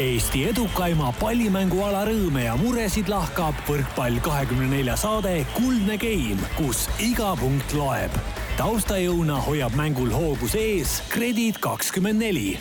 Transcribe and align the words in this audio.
Eesti 0.00 0.46
edukaima 0.48 1.10
pallimänguala 1.18 2.06
rõõme 2.08 2.46
ja 2.46 2.54
muresid 2.56 3.10
lahkab 3.12 3.58
võrkpall 3.66 4.14
kahekümne 4.24 4.70
nelja 4.70 4.94
saade 4.96 5.42
Kuldne 5.52 5.98
Game, 6.00 6.40
kus 6.56 6.86
iga 6.96 7.34
punkt 7.36 7.74
loeb. 7.76 8.14
taustajõuna 8.56 9.36
hoiab 9.44 9.76
mängul 9.76 10.08
hoogus 10.08 10.54
ees 10.56 10.94
Kredit 11.12 11.60
kakskümmend 11.60 12.24
neli 12.24 12.54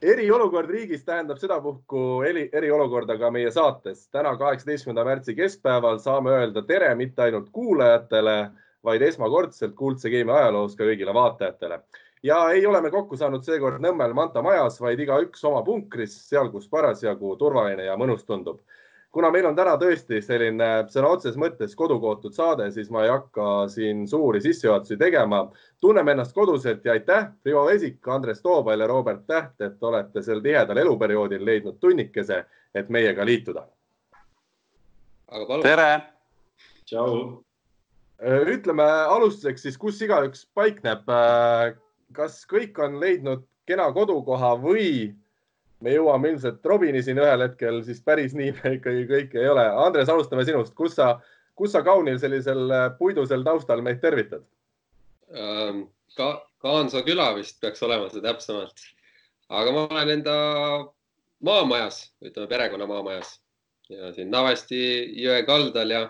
eriolukord 0.00 0.72
riigis 0.72 1.04
tähendab 1.04 1.36
sedapuhku 1.36 2.22
eri, 2.24 2.48
eriolukorda 2.52 3.18
ka 3.20 3.30
meie 3.30 3.52
saates. 3.52 4.08
täna, 4.08 4.38
kaheksateistkümnenda 4.40 5.04
märtsi 5.04 5.36
keskpäeval 5.36 6.00
saame 6.00 6.32
öelda 6.32 6.62
tere 6.64 6.94
mitte 6.94 7.28
ainult 7.28 7.52
kuulajatele, 7.52 8.50
vaid 8.84 9.02
esmakordselt 9.02 9.76
Kuldse 9.76 10.08
Game'i 10.08 10.32
ajaloos 10.32 10.80
ka 10.80 10.84
kõigile 10.88 11.12
vaatajatele 11.12 11.82
ja 12.22 12.50
ei 12.50 12.66
ole 12.66 12.80
me 12.80 12.90
kokku 12.90 13.16
saanud 13.16 13.44
seekord 13.44 13.82
Nõmmel 13.82 14.14
Manta 14.16 14.42
majas, 14.42 14.80
vaid 14.80 15.00
igaüks 15.00 15.44
oma 15.48 15.62
punkris, 15.66 16.16
seal, 16.28 16.50
kus 16.52 16.68
parasjagu 16.68 17.36
turvaline 17.40 17.88
ja 17.88 17.96
mõnus 17.96 18.24
tundub. 18.26 18.60
kuna 19.16 19.30
meil 19.32 19.46
on 19.48 19.54
täna 19.56 19.78
tõesti 19.80 20.18
selline 20.20 20.66
sõna 20.92 21.08
otseses 21.08 21.38
mõttes 21.40 21.72
kodukootud 21.74 22.34
saade, 22.36 22.66
siis 22.70 22.90
ma 22.92 23.04
ei 23.04 23.08
hakka 23.08 23.68
siin 23.72 24.04
suuri 24.08 24.40
sissejuhatusi 24.40 24.96
tegema. 24.96 25.50
tunneme 25.80 26.12
ennast 26.12 26.34
koduselt 26.34 26.84
ja 26.84 26.92
aitäh, 26.92 27.30
Rivo 27.44 27.64
Vesik, 27.66 28.08
Andres 28.08 28.42
Toobal 28.42 28.80
ja 28.80 28.86
Robert 28.86 29.26
Täht, 29.26 29.60
et 29.60 29.82
olete 29.82 30.22
sel 30.22 30.40
tihedal 30.40 30.76
eluperioodil 30.76 31.44
leidnud 31.44 31.78
tunnikese, 31.80 32.44
et 32.74 32.88
meiega 32.88 33.24
liituda. 33.24 33.66
tere. 35.62 36.02
tšau. 36.84 37.42
ütleme 38.46 38.84
alustuseks 38.84 39.62
siis, 39.62 39.78
kus 39.78 40.00
igaüks 40.02 40.46
paikneb 40.54 41.08
kas 42.14 42.42
kõik 42.50 42.78
on 42.82 43.00
leidnud 43.00 43.46
kena 43.66 43.88
kodukoha 43.92 44.54
või 44.62 45.14
me 45.80 45.92
jõuame 45.92 46.32
ilmselt 46.32 46.64
Robini 46.64 47.02
siin 47.02 47.18
ühel 47.20 47.42
hetkel, 47.44 47.82
siis 47.84 48.00
päris 48.04 48.34
nii 48.36 48.52
me 48.60 48.76
ikkagi 48.78 49.06
kõik 49.10 49.34
ei 49.36 49.48
ole. 49.50 49.66
Andres, 49.84 50.08
alustame 50.08 50.46
sinust, 50.46 50.74
kus 50.78 50.94
sa, 50.96 51.16
kus 51.58 51.74
sa 51.74 51.82
kaunil 51.84 52.20
sellisel 52.22 52.70
puidusel 52.98 53.44
taustal 53.44 53.82
meid 53.84 54.00
tervitad 54.04 54.44
ähm,? 55.34 55.86
ka 56.16 56.46
Kaansa 56.64 57.02
küla 57.04 57.28
vist 57.36 57.58
peaks 57.60 57.82
olema 57.84 58.08
see 58.10 58.22
täpsemalt, 58.24 58.80
aga 59.52 59.72
ma 59.74 59.82
olen 59.84 60.12
enda 60.14 60.36
maamajas, 61.44 61.98
ütleme 62.24 62.48
perekonna 62.48 62.88
maamajas 62.88 63.36
ja 63.92 64.10
siin 64.16 64.32
Navesti 64.32 64.78
jõe 65.20 65.42
kaldal 65.46 65.92
ja 65.92 66.02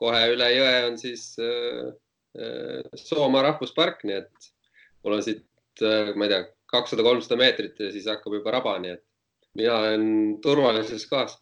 kohe 0.00 0.24
üle 0.34 0.48
jõe 0.52 0.74
on 0.88 0.98
siis 1.00 1.30
äh, 1.42 1.92
äh, 2.36 2.98
Soomaa 2.98 3.46
rahvuspark, 3.46 4.02
nii 4.04 4.18
et 4.18 4.50
mul 5.08 5.18
on 5.18 5.24
siit, 5.24 5.44
äh, 5.80 6.12
ma 6.14 6.28
ei 6.28 6.34
tea, 6.34 6.46
kakssada, 6.68 7.04
kolmsada 7.06 7.38
meetrit 7.40 7.80
ja 7.80 7.90
siis 7.94 8.08
hakkab 8.10 8.36
juba 8.36 8.52
raba, 8.58 8.76
nii 8.82 8.94
et 8.98 9.04
mina 9.58 9.76
olen 9.80 10.08
turvalises 10.44 11.06
kohas. 11.08 11.38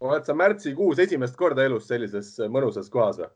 oled 0.00 0.26
sa 0.26 0.34
märtsikuus 0.34 0.98
esimest 1.02 1.36
korda 1.38 1.64
elus 1.66 1.86
sellises 1.90 2.34
mõnusas 2.50 2.90
kohas 2.90 3.22
või? 3.22 3.30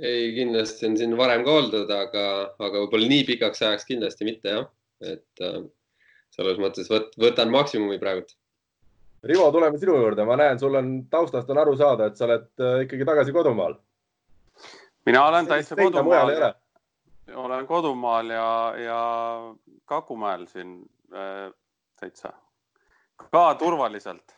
ei, 0.00 0.32
kindlasti 0.36 0.88
on 0.88 0.96
siin 0.96 1.16
varem 1.16 1.44
ka 1.44 1.56
oldud, 1.60 1.90
aga, 1.92 2.24
aga 2.56 2.84
võib-olla 2.84 3.08
nii 3.12 3.26
pikaks 3.28 3.62
ajaks 3.62 3.88
kindlasti 3.88 4.28
mitte 4.28 4.54
jah, 4.54 4.68
et 5.04 5.44
äh, 5.44 5.60
selles 6.36 6.60
mõttes 6.62 6.88
võt, 6.92 7.12
võtan 7.20 7.52
maksimumi 7.52 8.00
praegult. 8.00 8.32
Rivo, 9.28 9.50
tuleme 9.52 9.76
sinu 9.76 9.98
juurde, 10.00 10.24
ma 10.24 10.38
näen, 10.40 10.56
sul 10.60 10.78
on 10.80 10.92
taustast 11.12 11.50
on 11.52 11.60
aru 11.60 11.76
saada, 11.76 12.08
et 12.08 12.16
sa 12.16 12.24
oled 12.28 12.48
äh, 12.64 12.86
ikkagi 12.86 13.08
tagasi 13.08 13.36
kodumaal. 13.36 13.76
mina 15.06 15.26
olen 15.28 15.48
täitsa 15.48 15.76
kodumaal 15.76 16.32
olen 17.34 17.66
kodumaal 17.66 18.30
ja, 18.30 18.74
ja 18.78 19.00
Kakumäel 19.84 20.46
siin 20.46 20.76
äh, 21.14 21.52
täitsa 22.00 22.32
ka 23.30 23.54
turvaliselt. 23.54 24.36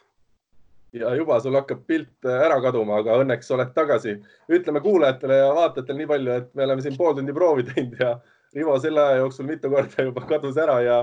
ja 0.93 1.15
juba 1.15 1.41
sul 1.41 1.55
hakkab 1.55 1.87
pilt 1.87 2.27
äh, 2.27 2.45
ära 2.47 2.61
kaduma, 2.61 2.99
aga 3.01 3.17
õnneks 3.23 3.51
oled 3.55 3.73
tagasi. 3.75 4.17
ütleme 4.49 4.81
kuulajatele 4.81 5.37
ja 5.37 5.51
vaatajatele 5.55 5.99
nii 5.99 6.07
palju, 6.07 6.33
et 6.33 6.55
me 6.55 6.65
oleme 6.65 6.83
siin 6.83 6.97
pool 6.97 7.15
tundi 7.17 7.33
proovi 7.33 7.67
teinud 7.69 8.01
ja 8.01 8.17
Rivo 8.53 8.79
selle 8.79 9.01
aja 9.01 9.21
jooksul 9.23 9.47
mitu 9.49 9.71
korda 9.73 10.05
juba 10.05 10.27
kadus 10.29 10.59
ära 10.61 10.81
ja, 10.85 10.97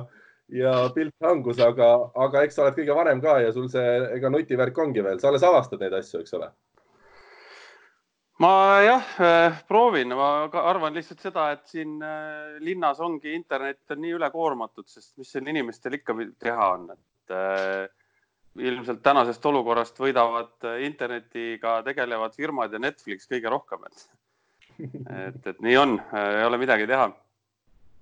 ja 0.53 0.73
pilt 0.93 1.15
hangus, 1.25 1.57
aga, 1.59 1.87
aga 2.13 2.43
eks 2.45 2.59
sa 2.59 2.65
oled 2.65 2.77
kõige 2.77 2.97
vanem 2.97 3.21
ka 3.23 3.39
ja 3.41 3.53
sul 3.53 3.69
see, 3.73 3.95
ega 4.17 4.29
nutivärk 4.29 4.77
ongi 4.77 5.01
veel, 5.03 5.17
sa 5.19 5.31
alles 5.31 5.45
avastad 5.47 5.81
neid 5.81 5.95
asju, 5.97 6.21
eks 6.21 6.35
ole 6.37 6.51
ma 8.39 8.81
jah 8.83 9.03
äh, 9.19 9.57
proovin, 9.67 10.15
ma 10.15 10.47
arvan 10.47 10.95
lihtsalt 10.95 11.23
seda, 11.23 11.49
et 11.55 11.65
siin 11.67 11.97
äh, 12.03 12.59
linnas 12.63 12.99
ongi 13.03 13.33
internet 13.35 13.91
on 13.91 14.01
nii 14.03 14.15
ülekoormatud, 14.15 14.87
sest 14.87 15.17
mis 15.19 15.31
seal 15.33 15.47
inimestel 15.51 15.97
ikka 15.99 16.15
teha 16.39 16.69
on, 16.75 16.85
et 16.95 17.35
äh, 17.35 17.89
ilmselt 18.59 19.01
tänasest 19.03 19.45
olukorrast 19.45 19.99
võidavad 19.99 20.69
internetiga 20.83 21.79
tegelevad 21.85 22.35
firmad 22.35 22.73
ja 22.73 22.81
Netflix 22.81 23.27
kõige 23.29 23.51
rohkem, 23.51 23.83
et, 23.87 24.07
et, 25.27 25.41
et 25.53 25.59
nii 25.63 25.77
on, 25.79 25.99
ei 26.17 26.47
ole 26.47 26.59
midagi 26.59 26.87
teha. 26.89 27.09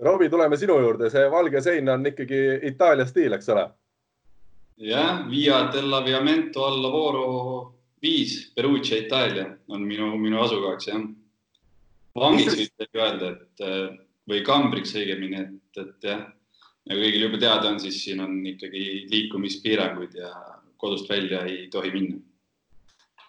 Robbie, 0.06 0.30
tuleme 0.30 0.58
sinu 0.58 0.78
juurde, 0.82 1.10
see 1.10 1.26
valge 1.34 1.62
sein 1.66 1.90
on 1.90 2.06
ikkagi 2.06 2.40
Itaalia 2.70 3.06
stiil, 3.10 3.34
eks 3.34 3.50
ole? 3.54 3.66
jah, 4.78 5.26
Via 5.30 5.64
della 5.74 6.04
Viamento 6.06 6.66
alla 6.66 6.90
Voro 6.94 7.77
viis, 8.02 8.52
Perugia, 8.56 9.02
Itaalia 9.04 9.48
on 9.74 9.86
minu, 9.88 10.12
minu 10.22 10.42
asukohaks 10.42 10.90
jah. 10.92 11.02
vangiks 12.18 12.58
võib 12.58 13.02
öelda, 13.02 13.32
et 13.36 13.66
või 14.28 14.44
kambriks 14.46 14.96
õigemini, 14.98 15.42
et, 15.42 15.82
et 15.82 16.08
jah, 16.10 16.24
nagu 16.88 17.04
kõigil 17.04 17.28
juba 17.28 17.42
teada 17.42 17.72
on, 17.72 17.80
siis 17.82 18.00
siin 18.04 18.22
on 18.24 18.40
ikkagi 18.46 19.08
liikumispiirangud 19.12 20.18
ja 20.20 20.32
kodust 20.78 21.10
välja 21.10 21.46
ei 21.48 21.68
tohi 21.74 21.92
minna. 21.96 22.20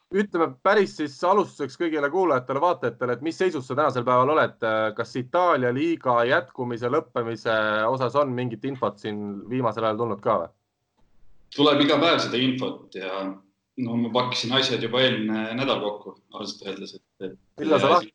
ütleme 0.09 0.55
päris 0.63 0.97
siis 0.97 1.17
alustuseks 1.25 1.77
kõigile 1.77 2.11
kuulajatele-vaatajatele, 2.11 3.13
et 3.13 3.25
mis 3.25 3.39
seisus 3.39 3.67
sa 3.67 3.77
tänasel 3.77 4.05
päeval 4.05 4.33
oled, 4.35 4.63
kas 4.97 5.17
Itaalia 5.17 5.73
liiga 5.75 6.23
jätkumise, 6.25 6.89
lõppemise 6.89 7.57
osas 7.89 8.17
on 8.17 8.33
mingit 8.33 8.65
infot 8.65 8.99
siin 8.99 9.43
viimasel 9.49 9.85
ajal 9.85 10.01
tulnud 10.05 10.25
ka 10.25 10.39
või? 10.45 10.55
tuleb 11.57 11.81
iga 11.81 11.97
päev 11.97 12.19
seda 12.21 12.41
infot 12.45 12.97
ja 12.97 13.21
no 13.85 13.97
ma 13.97 14.13
pakkisin 14.15 14.55
asjad 14.59 14.83
juba 14.83 15.03
eelmine 15.05 15.53
nädal 15.59 15.83
kokku, 15.83 16.17
ausalt 16.35 16.65
öeldes, 16.67 16.97
et, 16.99 17.05
et. 17.27 17.37
millal 17.61 17.83
sa 17.83 17.93
lahti? 17.95 18.15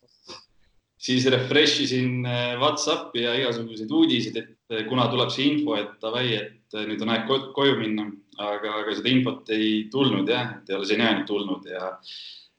siis 1.03 1.25
refresh 1.31 1.81
isin 1.83 2.25
äh, 2.25 2.53
Whatsappi 2.59 3.25
ja 3.25 3.33
igasuguseid 3.35 3.91
uudiseid, 3.91 4.37
et 4.39 4.75
äh, 4.77 4.85
kuna 4.87 5.09
tuleb 5.11 5.31
see 5.33 5.49
info, 5.51 5.75
et 5.79 5.97
davai, 6.03 6.27
et 6.37 6.77
äh, 6.77 6.85
nüüd 6.87 7.03
on 7.03 7.11
aeg 7.11 7.27
koju 7.55 7.75
minna, 7.79 8.07
aga, 8.39 8.77
aga 8.83 8.95
seda 8.95 9.11
infot 9.11 9.51
ei 9.55 9.89
tulnud 9.91 10.29
jah, 10.31 10.57
et 10.59 10.71
ei 10.71 10.77
ole 10.79 10.87
seniajani 10.87 11.27
tulnud 11.27 11.67
ja 11.71 11.91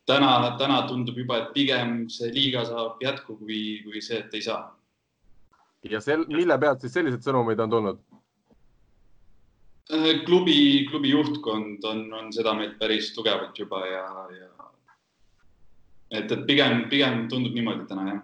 täna, 0.09 0.33
täna 0.61 0.83
tundub 0.89 1.19
juba, 1.19 1.41
et 1.41 1.55
pigem 1.57 2.03
see 2.13 2.33
liiga 2.35 2.67
saab 2.69 3.01
jätku, 3.05 3.39
kui, 3.41 3.63
kui 3.87 4.05
see, 4.05 4.21
et 4.21 4.37
ei 4.37 4.45
saa. 4.45 4.67
ja 5.89 6.01
sel, 6.05 6.27
mille 6.29 6.59
pealt 6.61 6.85
siis 6.85 6.95
sellised 6.97 7.25
sõnumid 7.25 7.61
on 7.65 7.73
tulnud? 7.79 8.05
Äh, 9.93 10.25
klubi, 10.25 10.87
klubi 10.91 11.11
juhtkond 11.11 11.85
on, 11.85 12.07
on 12.13 12.31
seda 12.33 12.55
meelt 12.57 12.79
päris 12.81 13.11
tugevalt 13.13 13.59
juba 13.59 13.83
ja, 13.85 14.07
ja 14.33 14.49
et, 16.09 16.31
et 16.33 16.47
pigem, 16.49 16.87
pigem 16.89 17.27
tundub 17.29 17.53
niimoodi 17.53 17.85
täna 17.91 18.07
jah. 18.09 18.23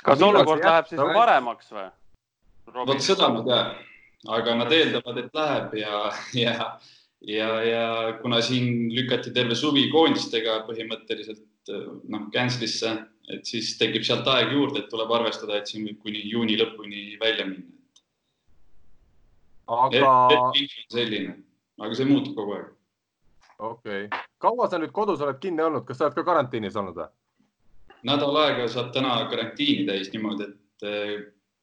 kas 0.00 0.24
olukord 0.24 0.64
läheb 0.64 0.88
siis 0.88 1.02
paremaks 1.12 1.68
või? 1.76 1.84
vot 2.88 3.04
seda 3.04 3.28
ma 3.34 3.44
tean, 3.44 3.76
aga 4.38 4.56
nad 4.62 4.72
eeldavad, 4.72 5.20
et 5.20 5.38
läheb 5.42 5.78
ja, 5.82 6.02
ja, 6.40 6.56
ja, 7.36 7.52
ja 7.68 7.84
kuna 8.22 8.40
siin 8.40 8.88
lükati 8.96 9.36
terve 9.36 9.60
suvi 9.60 9.90
koondistega 9.92 10.62
põhimõtteliselt 10.70 11.44
noh, 12.08 12.30
cancel'isse, 12.32 12.96
et 13.28 13.44
siis 13.44 13.74
tekib 13.76 14.08
sealt 14.08 14.28
aeg 14.32 14.56
juurde, 14.56 14.86
et 14.86 14.88
tuleb 14.88 15.12
arvestada, 15.20 15.60
et 15.60 15.68
siin 15.68 15.84
võib 15.84 16.00
kuni 16.06 16.24
juuni 16.32 16.56
lõpuni 16.56 17.10
välja 17.20 17.44
minna 17.44 17.77
aga. 19.68 20.50
selline, 20.92 21.36
aga 21.80 21.94
see 21.94 22.08
muutub 22.08 22.34
kogu 22.38 22.56
aeg. 22.56 22.74
okei 23.58 24.04
okay., 24.06 24.26
kaua 24.40 24.68
sa 24.70 24.80
nüüd 24.80 24.94
kodus 24.96 25.22
oled 25.24 25.40
kinni 25.42 25.64
olnud, 25.64 25.84
kas 25.88 26.00
sa 26.00 26.08
oled 26.08 26.18
ka 26.18 26.26
karantiinis 26.26 26.76
olnud 26.80 26.98
või? 26.98 27.08
nädal 28.06 28.36
aega 28.44 28.68
saab 28.70 28.92
täna 28.94 29.16
karantiini 29.30 29.86
täis 29.88 30.12
niimoodi, 30.12 30.48
et 30.48 30.86
eh, 30.86 31.14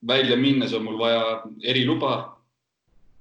välja 0.07 0.38
minnes 0.38 0.74
on 0.75 0.83
mul 0.85 0.97
vaja 1.00 1.44
eriluba. 1.63 2.15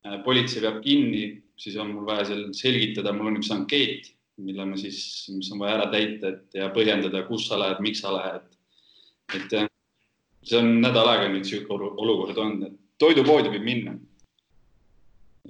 Eh, 0.05 0.19
politsei 0.25 0.65
peab 0.65 0.81
kinni, 0.85 1.29
siis 1.57 1.77
on 1.81 1.95
mul 1.95 2.09
vaja 2.09 2.27
seal 2.31 2.49
selgitada, 2.57 3.15
mul 3.15 3.31
on 3.31 3.39
üks 3.39 3.53
ankeet, 3.55 4.11
mille 4.43 4.67
ma 4.67 4.77
siis, 4.77 4.99
mis 5.31 5.53
on 5.55 5.63
vaja 5.63 5.79
ära 5.79 5.87
täita, 5.93 6.35
et 6.35 6.59
ja 6.59 6.69
põhjendada, 6.75 7.23
kus 7.29 7.47
sa 7.49 7.61
lähed, 7.61 7.81
miks 7.85 8.03
sa 8.03 8.13
lähed. 8.17 8.51
et 9.35 9.55
see 10.45 10.59
on 10.59 10.83
nädal 10.83 11.07
aega 11.09 11.31
nüüd 11.33 11.47
sihuke 11.49 11.73
olukord 11.73 12.37
olnud, 12.37 12.67
et 12.67 12.75
toidupoodi 13.01 13.49
võib 13.55 13.65
minna 13.65 13.95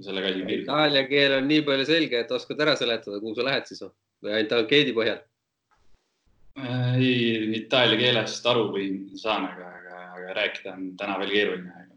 sellega 0.02 0.32
asi 0.32 0.42
piirdub. 0.42 0.66
Itaalia 0.66 1.04
keel 1.08 1.36
on 1.38 1.46
nii 1.48 1.62
palju 1.66 1.86
selge, 1.88 2.24
et 2.24 2.34
oskad 2.34 2.60
ära 2.64 2.74
seletada, 2.78 3.20
kuhu 3.22 3.34
sa 3.36 3.46
lähed 3.46 3.70
siis 3.70 3.84
või 3.84 4.34
ainult 4.34 4.58
ankeedi 4.58 4.96
põhjal? 4.96 5.22
ei, 6.54 7.56
itaalia 7.58 7.98
keelest 7.98 8.44
aru 8.46 8.68
võin, 8.74 8.98
saan, 9.18 9.48
aga, 9.48 9.72
aga, 9.80 10.02
aga 10.18 10.36
rääkida 10.38 10.74
on 10.76 10.92
täna 10.98 11.16
veel 11.22 11.32
keeruline. 11.32 11.88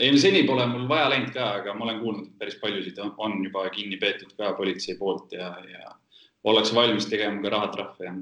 ei 0.00 0.18
seni 0.20 0.42
pole 0.48 0.64
mul 0.70 0.86
vaja 0.88 1.10
läinud 1.12 1.34
ka, 1.34 1.50
aga 1.60 1.74
ma 1.76 1.84
olen 1.84 2.00
kuulnud, 2.00 2.30
et 2.30 2.38
päris 2.40 2.56
paljusid 2.62 2.98
on, 3.04 3.12
on 3.18 3.36
juba 3.44 3.66
kinni 3.74 3.98
peetud 4.00 4.32
ka 4.38 4.54
politsei 4.56 4.96
poolt 4.96 5.36
ja, 5.36 5.50
ja 5.68 5.92
ollakse 6.48 6.74
valmis 6.74 7.08
tegema 7.12 7.42
ka 7.44 7.52
rahatrahve 7.58 8.08
ja 8.08 8.14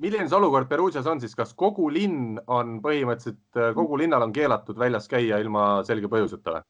milline 0.00 0.26
see 0.26 0.38
olukord 0.40 0.68
Perugias 0.68 1.06
on 1.06 1.20
siis, 1.22 1.36
kas 1.38 1.54
kogu 1.54 1.86
linn 1.92 2.40
on 2.48 2.78
põhimõtteliselt, 2.82 3.62
kogu 3.76 3.98
linnal 4.00 4.24
on 4.26 4.32
keelatud 4.32 4.78
väljas 4.80 5.06
käia 5.12 5.38
ilma 5.38 5.84
selge 5.86 6.10
põhjuseta 6.10 6.56
või? 6.56 6.66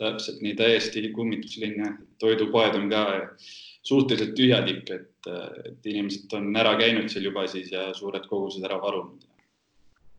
Täpselt 0.00 0.40
nii, 0.44 0.54
täiesti 0.58 1.02
kummituslinn 1.14 1.82
jah, 1.82 1.96
toidupoed 2.22 2.76
on 2.78 2.86
ka 2.92 3.02
suhteliselt 3.86 4.34
tühjad 4.36 4.68
ikka, 4.70 4.94
et, 5.00 5.28
et 5.70 5.90
inimesed 5.92 6.32
on 6.36 6.56
ära 6.56 6.76
käinud 6.80 7.08
seal 7.12 7.26
juba 7.28 7.46
siis 7.50 7.68
ja 7.72 7.90
suured 7.96 8.24
kogused 8.30 8.64
ära 8.66 8.78
varunud. 8.82 9.26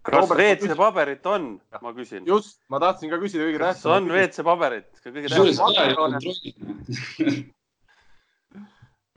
kas 0.05 0.29
WC-paberit 0.33 1.25
on, 1.29 1.61
ma 1.81 1.93
küsin? 1.97 2.25
just, 2.27 2.59
ma 2.73 2.79
tahtsin 2.81 3.09
ka 3.11 3.17
küsida 3.21 3.43
kõige 3.47 3.61
tähtsam. 3.61 3.89
kas 3.91 3.97
on 3.97 4.05
WC-paberit? 4.15 4.89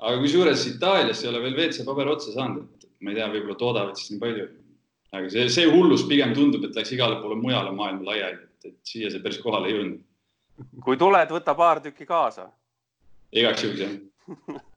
aga 0.05 0.17
kusjuures 0.21 0.67
Itaalias 0.75 1.25
ei 1.25 1.31
ole 1.33 1.41
veel 1.47 1.57
WC-paber 1.57 2.13
otsa 2.13 2.31
saanud, 2.37 2.69
et 2.85 2.91
ma 3.01 3.13
ei 3.13 3.21
tea, 3.21 3.31
võib-olla 3.33 3.57
toodavad 3.61 3.95
siis 4.01 4.13
nii 4.13 4.25
palju. 4.25 4.47
aga 5.15 5.27
see, 5.33 5.45
see 5.57 5.67
hullus 5.71 6.05
pigem 6.11 6.33
tundub, 6.37 6.63
et 6.69 6.77
läks 6.77 6.93
igale 6.97 7.17
poole 7.23 7.37
mujale 7.41 7.73
maailma 7.77 8.11
laiali, 8.11 8.43
et 8.65 8.77
siia 8.89 9.13
see 9.13 9.23
päris 9.25 9.41
kohale 9.45 9.71
ei 9.71 9.79
jõudnud. 9.79 10.03
Kui 10.85 10.97
tuled, 11.01 11.35
võta 11.35 11.55
paar 11.59 11.81
tükki 11.85 12.07
kaasa. 12.07 12.49
igaks 13.33 13.65
juhuks 13.65 13.81
jah 13.85 13.95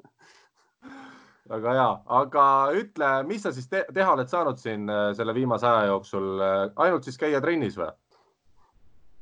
väga 1.52 1.74
hea, 1.78 1.92
aga 2.20 2.46
ütle, 2.76 3.12
mis 3.28 3.46
sa 3.46 3.54
siis 3.56 3.70
te 3.72 3.86
teha 3.96 4.14
oled 4.18 4.28
saanud 4.28 4.60
siin 4.60 4.90
äh, 4.92 5.14
selle 5.16 5.36
viimase 5.38 5.68
aja 5.70 5.86
jooksul, 5.94 6.42
ainult 6.76 7.08
siis 7.08 7.20
käia 7.20 7.40
trennis 7.44 7.78
või? 7.80 7.92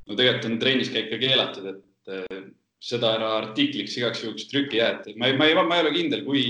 no 0.06 0.14
tegelikult 0.18 0.48
on 0.50 0.58
trennis 0.62 0.90
käik 0.94 1.10
ka 1.12 1.20
keelatud, 1.22 1.68
et 1.74 2.14
äh, 2.14 2.40
seda 2.82 3.16
ära 3.18 3.32
artikliks 3.40 3.96
igaks 3.98 4.24
juhuks 4.24 4.48
trükki 4.50 4.80
jäeti. 4.80 5.14
ma 5.18 5.30
ei, 5.30 5.36
ma 5.38 5.48
ei, 5.48 5.54
ma 5.58 5.78
ei 5.78 5.84
ole 5.86 5.94
kindel, 5.94 6.24
kui, 6.26 6.44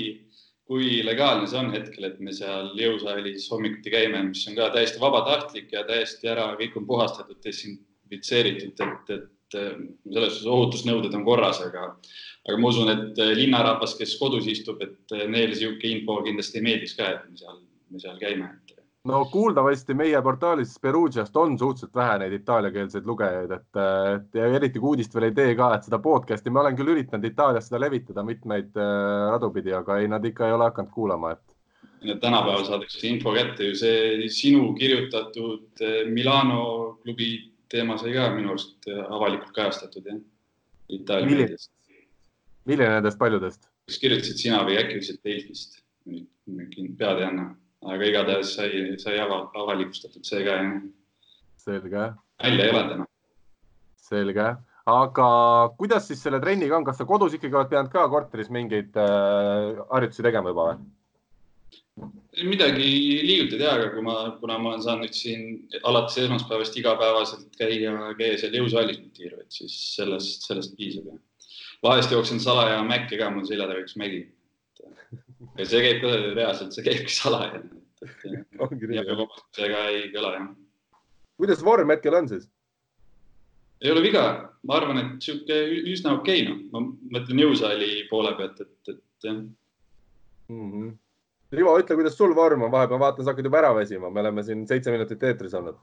kui 0.67 1.01
legaalne 1.07 1.49
see 1.51 1.61
on 1.61 1.73
hetkel, 1.75 2.09
et 2.09 2.19
me 2.21 2.35
seal 2.37 2.73
jõusaalis 2.79 3.49
hommikuti 3.53 3.93
käime, 3.95 4.23
mis 4.31 4.45
on 4.51 4.59
ka 4.59 4.71
täiesti 4.75 5.03
vabatahtlik 5.03 5.73
ja 5.77 5.85
täiesti 5.89 6.33
ära, 6.33 6.51
kõik 6.61 6.77
on 6.81 6.89
puhastatud, 6.89 7.41
desinfitseeritud, 7.45 8.85
et, 8.87 9.15
et 9.17 9.33
selles 9.55 10.39
suhtes 10.39 10.47
ohutusnõuded 10.51 11.15
on 11.15 11.25
korras, 11.27 11.61
aga, 11.65 11.89
aga 12.49 12.59
ma 12.61 12.73
usun, 12.73 12.93
et 12.93 13.25
linnarahvas, 13.39 13.97
kes 13.99 14.17
kodus 14.21 14.49
istub, 14.51 14.83
et 14.83 15.17
neile 15.27 15.53
niisugune 15.55 15.93
info 15.99 16.21
kindlasti 16.27 16.65
meeldiks 16.65 16.97
ka, 16.99 17.13
et 17.15 17.29
me 17.31 17.43
seal, 17.43 17.61
me 17.91 18.03
seal 18.03 18.19
käime 18.23 18.51
no 19.07 19.25
kuuldavasti 19.31 19.95
meie 19.95 20.21
portaalis 20.23 20.77
Perugiast 20.83 21.37
on 21.37 21.59
suhteliselt 21.59 21.95
vähe 21.95 22.19
neid 22.23 22.37
itaaliakeelseid 22.41 23.07
lugejaid, 23.07 23.53
et, 23.55 23.81
et 24.15 24.39
ja 24.41 24.49
eriti 24.59 24.83
kui 24.83 24.95
uudist 24.95 25.15
veel 25.15 25.29
ei 25.29 25.37
tee 25.37 25.55
ka, 25.59 25.73
et 25.77 25.87
seda 25.87 26.01
podcast'i 26.03 26.53
ma 26.53 26.65
olen 26.65 26.79
küll 26.79 26.95
üritanud 26.97 27.27
Itaalias 27.29 27.69
seda 27.71 27.81
levitada 27.83 28.25
mitmeid 28.27 28.73
äh, 28.75 29.29
radu 29.33 29.51
pidi, 29.55 29.75
aga 29.77 30.01
ei, 30.03 30.11
nad 30.11 30.25
ikka 30.27 30.49
ei 30.49 30.57
ole 30.57 30.71
hakanud 30.71 30.95
kuulama, 30.95 31.37
et. 31.37 31.45
tänapäeval 32.21 32.65
saadakse 32.67 33.07
info 33.09 33.35
kätte 33.35 33.71
ju 33.71 33.77
see 33.79 34.31
sinu 34.33 34.73
kirjutatud 34.79 35.83
äh, 35.83 36.03
Milano 36.11 36.99
klubi 37.05 37.31
teema 37.73 37.99
sai 37.99 38.15
ka 38.15 38.29
minu 38.35 38.55
arust 38.55 38.89
äh, 38.91 39.03
avalikult 39.07 39.55
kajastatud 39.57 40.07
jah, 40.13 40.21
Itaalia 40.89 41.31
meedias. 41.33 41.71
milline 42.65 42.99
nendest 42.99 43.19
paljudest? 43.19 43.69
kas 43.87 44.01
kirjutasid 44.03 44.43
sina 44.43 44.65
või 44.67 44.81
äkki 44.81 45.01
ütlesid 45.01 45.23
Delfist? 45.27 45.81
pead 46.07 47.23
ei 47.23 47.27
anna 47.27 47.55
aga 47.85 48.09
igatahes 48.09 48.55
sai, 48.57 48.71
sai 49.01 49.19
ava, 49.23 49.47
avalikustatud 49.55 50.25
see 50.27 50.45
ka 50.47 50.57
jah. 50.59 50.73
selge. 51.61 52.07
välja 52.43 52.65
ei 52.65 52.73
ole 52.73 52.83
täna. 52.91 53.07
selge, 54.09 54.47
aga 54.93 55.29
kuidas 55.79 56.09
siis 56.09 56.23
selle 56.23 56.41
trenniga 56.43 56.79
on, 56.79 56.87
kas 56.87 56.99
sa 57.01 57.09
kodus 57.09 57.37
ikkagi 57.37 57.59
oled 57.59 57.71
pidanud 57.73 57.93
ka 57.93 58.07
korteris 58.13 58.51
mingeid 58.55 58.97
äh, 59.01 59.83
harjutusi 59.93 60.27
tegema 60.27 60.55
juba 60.55 60.71
või? 60.71 60.87
Midagi 62.45 62.87
liigult 63.25 63.55
ei 63.55 63.61
tea, 63.61 63.73
aga 63.73 63.91
kui 63.95 64.03
ma, 64.05 64.17
kuna 64.41 64.59
ma 64.61 64.73
olen 64.73 64.83
saanud 64.85 65.15
siin 65.17 65.47
alates 65.89 66.19
esmaspäevast 66.25 66.77
igapäevaselt 66.81 67.57
käia, 67.57 67.95
käia 68.19 68.41
seal 68.41 68.57
jõusaalis 68.59 69.01
tiiru, 69.17 69.41
et 69.41 69.53
siis 69.53 69.77
sellest, 69.97 70.45
sellest 70.49 70.77
piisab. 70.77 71.09
vahest 71.85 72.13
jooksen 72.13 72.41
salaja 72.41 72.83
mäkke 72.85 73.19
ka, 73.21 73.31
mul 73.31 73.47
selja 73.49 73.69
taga 73.69 73.85
üks 73.85 73.97
mägi. 74.01 74.27
ja 75.57 75.65
see 75.65 75.83
käib 75.85 76.03
ka 76.05 76.13
reaalselt, 76.37 76.77
see 76.77 76.85
käibki 76.85 77.15
salaja 77.15 77.63
ja 79.73 79.87
ei 79.89 80.11
kõla 80.13 80.35
jah. 80.37 80.53
kuidas 81.41 81.65
vorm 81.65 81.95
hetkel 81.95 82.19
on 82.21 82.29
siis? 82.29 82.51
ei 83.81 83.91
ole 83.93 84.03
viga, 84.05 84.27
ma 84.65 84.77
arvan, 84.81 85.01
et 85.01 85.25
sihuke 85.25 85.57
üsna 85.93 86.17
okei 86.19 86.45
okay,, 86.45 86.53
noh, 86.53 86.63
ma 86.73 87.19
mõtlen 87.19 87.43
jõusaali 87.45 87.91
poole 88.11 88.33
pealt, 88.39 88.61
et, 88.65 88.93
et 88.93 89.29
jah 89.29 89.41
mm. 89.41 90.71
-hmm. 90.73 90.95
Rivo, 91.57 91.77
ütle, 91.81 91.97
kuidas 91.97 92.17
sul 92.19 92.35
vorm 92.37 92.67
on, 92.67 92.73
vahepeal 92.73 93.01
vaatan, 93.01 93.25
sa 93.25 93.33
hakkad 93.33 93.47
juba 93.49 93.63
ära 93.63 93.75
väsima, 93.77 94.11
me 94.13 94.21
oleme 94.21 94.43
siin 94.45 94.67
seitse 94.69 94.93
minutit 94.93 95.23
eetris 95.25 95.55
olnud. 95.57 95.79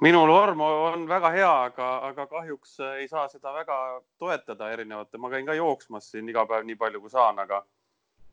minul 0.00 0.32
vorm 0.32 0.60
on 0.66 1.04
väga 1.08 1.30
hea, 1.30 1.50
aga, 1.70 1.90
aga 2.08 2.26
kahjuks 2.26 2.78
ei 2.96 3.08
saa 3.08 3.28
seda 3.28 3.52
väga 3.54 3.76
toetada 4.18 4.70
erinevate, 4.72 5.18
ma 5.18 5.30
käin 5.30 5.46
ka 5.46 5.54
jooksmas 5.54 6.10
siin 6.10 6.28
iga 6.28 6.46
päev 6.46 6.64
nii 6.66 6.78
palju, 6.80 7.00
kui 7.00 7.12
saan, 7.12 7.38
aga 7.38 7.62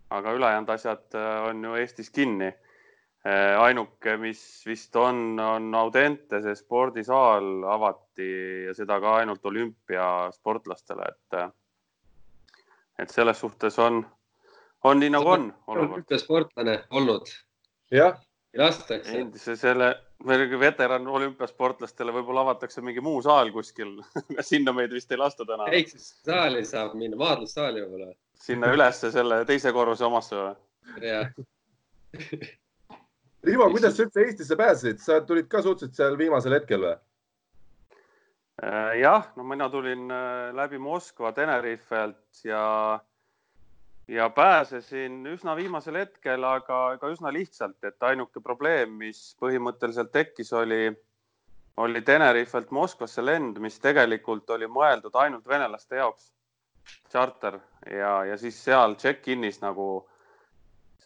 aga 0.09 0.33
ülejäänud 0.33 0.69
asjad 0.69 1.15
äh, 1.15 1.49
on 1.49 1.63
ju 1.63 1.75
Eestis 1.75 2.09
kinni. 2.09 2.47
Äh, 3.27 3.59
ainuke, 3.59 4.17
mis 4.17 4.63
vist 4.65 4.95
on, 4.95 5.39
on 5.39 5.75
Audente, 5.75 6.39
see 6.41 6.55
spordisaal 6.55 7.65
avati 7.67 8.27
ja 8.67 8.75
seda 8.77 9.01
ka 9.03 9.17
ainult 9.21 9.45
olümpiasportlastele, 9.45 11.09
et, 11.11 11.39
äh, 11.41 11.49
et 12.99 13.11
selles 13.11 13.39
suhtes 13.39 13.79
on, 13.83 14.05
on 14.83 14.99
nii 14.99 15.09
nagu 15.09 15.29
on. 15.29 15.53
olümpiasportlane 15.67 16.83
olnud? 16.89 17.31
jah. 17.91 18.19
lastakse. 18.57 19.17
endise 19.19 19.55
selle 19.55 19.95
veteran 20.59 21.07
olümpiasportlastele 21.07 22.13
võib-olla 22.13 22.41
avatakse 22.47 22.81
mingi 22.81 23.01
muu 23.01 23.21
saal 23.21 23.51
kuskil 23.51 23.97
sinna 24.51 24.73
meid 24.73 24.93
vist 24.93 25.11
ei 25.11 25.17
lasta 25.17 25.45
täna. 25.45 25.69
väiksesse 25.71 26.23
saali 26.31 26.65
saab 26.65 26.95
minna, 26.95 27.17
maadlussaali 27.17 27.83
võib-olla 27.85 28.13
sinna 28.41 28.71
ülesse 28.73 29.11
selle 29.11 29.43
teise 29.45 29.73
korruse 29.73 30.05
omasse 30.05 30.35
või? 30.35 30.55
jah. 31.05 31.33
Rivo, 33.47 33.69
kuidas 33.71 33.95
sa 33.95 34.03
üldse 34.03 34.23
Eestisse 34.25 34.55
pääsesid, 34.59 34.97
sa 34.99 35.19
tulid 35.23 35.47
ka 35.51 35.61
suhteliselt 35.63 35.95
seal 35.95 36.17
viimasel 36.19 36.55
hetkel 36.57 36.81
või? 36.83 36.95
Äh, 38.57 38.97
jah, 39.03 39.29
no 39.37 39.45
mina 39.47 39.69
tulin 39.69 40.09
äh, 40.11 40.49
läbi 40.57 40.79
Moskva 40.81 41.31
Tenerifelt 41.37 42.41
ja, 42.43 42.99
ja 44.07 44.29
pääsesin 44.29 45.25
üsna 45.27 45.55
viimasel 45.55 45.99
hetkel, 45.99 46.43
aga 46.43 46.97
ka 47.01 47.09
üsna 47.11 47.31
lihtsalt, 47.33 47.77
et 47.83 48.03
ainuke 48.03 48.39
probleem, 48.43 48.95
mis 49.01 49.35
põhimõtteliselt 49.41 50.11
tekkis, 50.13 50.53
oli, 50.55 50.91
oli 51.83 52.01
Tenerifelt 52.01 52.71
Moskvasse 52.71 53.25
lend, 53.25 53.59
mis 53.59 53.79
tegelikult 53.83 54.49
oli 54.55 54.69
mõeldud 54.71 55.15
ainult 55.19 55.47
venelaste 55.47 55.99
jaoks 55.99 56.31
charter 57.11 57.59
ja, 57.91 58.23
ja 58.25 58.37
siis 58.39 58.59
seal 58.63 58.95
check-in'is 58.95 59.59
nagu 59.61 60.07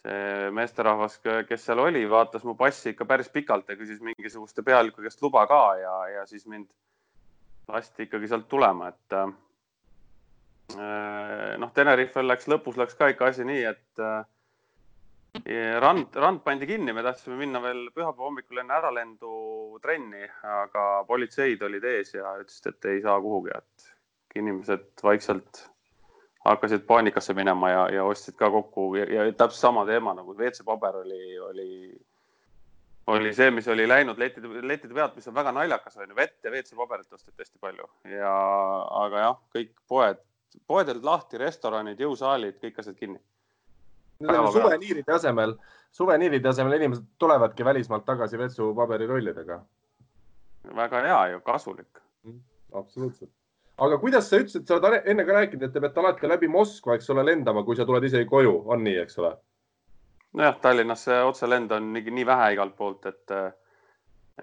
see 0.02 0.50
meesterahvas, 0.54 1.18
kes 1.48 1.66
seal 1.66 1.82
oli, 1.82 2.02
vaatas 2.10 2.44
mu 2.46 2.54
passi 2.58 2.92
ikka 2.92 3.06
päris 3.06 3.30
pikalt 3.34 3.70
ja 3.70 3.76
küsis 3.78 4.02
mingisuguste 4.02 4.62
pealiku 4.66 5.02
käest 5.02 5.22
luba 5.22 5.44
ka 5.50 5.62
ja, 5.78 5.96
ja 6.16 6.26
siis 6.26 6.46
mind 6.46 6.70
lasti 7.68 8.06
ikkagi 8.06 8.30
sealt 8.30 8.48
tulema, 8.50 8.90
et 8.90 9.18
noh, 10.76 11.72
Tenerifel 11.74 12.28
läks 12.28 12.48
lõpus 12.50 12.78
läks 12.80 12.98
ka 12.98 13.10
ikka 13.12 13.30
asi 13.32 13.46
nii, 13.48 13.64
et 13.72 14.02
äh, 14.02 14.22
rand, 15.80 16.12
rand 16.14 16.42
pandi 16.44 16.66
kinni, 16.68 16.92
me 16.92 17.02
tahtsime 17.02 17.38
minna 17.40 17.62
veel 17.64 17.86
pühapäeva 17.94 18.28
hommikul 18.28 18.60
enne 18.60 18.76
äralendu 18.76 19.78
trenni, 19.82 20.26
aga 20.44 21.04
politseid 21.08 21.62
olid 21.62 21.84
ees 21.84 22.14
ja 22.14 22.36
ütlesid, 22.40 22.68
et 22.72 22.90
ei 22.92 23.02
saa 23.04 23.20
kuhugi, 23.20 23.54
et 23.56 23.92
inimesed 24.40 25.02
vaikselt 25.02 25.66
hakkasid 26.44 26.86
paanikasse 26.86 27.34
minema 27.34 27.70
ja, 27.70 27.82
ja 27.98 28.04
ostsid 28.04 28.36
ka 28.36 28.50
kokku 28.50 28.94
ja, 28.98 29.06
ja 29.06 29.26
täpselt 29.32 29.60
sama 29.60 29.84
teema 29.86 30.14
nagu 30.18 30.34
WC-paber 30.34 30.98
oli, 31.04 31.38
oli, 31.38 31.70
oli 33.14 33.32
see, 33.34 33.50
mis 33.54 33.68
oli 33.68 33.86
läinud 33.88 34.18
lettide, 34.18 34.50
lettide 34.66 34.94
pealt, 34.94 35.16
mis 35.16 35.28
on 35.30 35.36
väga 35.38 35.54
naljakas, 35.54 35.96
on 35.96 36.10
ju, 36.10 36.18
vett 36.18 36.44
ja 36.44 36.50
WC-paberit 36.50 37.12
osteti 37.12 37.44
hästi 37.44 37.62
palju. 37.62 37.88
Ja, 38.10 38.34
aga 39.04 39.24
jah, 39.26 39.40
kõik 39.54 39.72
poed, 39.88 40.20
poed 40.66 40.88
olid 40.88 41.04
lahti, 41.04 41.38
restoranid, 41.38 42.00
jõusaalid, 42.00 42.58
kõik 42.62 42.80
asjad 42.82 42.96
kinni. 42.96 43.20
suveniiride 44.22 45.12
asemel, 45.12 45.56
suveniiride 45.90 46.48
asemel 46.48 46.78
inimesed 46.78 47.04
tulevadki 47.18 47.64
välismaalt 47.64 48.04
tagasi 48.04 48.38
WC-paberirollidega. 48.38 49.60
väga 50.76 51.00
hea 51.06 51.22
ju, 51.32 51.40
kasulik. 51.40 52.02
absoluutselt 52.72 53.30
aga 53.82 53.98
kuidas 53.98 54.28
sa 54.30 54.40
ütlesid, 54.42 54.66
sa 54.68 54.78
oled 54.78 55.08
enne 55.08 55.24
ka 55.26 55.36
rääkinud, 55.36 55.64
et 55.66 55.72
te 55.74 55.80
peate 55.82 56.00
alati 56.02 56.28
läbi 56.30 56.48
Moskva, 56.50 56.96
eks 56.98 57.10
ole, 57.14 57.24
lendama, 57.26 57.64
kui 57.64 57.76
sa 57.78 57.86
tuled 57.88 58.04
isegi 58.04 58.28
koju, 58.28 58.54
on 58.70 58.84
nii, 58.84 58.98
eks 59.02 59.18
ole? 59.22 59.32
nojah, 60.38 60.56
Tallinnasse 60.64 61.18
otselend 61.28 61.72
on 61.76 61.90
nii, 61.92 62.12
nii 62.18 62.26
vähe 62.26 62.52
igalt 62.54 62.76
poolt, 62.76 63.06
et, 63.10 63.34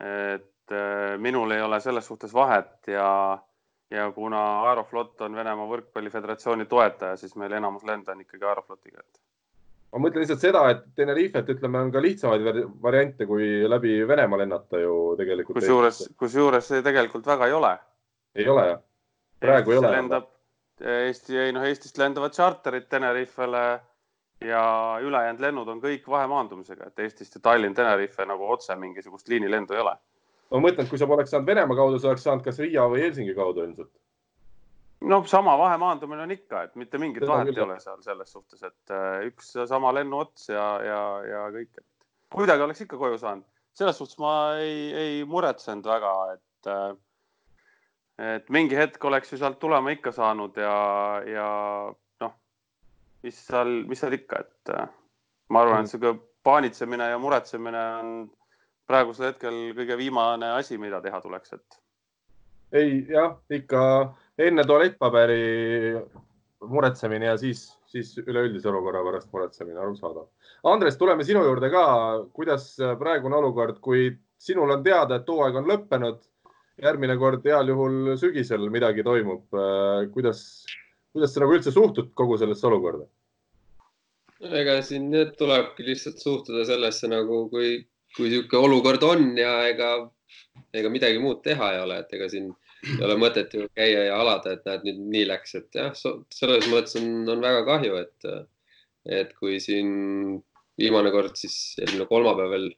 et 0.06 0.76
minul 1.18 1.56
ei 1.56 1.64
ole 1.66 1.80
selles 1.82 2.06
suhtes 2.06 2.34
vahet 2.34 2.92
ja, 2.94 3.08
ja 3.92 4.12
kuna 4.16 4.42
Aeroflot 4.70 5.22
on 5.26 5.36
Venemaa 5.36 5.68
Võrkpalliföderatsiooni 5.70 6.66
toetaja, 6.70 7.18
siis 7.18 7.36
meil 7.36 7.54
enamus 7.58 7.84
lende 7.88 8.12
on 8.12 8.22
ikkagi 8.22 8.46
Aeroflotiga, 8.46 9.04
ma 9.92 10.04
mõtlen 10.04 10.24
lihtsalt 10.24 10.44
seda, 10.44 10.64
et 10.74 10.84
Tenerifet, 10.96 11.50
ütleme, 11.56 11.82
on 11.82 11.94
ka 11.94 12.02
lihtsamaid 12.04 12.64
variante, 12.82 13.26
kui 13.30 13.48
läbi 13.70 14.00
Venemaa 14.08 14.44
lennata 14.44 14.82
ju 14.82 14.98
tegelikult. 15.18 15.58
kusjuures, 15.62 16.04
kusjuures 16.18 16.68
see 16.74 16.84
tegelikult 16.86 17.26
väga 17.26 17.50
ei 17.50 17.56
ole. 17.58 17.78
ei 18.36 18.50
ole 18.50 18.68
jah? 18.74 18.84
praegu 19.40 19.72
Eestisse 19.72 19.88
ei 19.88 19.94
ole? 19.94 19.96
lendab 19.98 20.36
Eesti, 20.80 21.36
ei 21.38 21.52
noh, 21.52 21.66
Eestist 21.68 21.98
lendavad 22.00 22.32
tšarterid 22.32 22.86
Tenerifele 22.88 23.64
ja 24.48 24.62
ülejäänud 25.04 25.42
lennud 25.44 25.68
on 25.68 25.82
kõik 25.84 26.06
vahemaandumisega, 26.08 26.88
et 26.88 27.00
Eestist 27.04 27.36
ju 27.36 27.42
Tallinn-Tenerife 27.44 28.26
nagu 28.28 28.48
otse 28.54 28.76
mingisugust 28.80 29.28
liinilendu 29.28 29.76
ei 29.76 29.82
ole. 29.84 29.96
Ma 30.52 30.62
mõtlen, 30.64 30.86
et 30.86 30.92
kui 30.92 31.00
sa 31.02 31.08
poleks 31.10 31.34
saanud 31.34 31.50
Venemaa 31.50 31.78
kaudu, 31.78 32.00
sa 32.00 32.12
oleks 32.12 32.24
saanud 32.26 32.46
kas 32.46 32.62
Riia 32.62 32.86
või 32.90 33.04
Helsingi 33.04 33.36
kaudu 33.38 33.66
ilmselt. 33.66 33.92
noh, 35.10 35.28
sama 35.32 35.56
vahemaandumine 35.58 36.26
on 36.26 36.36
ikka, 36.36 36.64
et 36.68 36.80
mitte 36.80 37.00
mingit 37.02 37.24
Seda 37.24 37.36
vahet 37.36 37.54
ei 37.54 37.64
ole 37.64 37.78
seal 37.80 38.02
selles 38.04 38.34
suhtes, 38.36 38.64
et 38.64 38.96
äh, 38.96 39.28
üks 39.30 39.54
sama 39.70 39.94
lennuots 39.96 40.50
ja, 40.50 40.66
ja, 40.84 41.04
ja 41.28 41.44
kõik, 41.56 41.70
et 41.78 42.36
kuidagi 42.36 42.66
oleks 42.66 42.84
ikka 42.86 43.00
koju 43.00 43.22
saanud. 43.22 43.46
selles 43.80 44.02
suhtes 44.02 44.20
ma 44.20 44.34
ei, 44.60 44.90
ei 45.04 45.22
muretsenud 45.26 45.88
väga, 45.88 46.16
et 46.36 46.72
äh, 46.74 46.90
et 48.20 48.50
mingi 48.52 48.76
hetk 48.76 49.06
oleks 49.06 49.32
ju 49.32 49.40
sealt 49.40 49.60
tulema 49.60 49.94
ikka 49.96 50.12
saanud 50.12 50.58
ja, 50.60 50.74
ja 51.24 51.50
noh, 52.22 52.34
mis 53.24 53.38
seal, 53.48 53.72
mis 53.88 54.02
seal 54.04 54.18
ikka, 54.18 54.42
et 54.44 54.74
äh, 54.76 54.90
ma 55.50 55.64
arvan, 55.64 55.88
et 55.88 55.94
sihuke 55.94 56.18
paanitsemine 56.44 57.10
ja 57.14 57.22
muretsemine 57.22 57.86
on 58.02 58.12
praegusel 58.90 59.30
hetkel 59.30 59.60
kõige 59.78 59.98
viimane 60.00 60.50
asi, 60.58 60.80
mida 60.82 61.02
teha 61.04 61.22
tuleks, 61.22 61.54
et. 61.58 61.80
ei 62.74 63.04
jah, 63.10 63.36
ikka 63.54 63.82
enne 64.42 64.66
tualettpaberi 64.66 66.00
muretsemine 66.70 67.30
ja 67.30 67.38
siis, 67.40 67.68
siis 67.90 68.16
üleüldise 68.26 68.70
olukorra 68.72 69.04
pärast 69.06 69.30
muretsemine, 69.34 69.80
arusaadav. 69.80 70.28
Andres, 70.68 70.98
tuleme 71.00 71.24
sinu 71.24 71.44
juurde 71.46 71.70
ka. 71.72 71.86
kuidas 72.36 72.74
praegune 73.00 73.38
olukord, 73.38 73.80
kui 73.80 74.10
sinul 74.40 74.76
on 74.76 74.84
teada, 74.84 75.20
et 75.20 75.30
hooaeg 75.30 75.62
on 75.62 75.70
lõppenud 75.70 76.20
järgmine 76.84 77.16
kord 77.20 77.46
heal 77.48 77.72
juhul 77.72 78.16
sügisel 78.20 78.68
midagi 78.74 79.04
toimub. 79.04 79.46
Äh, 79.54 80.10
kuidas, 80.14 80.42
kuidas 81.14 81.34
sa 81.34 81.44
nagu 81.44 81.56
üldse 81.58 81.74
suhtud 81.76 82.14
kogu 82.18 82.40
sellesse 82.42 82.68
olukorda? 82.72 83.08
ega 84.40 84.78
siin 84.88 85.10
tulebki 85.36 85.84
lihtsalt 85.84 86.22
suhtuda 86.24 86.62
sellesse 86.64 87.10
nagu, 87.12 87.42
kui, 87.52 87.82
kui 88.16 88.30
niisugune 88.30 88.66
olukord 88.70 89.04
on 89.08 89.30
ja 89.38 89.54
ega, 89.70 89.92
ega 90.74 90.92
midagi 90.94 91.22
muud 91.22 91.44
teha 91.46 91.74
ei 91.76 91.84
ole, 91.84 92.02
et 92.04 92.18
ega 92.18 92.30
siin 92.32 92.50
ei 92.88 93.06
ole 93.06 93.18
mõtet 93.20 93.54
ju 93.54 93.68
käia 93.76 94.06
ja 94.08 94.20
alada, 94.22 94.54
et 94.56 94.68
näed, 94.68 94.86
nüüd 94.88 95.00
nii 95.14 95.26
läks, 95.30 95.56
et 95.60 95.76
jah, 95.76 95.96
selles 95.96 96.70
mõttes 96.72 96.96
on, 97.00 97.10
on 97.30 97.42
väga 97.44 97.66
kahju, 97.68 98.04
et, 98.04 98.30
et 99.20 99.34
kui 99.40 99.60
siin 99.64 99.90
viimane 100.80 101.12
kord 101.12 101.36
siis 101.40 101.58
eelmine 101.82 102.08
kolmapäeval, 102.10 102.70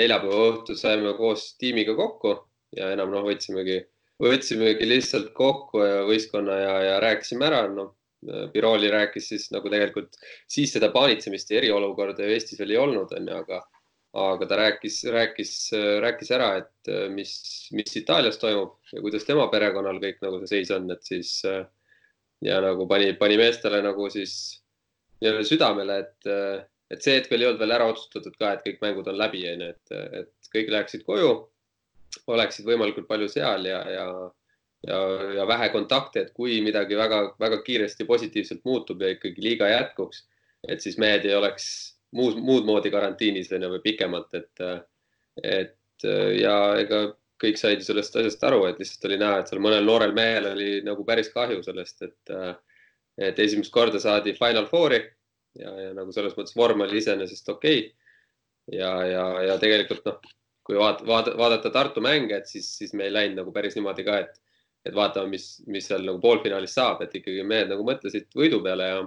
neljapäeva 0.00 0.46
õhtul 0.50 0.78
saime 0.80 1.12
koos 1.18 1.50
tiimiga 1.60 1.96
kokku 1.98 2.38
ja 2.76 2.88
enam 2.94 3.12
noh, 3.12 3.26
võtsimegi, 3.26 3.82
võtsimegi 4.22 4.88
lihtsalt 4.88 5.34
kokku 5.36 5.84
ja 5.84 6.00
võistkonna 6.08 6.56
ja, 6.60 6.74
ja 6.88 6.96
rääkisime 7.04 7.50
ära, 7.50 7.66
noh. 7.72 7.94
Biroli 8.24 8.88
rääkis 8.88 9.26
siis 9.28 9.42
nagu 9.52 9.68
tegelikult 9.68 10.14
siis 10.48 10.70
seda 10.72 10.88
paanitsemist 10.94 11.50
ja 11.52 11.58
eriolukorda 11.58 12.24
ju 12.24 12.32
Eestis 12.32 12.56
veel 12.56 12.70
ei 12.72 12.78
olnud, 12.80 13.10
onju, 13.12 13.34
aga, 13.36 13.58
aga 14.14 14.46
ta 14.46 14.58
rääkis, 14.60 15.00
rääkis, 15.10 15.52
rääkis 16.04 16.30
ära, 16.36 16.50
et 16.62 16.90
mis, 17.10 17.32
mis 17.74 17.96
Itaalias 17.98 18.38
toimub 18.38 18.76
ja 18.92 19.02
kuidas 19.02 19.26
tema 19.26 19.48
perekonnal 19.50 19.98
kõik 20.02 20.20
nagu 20.22 20.38
see 20.42 20.52
seis 20.52 20.70
on, 20.74 20.86
et 20.94 21.02
siis 21.02 21.40
ja 22.44 22.60
nagu 22.62 22.86
pani, 22.86 23.12
pani 23.18 23.38
meestele 23.40 23.80
nagu 23.84 24.06
siis 24.12 24.36
nii-öelda 25.22 25.48
südamele, 25.48 25.98
et, 26.04 26.28
et 26.92 27.02
see 27.02 27.16
hetk 27.16 27.32
veel 27.32 27.44
ei 27.44 27.48
olnud 27.50 27.62
veel 27.62 27.74
ära 27.76 27.88
otsustatud 27.90 28.36
ka, 28.38 28.52
et 28.54 28.64
kõik 28.66 28.82
mängud 28.84 29.10
on 29.10 29.18
läbi, 29.18 29.42
onju, 29.50 29.72
et, 29.72 29.98
et 30.20 30.54
kõik 30.54 30.72
läheksid 30.74 31.04
koju 31.08 31.32
oleksid 32.30 32.66
võimalikult 32.68 33.08
palju 33.08 33.28
seal 33.32 33.66
ja, 33.66 33.80
ja, 33.90 34.06
ja, 34.86 35.00
ja 35.40 35.46
vähe 35.48 35.70
kontakte, 35.74 36.26
et 36.26 36.34
kui 36.36 36.60
midagi 36.64 36.98
väga-väga 36.98 37.62
kiiresti 37.66 38.06
positiivselt 38.08 38.62
muutub 38.68 39.02
ja 39.02 39.14
ikkagi 39.14 39.42
liiga 39.42 39.70
jätkuks, 39.70 40.24
et 40.68 40.84
siis 40.84 40.98
mehed 41.00 41.26
ei 41.26 41.34
oleks 41.36 41.66
muud, 42.14 42.38
muud 42.42 42.68
moodi 42.68 42.92
karantiinis 42.94 43.52
on 43.54 43.66
ju 43.66 43.72
või 43.74 43.82
pikemalt, 43.84 44.34
et, 44.38 44.64
et 45.42 46.06
ja 46.38 46.56
ega 46.80 47.04
kõik 47.42 47.58
said 47.60 47.82
sellest 47.84 48.16
asjast 48.16 48.44
aru, 48.46 48.62
et 48.68 48.78
lihtsalt 48.80 49.08
oli 49.08 49.18
näha, 49.20 49.40
et 49.40 49.50
seal 49.50 49.62
mõnel 49.62 49.84
noorel 49.86 50.14
mehel 50.16 50.48
oli 50.52 50.70
nagu 50.86 51.04
päris 51.06 51.28
kahju 51.34 51.62
sellest, 51.66 52.06
et, 52.06 52.32
et 53.30 53.42
esimest 53.42 53.72
korda 53.74 54.00
saadi 54.02 54.36
Final 54.38 54.68
Fouri 54.70 55.02
ja, 55.58 55.74
ja 55.88 55.90
nagu 55.96 56.14
selles 56.14 56.36
mõttes 56.38 56.56
vorm 56.56 56.86
oli 56.86 57.02
iseenesest 57.02 57.50
okei. 57.52 57.84
Okay.. 57.84 58.78
ja, 58.78 58.94
ja, 59.06 59.26
ja 59.50 59.58
tegelikult 59.60 60.06
noh 60.08 60.22
kui 60.64 60.78
vaat, 60.80 61.02
vaat, 61.06 61.28
vaadata 61.36 61.70
Tartu 61.70 62.00
mänge, 62.00 62.38
et 62.38 62.48
siis, 62.48 62.70
siis 62.78 62.94
me 62.96 63.04
ei 63.04 63.12
läinud 63.12 63.42
nagu 63.42 63.52
päris 63.52 63.76
niimoodi 63.76 64.06
ka, 64.06 64.16
et, 64.24 64.38
et 64.88 64.96
vaatame, 64.96 65.34
mis, 65.36 65.48
mis 65.68 65.86
seal 65.90 66.06
nagu 66.06 66.20
poolfinaalis 66.22 66.76
saab, 66.78 67.02
et 67.04 67.12
ikkagi 67.20 67.44
mehed 67.46 67.68
nagu 67.72 67.84
mõtlesid 67.86 68.30
võidu 68.36 68.62
peale 68.64 68.88
ja 68.88 69.02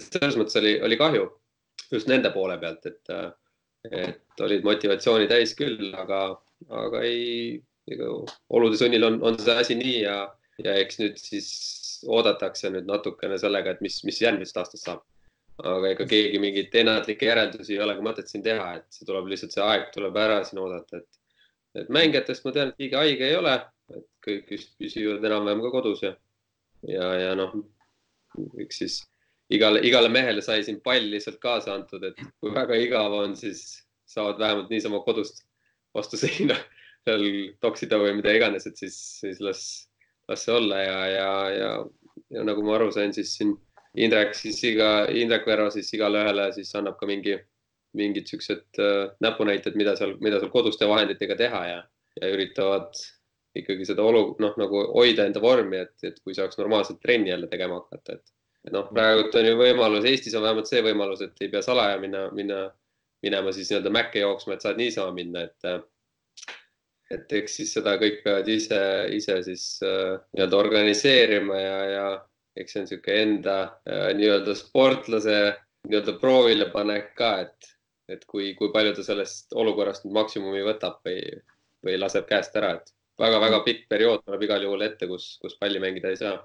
selles 0.00 0.38
mõttes 0.40 0.58
oli, 0.58 0.74
oli 0.82 0.98
kahju 0.98 1.28
just 1.94 2.10
nende 2.10 2.30
poole 2.34 2.56
pealt, 2.60 2.86
et, 2.90 3.14
et 3.90 4.44
olid 4.44 4.66
motivatsiooni 4.66 5.28
täis 5.30 5.54
küll, 5.58 5.92
aga, 5.98 6.26
aga 6.84 7.02
ei, 7.06 7.56
ega 7.90 8.10
olude 8.56 8.78
sunnil 8.80 9.06
on, 9.08 9.20
on 9.26 9.38
see 9.40 9.56
asi 9.60 9.78
nii 9.78 9.96
ja, 10.02 10.18
ja 10.64 10.76
eks 10.82 11.00
nüüd 11.00 11.18
siis 11.20 11.48
oodatakse 12.10 12.70
nüüd 12.72 12.88
natukene 12.88 13.38
sellega, 13.40 13.74
et 13.74 13.82
mis, 13.84 14.00
mis 14.06 14.20
järgmisest 14.22 14.60
aastast 14.60 14.88
saab. 14.88 15.04
Aga 15.62 15.92
ega 15.92 16.04
keegi 16.10 16.40
mingeid 16.42 16.72
ennatlikke 16.80 17.28
järeldusi 17.28 17.76
ei 17.76 17.82
ole 17.84 17.94
ka 17.94 18.02
mõtet 18.02 18.30
siin 18.30 18.42
teha, 18.42 18.72
et 18.80 18.96
see 18.96 19.06
tuleb 19.06 19.28
lihtsalt 19.30 19.54
see 19.54 19.62
aeg 19.62 19.86
tuleb 19.94 20.16
ära 20.18 20.40
siin 20.46 20.58
oodata, 20.64 20.98
et, 20.98 21.20
et 21.78 21.92
mängijatest 21.94 22.46
ma 22.46 22.52
tean, 22.56 22.72
et 22.72 22.80
keegi 22.80 22.98
haige 22.98 23.28
ei 23.28 23.36
ole, 23.38 23.54
et 23.94 24.06
kõik 24.26 24.50
vist 24.50 24.74
püsivad 24.80 25.22
enam-vähem 25.22 25.62
ka 25.62 25.70
kodus 25.76 26.02
ja, 26.02 26.10
ja, 26.90 27.06
ja 27.20 27.36
noh, 27.38 27.54
eks 28.64 28.82
siis 28.82 28.98
igale, 29.50 29.80
igale 29.84 30.08
mehele 30.08 30.42
sai 30.42 30.64
siin 30.64 30.80
pall 30.84 31.10
lihtsalt 31.12 31.40
kaasa 31.42 31.74
antud, 31.74 32.04
et 32.04 32.20
kui 32.40 32.52
väga 32.54 32.78
igav 32.80 33.12
on, 33.12 33.36
siis 33.36 33.64
saavad 34.08 34.38
vähemalt 34.38 34.70
niisama 34.72 35.00
kodust 35.04 35.44
vastu 35.94 36.18
seina 36.20 36.56
seal 37.04 37.26
toksida 37.60 37.98
või 38.00 38.16
mida 38.20 38.32
iganes, 38.34 38.66
et 38.66 38.80
siis, 38.80 38.96
siis 39.20 39.40
las, 39.44 39.62
las 40.30 40.44
see 40.46 40.54
olla 40.54 40.80
ja, 40.80 40.98
ja, 41.12 41.30
ja, 41.52 41.72
ja 42.38 42.44
nagu 42.46 42.64
ma 42.64 42.78
aru 42.78 42.90
sain, 42.94 43.14
siis 43.16 43.36
siin 43.38 43.56
Indrek 43.94 44.32
siis 44.34 44.56
iga, 44.66 45.04
Indrek 45.06 45.44
Verro 45.46 45.68
siis 45.70 45.92
igale 45.94 46.24
ühele 46.24 46.48
siis 46.56 46.72
annab 46.74 46.96
ka 46.98 47.06
mingi, 47.06 47.36
mingid 47.94 48.26
siuksed 48.26 48.80
äh, 48.82 49.12
näpunäited, 49.22 49.76
mida 49.78 49.94
seal, 49.98 50.16
mida 50.24 50.40
seal 50.42 50.50
koduste 50.50 50.88
vahenditega 50.90 51.36
teha 51.38 51.60
ja, 51.68 51.76
ja 52.18 52.30
üritavad 52.34 52.98
ikkagi 53.54 53.86
seda 53.86 54.02
olu, 54.02 54.32
noh, 54.42 54.56
nagu 54.58 54.80
hoida 54.96 55.28
enda 55.28 55.38
vormi, 55.42 55.78
et, 55.84 55.94
et 56.02 56.18
kui 56.24 56.34
saaks 56.34 56.58
normaalselt 56.58 56.98
trenni 57.04 57.30
jälle 57.30 57.46
tegema 57.52 57.78
hakata, 57.78 58.18
et 58.18 58.33
noh, 58.72 58.88
praegult 58.92 59.34
on 59.38 59.48
ju 59.48 59.56
võimalus, 59.58 60.06
Eestis 60.08 60.36
on 60.38 60.44
vähemalt 60.46 60.70
see 60.70 60.82
võimalus, 60.84 61.24
et 61.24 61.42
ei 61.44 61.50
pea 61.52 61.62
salaja 61.64 61.98
minna, 62.00 62.28
minna, 62.36 62.60
minema 63.24 63.52
siis 63.52 63.70
nii-öelda 63.70 63.92
mäkke 63.92 64.22
jooksma, 64.22 64.56
et 64.56 64.64
saad 64.64 64.80
niisama 64.80 65.12
minna, 65.16 65.44
et, 65.48 66.54
et 67.14 67.36
eks 67.40 67.58
siis 67.60 67.74
seda 67.76 67.96
kõik 68.00 68.22
peavad 68.24 68.48
ise, 68.52 68.80
ise 69.16 69.40
siis 69.48 69.66
äh, 69.84 70.16
nii-öelda 70.32 70.60
organiseerima 70.60 71.60
ja, 71.60 71.76
ja 71.92 72.06
eks 72.56 72.72
see 72.72 72.82
on 72.82 72.88
niisugune 72.88 73.20
enda 73.26 73.58
äh, 73.90 74.08
nii-öelda 74.16 74.56
sportlase 74.58 75.38
nii-öelda 75.88 76.16
proovile 76.20 76.70
panek 76.72 77.12
ka, 77.18 77.30
et, 77.44 77.70
et 78.08 78.24
kui, 78.30 78.52
kui 78.58 78.72
palju 78.72 78.96
ta 78.96 79.06
sellest 79.06 79.52
olukorrast 79.52 80.06
nüüd 80.06 80.16
maksimumi 80.16 80.64
võtab 80.64 81.00
või, 81.04 81.20
või 81.84 82.00
laseb 82.00 82.28
käest 82.30 82.56
ära, 82.60 82.78
et 82.78 82.94
väga-väga 83.20 83.60
pikk 83.68 83.88
periood 83.92 84.24
tuleb 84.24 84.48
igal 84.48 84.64
juhul 84.64 84.88
ette, 84.88 85.08
kus, 85.10 85.34
kus 85.42 85.56
palli 85.60 85.82
mängida 85.82 86.12
ei 86.12 86.20
saa. 86.20 86.38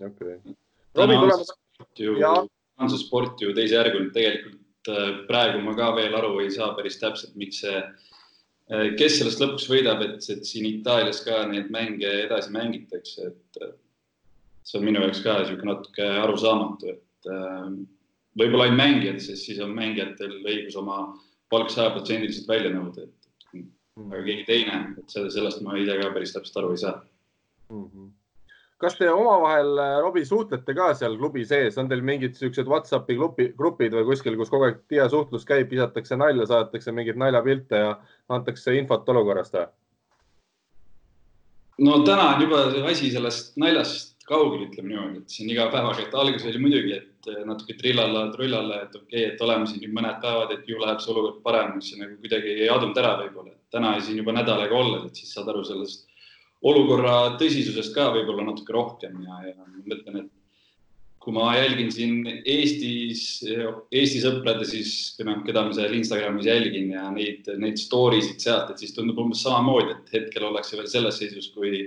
okei 0.00 0.38
okay.. 0.38 0.56
Tuleb. 0.94 2.48
on 2.78 2.90
see 2.90 2.98
sport 2.98 3.42
ju 3.42 3.52
teisejärguline, 3.54 4.10
tegelikult 4.14 4.90
äh, 4.90 5.10
praegu 5.28 5.60
ma 5.62 5.74
ka 5.78 5.92
veel 5.96 6.14
aru 6.18 6.38
ei 6.42 6.50
saa 6.54 6.72
päris 6.74 6.98
täpselt, 7.00 7.34
miks 7.38 7.60
see, 7.62 7.82
äh, 8.70 8.86
kes 8.98 9.18
sellest 9.20 9.42
lõpuks 9.42 9.68
võidab, 9.70 10.02
et, 10.06 10.26
et 10.34 10.46
siin 10.46 10.66
Itaalias 10.70 11.22
ka 11.26 11.44
neid 11.50 11.70
mänge 11.74 12.10
edasi 12.24 12.54
mängitakse, 12.54 13.30
et 13.30 13.60
see 14.66 14.80
on 14.80 14.86
minu 14.88 15.04
jaoks 15.04 15.22
ka 15.24 15.36
niisugune 15.40 15.70
natuke 15.70 16.08
arusaamatu, 16.24 16.96
et 16.96 17.30
äh, 17.30 17.68
võib-olla 18.42 18.68
ainult 18.68 18.82
mängijad, 18.82 19.22
sest 19.22 19.50
siis 19.50 19.62
on 19.62 19.74
mängijatel 19.76 20.40
õigus 20.42 20.78
oma 20.80 20.98
palk 21.52 21.70
sajaprotsendiliselt 21.70 22.50
välja 22.50 22.74
nõuda, 22.74 23.06
et 23.06 23.62
aga 24.02 24.26
keegi 24.26 24.46
teine, 24.50 24.82
et 24.98 25.14
sellest 25.14 25.62
ma 25.62 25.78
ise 25.78 25.94
ka 26.00 26.10
päris 26.14 26.34
täpselt 26.34 26.62
aru 26.62 26.74
ei 26.74 26.82
saa 26.82 26.98
mm. 27.70 27.86
-hmm 27.86 28.12
kas 28.82 28.96
te 28.98 29.08
omavahel, 29.10 29.70
äh, 29.78 29.92
Robbie, 30.02 30.26
suhtlete 30.28 30.74
ka 30.76 30.90
seal 30.98 31.16
klubi 31.20 31.44
sees, 31.48 31.78
on 31.80 31.88
teil 31.90 32.02
mingid 32.04 32.36
siuksed 32.38 32.68
Whatsappi 32.70 33.16
grupi, 33.18 33.48
grupid 33.58 33.94
või 33.96 34.08
kuskil, 34.10 34.36
kus 34.40 34.52
kogu 34.52 34.68
aeg 34.68 34.82
tihe 34.90 35.06
suhtlus 35.10 35.46
käib, 35.48 35.70
visatakse 35.70 36.18
nalja, 36.20 36.48
saadetakse 36.50 36.94
mingeid 36.94 37.20
naljapilte 37.20 37.82
ja 37.84 37.94
antakse 38.34 38.74
infot 38.78 39.08
olukorrast 39.14 39.58
või? 39.60 39.70
no 41.84 42.02
täna 42.06 42.34
on 42.34 42.44
juba 42.44 42.60
asi 42.90 43.10
sellest 43.10 43.56
naljast 43.58 44.14
kaugel, 44.28 44.68
ütleme 44.68 44.92
niimoodi, 44.92 45.20
et 45.20 45.34
siin 45.36 45.50
iga 45.52 45.66
päevaga, 45.72 46.04
et 46.04 46.14
alguses 46.16 46.48
oli 46.48 46.60
muidugi, 46.62 46.94
et 46.96 47.28
natuke 47.48 47.76
trillalla, 47.80 48.28
trullalla, 48.32 48.80
et 48.86 48.94
okei 48.96 49.24
okay,, 49.24 49.34
et 49.34 49.42
oleme 49.44 49.66
siin 49.68 49.82
nüüd 49.84 49.92
mõned 49.96 50.20
päevad, 50.22 50.54
et 50.54 50.70
ju 50.70 50.78
läheb 50.80 51.02
see 51.02 51.12
olukord 51.12 51.42
paremaks 51.44 51.90
ja 51.92 52.00
nagu 52.00 52.16
kuidagi 52.22 52.54
ei 52.62 52.70
adunud 52.72 53.00
ära 53.02 53.18
võib-olla. 53.20 53.52
täna 53.74 53.96
siin 54.00 54.20
juba 54.22 54.32
nädal 54.36 54.62
aega 54.62 54.76
olles, 54.78 55.08
et 55.08 55.18
siis 55.18 55.34
saad 55.34 55.50
aru 55.50 55.64
sellest 55.66 56.06
olukorra 56.64 57.36
tõsisusest 57.40 57.92
ka 57.94 58.08
võib-olla 58.14 58.48
natuke 58.48 58.72
rohkem 58.74 59.20
ja, 59.26 59.40
ja 59.50 59.68
mõtlen, 59.84 60.24
et 60.24 60.32
kui 61.24 61.32
ma 61.32 61.54
jälgin 61.56 61.88
siin 61.92 62.26
Eestis, 62.44 63.22
Eesti 63.44 64.20
sõprade, 64.20 64.66
siis 64.68 65.14
keda 65.16 65.62
ma 65.64 65.76
seal 65.76 65.94
Instagramis 65.96 66.48
jälgin 66.50 66.90
ja 66.92 67.06
neid, 67.14 67.48
neid 67.60 67.80
story 67.80 68.20
sid 68.24 68.44
sealt, 68.44 68.74
et 68.74 68.82
siis 68.82 68.92
tundub 68.96 69.22
umbes 69.22 69.44
samamoodi, 69.46 69.94
et 69.94 70.12
hetkel 70.18 70.44
ollakse 70.50 70.76
veel 70.76 70.90
selles 70.92 71.16
seisus, 71.20 71.48
kui, 71.56 71.86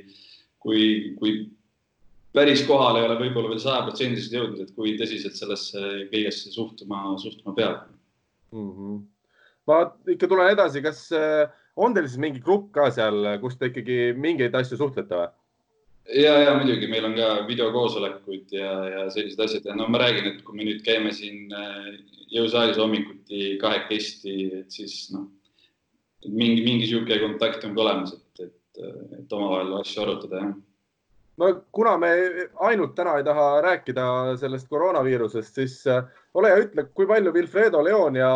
kui, 0.63 0.87
kui 1.19 1.35
päris 2.33 2.63
kohale 2.65 3.03
ei 3.03 3.09
ole 3.09 3.19
võib-olla 3.21 3.53
veel 3.53 3.61
sajaprotsendiliselt 3.61 4.39
jõudnud, 4.39 4.63
et 4.65 4.73
kui 4.77 4.95
tõsiselt 4.97 5.37
sellesse 5.37 5.83
kõigesse 6.09 6.53
suhtuma, 6.53 7.03
suhtuma 7.21 7.53
peab 7.57 7.85
mm. 8.53 8.71
-hmm. 8.73 8.99
ma 9.69 9.79
ikka 10.15 10.29
tulen 10.33 10.53
edasi, 10.53 10.81
kas 10.85 11.07
äh, 11.13 11.45
on 11.77 11.95
teil 11.95 12.07
siis 12.09 12.21
mingi 12.21 12.41
grupp 12.43 12.71
ka 12.75 12.89
seal, 12.93 13.37
kus 13.41 13.57
te 13.57 13.71
ikkagi 13.71 14.13
mingeid 14.17 14.55
asju 14.57 14.79
suhtlete 14.79 15.21
või? 15.21 15.31
ja, 16.15 16.33
ja 16.45 16.53
muidugi 16.57 16.89
meil 16.91 17.07
on 17.09 17.15
ka 17.17 17.31
videokoosolekud 17.47 18.53
ja, 18.55 18.73
ja 18.93 19.07
sellised 19.13 19.41
asjad 19.43 19.67
ja 19.67 19.75
no 19.77 19.89
ma 19.91 20.01
räägin, 20.03 20.31
et 20.31 20.43
kui 20.47 20.59
me 20.59 20.67
nüüd 20.67 20.83
käime 20.85 21.11
siin 21.15 21.51
äh, 21.55 21.89
jõusaalis 22.33 22.79
hommikuti 22.81 23.57
kahekesti, 23.61 24.37
et 24.61 24.71
siis 24.73 25.07
noh, 25.15 25.27
mingi, 26.27 26.63
mingi 26.65 26.87
sihuke 26.89 27.19
kontakt 27.23 27.65
on 27.67 27.75
ka 27.75 27.85
olemas, 27.85 28.15
et, 28.17 28.47
et, 28.47 28.87
et 29.19 29.37
omavahel 29.37 29.77
asju 29.81 30.05
arutada, 30.05 30.45
jah 30.45 30.55
no 31.37 31.49
kuna 31.71 31.95
me 32.01 32.11
ainult 32.69 32.95
täna 32.97 33.17
ei 33.19 33.25
taha 33.25 33.47
rääkida 33.65 34.05
sellest 34.41 34.67
koroonaviirusest, 34.69 35.59
siis 35.61 35.79
äh, 35.87 36.03
ole 36.33 36.51
hea, 36.51 36.63
ütle, 36.65 36.87
kui 36.97 37.07
palju 37.09 37.33
Wilfredo 37.35 37.83
Leon 37.85 38.17
ja 38.17 38.29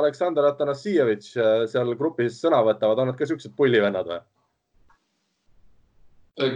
Aleksandr 0.00 0.48
Atanassijevitš 0.48 1.34
äh, 1.36 1.56
seal 1.70 1.94
grupis 2.00 2.40
sõna 2.42 2.62
võtavad, 2.66 3.02
on 3.02 3.12
nad 3.12 3.18
ka 3.18 3.28
siuksed 3.28 3.56
pullivennad 3.56 4.12
või? 4.12 4.22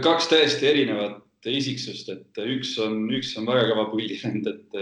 kaks 0.01 0.31
täiesti 0.31 0.65
erinevat 0.65 1.45
isiksust, 1.45 2.07
et 2.09 2.39
üks 2.41 2.71
on, 2.81 3.03
üks 3.13 3.35
on 3.37 3.45
väga 3.45 3.67
kõva 3.69 3.83
pullivend, 3.91 4.47
et, 4.49 4.79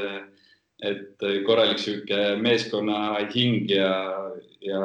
et 0.88 1.25
korralik 1.43 1.81
sihuke 1.81 2.38
meeskonna 2.39 3.17
hing 3.33 3.67
ja, 3.74 3.89
ja 4.63 4.79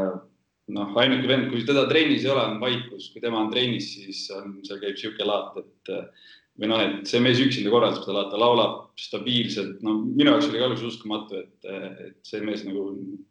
noh, 0.75 0.91
ainuke 1.01 1.29
vend, 1.31 1.49
kui 1.53 1.65
teda 1.67 1.87
trennis 1.91 2.25
ei 2.25 2.33
ole, 2.33 2.45
on 2.53 2.59
vaikus, 2.63 3.11
kui 3.13 3.23
tema 3.25 3.41
on 3.43 3.53
trennis, 3.53 3.93
siis 3.97 4.27
on, 4.37 4.59
seal 4.67 4.81
käib 4.83 4.99
sihuke 5.01 5.27
laat, 5.27 5.57
et 5.63 5.93
või 6.59 6.71
noh, 6.73 6.83
et 6.83 7.07
see 7.09 7.21
mees 7.23 7.39
üksinda 7.41 7.71
korraldab 7.71 8.03
seda 8.03 8.17
laata, 8.17 8.41
laulab 8.41 8.75
stabiilselt, 8.99 9.79
no 9.87 9.95
minu 10.03 10.33
jaoks 10.33 10.49
oli 10.49 10.59
ka 10.59 10.67
alguses 10.67 10.89
uskumatu, 10.91 11.43
et, 11.45 11.69
et 12.09 12.19
see 12.27 12.43
mees 12.45 12.65
nagu 12.67 12.89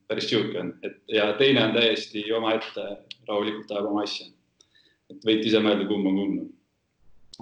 päris 0.08 0.30
sihuke 0.32 0.62
on, 0.62 0.72
et 0.88 0.98
ja 1.12 1.28
teine 1.40 1.66
on 1.66 1.76
täiesti 1.76 2.24
omaette, 2.38 2.88
rahulikult 3.28 3.74
ajab 3.74 3.92
oma 3.92 4.06
asja. 4.08 4.30
et 5.12 5.28
võite 5.28 5.48
ise 5.50 5.60
mõelda, 5.64 5.88
kumb 5.90 6.08
on 6.08 6.22
kumb. 6.22 6.48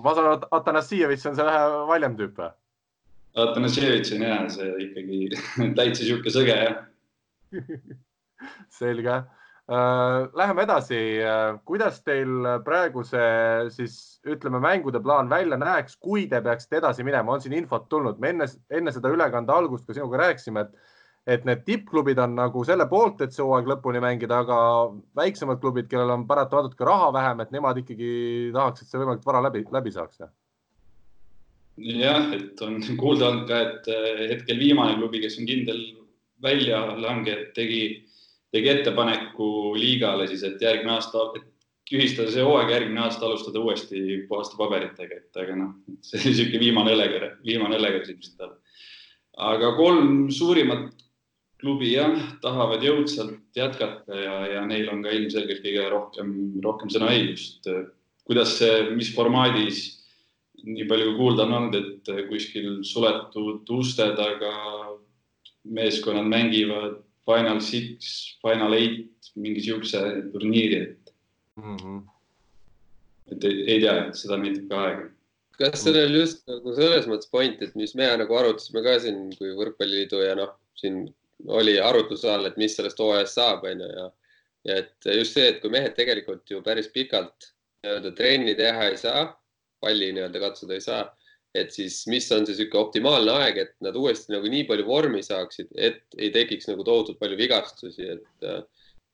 ma 0.01 0.17
saan 0.17 0.31
aru, 0.31 0.41
et 0.41 0.49
Atanassijevitš 0.57 1.29
on 1.29 1.37
see 1.37 1.47
vähe 1.51 1.63
valjem 1.91 2.17
tüüp 2.19 2.41
või? 2.41 2.51
Atanassijevitš 3.45 4.17
on 4.17 4.27
jah, 4.27 4.43
see 4.57 4.73
ikkagi 4.89 5.21
täitsa 5.79 6.01
sihuke 6.01 6.33
sõge 6.33 6.59
jah 6.65 6.81
selge 8.79 9.21
Äh, 9.21 9.44
läheme 9.67 10.63
edasi. 10.63 11.21
Äh, 11.25 11.59
kuidas 11.65 12.01
teil 12.05 12.45
praegu 12.65 13.03
see 13.03 13.69
siis 13.73 14.21
ütleme, 14.25 14.59
mängude 14.61 15.01
plaan 15.01 15.29
välja 15.29 15.57
näeks, 15.57 15.97
kui 15.97 16.27
te 16.29 16.41
peaksite 16.41 16.77
edasi 16.77 17.03
minema, 17.03 17.33
on 17.33 17.41
siin 17.41 17.53
infot 17.57 17.89
tulnud? 17.89 18.19
me 18.19 18.29
enne, 18.29 18.47
enne 18.69 18.93
seda 18.93 19.09
ülekande 19.09 19.53
algust 19.53 19.87
ka 19.87 19.93
sinuga 19.97 20.21
rääkisime, 20.21 20.61
et, 20.61 20.93
et 21.25 21.45
need 21.49 21.65
tippklubid 21.65 22.21
on 22.21 22.37
nagu 22.37 22.63
selle 22.65 22.85
poolt, 22.89 23.21
et 23.21 23.33
see 23.33 23.45
hooaeg 23.45 23.69
lõpuni 23.73 24.01
mängida, 24.01 24.43
aga 24.45 24.57
väiksemad 25.17 25.61
klubid, 25.61 25.89
kellel 25.89 26.13
on 26.13 26.27
paratamatult 26.29 26.77
ka 26.77 26.85
raha 26.85 27.11
vähem, 27.17 27.41
et 27.41 27.53
nemad 27.55 27.81
ikkagi 27.81 28.15
tahaks, 28.53 28.81
et 28.81 28.89
see 28.89 29.01
võimalikult 29.01 29.29
vara 29.33 29.45
läbi, 29.49 29.65
läbi 29.73 29.93
saaks. 29.97 30.21
jah, 31.81 32.33
et 32.37 32.61
on 32.61 32.81
kuulda 33.01 33.31
olnud 33.31 33.49
ka, 33.49 33.61
et 33.65 33.89
äh, 33.89 34.25
hetkel 34.35 34.61
viimane 34.61 34.99
klubi, 35.01 35.25
kes 35.25 35.41
on 35.41 35.49
kindel 35.49 35.81
väljalange, 36.45 37.39
tegi 37.55 38.04
tegi 38.53 38.71
ettepaneku 38.71 39.75
liigale 39.77 40.27
siis, 40.29 40.43
et 40.47 40.61
järgmine 40.61 40.95
aasta, 40.95 41.29
et 41.39 41.47
tühistada 41.89 42.31
see 42.33 42.43
hooaeg, 42.45 42.71
järgmine 42.73 43.03
aasta 43.05 43.27
alustada 43.27 43.61
uuesti 43.61 44.21
puhaste 44.29 44.57
paberitega, 44.59 45.21
et 45.21 45.41
aga 45.41 45.57
noh, 45.59 45.73
see 46.05 46.19
oli 46.19 46.31
niisugune 46.31 46.61
viimane 46.63 46.93
õleker, 46.95 47.25
viimane 47.45 47.79
õleker 47.79 48.07
ilmselt 48.09 48.37
tal. 48.39 48.53
aga 49.51 49.73
kolm 49.77 50.29
suurimat 50.33 50.93
klubi 51.61 51.91
jah, 51.93 52.15
tahavad 52.43 52.83
jõudsalt 52.83 53.57
jätkata 53.57 54.17
ja, 54.17 54.39
ja 54.55 54.63
neil 54.67 54.89
on 54.91 55.03
ka 55.05 55.13
ilmselgelt 55.15 55.63
kõige 55.63 55.85
rohkem, 55.91 56.33
rohkem 56.63 56.91
sõnaõigust. 56.93 57.69
kuidas 58.25 58.57
see, 58.57 58.89
mis 58.97 59.11
formaadis, 59.13 59.85
nii 60.65 60.87
palju 60.89 61.11
kui 61.11 61.17
kuulda 61.19 61.45
on 61.45 61.57
olnud, 61.59 61.75
et 61.77 62.29
kuskil 62.29 62.79
suletud 62.83 63.69
uste 63.77 64.07
taga 64.17 64.53
meeskonnad 65.65 66.25
mängivad 66.29 67.03
Final 67.25 67.59
Six, 67.61 68.37
Final 68.41 68.75
Eight, 68.77 69.31
mingi 69.35 69.63
siukse 69.65 70.01
turniiri, 70.33 70.81
et 70.81 71.13
mm. 71.57 71.77
-hmm. 71.77 72.01
et 73.31 73.43
ei, 73.49 73.63
ei 73.73 73.79
tea, 73.83 73.95
seda 74.13 74.37
näitab 74.41 74.67
ka 74.69 74.81
aega. 74.87 75.07
kas 75.57 75.83
sellel 75.83 76.19
just 76.19 76.43
nagu 76.51 76.75
selles 76.75 77.07
mõttes 77.07 77.31
point, 77.31 77.61
et 77.61 77.75
mis 77.79 77.95
me 77.95 78.09
nagu 78.21 78.35
arutasime 78.35 78.83
ka 78.83 78.99
siin 78.99 79.29
kui 79.39 79.55
Võrkpalliliidu 79.57 80.21
ja 80.25 80.35
noh, 80.35 80.53
siin 80.75 81.05
oli 81.47 81.79
arutluse 81.79 82.29
all, 82.31 82.45
et 82.45 82.57
mis 82.57 82.75
sellest 82.75 82.99
hooajast 82.99 83.39
saab, 83.39 83.63
onju 83.71 83.89
ja, 83.89 84.05
ja 84.67 84.79
et 84.83 85.09
just 85.17 85.37
see, 85.37 85.47
et 85.49 85.61
kui 85.63 85.71
mehed 85.73 85.95
tegelikult 85.97 86.51
ju 86.51 86.61
päris 86.65 86.91
pikalt 86.93 87.51
nii-öelda 87.83 88.11
trenni 88.17 88.55
teha 88.57 88.89
ei 88.91 88.97
saa, 88.97 89.27
palli 89.81 90.11
nii-öelda 90.13 90.41
katsuda 90.43 90.77
ei 90.77 90.83
saa 90.83 91.03
et 91.55 91.71
siis 91.73 92.01
mis 92.11 92.25
on 92.35 92.43
see 92.45 92.53
niisugune 92.53 92.81
optimaalne 92.83 93.35
aeg, 93.41 93.59
et 93.63 93.73
nad 93.85 93.95
uuesti 93.95 94.33
nagu 94.33 94.49
nii 94.51 94.65
palju 94.69 94.87
vormi 94.87 95.21
saaksid, 95.25 95.71
et 95.75 96.01
ei 96.19 96.31
tekiks 96.35 96.67
nagu 96.71 96.83
tohutult 96.87 97.19
palju 97.21 97.39
vigastusi, 97.39 98.09
et 98.17 98.49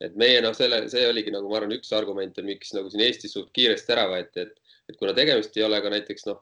et 0.01 0.15
meie 0.17 0.39
noh, 0.41 0.53
selle, 0.57 0.79
see 0.89 1.03
oligi 1.05 1.29
nagu 1.33 1.49
ma 1.49 1.59
arvan, 1.59 1.75
üks 1.77 1.91
argumente, 1.93 2.41
miks 2.45 2.73
nagu 2.73 2.89
siin 2.89 3.03
Eestis 3.05 3.35
suht 3.35 3.51
kiiresti 3.53 3.93
ära 3.93 4.07
võeti, 4.09 4.47
et, 4.47 4.79
et 4.89 4.97
kuna 4.97 5.13
tegemist 5.13 5.57
ei 5.57 5.65
ole 5.67 5.77
ka 5.83 5.91
näiteks 5.93 6.25
noh, 6.25 6.39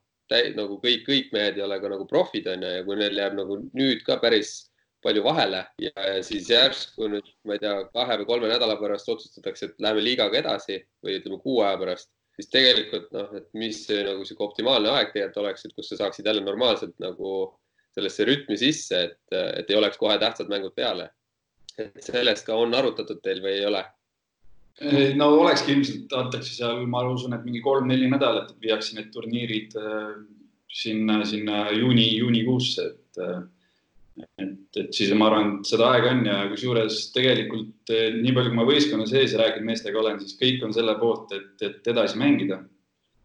nagu 0.55 0.77
kõik, 0.83 1.03
kõik 1.07 1.31
mehed 1.35 1.57
ei 1.57 1.65
ole 1.65 1.79
ka 1.81 1.91
nagu 1.91 2.05
profid 2.07 2.47
on 2.51 2.63
ju 2.63 2.71
ja 2.77 2.85
kui 2.85 2.99
neil 2.99 3.17
jääb 3.17 3.35
nagu 3.35 3.57
nüüd 3.75 4.03
ka 4.05 4.19
päris 4.21 4.69
palju 5.03 5.23
vahele 5.25 5.63
ja, 5.81 5.91
ja 5.95 6.23
siis 6.23 6.49
järsku 6.51 7.09
nüüd, 7.11 7.27
ma 7.47 7.55
ei 7.55 7.63
tea, 7.63 7.75
kahe 7.95 8.19
või 8.21 8.29
kolme 8.29 8.51
nädala 8.51 8.75
pärast 8.79 9.09
otsustatakse, 9.09 9.71
et 9.71 9.83
läheme 9.83 10.03
liigaga 10.05 10.39
edasi 10.41 10.79
või 11.03 11.17
ütleme 11.19 11.39
kuu 11.43 11.61
aja 11.65 11.79
pärast 11.81 12.11
siis 12.39 12.51
tegelikult 12.53 13.09
noh, 13.15 13.31
et 13.35 13.47
mis 13.59 13.81
nagu 13.91 14.23
sihuke 14.25 14.45
optimaalne 14.47 14.91
aeg 14.95 15.13
tegelikult 15.13 15.43
oleks, 15.43 15.65
et 15.67 15.75
kus 15.75 15.91
sa 15.91 15.99
saaksid 16.05 16.29
jälle 16.29 16.43
normaalselt 16.45 16.95
nagu 17.03 17.33
sellesse 17.95 18.27
rütmi 18.29 18.57
sisse, 18.59 19.01
et, 19.09 19.37
et 19.59 19.69
ei 19.69 19.77
oleks 19.79 19.99
kohe 19.99 20.15
tähtsad 20.21 20.51
mängud 20.51 20.75
peale. 20.77 21.09
et 21.79 22.03
sellest 22.03 22.45
ka 22.47 22.57
on 22.59 22.73
arutatud 22.75 23.21
teil 23.23 23.39
või 23.43 23.57
ei 23.59 23.65
ole? 23.67 23.83
no 25.19 25.29
olekski 25.41 25.73
ilmselt, 25.75 26.13
antakse 26.15 26.53
seal, 26.55 26.85
ma 26.87 27.03
usun, 27.11 27.35
et 27.35 27.43
mingi 27.43 27.61
kolm-neli 27.63 28.07
nädalat 28.11 28.53
viiakse 28.63 28.95
need 28.95 29.09
turniirid 29.11 29.75
äh, 29.79 30.13
sinna, 30.71 31.23
sinna 31.27 31.65
juuni, 31.75 32.05
juunikuusse, 32.21 32.85
et 32.93 33.23
äh, 33.23 33.41
et, 34.19 34.79
et 34.79 34.91
siis 34.95 35.11
ma 35.17 35.29
arvan, 35.29 35.51
et 35.59 35.69
seda 35.69 35.89
aega 35.93 36.11
on 36.13 36.23
ja 36.27 36.37
kusjuures 36.51 36.99
tegelikult 37.15 37.93
eh, 37.93 38.09
nii 38.15 38.33
palju, 38.35 38.51
kui 38.51 38.59
ma 38.59 38.67
võistkonna 38.67 39.07
sees 39.09 39.35
rääkinud 39.39 39.69
meestega 39.69 40.01
olen, 40.01 40.19
siis 40.23 40.37
kõik 40.39 40.63
on 40.67 40.75
selle 40.75 40.95
poolt, 40.99 41.33
et, 41.37 41.55
et 41.65 41.89
edasi 41.93 42.19
mängida. 42.19 42.61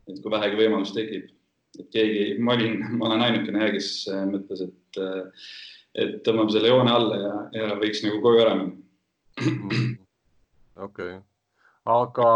et 0.08 0.18
kui 0.20 0.32
vähegi 0.32 0.58
võimalus 0.58 0.92
tekib, 0.92 1.30
et 1.78 1.86
keegi, 1.92 2.24
ma 2.38 2.56
olin, 2.56 2.80
ma 2.98 3.08
olen 3.10 3.26
ainukene 3.28 3.70
kes 3.74 3.90
eh, 4.12 4.24
mõtles, 4.30 4.66
et, 4.68 5.02
eh, 5.02 5.52
et 6.04 6.16
tõmbame 6.26 6.54
selle 6.54 6.72
joone 6.72 6.92
alla 6.92 7.20
ja, 7.20 7.36
ja 7.60 7.78
võiks 7.80 8.04
nagu 8.06 8.20
koju 8.24 8.42
ära 8.44 8.56
minna. 8.58 8.80
okei, 10.86 11.18
aga. 11.90 12.28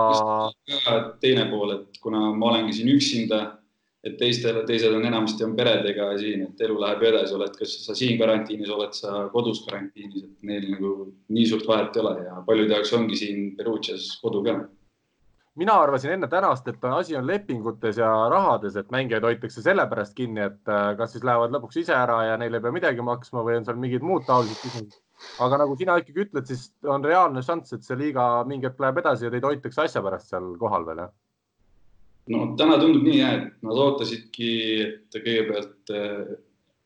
teine 1.23 1.47
pool, 1.53 1.77
et 1.79 2.03
kuna 2.03 2.31
ma 2.35 2.53
olengi 2.53 2.81
siin 2.81 2.91
üksinda 2.97 3.58
et 4.07 4.17
teistel, 4.19 4.61
teised 4.67 4.95
on 4.95 5.05
enamasti 5.09 5.45
on 5.47 5.55
peredega 5.59 6.09
siin, 6.21 6.45
et 6.47 6.65
elu 6.67 6.79
läheb 6.81 7.05
edasi, 7.11 7.35
oled, 7.35 7.55
kas 7.59 7.75
sa 7.83 7.97
siin 7.99 8.19
karantiinis, 8.21 8.71
oled 8.71 8.95
sa 8.95 9.25
kodus 9.33 9.65
karantiinis, 9.67 10.25
et 10.29 10.51
neil 10.51 10.69
nagu 10.71 10.93
nii 11.35 11.47
suurt 11.51 11.67
vahet 11.69 11.97
ei 11.99 12.05
ole 12.05 12.17
ja 12.29 12.43
paljude 12.47 12.77
jaoks 12.77 12.95
ongi 12.99 13.19
siin 13.19 13.55
Perugias 13.59 14.11
kodu 14.23 14.45
ka. 14.47 14.59
mina 15.59 15.75
arvasin 15.83 16.13
enne 16.15 16.29
tänast, 16.31 16.69
et 16.71 16.85
asi 16.87 17.17
on 17.19 17.27
lepingutes 17.27 17.97
ja 17.99 18.09
rahades, 18.31 18.77
et 18.79 18.93
mängijaid 18.95 19.25
hoitakse 19.27 19.63
sellepärast 19.63 20.15
kinni, 20.15 20.45
et 20.47 20.71
äh, 20.71 20.93
kas 20.97 21.17
siis 21.17 21.25
lähevad 21.27 21.51
lõpuks 21.57 21.81
ise 21.83 21.97
ära 21.99 22.21
ja 22.29 22.37
neile 22.39 22.61
ei 22.61 22.63
pea 22.63 22.77
midagi 22.77 23.03
maksma 23.03 23.43
või 23.43 23.59
on 23.59 23.67
seal 23.67 23.81
mingid 23.83 24.07
muud 24.07 24.23
taolised 24.29 24.63
küsimused. 24.63 25.03
aga 25.43 25.59
nagu 25.65 25.75
sina 25.77 25.99
ikkagi 25.99 26.29
ütled, 26.29 26.47
siis 26.47 26.69
on 26.87 27.03
reaalne 27.03 27.43
šanss, 27.43 27.75
et 27.75 27.83
see 27.83 27.99
liiga 27.99 28.45
mingi 28.47 28.71
hetk 28.71 28.79
läheb 28.79 29.03
edasi 29.03 29.27
ja 29.27 29.35
teid 29.35 29.51
hoitakse 29.51 29.89
asja 29.89 30.05
pärast 30.07 30.31
seal 30.31 30.55
kohal 30.63 30.87
veel, 30.87 31.03
jah? 31.03 31.17
No 32.33 32.45
täna 32.59 32.77
tundub 32.81 33.07
nii 33.07 33.21
jah, 33.21 33.35
et 33.39 33.65
nad 33.67 33.81
ootasidki, 33.85 34.53
et 34.85 35.19
kõigepealt 35.19 35.95
äh, 35.95 36.37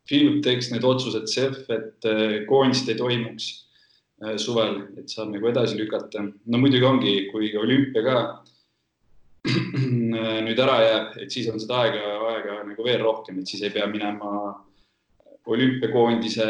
FIB 0.09 0.41
teeks 0.45 0.71
need 0.73 0.87
otsused 0.87 1.29
CEF, 1.31 1.61
et 1.73 2.09
äh, 2.09 2.39
koondist 2.49 2.89
ei 2.91 2.99
toimuks 2.99 3.49
äh, 4.23 4.35
suvel, 4.41 4.81
et 4.99 5.11
saab 5.11 5.33
nagu 5.33 5.51
edasi 5.51 5.79
lükata. 5.79 6.23
no 6.23 6.61
muidugi 6.61 6.89
ongi, 6.89 7.15
kui 7.31 7.53
olümpia 7.59 8.05
ka 8.05 8.17
nüüd 10.47 10.59
ära 10.63 10.75
jääb, 10.79 11.15
et 11.25 11.33
siis 11.33 11.49
on 11.51 11.59
seda 11.59 11.81
aega, 11.83 12.03
aega 12.33 12.61
nagu 12.69 12.85
veel 12.85 13.01
rohkem, 13.03 13.41
et 13.41 13.49
siis 13.49 13.63
ei 13.65 13.73
pea 13.75 13.87
minema 13.91 14.53
olümpiakoondise 15.51 16.45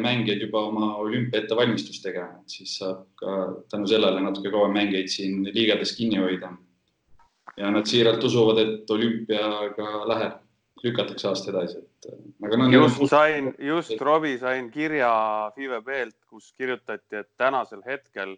mängijaid 0.00 0.46
juba 0.46 0.62
oma 0.70 0.94
olümpia 1.02 1.42
ettevalmistust 1.42 2.00
tegema, 2.00 2.38
et 2.40 2.54
siis 2.56 2.78
saab 2.80 3.02
ka 3.20 3.34
tänu 3.68 3.90
sellele 3.90 4.22
natuke 4.24 4.48
kauem 4.54 4.72
mängijaid 4.72 5.12
siin 5.12 5.44
liigades 5.52 5.92
kinni 5.98 6.16
hoida 6.22 6.54
ja 7.58 7.70
nad 7.70 7.86
siiralt 7.86 8.24
usuvad, 8.24 8.58
et 8.62 8.90
olümpiaga 8.90 9.88
läheb, 10.08 10.36
lükatakse 10.84 11.28
aasta 11.28 11.50
edasi, 11.50 11.78
et 11.78 12.10
no, 12.40 12.68
just 12.70 13.00
on... 13.02 13.08
sain, 13.10 13.54
just 13.58 14.00
Robbie 14.00 14.38
sain 14.38 14.70
kirja 14.70 15.10
FIVB-lt, 15.56 16.18
kus 16.30 16.52
kirjutati, 16.52 17.24
et 17.24 17.30
tänasel 17.36 17.82
hetkel 17.86 18.36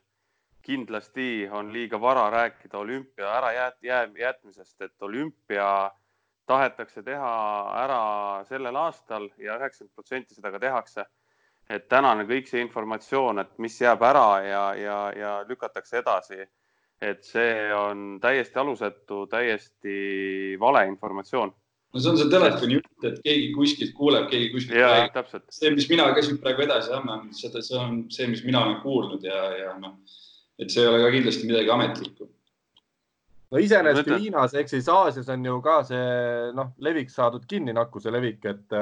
kindlasti 0.62 1.48
on 1.50 1.72
liiga 1.72 2.00
vara 2.00 2.30
rääkida 2.30 2.78
olümpia 2.78 3.28
ära 3.38 3.52
jät, 3.52 3.78
jää, 3.82 4.08
jätmisest, 4.18 4.80
et 4.80 5.02
olümpia 5.02 5.90
tahetakse 6.46 7.02
teha 7.02 7.32
ära 7.84 8.02
sellel 8.48 8.76
aastal 8.76 9.28
ja 9.38 9.56
üheksakümmend 9.58 9.94
protsenti 9.94 10.34
seda 10.34 10.50
ka 10.50 10.58
tehakse. 10.58 11.04
et 11.70 11.84
tänane 11.88 12.24
kõik 12.26 12.48
see 12.50 12.60
informatsioon, 12.64 13.38
et 13.38 13.58
mis 13.62 13.76
jääb 13.80 14.00
ära 14.02 14.42
ja, 14.42 14.62
ja, 14.74 14.96
ja 15.14 15.34
lükatakse 15.46 16.00
edasi 16.00 16.40
et 17.00 17.24
see 17.24 17.52
on 17.72 18.18
täiesti 18.20 18.60
alusetu, 18.60 19.24
täiesti 19.30 20.56
vale 20.60 20.84
informatsioon. 20.90 21.52
no 21.92 22.00
see 22.00 22.10
on 22.10 22.18
see 22.20 22.30
telefoni 22.30 22.76
jutt, 22.76 23.04
et 23.08 23.22
keegi 23.24 23.46
kuskilt 23.54 23.94
kuuleb, 23.96 24.26
keegi 24.30 24.50
kuskilt 24.52 24.82
räägib. 24.84 25.30
see, 25.48 25.70
mis 25.74 25.88
mina 25.90 26.10
ka 26.14 26.22
siit 26.22 26.42
praegu 26.42 26.66
edasi 26.66 26.92
annan, 26.94 27.30
seda, 27.36 27.62
see 27.64 27.78
on 27.78 28.02
see, 28.12 28.28
mis 28.30 28.44
mina 28.44 28.60
olen 28.66 28.82
kuulnud 28.84 29.24
ja, 29.24 29.40
ja 29.56 29.72
noh, 29.80 29.96
et 30.60 30.70
see 30.70 30.84
ei 30.84 30.90
ole 30.90 31.00
ka 31.02 31.14
kindlasti 31.16 31.48
midagi 31.48 31.72
ametlikku. 31.74 32.28
no 33.50 33.62
iseenesest 33.64 34.12
Hiinas 34.12 34.56
ehk 34.60 34.68
siis 34.70 34.88
Aasias 34.92 35.30
on 35.32 35.46
ju 35.48 35.56
ka 35.64 35.80
see 35.88 36.50
noh, 36.56 36.74
levik 36.84 37.08
saadud 37.10 37.46
kinni, 37.48 37.72
nakkuse 37.76 38.12
levik, 38.12 38.44
et 38.44 38.76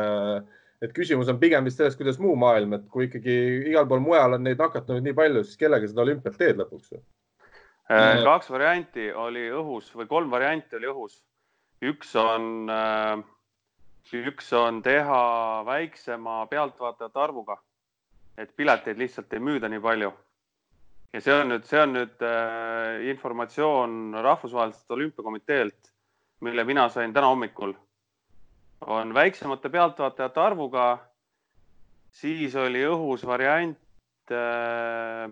et 0.83 0.93
küsimus 0.95 1.31
on 1.31 1.39
pigem 1.39 1.65
vist 1.67 1.79
selles, 1.79 1.97
kuidas 1.99 2.19
muu 2.23 2.35
maailm, 2.39 2.75
et 2.75 2.91
kui 2.91 3.07
ikkagi 3.07 3.39
igal 3.71 3.87
pool 3.87 4.03
mujal 4.03 4.37
on 4.37 4.45
neid 4.47 4.59
nakatunuid 4.59 5.07
nii 5.07 5.17
palju, 5.23 5.45
siis 5.47 5.59
kellega 5.63 5.91
seda 5.91 6.05
olümpiat 6.05 6.37
teed 6.39 6.61
lõpuks 6.61 6.99
Äh, 6.99 7.18
kaks 7.89 8.51
varianti 8.53 9.09
oli 9.13 9.49
õhus 9.55 9.89
või 9.97 10.07
kolm 10.09 10.31
varianti 10.31 10.77
oli 10.77 10.91
õhus. 10.91 11.23
üks 11.83 12.15
on, 12.19 12.69
äh, 12.69 13.23
üks 14.13 14.53
on 14.53 14.83
teha 14.83 15.65
väiksema 15.65 16.47
pealtvaatajate 16.47 17.21
arvuga, 17.21 17.57
et 18.37 18.57
pileteid 18.57 18.99
lihtsalt 18.99 19.33
ei 19.33 19.41
müüda 19.41 19.69
nii 19.69 19.81
palju. 19.81 20.13
ja 21.13 21.21
see 21.21 21.35
on 21.35 21.49
nüüd, 21.49 21.65
see 21.65 21.81
on 21.81 21.93
nüüd 21.93 22.23
äh, 22.23 23.09
informatsioon 23.11 24.15
Rahvusvaheliselt 24.23 24.91
Olümpiakomiteelt, 24.91 25.93
mille 26.41 26.65
mina 26.65 26.89
sain 26.89 27.13
täna 27.13 27.27
hommikul. 27.27 27.75
on 28.81 29.15
väiksemate 29.15 29.69
pealtvaatajate 29.69 30.41
arvuga, 30.41 30.99
siis 32.11 32.55
oli 32.57 32.85
õhus 32.85 33.27
variant 33.27 33.79
äh, 33.79 33.89
Äh, 34.31 35.31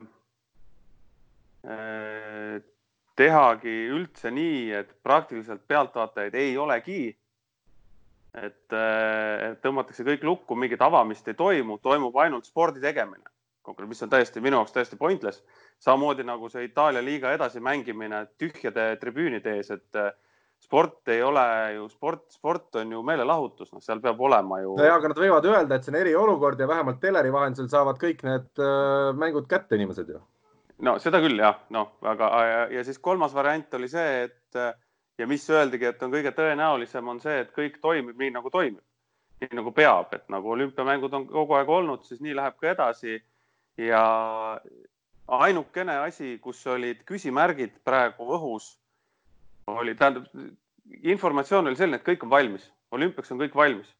tehagi 3.16 3.76
üldse 3.92 4.30
nii, 4.30 4.72
et 4.76 4.90
praktiliselt 5.04 5.64
pealtvaatajaid 5.68 6.34
ei 6.34 6.58
olegi. 6.58 7.16
et, 8.36 8.68
äh, 8.68 9.54
tõmmatakse 9.64 10.04
kõik 10.04 10.24
lukku, 10.28 10.56
mingit 10.60 10.82
avamist 10.84 11.28
ei 11.28 11.34
toimu, 11.34 11.78
toimub 11.80 12.18
ainult 12.20 12.44
spordi 12.44 12.82
tegemine, 12.82 13.24
mis 13.88 14.02
on 14.04 14.10
täiesti 14.12 14.42
minu 14.44 14.58
jaoks 14.58 14.74
täiesti 14.74 14.96
pointless. 14.96 15.42
samamoodi 15.80 16.22
nagu 16.22 16.48
see 16.48 16.64
Itaalia 16.64 17.00
liiga 17.04 17.32
edasimängimine 17.32 18.26
tühjade 18.36 18.98
tribüünide 19.00 19.56
ees, 19.56 19.70
et 19.70 19.96
äh, 19.96 20.12
sport 20.60 21.08
ei 21.08 21.22
ole 21.22 21.46
ju 21.78 21.88
sport, 21.88 22.28
sport 22.28 22.76
on 22.76 22.92
ju 22.92 23.02
meelelahutus, 23.02 23.72
noh, 23.72 23.80
seal 23.80 24.04
peab 24.04 24.20
olema 24.20 24.60
ju. 24.60 24.76
nojah, 24.76 25.00
aga 25.00 25.08
nad 25.08 25.24
võivad 25.24 25.48
öelda, 25.54 25.74
et 25.74 25.84
see 25.84 25.94
on 25.94 26.00
eriolukord 26.02 26.60
ja 26.60 26.68
vähemalt 26.68 27.00
teleri 27.00 27.32
vahendusel 27.32 27.72
saavad 27.72 27.96
kõik 27.96 28.20
need 28.28 28.52
äh, 28.60 29.16
mängud 29.16 29.48
kätte 29.48 29.80
inimesed 29.80 30.12
ju 30.12 30.20
no 30.84 30.96
seda 31.02 31.20
küll 31.24 31.38
jah, 31.40 31.60
noh, 31.74 31.94
aga 32.04 32.30
ja 32.72 32.84
siis 32.84 32.98
kolmas 33.02 33.34
variant 33.36 33.74
oli 33.78 33.88
see, 33.88 34.26
et 34.26 34.60
ja 35.18 35.28
mis 35.28 35.46
öeldigi, 35.50 35.88
et 35.88 36.02
on 36.04 36.12
kõige 36.12 36.32
tõenäolisem, 36.36 37.08
on 37.08 37.20
see, 37.22 37.38
et 37.44 37.52
kõik 37.56 37.80
toimib 37.82 38.18
nii 38.20 38.34
nagu 38.34 38.52
toimib, 38.52 38.82
nii 39.40 39.56
nagu 39.56 39.72
peab, 39.76 40.12
et 40.16 40.26
nagu 40.32 40.52
olümpiamängud 40.52 41.16
on 41.16 41.26
kogu 41.30 41.56
aeg 41.56 41.72
olnud, 41.72 42.04
siis 42.08 42.20
nii 42.24 42.36
läheb 42.36 42.58
ka 42.60 42.72
edasi. 42.74 43.22
ja 43.76 44.02
ainukene 45.28 45.98
asi, 46.06 46.38
kus 46.40 46.62
olid 46.66 47.02
küsimärgid 47.04 47.74
praegu 47.84 48.24
õhus, 48.36 48.76
oli, 49.68 49.94
tähendab, 49.94 50.24
informatsioon 51.02 51.66
oli 51.66 51.76
selline, 51.76 51.98
et 52.00 52.06
kõik 52.06 52.24
on 52.24 52.30
valmis, 52.30 52.70
olümpiaks 52.90 53.32
on 53.32 53.42
kõik 53.42 53.54
valmis, 53.54 53.90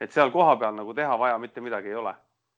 et 0.00 0.12
seal 0.12 0.30
kohapeal 0.32 0.72
nagu 0.76 0.94
teha 0.94 1.18
vaja 1.18 1.38
mitte 1.38 1.60
midagi 1.60 1.92
ei 1.92 2.00
ole. 2.00 2.14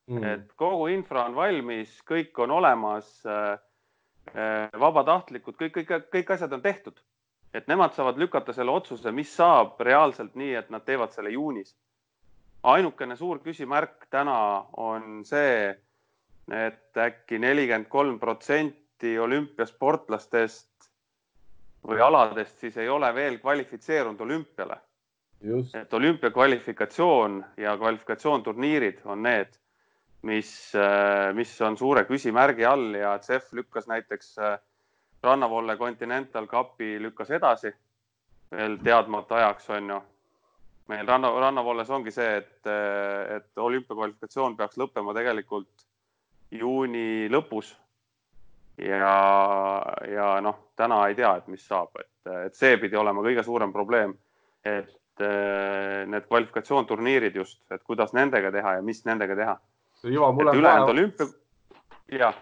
Mm.. 0.08 0.24
et 0.24 0.52
kogu 0.56 0.86
infra 0.88 1.26
on 1.28 1.34
valmis, 1.36 1.98
kõik 2.08 2.38
on 2.40 2.50
olemas 2.50 3.10
Äh, 3.28 3.58
vabatahtlikud, 4.80 5.56
kõik, 5.60 5.78
kõik, 5.78 6.08
kõik 6.12 6.30
asjad 6.34 6.52
on 6.52 6.62
tehtud, 6.62 7.00
et 7.54 7.68
nemad 7.68 7.94
saavad 7.96 8.18
lükata 8.20 8.52
selle 8.52 8.70
otsuse, 8.70 9.12
mis 9.12 9.30
saab 9.36 9.80
reaalselt 9.80 10.34
nii, 10.36 10.54
et 10.54 10.70
nad 10.70 10.84
teevad 10.84 11.12
selle 11.12 11.30
juunis. 11.30 11.76
ainukene 12.62 13.16
suur 13.16 13.38
küsimärk 13.38 14.08
täna 14.10 14.64
on 14.76 15.24
see, 15.24 15.76
et 16.50 16.96
äkki 16.96 17.38
nelikümmend 17.38 17.88
kolm 17.88 18.18
protsenti 18.18 19.18
olümpiasportlastest 19.18 20.90
või 21.88 22.00
aladest 22.00 22.58
siis 22.58 22.76
ei 22.76 22.88
ole 22.88 23.14
veel 23.14 23.38
kvalifitseerunud 23.38 24.20
olümpiale. 24.20 24.76
et 25.74 25.94
olümpiakvalifikatsioon 25.94 27.44
ja 27.56 27.76
kvalifikatsioonturniirid 27.76 29.00
on 29.04 29.22
need 29.22 29.54
mis, 30.22 30.74
äh, 30.74 31.35
mis 31.35 31.61
on 31.62 31.76
suure 31.78 32.04
küsimärgi 32.09 32.66
all 32.66 32.94
ja 32.94 33.18
CEF 33.22 33.52
lükkas 33.52 33.87
näiteks 33.87 34.38
äh, 34.38 34.59
rannavolle 35.22 35.76
Continental 35.76 36.46
Cupi 36.46 36.96
lükkas 37.02 37.31
edasi 37.31 37.72
veel 38.50 38.78
teadmata 38.83 39.37
ajaks, 39.37 39.70
on 39.70 39.90
ju. 39.90 40.00
meil 40.88 41.07
ranna, 41.07 41.28
rannavolles 41.40 41.90
ongi 41.90 42.11
see, 42.11 42.37
et, 42.37 42.66
äh, 42.66 43.37
et 43.37 43.59
olümpiakvalifikatsioon 43.59 44.57
peaks 44.57 44.78
lõppema 44.81 45.14
tegelikult 45.14 45.87
juuni 46.50 47.28
lõpus. 47.31 47.76
ja, 48.78 49.14
ja 50.09 50.40
noh, 50.40 50.59
täna 50.76 51.07
ei 51.09 51.14
tea, 51.14 51.37
et 51.37 51.46
mis 51.46 51.66
saab, 51.66 51.90
et, 52.00 52.31
et 52.46 52.54
see 52.54 52.76
pidi 52.78 52.96
olema 52.96 53.22
kõige 53.22 53.42
suurem 53.44 53.72
probleem, 53.72 54.14
et 54.64 54.94
need 55.18 56.28
kvalifikatsioonturniirid 56.28 57.35
just, 57.35 57.59
et 57.74 57.83
kuidas 57.83 58.12
nendega 58.14 58.52
teha 58.54 58.76
ja 58.76 58.83
mis 58.87 59.02
nendega 59.04 59.35
teha 59.35 59.57
Ivo, 60.06 60.32
mul 60.32 60.46
on 60.46 60.56
ülejäänud 60.56 60.88
olümpia, 60.88 61.26
jah. 62.18 62.37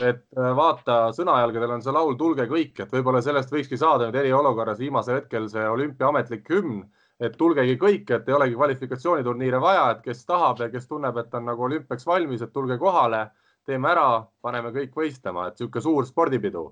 et 0.00 0.24
äh, 0.38 0.48
vaata, 0.56 1.12
sõnajalgadel 1.14 1.76
on 1.76 1.84
see 1.84 1.94
laul 1.94 2.16
Tulge 2.18 2.46
kõik, 2.50 2.80
et 2.82 2.94
võib-olla 2.94 3.22
sellest 3.22 3.52
võikski 3.54 3.78
saada 3.78 4.08
nüüd 4.08 4.18
eriolukorras 4.24 4.80
viimasel 4.82 5.20
hetkel 5.20 5.46
see 5.52 5.66
olümpia 5.70 6.08
ametlik 6.10 6.50
hümn, 6.50 6.82
et 7.20 7.36
tulgegi 7.38 7.76
kõik, 7.78 8.10
et 8.10 8.28
ei 8.28 8.34
olegi 8.34 8.56
kvalifikatsiooniturniire 8.58 9.60
vaja, 9.62 9.90
et 9.94 10.04
kes 10.04 10.24
tahab 10.26 10.64
ja 10.64 10.70
kes 10.72 10.88
tunneb, 10.88 11.16
et 11.20 11.34
on 11.36 11.46
nagu 11.46 11.66
olümpiaks 11.68 12.06
valmis, 12.06 12.42
et 12.42 12.52
tulge 12.52 12.78
kohale, 12.80 13.26
teeme 13.68 13.90
ära, 13.92 14.24
paneme 14.42 14.72
kõik 14.74 14.96
võistlema, 14.96 15.46
et 15.48 15.60
niisugune 15.60 15.84
suur 15.84 16.08
spordipidu. 16.08 16.70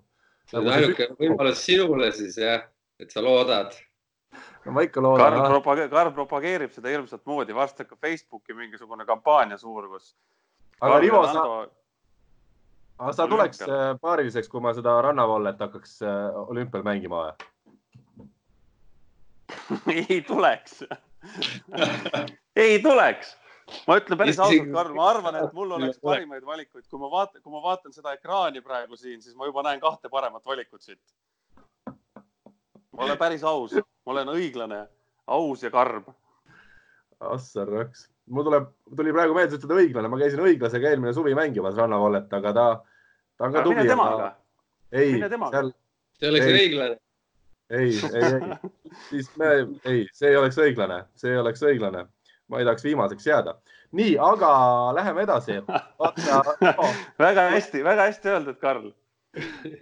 see 0.48 0.59
on 0.59 0.64
nagu 0.64 0.83
ainuke 0.83 1.11
võimalus 1.20 1.62
sinule 1.62 2.11
siis 2.16 2.38
jah, 2.40 2.64
et 2.98 3.12
sa 3.12 3.22
loodad 3.22 3.76
ma 4.74 4.85
ikka 4.87 5.02
loodan. 5.02 5.35
Karl 5.35 5.52
propage-, 5.57 5.88
Karl 5.92 6.12
propageerib 6.16 6.72
seda 6.74 6.92
hirmsat 6.92 7.24
moodi, 7.28 7.54
varsti 7.57 7.85
hakkab 7.85 8.00
Facebooki 8.04 8.57
mingisugune 8.57 9.07
kampaania 9.09 9.59
suur, 9.61 9.88
kus. 9.92 10.14
aga 10.81 10.98
Rivo, 11.02 11.22
sa, 11.26 11.44
aga 12.98 13.12
sa 13.16 13.28
tuleks 13.31 13.62
äh, 13.66 13.92
paariliseks, 14.02 14.50
kui 14.52 14.62
ma 14.64 14.74
seda 14.76 14.96
rannavallet 15.09 15.61
hakkaks 15.66 15.98
äh, 16.07 16.40
olümpial 16.48 16.87
mängima 16.87 17.28
või 19.87 20.00
ei 20.09 20.20
tuleks 20.26 20.83
ei 22.64 22.78
tuleks. 22.83 23.37
ma 23.88 23.98
ütlen 24.00 24.20
päris 24.20 24.38
ausalt, 24.40 24.70
Karl, 24.74 24.94
ma 24.96 25.09
arvan, 25.12 25.38
et 25.42 25.57
mul 25.57 25.74
oleks 25.78 25.98
parimaid 26.02 26.44
valikuid, 26.46 26.87
kui 26.88 27.00
ma 27.00 27.11
vaatan, 27.12 27.42
kui 27.42 27.52
ma 27.52 27.62
vaatan 27.64 27.94
seda 27.94 28.14
ekraani 28.16 28.62
praegu 28.64 28.96
siin, 28.96 29.22
siis 29.22 29.37
ma 29.37 29.48
juba 29.48 29.64
näen 29.66 29.81
kahte 29.83 30.11
paremat 30.12 30.46
valikut 30.46 30.83
siit 30.85 31.02
ma 32.98 33.04
olen 33.06 33.18
päris 33.18 33.44
aus, 33.46 33.74
ma 33.78 34.14
olen 34.14 34.32
õiglane, 34.34 34.82
aus 35.30 35.62
ja 35.62 35.70
karm. 35.70 36.06
Assar 37.30 37.70
rõks, 37.70 38.06
mul 38.30 38.46
tuleb, 38.46 38.68
tuli 38.98 39.14
praegu 39.14 39.34
meelde, 39.37 39.54
sa 39.54 39.61
ütled 39.61 39.84
õiglane, 39.84 40.11
ma 40.11 40.18
käisin 40.20 40.42
õiglasega 40.42 40.92
eelmine 40.92 41.14
suvi 41.14 41.34
mängimas 41.38 41.78
rannavallet, 41.78 42.30
aga 42.38 42.52
ta, 42.54 42.66
ta 43.38 43.48
on 43.48 43.54
ka 43.54 43.64
tubli. 43.66 43.82
mine 43.82 43.94
temaga. 43.94 44.28
ei, 44.92 45.16
seal. 45.22 45.72
see 46.18 46.30
oleks 46.32 46.52
õiglane. 46.52 47.00
ei, 47.78 47.96
ei, 48.11 48.28
ei, 48.28 48.61
siis 49.08 49.32
me, 49.40 49.50
ei, 49.84 50.06
see 50.14 50.30
ei 50.32 50.38
oleks 50.42 50.58
õiglane, 50.62 51.02
see 51.18 51.34
ei 51.34 51.42
oleks 51.42 51.66
õiglane. 51.66 52.06
ma 52.48 52.61
ei 52.61 52.64
tahaks 52.64 52.87
viimaseks 52.87 53.26
jääda. 53.26 53.58
nii, 53.98 54.14
aga 54.22 54.52
läheme 54.98 55.26
edasi. 55.26 55.61
väga 57.26 57.50
hästi, 57.54 57.84
väga 57.84 58.11
hästi 58.11 58.34
öeldud, 58.34 58.62
Karl. 58.62 58.90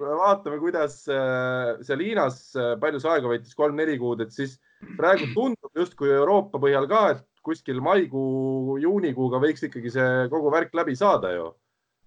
Vaatame, 0.01 0.59
kuidas 0.59 1.05
äh, 1.09 1.77
seal 1.87 2.03
Hiinas, 2.03 2.41
äh, 2.59 2.75
palju 2.81 3.01
see 3.03 3.13
aega 3.13 3.31
võttis, 3.31 3.55
kolm-neli 3.59 3.97
kuud, 4.01 4.25
et 4.25 4.35
siis 4.35 4.57
praegu 4.99 5.29
tundub 5.35 5.79
justkui 5.79 6.11
Euroopa 6.11 6.61
põhjal 6.63 6.89
ka, 6.91 7.03
et 7.15 7.25
kuskil 7.47 7.81
maikuu, 7.85 8.77
juunikuuga 8.83 9.39
võiks 9.43 9.69
ikkagi 9.69 9.93
see 9.95 10.27
kogu 10.33 10.51
värk 10.51 10.75
läbi 10.75 10.97
saada 10.99 11.31
ju. 11.35 11.53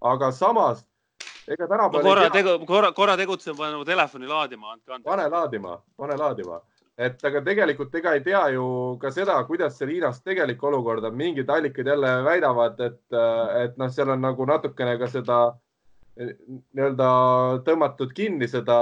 aga 0.00 0.30
samas 0.32 0.84
ega 1.48 1.66
tänapäeval 1.68 2.04
no. 2.04 2.08
korra 2.08 2.28
tegu, 2.32 2.52
korra, 2.66 2.92
korra 2.92 3.16
tegutsen, 3.16 3.56
panen 3.56 3.80
mu 3.80 3.84
telefoni 3.84 4.28
laadima, 4.28 4.74
andke 4.74 4.92
andeks. 4.92 5.08
pane 5.08 5.28
laadima, 5.28 5.78
pane 5.96 6.16
laadima, 6.20 6.60
et 6.96 7.24
aga 7.24 7.42
tegelikult 7.44 7.94
ega 8.00 8.14
ei 8.16 8.22
tea 8.24 8.42
ju 8.54 8.66
ka 9.00 9.12
seda, 9.16 9.38
kuidas 9.48 9.78
seal 9.78 9.92
Hiinas 9.92 10.20
tegelik 10.22 10.62
olukord 10.62 11.04
on. 11.04 11.16
mingid 11.16 11.50
allikad 11.50 11.86
jälle 11.86 12.14
väidavad, 12.24 12.80
et, 12.80 13.02
et 13.64 13.76
noh, 13.80 13.90
seal 13.90 14.12
on 14.12 14.20
nagu 14.20 14.46
natukene 14.46 14.98
ka 15.00 15.08
seda 15.08 15.40
nii-öelda 16.18 17.08
tõmmatud 17.66 18.12
kinni 18.16 18.48
seda 18.50 18.76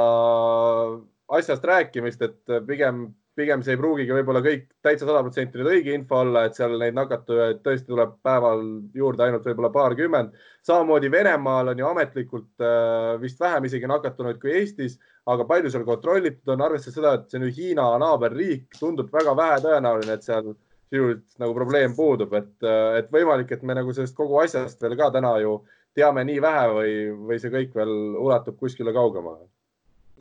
asjast 1.28 1.64
rääkimist, 1.68 2.22
et 2.24 2.58
pigem 2.66 3.08
pigem 3.38 3.62
see 3.62 3.76
ei 3.76 3.80
pruugigi 3.80 4.14
võib-olla 4.14 4.42
kõik 4.44 4.64
täitsa 4.84 5.06
sada 5.06 5.22
protsenti 5.22 5.60
nüüd 5.60 5.70
õige 5.70 5.94
info 5.94 6.22
olla, 6.24 6.44
et 6.48 6.58
seal 6.58 6.74
neid 6.80 6.96
nakatujaid 6.96 7.60
tõesti 7.64 7.90
tuleb 7.92 8.16
päeval 8.26 8.64
juurde 8.98 9.26
ainult 9.26 9.46
võib-olla 9.46 9.70
paarkümmend. 9.74 10.34
samamoodi 10.66 11.10
Venemaal 11.12 11.72
on 11.72 11.82
ju 11.82 11.88
ametlikult 11.88 12.64
äh, 12.64 13.14
vist 13.22 13.40
vähem 13.40 13.68
isegi 13.68 13.90
nakatunuid 13.90 14.40
kui 14.42 14.56
Eestis, 14.58 14.98
aga 15.30 15.46
palju 15.48 15.70
seal 15.70 15.86
kontrollitud 15.86 16.54
on, 16.54 16.64
arvestades 16.66 16.98
seda, 16.98 17.14
et 17.14 17.30
see 17.30 17.40
on 17.40 17.46
ju 17.46 17.54
Hiina 17.60 17.88
naaberriik, 18.02 18.66
tundub 18.80 19.12
väga 19.14 19.36
vähetõenäoline, 19.38 20.18
et 20.18 20.26
seal 20.26 20.54
sisuliselt 20.88 21.42
nagu 21.42 21.54
probleem 21.54 21.94
puudub, 21.96 22.34
et, 22.34 22.54
äh, 22.64 23.02
et 23.02 23.12
võimalik, 23.14 23.52
et 23.54 23.62
me 23.62 23.76
nagu 23.78 23.94
sellest 23.94 24.16
kogu 24.18 24.40
asjast 24.42 24.82
veel 24.82 24.98
ka 24.98 25.12
täna 25.14 25.36
ju 25.44 25.60
teame 25.98 26.24
nii 26.24 26.40
vähe 26.42 26.66
või, 26.78 26.96
või 27.28 27.42
see 27.42 27.52
kõik 27.52 27.76
veel 27.76 27.94
ulatub 28.22 28.58
kuskile 28.62 28.94
kaugemale. 28.94 29.48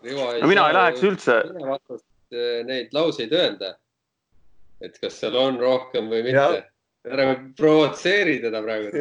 no 0.04 0.50
mina 0.50 0.68
ei 0.68 0.78
läheks 0.78 1.06
üldse 1.06 1.42
Äh, 2.34 2.63
neid 2.68 2.92
lauseid 2.92 3.32
öelda. 3.32 3.78
et 4.84 4.98
kas 5.02 5.16
seal 5.18 5.34
on 5.40 5.56
rohkem 5.58 6.10
või 6.12 6.26
mitte. 6.26 6.66
ära 7.08 7.24
provotseeri 7.58 8.36
teda 8.44 8.60
praegu 8.62 8.92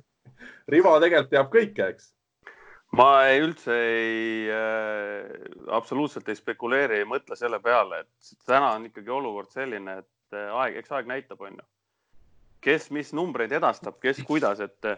Rivo 0.74 0.94
tegelikult 1.00 1.30
teab 1.30 1.52
kõike, 1.52 1.86
eks? 1.94 2.10
ma 2.98 3.28
ei, 3.28 3.38
üldse 3.44 3.76
ei 3.78 4.50
äh,, 4.50 5.30
absoluutselt 5.76 6.28
ei 6.28 6.36
spekuleeri, 6.40 6.98
ei 6.98 7.08
mõtle 7.08 7.38
selle 7.38 7.60
peale, 7.62 8.02
et 8.02 8.34
täna 8.46 8.74
on 8.74 8.88
ikkagi 8.90 9.14
olukord 9.14 9.54
selline, 9.54 10.00
et 10.02 10.36
äh, 10.36 10.50
aeg, 10.50 10.82
eks 10.82 10.92
aeg 10.98 11.08
näitab, 11.08 11.46
on 11.46 11.54
ju. 11.54 11.66
kes 12.66 12.90
mis 12.90 13.14
numbreid 13.14 13.54
edastab, 13.54 14.00
kes 14.02 14.18
kuidas, 14.26 14.60
et, 14.66 14.90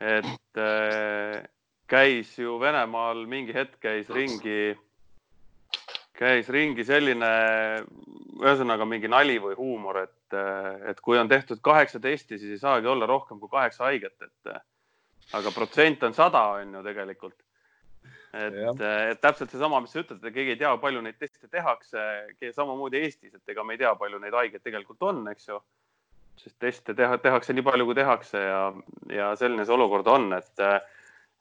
et 0.00 0.60
äh, 0.60 1.44
käis 1.86 2.34
ju 2.38 2.58
Venemaal 2.60 3.26
mingi 3.30 3.54
hetk 3.54 3.78
käis 3.80 4.10
ringi 4.12 4.74
käis 6.16 6.48
ringi 6.52 6.84
selline, 6.86 7.30
ühesõnaga 8.40 8.86
mingi 8.88 9.08
nali 9.10 9.36
või 9.42 9.56
huumor, 9.58 10.00
et, 10.06 10.36
et 10.88 11.00
kui 11.04 11.18
on 11.20 11.28
tehtud 11.28 11.60
kaheksa 11.64 12.00
testi, 12.02 12.38
siis 12.40 12.56
ei 12.56 12.62
saagi 12.62 12.88
olla 12.88 13.08
rohkem 13.08 13.40
kui 13.40 13.52
kaheksa 13.52 13.88
haiget, 13.90 14.16
et 14.24 15.36
aga 15.36 15.52
protsent 15.54 16.06
on 16.06 16.16
sada, 16.16 16.46
on 16.60 16.78
ju 16.78 16.84
tegelikult. 16.86 17.36
et, 18.36 18.80
et 19.12 19.20
täpselt 19.20 19.52
seesama, 19.52 19.80
mis 19.80 19.92
sa 19.94 20.02
ütled, 20.02 20.20
et 20.20 20.34
keegi 20.34 20.56
ei 20.56 20.60
tea, 20.60 20.72
palju 20.80 21.00
neid 21.04 21.16
teste 21.20 21.48
tehakse, 21.52 22.02
samamoodi 22.52 23.00
Eestis, 23.04 23.34
et 23.36 23.54
ega 23.54 23.64
me 23.64 23.76
ei 23.76 23.80
tea, 23.80 23.94
palju 23.96 24.20
neid 24.20 24.36
haigeid 24.36 24.64
tegelikult 24.64 25.06
on, 25.08 25.22
eks 25.32 25.48
ju. 25.52 25.60
Sest 26.36 26.56
teste 26.58 26.94
teha, 26.94 27.18
tehakse 27.18 27.54
nii 27.56 27.64
palju, 27.66 27.86
kui 27.88 27.96
tehakse 27.98 28.42
ja, 28.42 28.60
ja 29.12 29.32
selline 29.36 29.64
see 29.64 29.74
olukord 29.74 30.06
on, 30.12 30.32
et 30.36 30.64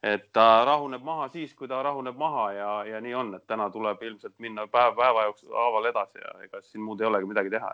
et 0.05 0.27
ta 0.33 0.65
rahuneb 0.67 1.01
maha 1.01 1.27
siis, 1.33 1.53
kui 1.57 1.67
ta 1.67 1.81
rahuneb 1.83 2.17
maha 2.17 2.45
ja, 2.53 2.69
ja 2.85 3.01
nii 3.01 3.13
on, 3.17 3.33
et 3.37 3.45
täna 3.49 3.69
tuleb 3.73 4.03
ilmselt 4.05 4.35
minna 4.43 4.67
päev 4.69 4.93
päeva 4.99 5.23
jooksul 5.29 5.55
haaval 5.57 5.89
edasi 5.89 6.21
ja 6.21 6.33
ega 6.45 6.61
siin 6.61 6.83
muud 6.85 7.01
ei 7.01 7.07
olegi 7.09 7.29
midagi 7.31 7.49
teha. 7.49 7.71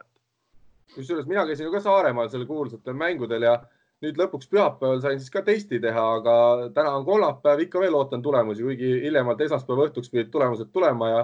kusjuures 0.96 1.28
mina 1.28 1.46
käisin 1.48 1.66
ju 1.66 1.72
ka 1.72 1.80
Saaremaal 1.84 2.30
seal 2.30 2.46
kuulsatel 2.46 2.96
mängudel 2.96 3.48
ja 3.48 3.58
nüüd 4.02 4.18
lõpuks 4.18 4.50
pühapäeval 4.52 5.02
sain 5.04 5.20
siis 5.20 5.34
ka 5.34 5.44
testi 5.46 5.80
teha, 5.80 6.06
aga 6.18 6.34
täna 6.76 6.96
on 6.98 7.06
kolmapäev, 7.06 7.66
ikka 7.66 7.84
veel 7.84 7.96
ootan 7.96 8.24
tulemusi, 8.26 8.64
kuigi 8.66 8.90
hiljemalt 9.06 9.42
esmaspäeva 9.46 9.88
õhtuks 9.90 10.12
pidid 10.12 10.32
tulemused 10.34 10.72
tulema 10.74 11.10
ja 11.10 11.22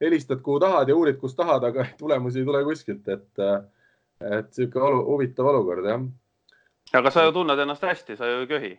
helistad, 0.00 0.40
kuhu 0.44 0.60
tahad 0.62 0.88
ja 0.88 0.96
uurid, 0.96 1.18
kus 1.20 1.34
tahad, 1.36 1.64
aga 1.66 1.88
tulemusi 2.02 2.42
ei 2.42 2.48
tule 2.48 2.62
kuskilt, 2.68 3.08
et, 3.08 3.44
et 4.20 4.52
sihuke 4.52 4.80
olu, 4.82 5.02
huvitav 5.08 5.48
olukord 5.52 5.86
jah. 5.88 6.06
aga 7.00 7.10
sa 7.10 7.24
ju 7.24 7.32
tunned 7.32 7.58
ennast 7.58 7.82
hästi, 7.82 8.16
sa 8.16 8.28
ju 8.28 8.44
ei 8.44 8.48
köhi 8.50 8.72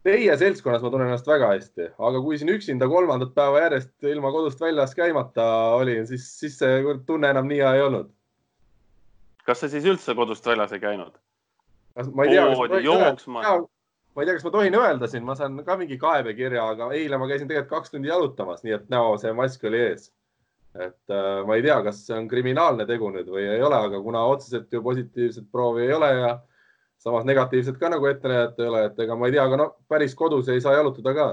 Teie 0.00 0.32
seltskonnas 0.40 0.80
ma 0.80 0.88
tunnen 0.88 1.10
ennast 1.10 1.26
väga 1.28 1.50
hästi, 1.50 1.90
aga 2.08 2.20
kui 2.24 2.38
siin 2.40 2.48
üksinda 2.54 2.86
kolmandat 2.88 3.34
päeva 3.36 3.66
järjest 3.66 4.06
ilma 4.08 4.30
kodust 4.32 4.62
väljas 4.62 4.94
käimata 4.96 5.44
olin, 5.76 6.06
siis, 6.08 6.24
siis 6.40 6.56
see 6.62 6.78
tunne 7.06 7.28
enam 7.34 7.50
nii 7.50 7.58
hea 7.60 7.74
ei 7.76 7.82
olnud. 7.84 8.08
kas 9.44 9.60
sa 9.60 9.68
siis 9.68 9.84
üldse 9.84 10.14
kodust 10.16 10.46
väljas 10.48 10.72
ei 10.72 10.80
käinud? 10.80 11.12
ma 12.14 12.24
ei 12.24 12.32
tea, 12.32 12.46
kas 12.48 12.72
ma 12.72 12.80
jooksma. 12.86 13.42
ma 13.44 14.24
ei 14.24 14.30
tea, 14.30 14.38
kas 14.38 14.46
ma 14.48 14.54
tohin 14.56 14.78
öelda 14.80 15.10
siin, 15.12 15.26
ma 15.28 15.36
saan 15.36 15.60
ka 15.66 15.76
mingi 15.76 16.00
kaebekirja, 16.00 16.64
aga 16.76 16.88
eile 16.96 17.20
ma 17.20 17.28
käisin 17.28 17.50
tegelikult 17.50 17.76
kaks 17.76 17.92
tundi 17.92 18.08
jalutamas, 18.08 18.64
nii 18.64 18.78
et 18.78 18.88
näo, 18.88 19.18
see 19.20 19.36
mask 19.36 19.68
oli 19.68 19.84
ees. 19.90 20.08
Et 20.78 21.10
äh, 21.10 21.40
ma 21.46 21.56
ei 21.58 21.64
tea, 21.64 21.80
kas 21.82 22.04
see 22.06 22.16
on 22.16 22.28
kriminaalne 22.30 22.86
tegu 22.86 23.10
nüüd 23.10 23.28
või 23.30 23.42
ei 23.50 23.62
ole, 23.62 23.78
aga 23.88 24.00
kuna 24.02 24.22
otseselt 24.30 24.72
ju 24.72 24.82
positiivset 24.82 25.48
proovi 25.50 25.88
ei 25.88 25.92
ole 25.96 26.10
ja 26.14 26.30
samas 27.00 27.24
negatiivset 27.26 27.78
ka 27.80 27.90
nagu 27.90 28.06
ette 28.06 28.28
näidata 28.28 28.62
ei 28.62 28.68
ole, 28.68 28.84
et 28.86 29.00
ega 29.02 29.16
ma 29.16 29.26
ei 29.26 29.34
tea, 29.34 29.46
aga 29.48 29.58
no 29.58 29.68
päris 29.88 30.14
kodus 30.14 30.48
ei 30.48 30.60
saa 30.60 30.76
jalutada 30.78 31.14
ka. 31.14 31.28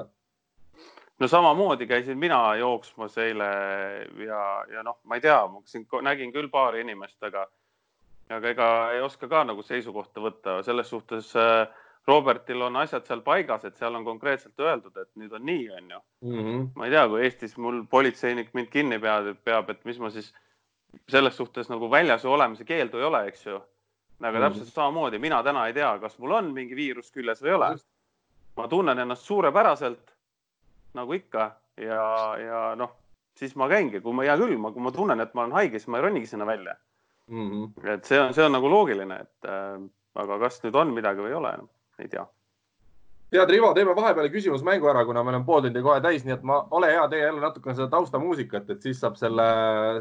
no 1.19 1.27
samamoodi 1.27 1.87
käisin 1.87 2.17
mina 2.17 2.55
jooksmas 2.55 3.17
eile 3.17 3.51
ja, 4.25 4.41
ja 4.73 4.83
noh, 4.83 4.99
ma 5.03 5.15
ei 5.15 5.21
tea, 5.21 5.39
ma 5.47 5.61
siin 5.65 5.85
nägin 6.01 6.33
küll 6.33 6.49
paari 6.49 6.81
inimest, 6.81 7.21
aga, 7.23 7.45
aga 8.29 8.55
ega 8.55 8.69
ei 8.95 9.01
oska 9.01 9.27
ka 9.27 9.43
nagu 9.43 9.61
seisukohta 9.61 10.23
võtta 10.23 10.63
selles 10.65 10.89
suhtes 10.89 11.35
äh, 11.35 11.67
Robertil 12.07 12.61
on 12.61 12.75
asjad 12.79 13.05
seal 13.05 13.21
paigas, 13.21 13.65
et 13.67 13.77
seal 13.77 13.95
on 13.95 14.05
konkreetselt 14.07 14.59
öeldud, 14.59 14.95
et 14.97 15.09
nüüd 15.19 15.33
on 15.35 15.45
nii, 15.45 15.69
on 15.75 15.89
ju 15.91 15.99
mm. 16.21 16.37
-hmm. 16.39 16.67
ma 16.75 16.85
ei 16.85 16.91
tea, 16.91 17.07
kui 17.07 17.23
Eestis 17.23 17.57
mul 17.57 17.81
politseinik 17.89 18.53
mind 18.53 18.69
kinni 18.71 18.99
peab, 18.99 19.33
peab, 19.43 19.69
et 19.69 19.85
mis 19.85 19.99
ma 19.99 20.09
siis 20.09 20.33
selles 21.09 21.35
suhtes 21.37 21.69
nagu 21.69 21.91
väljas 21.91 22.25
olemise 22.25 22.63
keeldu 22.63 22.97
ei 22.97 23.03
ole, 23.03 23.25
eks 23.27 23.45
ju 23.45 23.61
aga 24.21 24.39
täpselt 24.39 24.65
mm. 24.65 24.73
samamoodi, 24.73 25.19
mina 25.19 25.43
täna 25.43 25.67
ei 25.67 25.73
tea, 25.73 25.91
kas 26.01 26.17
mul 26.19 26.31
on 26.39 26.53
mingi 26.53 26.75
viirus 26.75 27.11
küljes 27.13 27.41
või 27.43 27.51
ei 27.51 27.57
ole. 27.59 27.71
ma 28.57 28.67
tunnen 28.67 28.99
ennast 28.99 29.27
suurepäraselt 29.29 30.13
nagu 30.97 31.13
ikka 31.13 31.51
ja, 31.77 32.05
ja 32.41 32.61
noh, 32.75 32.95
siis 33.37 33.53
ma 33.55 33.67
käingi, 33.69 34.01
kui 34.01 34.15
ma 34.17 34.25
hea 34.25 34.37
küll, 34.39 34.57
ma, 34.57 34.71
kui 34.73 34.81
ma 34.81 34.91
tunnen, 34.91 35.21
et 35.21 35.33
ma 35.37 35.43
olen 35.43 35.53
haige, 35.59 35.77
siis 35.77 35.91
ma 35.93 35.99
ei 35.99 36.07
ronigi 36.07 36.31
sinna 36.31 36.45
välja 36.45 36.75
mm. 37.27 37.49
-hmm. 37.51 37.89
et 37.93 38.05
see 38.05 38.19
on, 38.19 38.33
see 38.33 38.45
on 38.45 38.51
nagu 38.51 38.69
loogiline, 38.69 39.19
et 39.21 39.49
äh, 39.51 39.89
aga 40.15 40.39
kas 40.39 40.63
nüüd 40.63 40.75
on 40.75 40.93
midagi 40.93 41.21
või 41.21 41.35
ei 41.35 41.37
ole, 41.41 41.53
ei 41.99 42.07
tea 42.07 42.25
tead, 43.31 43.49
Rivo, 43.51 43.73
teeme 43.75 43.95
vahepeal 43.95 44.29
küsimusmängu 44.31 44.87
ära, 44.87 45.03
kuna 45.05 45.23
meil 45.23 45.41
on 45.41 45.45
pool 45.47 45.65
tundi 45.65 45.81
kohe 45.83 45.99
täis, 46.03 46.23
nii 46.25 46.37
et 46.37 46.45
ma, 46.47 46.61
ole 46.77 46.93
hea, 46.93 47.07
tee 47.11 47.19
jälle 47.25 47.43
natukene 47.43 47.75
seda 47.75 47.89
taustamuusikat, 47.91 48.69
et 48.71 48.85
siis 48.85 49.01
saab 49.03 49.17
selle, 49.19 49.47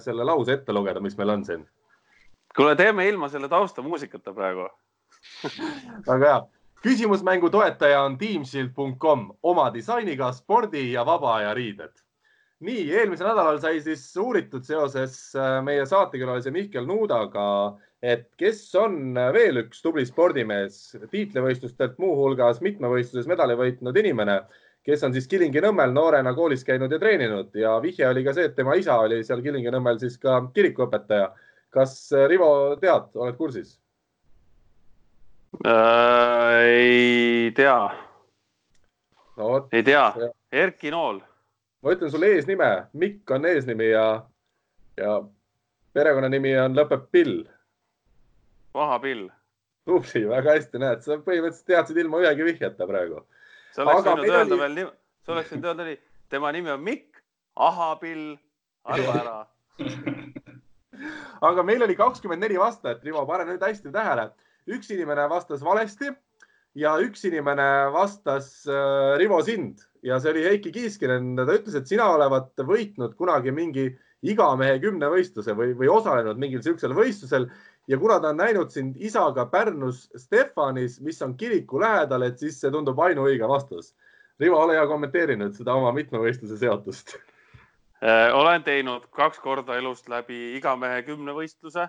selle 0.04 0.24
lause 0.24 0.54
ette 0.54 0.74
lugeda, 0.76 1.02
mis 1.02 1.18
meil 1.18 1.34
on 1.34 1.42
siin 1.48 1.66
kuule, 2.56 2.76
teeme 2.76 3.08
ilma 3.08 3.28
selle 3.28 3.48
taustamuusikata 3.48 4.32
praegu 4.32 4.68
väga 6.08 6.26
hea. 6.26 6.40
küsimusmängu 6.86 7.50
toetaja 7.50 8.02
on 8.02 8.18
teamshield.com, 8.18 9.30
oma 9.42 9.70
disainiga 9.74 10.30
spordi 10.32 10.92
ja 10.92 11.06
vaba 11.06 11.34
aja 11.36 11.54
riided. 11.54 11.92
nii, 12.60 12.86
eelmisel 12.94 13.28
nädalal 13.28 13.58
sai 13.60 13.80
siis 13.84 14.06
uuritud 14.16 14.64
seoses 14.64 15.18
äh, 15.36 15.58
meie 15.64 15.86
saatekülalise 15.86 16.50
Mihkel 16.50 16.86
Nuudaga, 16.86 17.76
et 18.02 18.28
kes 18.36 18.60
on 18.76 19.16
veel 19.32 19.62
üks 19.64 19.80
tubli 19.82 20.04
spordimees, 20.06 20.96
tiitlivõistlustelt 21.10 21.96
muuhulgas 22.02 22.60
mitmevõistluses 22.64 23.28
medali 23.30 23.56
võitnud 23.58 23.96
inimene 24.02 24.40
kes 24.86 25.02
on 25.02 25.14
siis 25.14 25.26
Kilingi-Nõmmel 25.30 25.90
noorena 25.94 26.30
koolis 26.34 26.62
käinud 26.64 26.92
ja 26.92 26.98
treeninud 27.02 27.56
ja 27.58 27.74
vihje 27.82 28.06
oli 28.08 28.22
ka 28.26 28.36
see, 28.36 28.46
et 28.46 28.54
tema 28.54 28.76
isa 28.78 29.00
oli 29.02 29.22
seal 29.26 29.42
Kilingi-Nõmmel 29.42 29.98
siis 30.02 30.18
ka 30.22 30.38
kirikuõpetaja 30.54 31.32
kas 31.74 32.12
äh, 32.12 32.28
Rivo 32.30 32.50
tead, 32.80 33.10
oled 33.14 33.36
kursis 33.38 33.76
äh,? 35.66 36.62
ei 36.62 37.50
tea 37.56 37.78
no,. 39.36 39.66
ei 39.72 39.82
tea, 39.82 40.06
Erki 40.52 40.92
Nool. 40.94 41.20
ma 41.82 41.96
ütlen 41.96 42.12
sulle 42.12 42.30
eesnime, 42.36 42.70
Mikk 42.94 43.34
on 43.34 43.50
eesnimi 43.50 43.90
ja, 43.90 44.06
ja 45.00 45.18
perekonnanimi 45.96 46.54
on, 46.60 46.76
lõpeb 46.76 47.06
Pill. 47.12 47.44
Vaha 48.76 49.00
Pill. 49.02 49.28
tubli, 49.86 50.24
väga 50.28 50.56
hästi, 50.56 50.80
näed, 50.82 51.04
sa 51.04 51.18
põhimõtteliselt 51.22 51.70
teadsid 51.70 52.00
ilma 52.02 52.20
ühegi 52.24 52.46
vihjeta 52.48 52.88
praegu. 52.88 53.22
sa 53.72 53.84
oleks 53.84 54.08
võinud 54.08 54.32
öelda 54.32 54.58
oli... 54.58 54.62
veel, 54.64 54.90
sa 55.24 55.36
oleks 55.36 55.52
võinud 55.54 55.70
öelda 55.70 55.88
nii, 55.90 56.00
tema 56.32 56.52
nimi 56.56 56.74
on 56.74 56.82
Mikk, 56.84 57.22
ahapill, 57.68 58.34
arva 58.84 59.18
ära 59.22 59.38
aga 61.48 61.64
meil 61.66 61.84
oli 61.84 61.96
kakskümmend 61.96 62.44
neli 62.44 62.58
vastajat, 62.60 63.04
Rivo, 63.04 63.24
pane 63.28 63.46
nüüd 63.48 63.64
hästi 63.64 63.92
tähele. 63.94 64.30
üks 64.66 64.88
inimene 64.90 65.28
vastas 65.30 65.62
valesti 65.62 66.10
ja 66.76 66.96
üks 67.00 67.24
inimene 67.28 67.92
vastas 67.94 68.48
äh, 68.68 69.14
Rivo 69.20 69.40
sind 69.44 69.84
ja 70.02 70.18
see 70.20 70.32
oli 70.32 70.44
Heiki 70.46 70.72
Kiiskinen. 70.72 71.34
ta 71.36 71.46
ütles, 71.52 71.76
et 71.76 71.88
sina 71.88 72.08
olevat 72.14 72.52
võitnud 72.58 73.14
kunagi 73.18 73.54
mingi 73.54 73.88
igamehe 74.26 74.78
kümnevõistluse 74.82 75.54
või, 75.56 75.74
või 75.78 75.90
osalenud 75.92 76.40
mingil 76.40 76.62
siuksel 76.64 76.94
võistlusel 76.96 77.50
ja 77.88 77.98
kuna 77.98 78.20
ta 78.20 78.28
on 78.28 78.36
näinud 78.36 78.70
sind 78.70 78.96
isaga 78.98 79.46
Pärnus 79.46 80.10
Stefanis, 80.16 81.00
mis 81.00 81.22
on 81.22 81.36
kiriku 81.36 81.80
lähedal, 81.80 82.26
et 82.26 82.38
siis 82.38 82.58
see 82.60 82.70
tundub 82.70 82.98
ainuõige 82.98 83.48
vastus. 83.48 83.94
Rivo, 84.40 84.58
ole 84.60 84.76
hea, 84.76 84.84
kommenteeri 84.86 85.36
nüüd 85.38 85.54
seda 85.56 85.74
oma 85.78 85.92
mitmevõistluse 85.96 86.58
seotust. 86.60 87.16
Äh, 88.04 88.28
olen 88.36 88.64
teinud 88.66 89.06
kaks 89.14 89.38
korda 89.40 89.78
elust 89.78 90.10
läbi 90.12 90.56
igamehe 90.58 91.00
kümnevõistluse, 91.06 91.86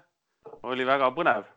oli 0.63 0.85
väga 0.87 1.09
põnev. 1.17 1.49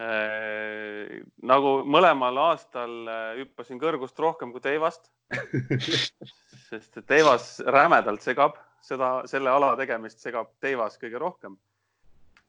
Äh, 0.00 1.24
nagu 1.42 1.80
mõlemal 1.84 2.38
aastal 2.44 2.94
äh, 3.08 3.24
hüppasin 3.40 3.80
kõrgust 3.82 4.20
rohkem 4.22 4.52
kui 4.54 4.62
teivast, 4.62 5.10
sest 6.70 7.02
teivas 7.08 7.56
rämedalt 7.66 8.22
segab 8.22 8.60
seda, 8.84 9.24
selle 9.26 9.50
ala 9.50 9.74
tegemist 9.80 10.22
segab 10.22 10.54
teivas 10.62 10.96
kõige 11.02 11.18
rohkem 11.18 11.58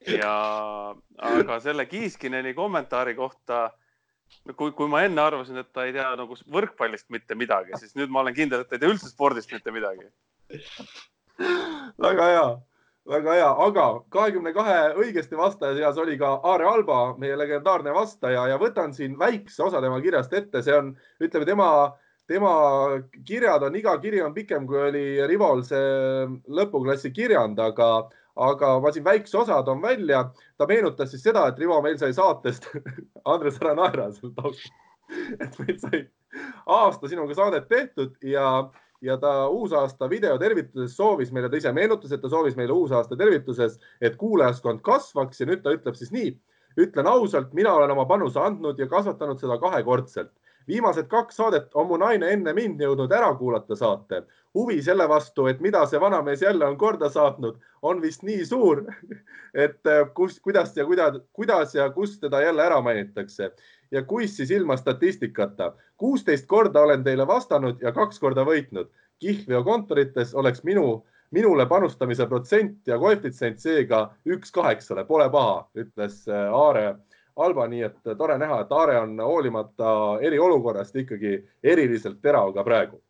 ja, 0.06 0.94
aga 1.18 1.60
selle 1.62 1.86
Kiiskineni 1.86 2.54
kommentaari 2.54 3.14
kohta, 3.14 3.68
kui, 4.56 4.72
kui 4.72 4.90
ma 4.90 5.04
enne 5.06 5.22
arvasin, 5.22 5.60
et 5.62 5.70
ta 5.74 5.86
ei 5.86 5.94
tea 5.96 6.10
nagu 6.18 6.36
võrkpallist 6.56 7.08
mitte 7.14 7.36
midagi, 7.38 7.76
siis 7.80 7.96
nüüd 7.98 8.12
ma 8.12 8.22
olen 8.24 8.36
kindel, 8.36 8.64
et 8.64 8.70
ta 8.70 8.78
ei 8.78 8.82
tea 8.82 8.92
üldse 8.92 9.10
spordist 9.12 9.52
mitte 9.54 9.74
midagi. 9.74 10.08
väga 12.02 12.28
hea, 12.32 12.46
väga 13.08 13.38
hea, 13.38 13.50
aga 13.66 13.88
kahekümne 14.14 14.54
kahe 14.56 14.78
õigesti 15.02 15.38
vastaja 15.38 15.76
seas 15.78 15.98
oli 15.98 16.18
ka 16.20 16.36
Aare 16.42 16.68
Alba, 16.68 17.02
meie 17.18 17.36
legendaarne 17.38 17.94
vastaja 17.94 18.46
ja 18.52 18.60
võtan 18.60 18.94
siin 18.96 19.18
väikse 19.18 19.66
osa 19.68 19.82
tema 19.84 20.00
kirjast 20.04 20.32
ette, 20.32 20.62
see 20.62 20.76
on, 20.78 20.94
ütleme 21.22 21.48
tema 21.48 21.68
tema 22.32 22.52
kirjad 23.26 23.64
on, 23.66 23.76
iga 23.76 23.94
kiri 24.00 24.22
on 24.22 24.34
pikem, 24.34 24.66
kui 24.66 24.78
oli 24.78 25.04
Rivol 25.28 25.64
see 25.66 26.26
lõpuklassi 26.48 27.10
kirjand, 27.14 27.58
aga 27.60 27.88
aga 28.36 28.80
ma 28.80 28.92
siin 28.92 29.04
väikse 29.04 29.38
osa 29.38 29.62
toon 29.62 29.82
välja. 29.82 30.30
ta 30.58 30.66
meenutas 30.66 31.10
siis 31.10 31.22
seda, 31.22 31.46
et 31.48 31.58
Rivo 31.58 31.80
meil 31.82 31.98
sai 31.98 32.12
saatest 32.12 32.68
Andres, 33.32 33.60
ära 33.60 33.74
naera 33.74 34.10
seal 34.12 34.32
taustal. 34.36 34.78
et 35.40 35.58
meil 35.58 35.78
sai 35.78 36.06
aasta 36.66 37.08
sinuga 37.08 37.34
saadet 37.34 37.68
tehtud 37.68 38.14
ja, 38.24 38.70
ja 39.00 39.16
ta 39.20 39.48
uusaasta 39.48 40.08
video 40.10 40.38
tervituses 40.38 40.96
soovis 40.96 41.32
meile, 41.32 41.50
ta 41.50 41.60
ise 41.60 41.72
meenutas, 41.72 42.12
et 42.12 42.22
ta 42.22 42.30
soovis 42.32 42.56
meile 42.56 42.72
uusaasta 42.72 43.16
tervituses, 43.16 43.78
et 44.00 44.16
kuulajaskond 44.16 44.80
kasvaks 44.80 45.40
ja 45.40 45.50
nüüd 45.50 45.62
ta 45.62 45.74
ütleb 45.76 45.98
siis 45.98 46.12
nii. 46.12 46.32
ütlen 46.80 47.06
ausalt, 47.06 47.50
mina 47.52 47.74
olen 47.76 47.90
oma 47.92 48.06
panuse 48.08 48.40
andnud 48.40 48.78
ja 48.80 48.86
kasvatanud 48.88 49.40
seda 49.40 49.58
kahekordselt 49.60 50.32
viimased 50.68 51.08
kaks 51.08 51.36
saadet 51.36 51.74
on 51.74 51.86
mu 51.86 51.98
naine 52.00 52.30
enne 52.32 52.52
mind 52.56 52.80
jõudnud 52.80 53.12
ära 53.12 53.34
kuulata 53.34 53.76
saate. 53.76 54.22
huvi 54.54 54.82
selle 54.82 55.08
vastu, 55.08 55.46
et 55.46 55.60
mida 55.60 55.86
see 55.86 56.00
vanamees 56.00 56.42
jälle 56.42 56.66
on 56.66 56.76
korda 56.78 57.08
saatnud, 57.10 57.56
on 57.82 58.02
vist 58.02 58.22
nii 58.22 58.44
suur, 58.46 58.84
et 59.64 59.86
äh, 59.86 60.02
kus, 60.14 60.40
kuidas 60.40 60.76
ja 60.76 60.84
kuidas, 60.84 61.22
kuidas 61.32 61.74
ja 61.74 61.90
kus 61.90 62.18
teda 62.20 62.40
jälle 62.40 62.62
ära 62.62 62.80
mainitakse 62.80 63.52
ja 63.92 64.02
kuis 64.02 64.36
siis 64.36 64.50
ilma 64.50 64.76
statistikata. 64.76 65.72
kuusteist 65.96 66.46
korda 66.46 66.80
olen 66.80 67.04
teile 67.04 67.26
vastanud 67.26 67.82
ja 67.82 67.92
kaks 67.92 68.20
korda 68.20 68.44
võitnud. 68.44 68.88
kihlveo 69.18 69.64
kontorites 69.64 70.34
oleks 70.34 70.64
minu, 70.64 71.04
minule 71.30 71.66
panustamise 71.66 72.26
protsent 72.26 72.86
ja 72.86 72.98
koefitsient 72.98 73.58
seega 73.58 74.14
üks 74.26 74.50
kaheksale, 74.52 75.04
pole 75.04 75.30
paha, 75.30 75.68
ütles 75.74 76.28
äh, 76.28 76.52
Aare 76.52 76.96
Alba, 77.36 77.66
nii 77.68 77.82
et 77.86 78.10
tore 78.18 78.36
näha, 78.38 78.60
et 78.60 78.72
Aare 78.72 78.98
on 79.00 79.16
hoolimata 79.20 79.94
eriolukorrast 80.20 80.96
ikkagi 81.00 81.38
eriliselt 81.62 82.20
terav 82.22 82.52
ka 82.54 82.64
praegu. 82.64 83.00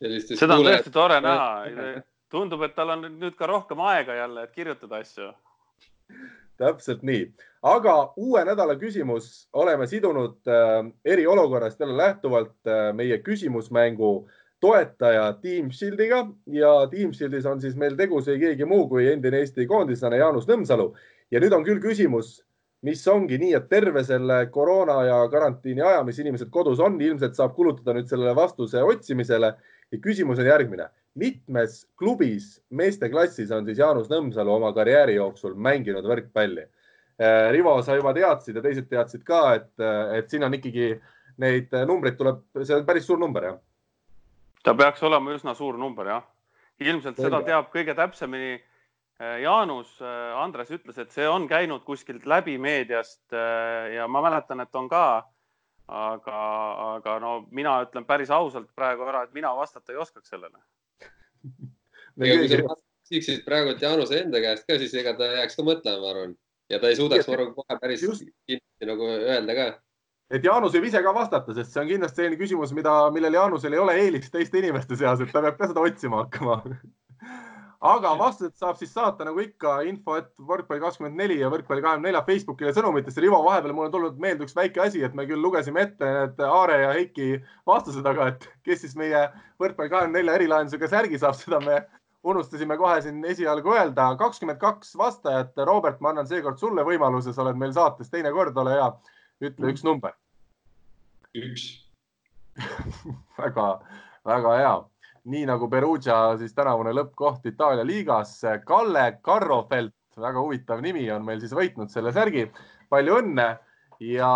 seda 0.00 0.58
on 0.58 0.66
tõesti 0.66 0.92
tore 0.92 1.20
näha. 1.20 1.48
tundub, 2.30 2.62
et 2.66 2.74
tal 2.74 2.94
on 2.96 3.04
nüüd 3.20 3.36
ka 3.38 3.48
rohkem 3.50 3.80
aega 3.86 4.14
jälle, 4.14 4.46
et 4.46 4.54
kirjutada 4.54 5.02
asju. 5.02 5.32
täpselt 6.56 7.02
nii, 7.04 7.26
aga 7.68 7.94
uue 8.16 8.42
nädala 8.48 8.78
küsimus 8.80 9.48
oleme 9.52 9.86
sidunud 9.86 10.48
äh, 10.48 10.86
eriolukorrast 11.04 11.80
jälle 11.80 11.96
lähtuvalt 11.96 12.56
äh, 12.66 12.94
meie 12.96 13.18
küsimusmängu 13.18 14.28
toetaja 14.60 15.32
Team 15.42 15.68
Shieldiga 15.70 16.22
ja 16.46 16.86
Team 16.90 17.12
Shieldis 17.12 17.46
on 17.46 17.60
siis 17.60 17.76
meil 17.76 17.96
tegus 17.96 18.28
ei 18.28 18.38
keegi 18.40 18.64
muu 18.64 18.88
kui 18.88 19.04
endine 19.12 19.42
Eesti 19.44 19.66
koondislane 19.66 20.16
Jaanus 20.16 20.48
Nõmsalu 20.48 20.94
ja 21.30 21.40
nüüd 21.42 21.54
on 21.56 21.64
küll 21.66 21.80
küsimus, 21.82 22.40
mis 22.86 23.02
ongi 23.10 23.38
nii, 23.40 23.54
et 23.58 23.66
terve 23.70 24.02
selle 24.06 24.38
koroona 24.52 25.00
ja 25.06 25.16
karantiini 25.32 25.82
aja, 25.82 26.04
mis 26.06 26.20
inimesed 26.22 26.52
kodus 26.54 26.80
on, 26.82 27.00
ilmselt 27.02 27.38
saab 27.38 27.56
kulutada 27.56 27.96
nüüd 27.96 28.10
sellele 28.10 28.36
vastuse 28.36 28.82
otsimisele. 28.82 29.54
ja 29.92 29.98
küsimus 30.02 30.38
on 30.38 30.46
järgmine. 30.46 30.88
mitmes 31.14 31.86
klubis 31.96 32.60
meesteklassis 32.70 33.50
on 33.50 33.64
siis 33.64 33.78
Jaanus 33.78 34.08
Nõmsalu 34.10 34.50
oma 34.52 34.72
karjääri 34.74 35.14
jooksul 35.14 35.54
mänginud 35.54 36.04
võrkpalli? 36.04 36.66
Äh, 37.16 37.50
Rivo, 37.52 37.82
sa 37.82 37.96
juba 37.96 38.12
teadsid 38.12 38.56
ja 38.56 38.62
teised 38.62 38.88
teadsid 38.88 39.24
ka, 39.24 39.54
et, 39.54 39.70
et 40.18 40.30
siin 40.30 40.44
on 40.44 40.54
ikkagi 40.54 41.00
neid 41.40 41.72
numbreid 41.88 42.18
tuleb, 42.18 42.42
see 42.62 42.76
on 42.76 42.84
päris 42.84 43.06
suur 43.06 43.18
number, 43.18 43.44
jah? 43.44 43.58
ta 44.64 44.74
peaks 44.74 45.02
olema 45.02 45.32
üsna 45.32 45.54
suur 45.54 45.78
number, 45.78 46.06
jah. 46.06 46.24
ilmselt 46.80 47.16
Õige. 47.16 47.30
seda 47.30 47.42
teab 47.46 47.72
kõige 47.72 47.94
täpsemini 47.96 48.58
Äh, 48.58 48.75
Jaanus, 49.16 49.94
äh, 50.04 50.34
Andres 50.36 50.70
ütles, 50.76 50.98
et 51.00 51.14
see 51.14 51.24
on 51.28 51.46
käinud 51.48 51.84
kuskilt 51.86 52.26
läbi 52.28 52.58
meediast 52.60 53.32
äh, 53.32 53.94
ja 53.94 54.08
ma 54.08 54.20
mäletan, 54.26 54.60
et 54.60 54.74
on 54.76 54.90
ka. 54.92 55.24
aga, 55.86 56.38
aga 56.96 57.12
no 57.22 57.46
mina 57.54 57.76
ütlen 57.84 58.04
päris 58.04 58.30
ausalt 58.34 58.72
praegu 58.74 59.04
ära, 59.06 59.22
et 59.22 59.34
mina 59.36 59.52
vastata 59.54 59.92
ei 59.92 60.00
oskaks 60.02 60.32
sellele. 60.32 60.58
kui 62.18 62.48
sa 62.50 62.58
küsiksid 63.06 63.44
praegu 63.46 63.76
Jaanuse 63.80 64.18
enda 64.24 64.42
käest 64.42 64.66
ka, 64.66 64.80
siis 64.82 64.94
ega 64.98 65.14
ta 65.16 65.30
jääks 65.30 65.56
ka 65.56 65.62
mõtlema, 65.62 66.02
ma 66.02 66.10
arvan. 66.10 66.34
ja 66.68 66.82
ta 66.82 66.90
ei 66.90 66.98
suudaks, 66.98 67.28
ma 67.30 67.38
arvan, 67.38 67.54
kohe 67.54 67.78
päris 67.80 68.02
kindlasti 68.02 68.90
nagu 68.90 69.08
öelda 69.14 69.56
ka 69.56 69.68
et 70.34 70.44
Jaanus 70.44 70.74
võib 70.74 70.90
ise 70.90 71.00
ka 71.06 71.14
vastata, 71.14 71.54
sest 71.54 71.72
see 71.72 71.84
on 71.84 71.88
kindlasti 71.94 72.22
selline 72.24 72.40
küsimus, 72.40 72.74
mida, 72.74 72.98
millel 73.14 73.38
Jaanusel 73.38 73.78
ei 73.78 73.84
ole 73.84 73.94
eelist 74.02 74.34
teiste 74.34 74.58
inimeste 74.58 74.98
seas, 74.98 75.22
et 75.22 75.30
ta 75.32 75.44
peab 75.44 75.60
ka 75.60 75.70
seda 75.70 75.86
otsima 75.86 76.24
hakkama 76.24 76.60
aga 77.86 78.12
vastused 78.18 78.56
saab 78.58 78.78
siis 78.80 78.92
saata 78.94 79.26
nagu 79.26 79.40
ikka 79.42 79.78
info, 79.88 80.16
et 80.20 80.28
võrkpalli 80.48 80.82
kakskümmend 80.82 81.18
neli 81.20 81.38
ja 81.40 81.50
võrkpalli 81.52 81.84
kahekümne 81.84 82.08
nelja 82.08 82.22
Facebookile 82.26 82.72
sõnumitesse. 82.76 83.20
Rivo, 83.22 83.38
vahepeal 83.44 83.74
mul 83.76 83.88
on 83.88 83.94
tulnud 83.94 84.18
meelde 84.22 84.46
üks 84.46 84.56
väike 84.56 84.82
asi, 84.86 85.02
et 85.04 85.14
me 85.18 85.26
küll 85.28 85.42
lugesime 85.42 85.82
ette 85.84 86.08
need 86.18 86.42
Aare 86.46 86.78
ja 86.82 86.94
Heiki 86.96 87.28
vastused, 87.68 88.06
aga 88.06 88.30
et 88.32 88.48
kes 88.66 88.82
siis 88.84 88.96
meie 88.98 89.26
võrkpalli 89.62 89.92
kahekümne 89.92 90.20
nelja 90.20 90.38
erilahendusega 90.40 90.90
särgi 90.92 91.20
saab, 91.22 91.38
seda 91.40 91.60
me 91.64 91.82
unustasime 92.26 92.78
kohe 92.80 92.96
siin 93.04 93.20
esialgu 93.28 93.76
öelda. 93.76 94.08
kakskümmend 94.18 94.58
kaks 94.62 94.96
vastajat. 94.98 95.52
Robert, 95.68 96.00
ma 96.00 96.14
annan 96.14 96.26
seekord 96.26 96.58
sulle 96.62 96.84
võimaluse, 96.86 97.34
sa 97.34 97.44
oled 97.44 97.60
meil 97.60 97.76
saates 97.76 98.10
teine 98.10 98.32
kord, 98.34 98.56
ole 98.56 98.74
hea, 98.78 98.90
ütle 99.50 99.74
üks 99.74 99.86
number. 99.86 100.16
üks 101.36 101.70
väga, 103.42 103.64
väga 104.24 104.52
hea 104.56 104.76
nii 105.26 105.46
nagu 105.48 105.68
Perugia 105.70 106.36
siis 106.40 106.54
tänavune 106.54 106.92
lõppkoht 106.94 107.46
Itaalia 107.50 107.84
liigas. 107.86 108.38
Kalle 108.66 109.06
Carrofelt, 109.24 109.94
väga 110.16 110.40
huvitav 110.40 110.82
nimi, 110.84 111.06
on 111.12 111.24
meil 111.26 111.42
siis 111.42 111.54
võitnud 111.56 111.92
selle 111.92 112.12
särgi. 112.14 112.46
palju 112.88 113.16
õnne 113.18 113.46
ja 114.06 114.30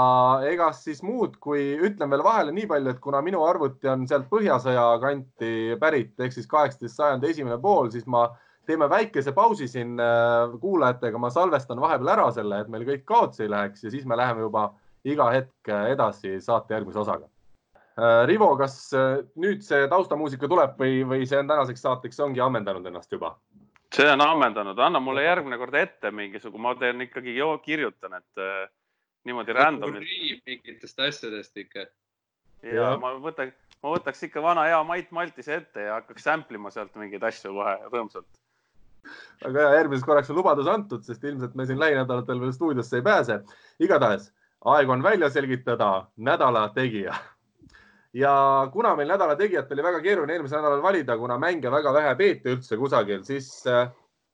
ega 0.50 0.72
siis 0.74 1.02
muud, 1.06 1.36
kui 1.38 1.76
ütlen 1.78 2.10
veel 2.10 2.24
vahele 2.26 2.52
nii 2.52 2.66
palju, 2.66 2.90
et 2.90 3.00
kuna 3.00 3.20
minu 3.22 3.44
arvuti 3.46 3.88
on 3.88 4.06
sealt 4.08 4.26
Põhjasõja 4.30 4.84
kanti 5.00 5.76
pärit 5.80 6.18
ehk 6.18 6.34
siis 6.34 6.48
kaheksateist 6.50 6.96
sajandi 6.96 7.30
esimene 7.30 7.60
pool, 7.62 7.90
siis 7.94 8.06
ma 8.06 8.26
teeme 8.66 8.88
väikese 8.90 9.32
pausi 9.32 9.68
siin 9.68 10.00
äh, 10.00 10.58
kuulajatega, 10.60 11.18
ma 11.18 11.30
salvestan 11.30 11.80
vahepeal 11.80 12.14
ära 12.16 12.30
selle, 12.34 12.60
et 12.60 12.68
meil 12.68 12.86
kõik 12.88 13.04
kaotsi 13.06 13.46
ei 13.46 13.52
läheks 13.54 13.84
ja 13.84 13.92
siis 13.94 14.06
me 14.06 14.18
läheme 14.18 14.48
juba 14.48 14.72
iga 15.04 15.30
hetk 15.30 15.70
edasi 15.92 16.40
saate 16.44 16.74
järgmise 16.74 17.04
osaga 17.04 17.30
Rivo, 18.26 18.54
kas 18.56 18.74
äh, 18.96 19.18
nüüd 19.40 19.64
see 19.66 19.88
taustamuusika 19.90 20.48
tuleb 20.48 20.78
või, 20.80 21.00
või 21.04 21.26
see 21.28 21.40
on 21.40 21.50
tänaseks 21.50 21.82
saateks 21.84 22.20
ongi 22.24 22.40
ammendanud 22.40 22.86
ennast 22.88 23.12
juba? 23.12 23.34
see 23.94 24.06
on 24.06 24.22
ammendanud, 24.22 24.78
anna 24.78 25.00
mulle 25.02 25.24
järgmine 25.24 25.56
kord 25.58 25.74
ette 25.74 26.12
mingisugune, 26.14 26.62
ma 26.62 26.74
teen 26.78 27.02
ikkagi, 27.02 27.34
kirjutan, 27.64 28.14
et 28.20 28.42
äh, 28.42 28.68
niimoodi 29.26 29.56
random'ilt. 29.56 30.06
mingitest 30.46 31.00
asjadest 31.00 31.56
ikka. 31.56 31.88
ja, 32.62 32.74
ja 32.74 32.92
ma 33.02 33.16
võtan, 33.18 33.50
ma 33.82 33.96
võtaks 33.96 34.22
ikka 34.28 34.42
vana 34.44 34.68
hea 34.68 34.78
Mait 34.86 35.10
Maltise 35.10 35.58
ette 35.58 35.88
ja 35.88 35.98
hakkaks 35.98 36.28
sample 36.28 36.60
ima 36.60 36.70
sealt 36.70 36.94
mingeid 36.94 37.26
asju 37.26 37.52
kohe 37.56 37.74
rõõmsalt. 37.90 38.30
väga 39.42 39.66
hea, 39.66 39.74
järgmiseks 39.80 40.06
korraks 40.06 40.30
on 40.30 40.38
lubadus 40.38 40.70
antud, 40.70 41.02
sest 41.04 41.24
ilmselt 41.24 41.58
me 41.58 41.66
siin 41.66 41.82
lähinädalatel 41.82 42.40
veel 42.40 42.54
stuudiosse 42.54 43.02
ei 43.02 43.04
pääse. 43.10 43.42
igatahes 43.80 44.30
aeg 44.64 44.88
on 44.88 45.02
välja 45.02 45.30
selgitada 45.30 46.06
nädala 46.16 46.68
tegija 46.74 47.18
ja 48.12 48.68
kuna 48.72 48.94
meil 48.98 49.08
nädala 49.08 49.36
tegijat 49.38 49.70
oli 49.72 49.84
väga 49.84 50.02
keeruline 50.02 50.34
eelmisel 50.34 50.60
nädalal 50.60 50.82
valida, 50.82 51.16
kuna 51.18 51.38
mänge 51.38 51.70
väga 51.70 51.92
vähe 51.94 52.14
peeti 52.18 52.54
üldse 52.54 52.78
kusagil, 52.78 53.22
siis, 53.26 53.50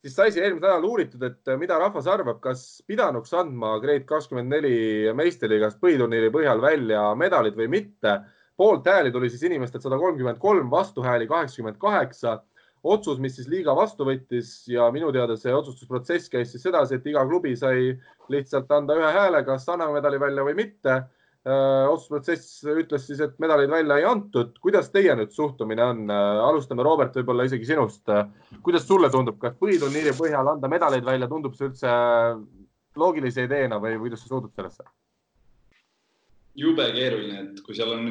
siis 0.01 0.17
sai 0.17 0.31
eelmisel 0.31 0.63
nädalal 0.63 0.89
uuritud, 0.89 1.23
et 1.29 1.53
mida 1.61 1.79
rahvas 1.81 2.09
arvab, 2.09 2.41
kas 2.45 2.65
pidanuks 2.89 3.35
andma 3.37 3.77
Grade 3.83 4.07
kakskümmend 4.09 4.53
neli 4.55 5.13
meistriliigas 5.17 5.77
põhiturniiri 5.83 6.33
põhjal 6.33 6.63
välja 6.65 7.11
medalid 7.15 7.59
või 7.59 7.69
mitte. 7.79 8.21
poolt 8.57 8.87
hääli 8.89 9.11
tuli 9.13 9.29
siis 9.29 9.43
inimestelt 9.43 9.83
sada 9.83 9.99
kolmkümmend 10.01 10.39
kolm, 10.41 10.71
vastuhääli 10.71 11.27
kaheksakümmend 11.27 11.77
kaheksa. 11.79 12.43
otsus, 12.87 13.19
mis 13.19 13.35
siis 13.37 13.49
liiga 13.49 13.75
vastu 13.77 14.05
võttis 14.05 14.69
ja 14.69 14.91
minu 14.93 15.11
teada 15.13 15.37
see 15.37 15.53
otsustusprotsess 15.53 16.29
käis 16.31 16.53
siis 16.53 16.63
sedasi, 16.63 16.95
et 16.95 17.07
iga 17.07 17.25
klubi 17.27 17.57
sai 17.57 17.99
lihtsalt 18.29 18.71
anda 18.71 18.95
ühe 18.95 19.11
hääle, 19.13 19.43
kas 19.45 19.69
anname 19.69 19.93
medali 19.99 20.21
välja 20.21 20.45
või 20.45 20.55
mitte 20.55 20.95
Äh, 20.95 21.07
otsustusprotsess 21.47 22.65
ütles 22.83 23.05
siis, 23.07 23.21
et 23.23 23.37
medaleid 23.43 23.71
välja 23.71 24.01
ei 24.01 24.07
antud. 24.09 24.57
kuidas 24.63 24.91
teie 24.91 25.15
nüüd 25.15 25.31
suhtumine 25.35 25.85
on? 25.85 26.05
Äh, 26.11 26.43
alustame, 26.49 26.83
Robert, 26.87 27.15
võib-olla 27.21 27.47
isegi 27.47 27.69
sinust. 27.69 28.03
Äh, 28.11 28.27
kuidas 28.67 28.87
sulle 28.89 29.11
tundub, 29.13 29.39
kas 29.43 29.55
põhiturniiri 29.61 30.17
põhjal 30.19 30.55
anda 30.57 30.71
medaleid 30.73 31.07
välja, 31.07 31.29
tundub 31.31 31.55
see 31.55 31.71
üldse 31.71 31.93
loogilise 32.97 33.47
ideena 33.47 33.79
või 33.83 33.99
kuidas 34.01 34.25
sa 34.25 34.33
suhtud 34.33 34.55
sellesse? 34.57 34.87
jube 36.57 36.87
keeruline, 36.97 37.41
et 37.43 37.59
kui 37.67 37.77
seal 37.77 37.91
on, 37.93 38.07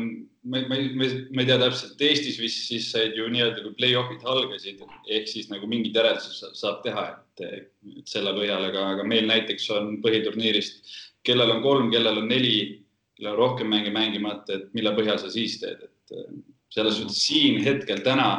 ma, 0.45 0.59
ma, 0.69 0.77
ma, 0.77 1.07
ma 1.33 1.41
ei 1.41 1.47
tea 1.49 1.57
täpselt, 1.63 2.01
Eestis 2.05 2.37
vist 2.37 2.67
siis 2.69 2.91
said 2.93 3.17
ju 3.17 3.25
nii-öelda, 3.33 3.63
kui 3.65 3.73
play-off'id 3.79 4.21
algasid, 4.29 4.83
ehk 5.09 5.25
siis 5.31 5.49
nagu 5.49 5.65
mingid 5.69 5.97
järeldused 5.97 6.53
saab 6.53 6.83
teha, 6.85 7.07
et, 7.09 7.65
et 7.89 8.11
selle 8.11 8.35
põhjal, 8.37 8.67
aga, 8.69 8.83
aga 8.93 9.07
meil 9.09 9.25
näiteks 9.31 9.65
on 9.73 9.95
põhiturniirist, 10.05 10.93
kellel 11.25 11.55
on 11.55 11.63
kolm, 11.65 11.89
kellel 11.89 12.21
on 12.21 12.29
neli 12.29 12.84
rohkem 13.23 13.69
mänge 13.71 13.93
mängimata, 13.95 14.59
et 14.59 14.73
mille 14.75 14.91
põhjal 14.97 15.19
sa 15.21 15.31
siis 15.31 15.59
teed, 15.61 15.87
et 15.87 16.15
äh, 16.17 16.29
selles 16.75 16.99
suhtes 16.99 17.21
siin 17.27 17.61
hetkel 17.63 18.03
täna 18.03 18.29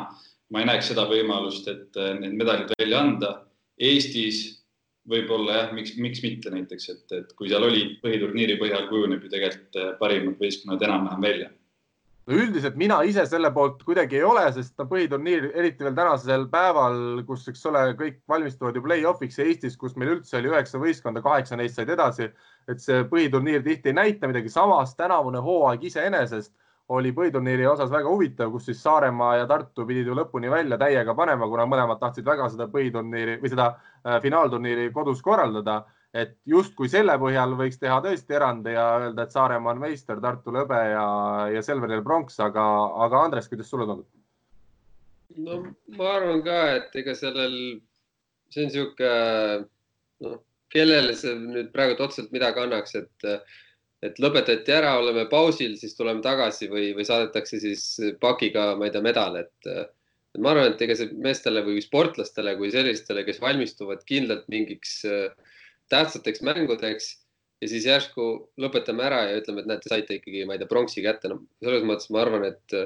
ma 0.51 0.63
ei 0.63 0.69
näeks 0.69 0.93
seda 0.93 1.07
võimalust, 1.11 1.67
et 1.71 1.99
äh, 1.99 2.15
need 2.21 2.37
medalid 2.39 2.73
välja 2.77 3.03
anda. 3.03 3.33
Eestis 3.83 4.45
võib-olla 5.11 5.61
jah, 5.61 5.73
miks, 5.77 5.95
miks 6.03 6.23
mitte 6.25 6.51
näiteks, 6.53 6.89
et, 6.93 7.05
et 7.15 7.33
kui 7.39 7.51
seal 7.51 7.67
oli 7.67 7.97
põhiturniiri 8.03 8.59
põhjal, 8.61 8.89
kujuneb 8.91 9.25
ju 9.25 9.33
tegelikult 9.33 9.81
äh, 9.81 9.95
parimad 10.01 10.39
võistkonnad 10.43 10.87
enam-vähem 10.87 11.27
välja 11.29 11.53
no 12.27 12.39
üldiselt 12.43 12.77
mina 12.79 12.99
ise 13.07 13.23
selle 13.31 13.53
poolt 13.55 13.83
kuidagi 13.87 14.19
ei 14.19 14.25
ole, 14.27 14.45
sest 14.55 14.75
no 14.81 14.89
põhiturniir, 14.91 15.49
eriti 15.55 15.87
veel 15.87 15.95
tänasel 15.95 16.47
päeval, 16.51 16.99
kus, 17.29 17.47
eks 17.53 17.65
ole, 17.71 17.85
kõik 18.01 18.19
valmistuvad 18.29 18.77
ju 18.77 18.83
play-off'iks 18.83 19.39
Eestis, 19.45 19.79
kus 19.79 19.95
meil 19.97 20.17
üldse 20.17 20.41
oli 20.41 20.51
üheksa 20.51 20.81
võistkonda, 20.83 21.23
kaheksa 21.23 21.59
neist 21.61 21.79
said 21.79 21.93
edasi. 21.95 22.31
et 22.67 22.83
see 22.83 23.05
põhiturniir 23.07 23.63
tihti 23.63 23.93
ei 23.93 23.95
näita 23.95 24.27
midagi, 24.27 24.51
samas 24.51 24.97
tänavune 24.99 25.39
hooaeg 25.39 25.85
iseenesest 25.87 26.53
oli 26.89 27.13
põhiturniiri 27.15 27.67
osas 27.67 27.91
väga 27.91 28.11
huvitav, 28.11 28.51
kus 28.51 28.67
siis 28.67 28.83
Saaremaa 28.83 29.37
ja 29.37 29.47
Tartu 29.47 29.87
pidid 29.87 30.07
ju 30.07 30.15
lõpuni 30.15 30.51
välja 30.51 30.79
täiega 30.79 31.15
panema, 31.19 31.49
kuna 31.51 31.67
mõlemad 31.67 31.99
tahtsid 32.03 32.27
väga 32.27 32.49
seda 32.51 32.67
põhiturniiri 32.71 33.41
või 33.43 33.51
seda 33.51 33.69
äh, 33.75 34.19
finaalturniiri 34.23 34.91
kodus 34.95 35.23
korraldada 35.23 35.85
et 36.15 36.37
justkui 36.49 36.89
selle 36.89 37.17
põhjal 37.21 37.57
võiks 37.59 37.81
teha 37.81 37.99
tõesti 38.05 38.37
erandi 38.39 38.75
ja 38.77 38.87
öelda, 39.01 39.27
et 39.27 39.35
Saaremaa 39.35 39.75
on 39.75 39.83
meister, 39.83 40.21
Tartul 40.23 40.61
hõbe 40.63 40.79
ja, 40.93 41.07
ja 41.53 41.63
Selveril 41.65 42.05
pronks, 42.07 42.39
aga, 42.41 42.65
aga 43.07 43.25
Andres, 43.27 43.51
kuidas 43.53 43.71
sulle 43.73 43.89
tundub? 43.89 44.09
no 45.37 45.61
ma 45.99 46.11
arvan 46.17 46.43
ka, 46.47 46.59
et 46.79 46.95
ega 47.03 47.15
sellel, 47.19 47.57
see 48.53 48.65
on 48.65 48.71
niisugune 48.71 49.13
noh, 50.25 50.41
kellele 50.73 51.15
see 51.19 51.35
nüüd 51.41 51.73
praegu 51.75 51.99
otseselt 51.99 52.33
midagi 52.35 52.63
annaks, 52.63 52.97
et 53.03 53.31
et 54.05 54.19
lõpetati 54.21 54.75
ära, 54.77 54.93
oleme 55.01 55.25
pausil, 55.31 55.73
siis 55.81 55.97
tuleme 55.97 56.21
tagasi 56.23 56.69
või, 56.71 56.91
või 56.95 57.07
saadetakse 57.09 57.59
siis 57.59 57.85
pakiga, 58.21 58.75
ma 58.77 58.87
ei 58.87 58.93
tea, 58.95 59.03
medal, 59.03 59.39
et 59.41 59.71
ma 60.39 60.53
arvan, 60.53 60.73
et 60.73 60.83
ega 60.85 60.97
see 60.99 61.15
meestele 61.25 61.63
või 61.65 61.81
sportlastele 61.83 62.55
kui 62.59 62.71
sellistele, 62.75 63.25
kes 63.27 63.41
valmistuvad 63.43 64.05
kindlalt 64.09 64.45
mingiks 64.53 64.99
äh, 65.09 65.46
tähtsateks 65.93 66.43
mängudeks 66.47 67.13
ja 67.63 67.71
siis 67.71 67.87
järsku 67.89 68.29
lõpetame 68.61 69.05
ära 69.07 69.23
ja 69.31 69.41
ütleme, 69.41 69.63
et 69.63 69.71
näete, 69.71 69.91
saite 69.91 70.19
ikkagi, 70.19 70.45
ma 70.49 70.57
ei 70.57 70.63
tea, 70.63 70.71
pronksi 70.71 71.05
kätte. 71.05 71.31
no 71.33 71.41
selles 71.65 71.87
mõttes 71.89 72.11
ma 72.13 72.23
arvan, 72.25 72.45
et 72.51 72.77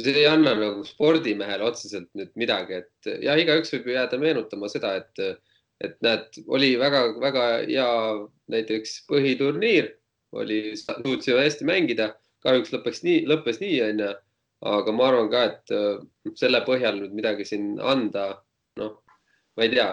see 0.00 0.14
ei 0.16 0.26
anna 0.28 0.54
nagu 0.56 0.84
spordimehele 0.88 1.66
otseselt 1.66 2.08
nüüd 2.18 2.30
midagi, 2.38 2.82
et 2.82 3.10
ja 3.24 3.36
igaüks 3.40 3.74
võib 3.74 3.90
ju 3.90 3.96
jääda 3.96 4.20
meenutama 4.20 4.70
seda, 4.72 4.94
et, 5.02 5.42
et 5.84 5.98
näed, 6.04 6.40
oli 6.46 6.74
väga-väga 6.80 7.46
hea 7.66 7.88
näiteks 8.54 9.02
põhiturniir, 9.10 9.90
oli, 10.32 10.60
suutsime 10.78 11.42
hästi 11.42 11.66
mängida, 11.68 12.12
kahjuks 12.46 12.72
lõppeks 12.72 13.02
nii, 13.06 13.24
lõppes 13.28 13.60
nii, 13.62 13.80
onju. 13.90 14.12
aga 14.70 14.92
ma 14.94 15.06
arvan 15.10 15.28
ka, 15.30 15.42
et 15.50 15.72
äh, 15.74 16.34
selle 16.38 16.60
põhjal 16.62 17.00
nüüd 17.00 17.14
midagi 17.18 17.44
siin 17.44 17.80
anda, 17.82 18.28
noh, 18.78 18.92
ma 19.58 19.64
ei 19.66 19.72
tea 19.72 19.88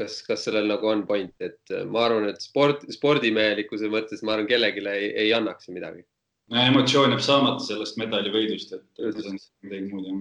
kas, 0.00 0.20
kas 0.26 0.44
sellel 0.46 0.68
nagu 0.70 0.88
on 0.90 1.04
point, 1.08 1.32
et 1.40 1.72
äh, 1.72 1.84
ma 1.88 2.06
arvan, 2.06 2.28
et 2.30 2.42
sport, 2.44 2.84
spordimehelikkuse 2.92 3.90
mõttes 3.92 4.22
ma 4.24 4.36
arvan, 4.36 4.48
kellelegi 4.50 4.84
ei, 4.92 5.10
ei 5.26 5.34
annaks 5.36 5.68
see 5.68 5.76
midagi. 5.76 6.04
emotsioon 6.62 7.14
jääb 7.14 7.24
saamata 7.24 7.64
sellest 7.64 7.98
medalivõidust, 8.00 8.76
et 8.76 9.06
midagi 9.66 9.88
muud 9.90 10.08
jah. 10.08 10.18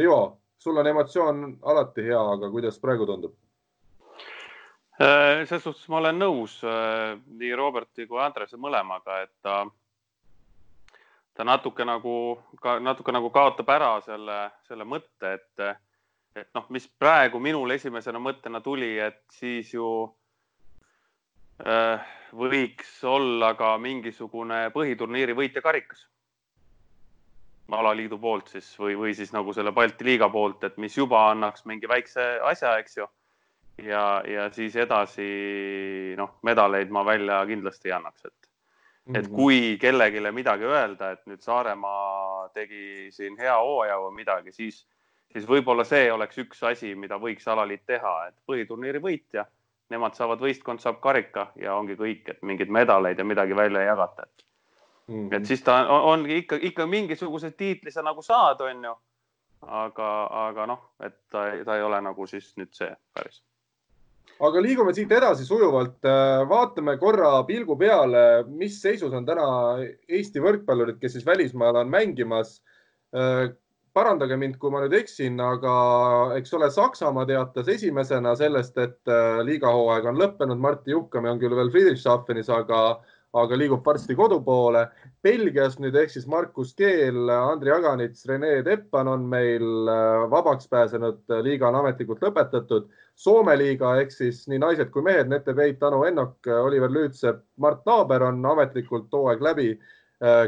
Rivo, 0.00 0.20
sul 0.58 0.78
on 0.78 0.86
emotsioon 0.86 1.44
alati 1.72 2.06
hea, 2.06 2.20
aga 2.34 2.50
kuidas 2.50 2.78
praegu 2.82 3.06
tundub? 3.08 3.34
Äh, 5.00 5.46
selles 5.48 5.64
suhtes 5.64 5.86
ma 5.88 6.02
olen 6.02 6.18
nõus 6.20 6.58
äh, 6.66 7.14
nii 7.40 7.54
Roberti 7.56 8.04
kui 8.06 8.20
Andrese 8.20 8.58
mõlemaga, 8.60 9.22
et 9.24 9.32
ta, 9.40 9.62
ta 11.34 11.46
natuke 11.46 11.86
nagu, 11.88 12.16
natuke 12.84 13.14
nagu 13.14 13.30
kaotab 13.32 13.70
ära 13.72 13.94
selle, 14.04 14.42
selle 14.68 14.84
mõtte, 14.84 15.38
et 15.38 15.70
et 16.36 16.48
noh, 16.54 16.66
mis 16.70 16.86
praegu 16.98 17.40
minul 17.42 17.70
esimesena 17.74 18.20
mõttena 18.22 18.60
tuli, 18.62 18.92
et 18.98 19.22
siis 19.34 19.72
ju 19.74 19.88
äh, 21.66 22.12
võiks 22.32 23.00
olla 23.04 23.54
ka 23.58 23.76
mingisugune 23.78 24.68
põhiturniiri 24.74 25.34
võitja 25.36 25.62
karikas 25.64 26.06
alaliidu 27.70 28.18
poolt 28.18 28.48
siis 28.50 28.68
või, 28.78 28.96
või 28.98 29.14
siis 29.14 29.32
nagu 29.32 29.52
selle 29.54 29.72
Balti 29.72 30.04
liiga 30.04 30.28
poolt, 30.30 30.64
et 30.66 30.78
mis 30.82 30.96
juba 30.96 31.28
annaks 31.30 31.64
mingi 31.70 31.88
väikse 31.88 32.24
asja, 32.42 32.76
eks 32.82 32.96
ju. 32.96 33.06
ja, 33.86 34.22
ja 34.26 34.48
siis 34.52 34.76
edasi 34.76 36.14
noh, 36.18 36.38
medaleid 36.42 36.90
ma 36.90 37.04
välja 37.06 37.40
kindlasti 37.46 37.90
ei 37.90 37.98
annaks, 37.98 38.24
et 38.24 38.48
et 39.10 39.26
mhm. 39.26 39.34
kui 39.34 39.78
kellelegi 39.80 40.20
midagi 40.30 40.66
öelda, 40.68 41.12
et 41.12 41.22
nüüd 41.26 41.40
Saaremaa 41.42 42.48
tegi 42.54 43.08
siin 43.10 43.38
hea 43.38 43.56
hooaja 43.56 43.96
või 43.98 44.20
midagi, 44.20 44.52
siis 44.52 44.84
siis 45.32 45.46
võib-olla 45.48 45.84
see 45.86 46.10
oleks 46.12 46.38
üks 46.42 46.62
asi, 46.66 46.94
mida 46.94 47.18
võiks 47.20 47.48
alaliit 47.48 47.82
teha, 47.86 48.14
et 48.28 48.36
põhiturniiri 48.46 49.02
võitja, 49.02 49.46
nemad 49.90 50.16
saavad, 50.18 50.42
võistkond 50.42 50.82
saab 50.82 51.00
karika 51.02 51.50
ja 51.60 51.74
ongi 51.78 51.96
kõik, 51.98 52.28
et 52.30 52.42
mingeid 52.46 52.70
medaleid 52.70 53.18
ja 53.18 53.26
midagi 53.26 53.56
välja 53.56 53.82
ei 53.82 53.90
jagata, 53.90 54.26
et 54.26 54.44
mm. 55.08 55.14
-hmm. 55.14 55.36
et 55.36 55.46
siis 55.46 55.62
ta 55.62 55.82
on, 55.86 56.08
ongi 56.14 56.42
ikka, 56.44 56.58
ikka 56.70 56.86
mingisuguse 56.86 57.50
tiitli 57.50 57.90
sa 57.90 58.02
nagu 58.02 58.22
saad, 58.22 58.60
on 58.60 58.84
ju. 58.84 58.96
aga, 59.60 60.10
aga 60.48 60.66
noh, 60.66 60.84
et 61.04 61.16
ta, 61.30 61.50
ta 61.64 61.76
ei 61.76 61.82
ole 61.82 62.00
nagu 62.00 62.26
siis 62.26 62.54
nüüd 62.56 62.72
see 62.72 62.94
päris 63.14 63.42
aga 64.40 64.62
liigume 64.62 64.94
siit 64.96 65.12
edasi 65.12 65.44
sujuvalt. 65.44 66.00
vaatame 66.48 66.96
korra 66.98 67.42
pilgu 67.44 67.76
peale, 67.76 68.44
mis 68.46 68.80
seisus 68.82 69.12
on 69.12 69.26
täna 69.26 69.44
Eesti 70.08 70.40
võrkpallurid, 70.40 70.98
kes 71.00 71.12
siis 71.12 71.26
välismaal 71.26 71.76
on 71.76 71.88
mängimas 71.88 72.60
parandage 73.94 74.36
mind, 74.38 74.56
kui 74.62 74.72
ma 74.72 74.82
nüüd 74.84 74.94
eksin, 75.00 75.38
aga 75.42 75.74
eks 76.38 76.52
ole, 76.56 76.70
Saksamaa 76.72 77.26
teatas 77.28 77.70
esimesena 77.72 78.34
sellest, 78.38 78.78
et 78.78 79.10
äh, 79.10 79.40
liigahooaeg 79.46 80.10
on 80.10 80.20
lõppenud. 80.20 80.60
Martti 80.62 80.94
Juhkami 80.94 81.30
on 81.30 81.40
küll 81.42 81.56
veel 81.58 81.72
Friedrichshafenis, 81.74 82.50
aga, 82.54 82.80
aga 83.42 83.58
liigub 83.58 83.84
varsti 83.86 84.16
kodu 84.18 84.40
poole. 84.46 84.86
Belgias 85.26 85.78
nüüd 85.82 85.98
ehk 85.98 86.14
siis 86.14 86.26
Markus 86.30 86.72
Keel, 86.78 87.28
Andri 87.34 87.74
Aganits, 87.74 88.24
Rene 88.30 88.56
Teppan 88.66 89.10
on 89.10 89.28
meil 89.30 89.90
äh, 89.90 90.24
vabaks 90.32 90.70
pääsenud, 90.70 91.22
liiga 91.46 91.70
on 91.70 91.82
ametlikult 91.82 92.22
lõpetatud. 92.26 92.90
Soome 93.20 93.56
liiga 93.60 93.96
ehk 94.00 94.14
siis 94.14 94.46
nii 94.48 94.62
naised 94.62 94.94
kui 94.94 95.04
mehed, 95.04 95.28
Nete 95.28 95.52
Peit, 95.56 95.82
Anu 95.84 96.04
Ennok, 96.08 96.38
Oliver 96.62 96.92
Lüütsepp, 96.94 97.42
Mart 97.60 97.82
Naaber 97.90 98.30
on 98.30 98.44
ametlikult 98.54 99.10
hooaeg 99.12 99.42
läbi 99.44 99.72
Äh, 99.74 99.98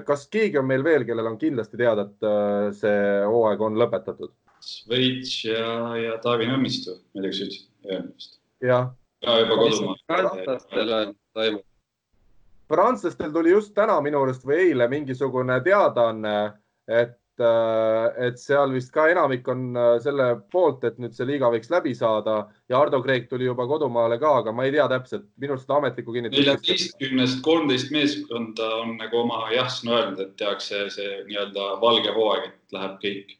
kas 0.06 0.26
keegi 0.32 0.58
on 0.60 0.66
meil 0.68 0.84
veel, 0.84 1.06
kellel 1.08 1.30
on 1.30 1.38
kindlasti 1.40 1.80
teada, 1.80 2.06
et 2.08 2.26
äh, 2.28 2.68
see 2.76 2.96
hooaeg 3.24 3.62
on 3.64 3.78
lõpetatud? 3.80 4.34
Sveits 4.62 5.38
ja, 5.48 5.96
ja 5.98 6.18
Taavi 6.22 6.46
Nõmmistu, 6.50 6.98
ma 7.14 7.22
ei 7.22 7.24
tea, 7.24 7.30
kas 7.32 7.38
sa 7.38 7.46
ütlesid 7.46 7.94
eelmist. 7.96 8.38
jah. 8.62 8.90
ka 9.24 9.38
juba 9.40 9.58
kodumaal. 9.62 10.02
prantslastel 10.12 10.94
on 10.98 11.16
toimunud. 11.34 11.66
prantslastel 12.72 13.32
tuli 13.34 13.56
just 13.56 13.74
täna 13.74 13.96
minu 14.04 14.22
arust 14.22 14.46
või 14.46 14.60
eile 14.68 14.86
mingisugune 14.92 15.58
teadaanne, 15.64 16.36
et 16.86 17.16
Äh, 17.16 17.21
et 17.40 18.38
seal 18.40 18.72
vist 18.74 18.92
ka 18.92 19.06
enamik 19.08 19.46
on 19.48 19.76
äh, 19.76 19.94
selle 20.04 20.26
poolt, 20.52 20.84
et 20.84 20.98
nüüd 21.00 21.14
see 21.16 21.26
liiga 21.28 21.48
võiks 21.52 21.70
läbi 21.72 21.94
saada 21.96 22.48
ja 22.68 22.80
Ardo 22.80 23.00
Kreek 23.02 23.28
tuli 23.30 23.46
juba 23.48 23.66
kodumaale 23.70 24.18
ka, 24.20 24.34
aga 24.42 24.52
ma 24.52 24.66
ei 24.66 24.74
tea 24.74 24.84
täpselt, 24.92 25.24
minu 25.40 25.56
arust 25.56 25.70
ametlikku 25.70 26.12
kinnitust. 26.12 26.42
neljateistkümnest 26.42 27.40
kolmteist 27.46 27.92
meeskonda 27.94 28.68
on 28.82 28.96
nagu 29.00 29.22
oma 29.24 29.46
jah-sõna 29.54 29.96
öelnud, 29.98 30.20
et 30.20 30.36
tehakse 30.36 30.84
see 30.92 31.22
nii-öelda 31.30 31.68
valge 31.80 32.12
hooaeg, 32.12 32.50
et 32.52 32.76
läheb 32.76 32.98
kõik 33.06 33.36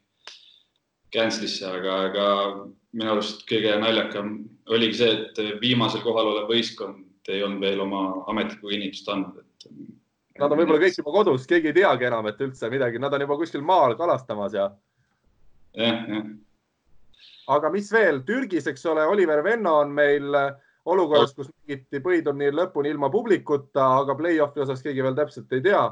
cancel'isse, 1.12 1.68
aga, 1.68 1.99
aga 2.09 2.26
minu 2.97 3.16
arust 3.16 3.45
kõige 3.49 3.76
naljakam 3.80 4.38
oligi 4.72 5.03
see, 5.03 5.16
et 5.20 5.61
viimasel 5.61 6.05
kohal 6.05 6.32
olev 6.32 6.49
võistkond 6.51 7.05
ei 7.28 7.43
olnud 7.45 7.62
veel 7.62 7.80
oma 7.84 8.24
ametlikku 8.32 8.72
kinnitust 8.72 9.09
andnud, 9.12 9.43
et. 9.45 9.68
Nad 10.41 10.53
on 10.53 10.59
võib-olla 10.62 10.80
kõik 10.80 10.97
juba 10.97 11.12
kodus, 11.12 11.45
keegi 11.49 11.70
ei 11.70 11.76
teagi 11.76 12.09
enam, 12.09 12.26
et 12.30 12.41
üldse 12.41 12.70
midagi, 12.72 13.01
nad 13.03 13.12
on 13.12 13.24
juba 13.26 13.37
kuskil 13.41 13.64
maal 13.66 13.97
kalastamas 13.99 14.55
ja. 14.57 14.70
jah, 15.76 16.07
jah. 16.09 16.28
aga 17.57 17.70
mis 17.74 17.91
veel, 17.93 18.22
Türgis, 18.28 18.68
eks 18.70 18.87
ole, 18.89 19.05
Oliver 19.12 19.43
Venno 19.45 19.74
on 19.83 19.93
meil 19.93 20.30
olukorras, 20.89 21.35
kus 21.37 21.51
mängiti 21.51 22.01
põhiturniir 22.03 22.57
lõpuni 22.57 22.91
ilma 22.95 23.11
publikuta, 23.12 23.91
aga 24.01 24.16
play-off'i 24.18 24.64
osas 24.64 24.83
keegi 24.83 25.05
veel 25.05 25.18
täpselt 25.18 25.53
ei 25.53 25.62
tea. 25.68 25.85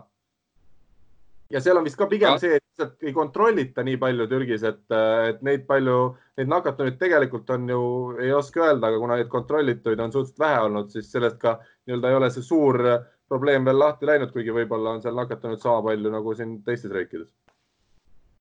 ja 1.51 1.61
seal 1.61 1.77
on 1.77 1.85
vist 1.85 1.99
ka 1.99 2.07
pigem 2.07 2.39
see, 2.39 2.57
et 2.57 2.65
lihtsalt 2.65 3.07
ei 3.07 3.13
kontrollita 3.13 3.83
nii 3.83 3.97
palju 4.01 4.27
Türgis, 4.31 4.65
et, 4.65 4.83
et 5.29 5.41
neid 5.43 5.67
palju, 5.67 6.15
neid 6.39 6.51
nakatunuid 6.51 6.99
tegelikult 6.99 7.51
on 7.51 7.69
ju, 7.69 7.81
ei 8.23 8.33
oska 8.33 8.65
öelda, 8.69 8.89
aga 8.89 8.99
kuna 9.03 9.17
neid 9.19 9.29
kontrollituid 9.29 10.01
on 10.01 10.13
suhteliselt 10.13 10.39
vähe 10.39 10.61
olnud, 10.67 10.93
siis 10.95 11.11
sellest 11.13 11.41
ka 11.43 11.59
nii-öelda 11.61 12.11
ei 12.11 12.21
ole 12.21 12.31
see 12.31 12.47
suur 12.47 12.87
probleem 13.31 13.65
veel 13.69 13.79
lahti 13.79 14.09
läinud, 14.09 14.33
kuigi 14.35 14.55
võib-olla 14.55 14.97
on 14.97 15.05
seal 15.05 15.17
nakatunud 15.19 15.63
sama 15.63 15.85
palju 15.87 16.13
nagu 16.13 16.35
siin 16.39 16.59
teistes 16.67 16.93
riikides. 16.95 17.31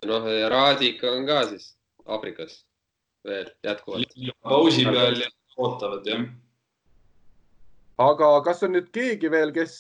noh, 0.10 0.28
ja 0.34 0.50
Raadik 0.50 1.04
on 1.06 1.26
ka 1.30 1.44
siis 1.52 1.74
Aafrikas 2.06 2.64
veel 3.28 3.50
jätkuvalt. 3.64 4.14
pausi 4.44 4.86
peal 4.88 5.20
ja 5.22 5.30
ootavad 5.58 6.08
jah. 6.08 6.24
aga 8.10 8.30
kas 8.48 8.64
on 8.64 8.74
nüüd 8.78 8.88
keegi 8.96 9.32
veel, 9.32 9.52
kes, 9.56 9.74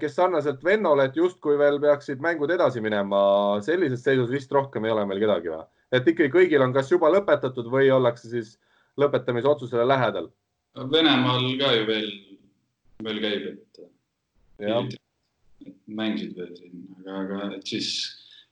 kes 0.00 0.14
sarnaselt 0.20 0.64
Vennole, 0.64 1.08
et 1.08 1.18
justkui 1.18 1.58
veel 1.58 1.80
peaksid 1.82 2.22
mängud 2.22 2.54
edasi 2.54 2.80
minema, 2.80 3.20
sellises 3.66 4.04
seisus 4.06 4.30
vist 4.30 4.52
rohkem 4.52 4.86
ei 4.86 4.94
ole 4.94 5.04
meil 5.10 5.20
kedagi 5.26 5.52
või? 5.52 5.66
et 5.92 6.08
ikkagi 6.08 6.32
kõigil 6.38 6.62
on 6.62 6.72
kas 6.74 6.90
juba 6.90 7.10
lõpetatud 7.12 7.68
või 7.72 7.90
ollakse 7.94 8.30
siis 8.30 8.56
lõpetamise 9.00 9.50
otsusele 9.50 9.84
lähedal? 9.86 10.30
Venemaal 10.76 11.44
ka 11.60 11.72
ju 11.72 11.84
veel, 11.88 12.08
veel 13.04 13.20
käib, 13.22 13.44
et 13.52 13.86
mängisid 15.86 16.36
veel 16.36 16.52
siin, 16.56 16.84
aga, 17.06 17.22
aga 17.22 17.56
et 17.56 17.66
siis 17.66 17.88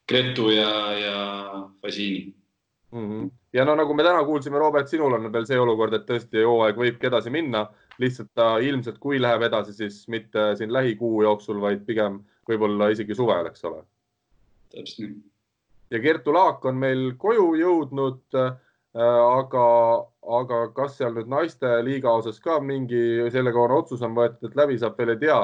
Gretu 0.09 0.51
ja, 0.53 0.71
ja 0.99 1.19
Fasini 1.83 2.35
mm. 2.93 3.09
-hmm. 3.09 3.31
ja 3.53 3.65
no 3.65 3.75
nagu 3.75 3.95
me 3.95 4.03
täna 4.03 4.25
kuulsime, 4.25 4.59
Robert, 4.59 4.89
sinul 4.89 5.13
on 5.13 5.33
veel 5.33 5.47
see 5.47 5.61
olukord, 5.61 5.95
et 5.95 6.07
tõesti 6.09 6.45
hooaeg 6.45 6.77
võibki 6.77 7.11
edasi 7.11 7.31
minna, 7.31 7.67
lihtsalt 7.99 8.31
ta 8.35 8.59
ilmselt, 8.59 8.99
kui 8.99 9.21
läheb 9.21 9.43
edasi, 9.43 9.73
siis 9.73 10.09
mitte 10.09 10.55
siin 10.59 10.73
lähikuu 10.73 11.23
jooksul, 11.23 11.61
vaid 11.61 11.85
pigem 11.87 12.23
võib-olla 12.49 12.91
isegi 12.93 13.15
suvel, 13.15 13.47
eks 13.47 13.65
ole. 13.65 13.85
täpselt 14.75 15.09
nii. 15.09 15.23
ja 15.91 16.01
Kertu 16.01 16.35
Laak 16.35 16.65
on 16.65 16.77
meil 16.77 17.13
koju 17.19 17.55
jõudnud 17.61 18.41
äh,. 18.41 18.55
aga, 18.95 19.63
aga 20.39 20.59
kas 20.75 20.99
seal 20.99 21.17
nüüd 21.17 21.27
naiste 21.27 21.67
liiga 21.83 22.13
osas 22.15 22.37
ka 22.41 22.61
mingi 22.61 23.27
sellekohane 23.35 23.75
otsus 23.75 24.03
on 24.07 24.15
võetud, 24.15 24.45
et 24.47 24.55
läbi 24.57 24.79
saab, 24.79 24.99
veel 24.99 25.17
ei 25.17 25.23
tea? 25.25 25.39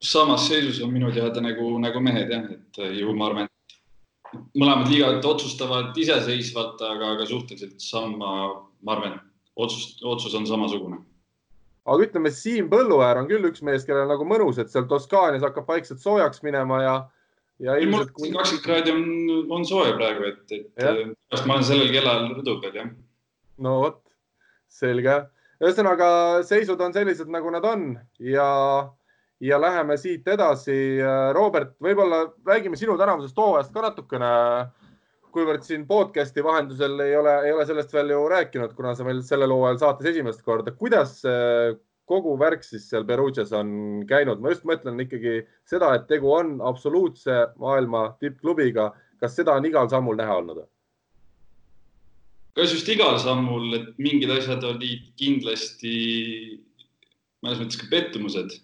Samas 0.00 0.48
seisus 0.48 0.80
on 0.82 0.92
minu 0.92 1.12
teada 1.12 1.42
nagu, 1.44 1.74
nagu 1.78 2.00
mehed 2.00 2.32
jah, 2.32 2.46
et 2.54 2.80
ju 2.96 3.12
ma 3.16 3.28
arvan, 3.28 3.50
mõlemad 4.56 4.88
liigad 4.90 5.24
otsustavad 5.26 5.96
iseseisvalt, 6.00 6.80
aga, 6.86 7.14
aga 7.16 7.28
suhteliselt 7.28 7.80
sama, 7.84 8.34
ma 8.82 8.96
arvan, 8.96 9.18
otsus, 9.56 9.98
otsus 10.02 10.34
on 10.38 10.46
samasugune. 10.48 11.00
aga 11.84 12.06
ütleme, 12.06 12.30
Siim 12.32 12.68
Põlluäär 12.70 13.18
on 13.20 13.28
küll 13.28 13.48
üks 13.48 13.64
mees, 13.66 13.84
kellel 13.88 14.08
nagu 14.08 14.24
mõnus, 14.28 14.60
et 14.60 14.70
seal 14.72 14.86
Toskaanias 14.88 15.44
hakkab 15.44 15.68
vaikselt 15.68 16.00
soojaks 16.00 16.44
minema 16.46 16.82
ja, 16.84 16.94
ja 17.60 17.76
ilmselt. 17.80 18.14
kakskümmend 18.14 18.64
kraadi 18.64 18.94
on, 18.94 19.04
on 19.58 19.66
soe 19.68 19.92
praegu, 19.98 20.30
et, 20.30 20.56
et 20.80 21.44
ma 21.44 21.58
olen 21.58 21.66
sellel 21.66 21.92
kellaajal 21.92 22.32
rõdu 22.38 22.56
peal, 22.62 22.80
jah. 22.82 22.94
no 23.60 23.76
vot, 23.84 24.00
selge. 24.70 25.18
ühesõnaga, 25.60 26.08
seisud 26.48 26.80
on 26.80 26.96
sellised, 26.96 27.28
nagu 27.32 27.52
nad 27.52 27.66
on 27.68 27.90
ja 28.24 28.48
ja 29.40 29.60
läheme 29.60 29.96
siit 29.96 30.28
edasi. 30.28 31.00
Robert, 31.32 31.74
võib-olla 31.82 32.24
räägime 32.46 32.76
sinu 32.76 32.96
tänavusest 33.00 33.38
hooajast 33.40 33.72
ka 33.74 33.84
natukene, 33.86 34.32
kuivõrd 35.32 35.64
siin 35.64 35.86
podcast'i 35.88 36.44
vahendusel 36.44 36.98
ei 37.04 37.14
ole, 37.16 37.36
ei 37.46 37.54
ole 37.54 37.66
sellest 37.66 37.92
veel 37.94 38.12
ju 38.12 38.24
rääkinud, 38.30 38.74
kuna 38.76 38.96
sa 38.98 39.06
meil 39.06 39.22
sellel 39.26 39.54
hooajal 39.54 39.78
saates 39.80 40.10
esimest 40.12 40.42
korda. 40.44 40.74
kuidas 40.76 41.20
kogu 42.10 42.34
värk 42.38 42.64
siis 42.66 42.88
seal 42.90 43.06
Perugias 43.06 43.52
on 43.54 44.02
käinud? 44.10 44.42
ma 44.42 44.52
just 44.52 44.66
mõtlen 44.68 44.98
ikkagi 45.06 45.44
seda, 45.68 45.94
et 45.94 46.08
tegu 46.10 46.32
on 46.34 46.58
absoluutse 46.66 47.46
maailma 47.62 48.10
tippklubiga. 48.20 48.90
kas 49.20 49.36
seda 49.38 49.54
on 49.54 49.68
igal 49.68 49.88
sammul 49.88 50.18
näha 50.18 50.40
olnud? 50.42 50.64
kas 52.58 52.74
just 52.74 52.88
igal 52.90 53.16
sammul, 53.22 53.70
et 53.78 53.94
mingid 53.98 54.32
asjad 54.34 54.64
olid 54.66 55.06
kindlasti 55.20 55.94
mõnes 57.40 57.62
mõttes 57.62 57.78
ka 57.80 57.86
pettumused 57.92 58.58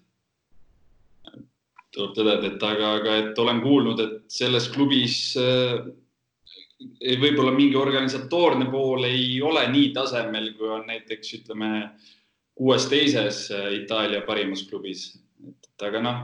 tuleb 1.97 2.13
tõdeda, 2.17 2.51
et 2.51 2.65
aga, 2.67 2.91
aga 3.01 3.15
et 3.23 3.39
olen 3.41 3.63
kuulnud, 3.65 4.03
et 4.03 4.19
selles 4.33 4.69
klubis 4.75 5.17
äh, 5.41 5.81
võib-olla 7.23 7.55
mingi 7.57 7.79
organisatoorne 7.81 8.69
pool 8.73 9.09
ei 9.09 9.41
ole 9.45 9.65
nii 9.73 9.91
tasemel, 9.97 10.53
kui 10.59 10.69
on 10.73 10.85
näiteks 10.91 11.39
ütleme 11.41 11.71
kuues 12.57 12.89
teises 12.93 13.47
äh, 13.55 13.73
Itaalia 13.81 14.23
parimas 14.29 14.67
klubis. 14.69 15.09
et 15.47 15.85
aga 15.89 16.01
noh, 16.05 16.23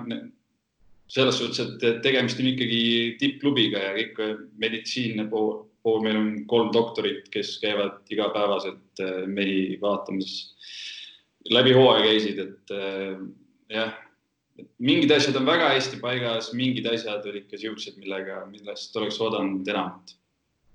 selles 1.13 1.37
suhtes, 1.41 1.61
et 1.61 2.01
tegemist 2.05 2.41
on 2.41 2.53
ikkagi 2.53 2.85
tippklubiga 3.21 3.83
ja 3.89 3.97
kõik 3.97 4.23
meditsiinne 4.61 5.27
pool, 5.33 5.67
pool, 5.85 6.01
meil 6.05 6.17
on 6.17 6.31
kolm 6.49 6.71
doktorit, 6.73 7.27
kes 7.33 7.59
käivad 7.61 8.01
igapäevaselt 8.13 9.03
mehi 9.29 9.77
vaatamas. 9.81 10.55
läbi 11.51 11.75
hooaja 11.77 12.07
käisid, 12.07 12.39
et 12.39 12.73
jah 13.73 13.93
mingid 14.83 15.13
asjad 15.15 15.37
on 15.41 15.49
väga 15.49 15.71
hästi 15.73 15.99
paigas, 16.03 16.53
mingid 16.57 16.87
asjad 16.91 17.27
olid 17.29 17.49
ka 17.51 17.61
siuksed, 17.61 17.99
millega, 18.01 18.43
millest 18.51 18.97
oleks 19.01 19.21
oodanud 19.23 19.69
enamat 19.69 20.15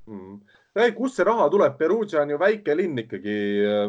mm.. 0.10 0.38
ei, 0.82 0.94
kust 0.98 1.20
see 1.20 1.28
raha 1.28 1.48
tuleb? 1.54 1.78
Perugia 1.80 2.24
on 2.24 2.34
ju 2.34 2.42
väike 2.42 2.76
linn 2.78 3.04
ikkagi 3.04 3.38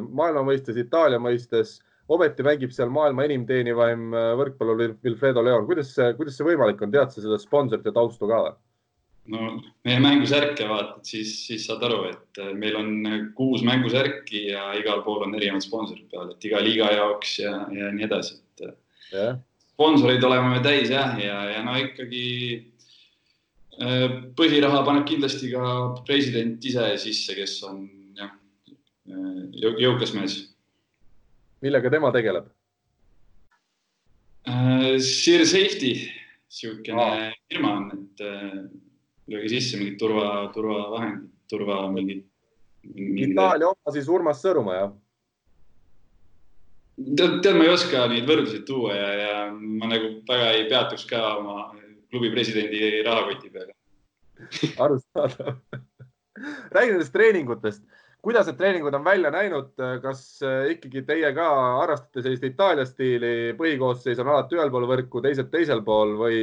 maailma 0.09 0.45
mõistes, 0.51 0.79
Itaalia 0.81 1.21
mõistes. 1.23 1.79
ometi 2.09 2.45
mängib 2.45 2.73
seal 2.73 2.93
maailma 2.93 3.27
enim 3.29 3.45
teenivaim 3.49 4.15
äh, 4.17 4.31
võrkpallur 4.41 4.97
Wilfredo 5.05 5.45
Leon. 5.45 5.67
kuidas 5.69 5.93
see, 5.97 6.13
kuidas 6.21 6.39
see 6.39 6.49
võimalik 6.49 6.83
on? 6.85 6.93
tead 6.93 7.13
sa 7.13 7.25
seda 7.25 7.41
sponsorite 7.41 7.93
taustu 7.93 8.29
ka 8.29 8.45
või? 8.45 8.57
no 9.33 9.51
meie 9.85 10.01
mängusärke 10.05 10.69
vaatad, 10.69 11.03
siis, 11.09 11.35
siis 11.47 11.67
saad 11.69 11.85
aru, 11.89 12.05
et 12.13 12.45
äh, 12.45 12.53
meil 12.53 12.77
on 12.77 12.95
kuus 13.41 13.65
mängusärki 13.65 14.51
ja 14.53 14.71
igal 14.77 15.05
pool 15.05 15.25
on 15.25 15.37
erinevad 15.41 15.65
sponsorid 15.65 16.09
peal, 16.13 16.33
et 16.33 16.49
iga 16.49 16.65
liiga 16.65 16.93
jaoks 16.97 17.39
ja, 17.45 17.61
ja 17.73 17.93
nii 17.93 18.09
edasi, 18.09 18.41
et. 18.41 18.69
Äh, 18.69 18.81
jah 19.17 19.37
sponsoreid 19.79 20.25
oleme 20.27 20.57
me 20.57 20.59
täis 20.65 20.91
jah, 20.91 21.13
ja, 21.23 21.37
ja 21.53 21.63
no 21.63 21.77
ikkagi 21.79 22.25
äh, 23.79 24.17
põhiraha 24.35 24.83
paneb 24.83 25.07
kindlasti 25.07 25.53
ka 25.53 25.69
president 26.09 26.65
ise 26.67 26.89
sisse, 26.99 27.37
kes 27.39 27.61
on 27.69 27.85
jah, 28.19 28.33
äh, 28.67 29.45
jõukas 29.85 30.17
mees. 30.19 30.41
millega 31.63 31.93
tema 31.95 32.11
tegeleb? 32.11 32.51
Äh, 34.51 34.99
Sheer 34.99 35.47
Safety, 35.47 35.95
niisugune 36.51 37.31
firma 37.47 37.75
on, 37.77 37.89
et 37.95 38.27
lööge 39.31 39.53
sisse 39.55 39.79
mingid 39.79 40.01
turva, 40.03 40.49
turvavahendid, 40.57 41.31
turva 41.47 41.85
mingid. 41.95 42.27
Itaalia 43.29 43.71
oma 43.71 43.95
siis 43.95 44.11
Urmas 44.11 44.43
Sõõrumaa, 44.43 44.83
jah? 44.83 44.91
Tead, 46.99 47.39
tead, 47.43 47.55
ma 47.57 47.67
ei 47.67 47.75
oska 47.75 48.07
neid 48.11 48.29
võrdlusi 48.29 48.63
tuua 48.69 48.97
ja, 48.97 49.11
ja 49.23 49.35
ma 49.53 49.91
nagu 49.91 50.19
väga 50.29 50.55
ei 50.57 50.67
peatuks 50.71 51.07
ka 51.11 51.23
oma 51.39 51.69
klubi 52.11 52.33
presidendi 52.33 53.03
rahakoti 53.07 53.53
peale. 53.53 53.75
arusaadav 54.85 55.57
räägi 56.71 56.93
nendest 56.93 57.13
treeningutest, 57.13 57.83
kuidas 58.23 58.47
need 58.49 58.59
treeningud 58.59 58.95
on 58.95 59.05
välja 59.05 59.31
näinud, 59.35 59.73
kas 60.03 60.43
äh, 60.47 60.73
ikkagi 60.75 61.03
teie 61.09 61.33
ka 61.37 61.49
harrastate 61.81 62.25
sellist 62.25 62.47
Itaalia 62.47 62.87
stiili, 62.89 63.33
põhikoosseis 63.59 64.21
on 64.23 64.31
alati 64.33 64.59
ühel 64.59 64.71
pool 64.75 64.87
võrku, 64.91 65.23
teised 65.25 65.51
teisel 65.53 65.83
pool 65.87 66.15
või, 66.21 66.41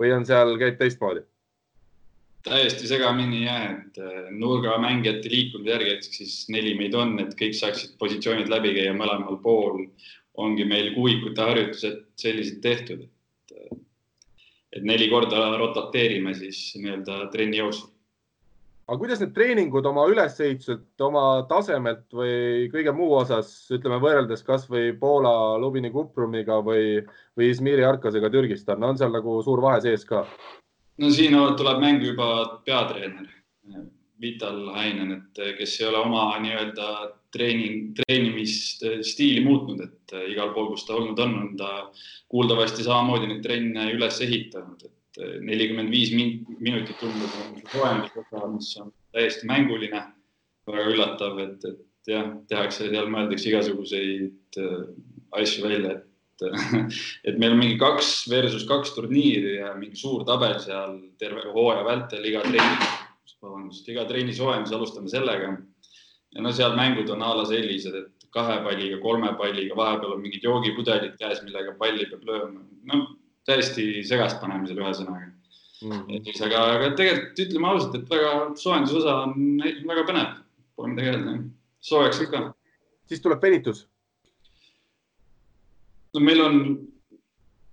või 0.00 0.14
on 0.16 0.26
seal, 0.28 0.56
käib 0.60 0.78
teistmoodi? 0.80 1.24
Täiesti 2.46 2.88
segamini 2.88 3.44
jah, 3.44 3.66
et 3.74 4.00
äh, 4.00 4.30
nurgamängijate 4.32 5.30
liikumise 5.32 5.74
järgi, 5.74 5.92
et 5.96 6.08
siis 6.08 6.34
neli 6.52 6.74
meid 6.78 6.96
on, 6.96 7.18
et 7.22 7.36
kõik 7.38 7.56
saaksid 7.56 7.96
positsioonid 8.00 8.50
läbi 8.52 8.74
käia 8.78 8.96
mõlemal 8.96 9.40
pool. 9.44 9.86
ongi 10.40 10.64
meil 10.64 10.92
kuuikute 10.94 11.42
harjutused 11.42 11.96
sellised 12.16 12.60
tehtud, 12.64 13.00
et, 13.02 13.54
äh, 13.56 13.78
et 14.78 14.84
neli 14.86 15.10
korda 15.10 15.56
rotateerime 15.58 16.32
siis 16.34 16.70
nii-öelda 16.78 17.26
trenni 17.32 17.58
jooksul. 17.58 17.90
aga 18.88 18.98
kuidas 18.98 19.20
need 19.20 19.34
treeningud 19.34 19.86
oma 19.86 20.06
ülesehituselt, 20.10 20.86
oma 21.00 21.44
tasemelt 21.48 22.08
või 22.14 22.70
kõige 22.72 22.94
muu 22.96 23.12
osas, 23.18 23.52
ütleme 23.70 24.00
võrreldes 24.02 24.42
kasvõi 24.46 24.96
Poola 24.98 25.58
Lubini 25.58 25.90
Kuprumiga 25.90 26.62
või, 26.64 27.04
või 27.36 27.50
Izmiri 27.52 27.84
Arkasega 27.84 28.30
Türgist 28.30 28.68
on, 28.72 28.82
on 28.82 28.98
seal 28.98 29.12
nagu 29.12 29.42
suur 29.44 29.60
vahe 29.62 29.82
sees 29.84 30.08
ka? 30.08 30.24
No 31.00 31.10
siin 31.10 31.36
tuleb 31.56 31.80
mängu 31.82 32.12
juba 32.12 32.60
peatreener. 32.64 33.28
Vital 34.20 34.66
Hainen, 34.74 35.14
et 35.14 35.38
kes 35.56 35.78
ei 35.80 35.86
ole 35.88 36.02
oma 36.04 36.24
nii-öelda 36.42 36.88
treening, 37.32 37.94
treenimisstiili 37.96 39.40
muutnud, 39.46 39.80
et 39.86 40.14
igal 40.28 40.50
pool, 40.52 40.74
kus 40.74 40.84
ta 40.84 40.98
olnud 40.98 41.22
on, 41.24 41.36
on 41.38 41.54
ta 41.56 41.70
kuuldavasti 42.28 42.84
samamoodi 42.84 43.30
neid 43.30 43.40
trenne 43.46 43.86
üles 43.94 44.20
ehitanud, 44.26 44.84
et 44.84 45.22
nelikümmend 45.46 45.94
viis 45.94 46.12
minutit 46.12 47.00
tundub 47.00 47.32
soojendus, 47.72 48.12
mis 48.58 48.70
on 48.82 48.92
täiesti 49.16 49.48
mänguline, 49.48 50.02
väga 50.68 50.86
üllatav, 50.92 51.40
et, 51.46 51.64
et 51.64 52.12
jah, 52.12 52.28
tehakse 52.52 52.90
seal, 52.90 53.08
mõeldakse 53.08 53.48
igasuguseid 53.54 54.60
asju 55.40 55.64
välja, 55.64 55.96
et 55.96 56.09
et 57.28 57.38
meil 57.38 57.54
on 57.54 57.60
mingi 57.60 57.78
kaks 57.80 58.28
versus 58.30 58.64
kaks 58.68 58.94
turniiri 58.96 59.58
ja 59.58 59.74
mingi 59.78 59.98
suur 59.98 60.24
tabel 60.28 60.56
seal 60.62 60.96
terve 61.20 61.44
hooaja 61.54 61.84
vältel 61.86 62.24
iga 62.30 62.44
trenni, 62.46 62.88
vabandust, 63.40 63.88
iga 63.92 64.06
trenni 64.08 64.34
soojendus 64.36 64.74
alustame 64.76 65.12
sellega. 65.12 65.52
ja 66.34 66.42
no 66.44 66.52
seal 66.54 66.76
mängud 66.78 67.10
on 67.10 67.22
a 67.26 67.34
la 67.34 67.44
sellised, 67.48 67.94
et 67.94 68.28
kahe 68.34 68.60
palliga, 68.64 69.00
kolme 69.02 69.32
palliga, 69.38 69.74
vahepeal 69.76 70.14
on 70.14 70.22
mingid 70.22 70.44
joogipudelid 70.46 71.16
käes, 71.18 71.42
millega 71.42 71.74
palli 71.78 72.06
peab 72.06 72.24
lööma. 72.28 72.64
no 72.92 73.02
täiesti 73.48 74.04
segast 74.06 74.40
panemisel 74.40 74.78
ühesõnaga 74.78 75.26
mm. 75.82 75.92
-hmm. 75.92 76.42
aga, 76.46 76.64
aga 76.76 76.90
tegelikult 76.96 77.44
ütleme 77.46 77.72
ausalt, 77.72 77.96
et 77.98 78.10
väga 78.10 78.32
soojendusosa 78.62 79.16
on 79.26 79.62
väga 79.92 80.06
põnev, 80.08 80.34
pole 80.76 80.92
midagi 80.94 81.14
öelda. 81.14 81.38
soojaks 81.80 82.20
ikka. 82.26 82.44
siis 83.08 83.20
tuleb 83.24 83.42
venitus 83.42 83.86
no 86.14 86.22
meil 86.24 86.42
on, 86.44 86.60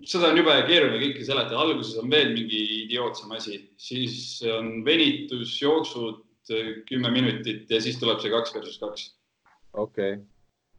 seda 0.06 0.30
on 0.30 0.40
jube 0.40 0.54
keeruline 0.68 1.02
kõike 1.02 1.26
seletada, 1.26 1.60
alguses 1.60 1.98
on 2.00 2.10
veel 2.12 2.32
mingi 2.36 2.62
idiootsem 2.84 3.34
asi, 3.36 3.60
siis 3.80 4.40
on 4.54 4.80
venitus, 4.86 5.56
jooksud 5.62 6.24
kümme 6.88 7.12
minutit 7.12 7.70
ja 7.70 7.80
siis 7.84 7.98
tuleb 8.00 8.22
see 8.22 8.32
kaks 8.32 8.54
versus 8.56 8.80
kaks. 8.80 9.06
okei 9.74 10.12
okay., 10.16 10.26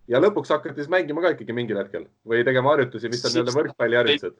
ja 0.10 0.22
lõpuks 0.22 0.52
hakati 0.54 0.82
siis 0.82 0.92
mängima 0.92 1.22
ka 1.24 1.34
ikkagi 1.36 1.56
mingil 1.56 1.78
hetkel 1.78 2.08
või 2.28 2.44
tegema 2.48 2.74
harjutusi, 2.74 3.12
mis 3.12 3.26
on 3.26 3.36
nii-öelda 3.36 3.58
võrkpalliharjutused? 3.58 4.40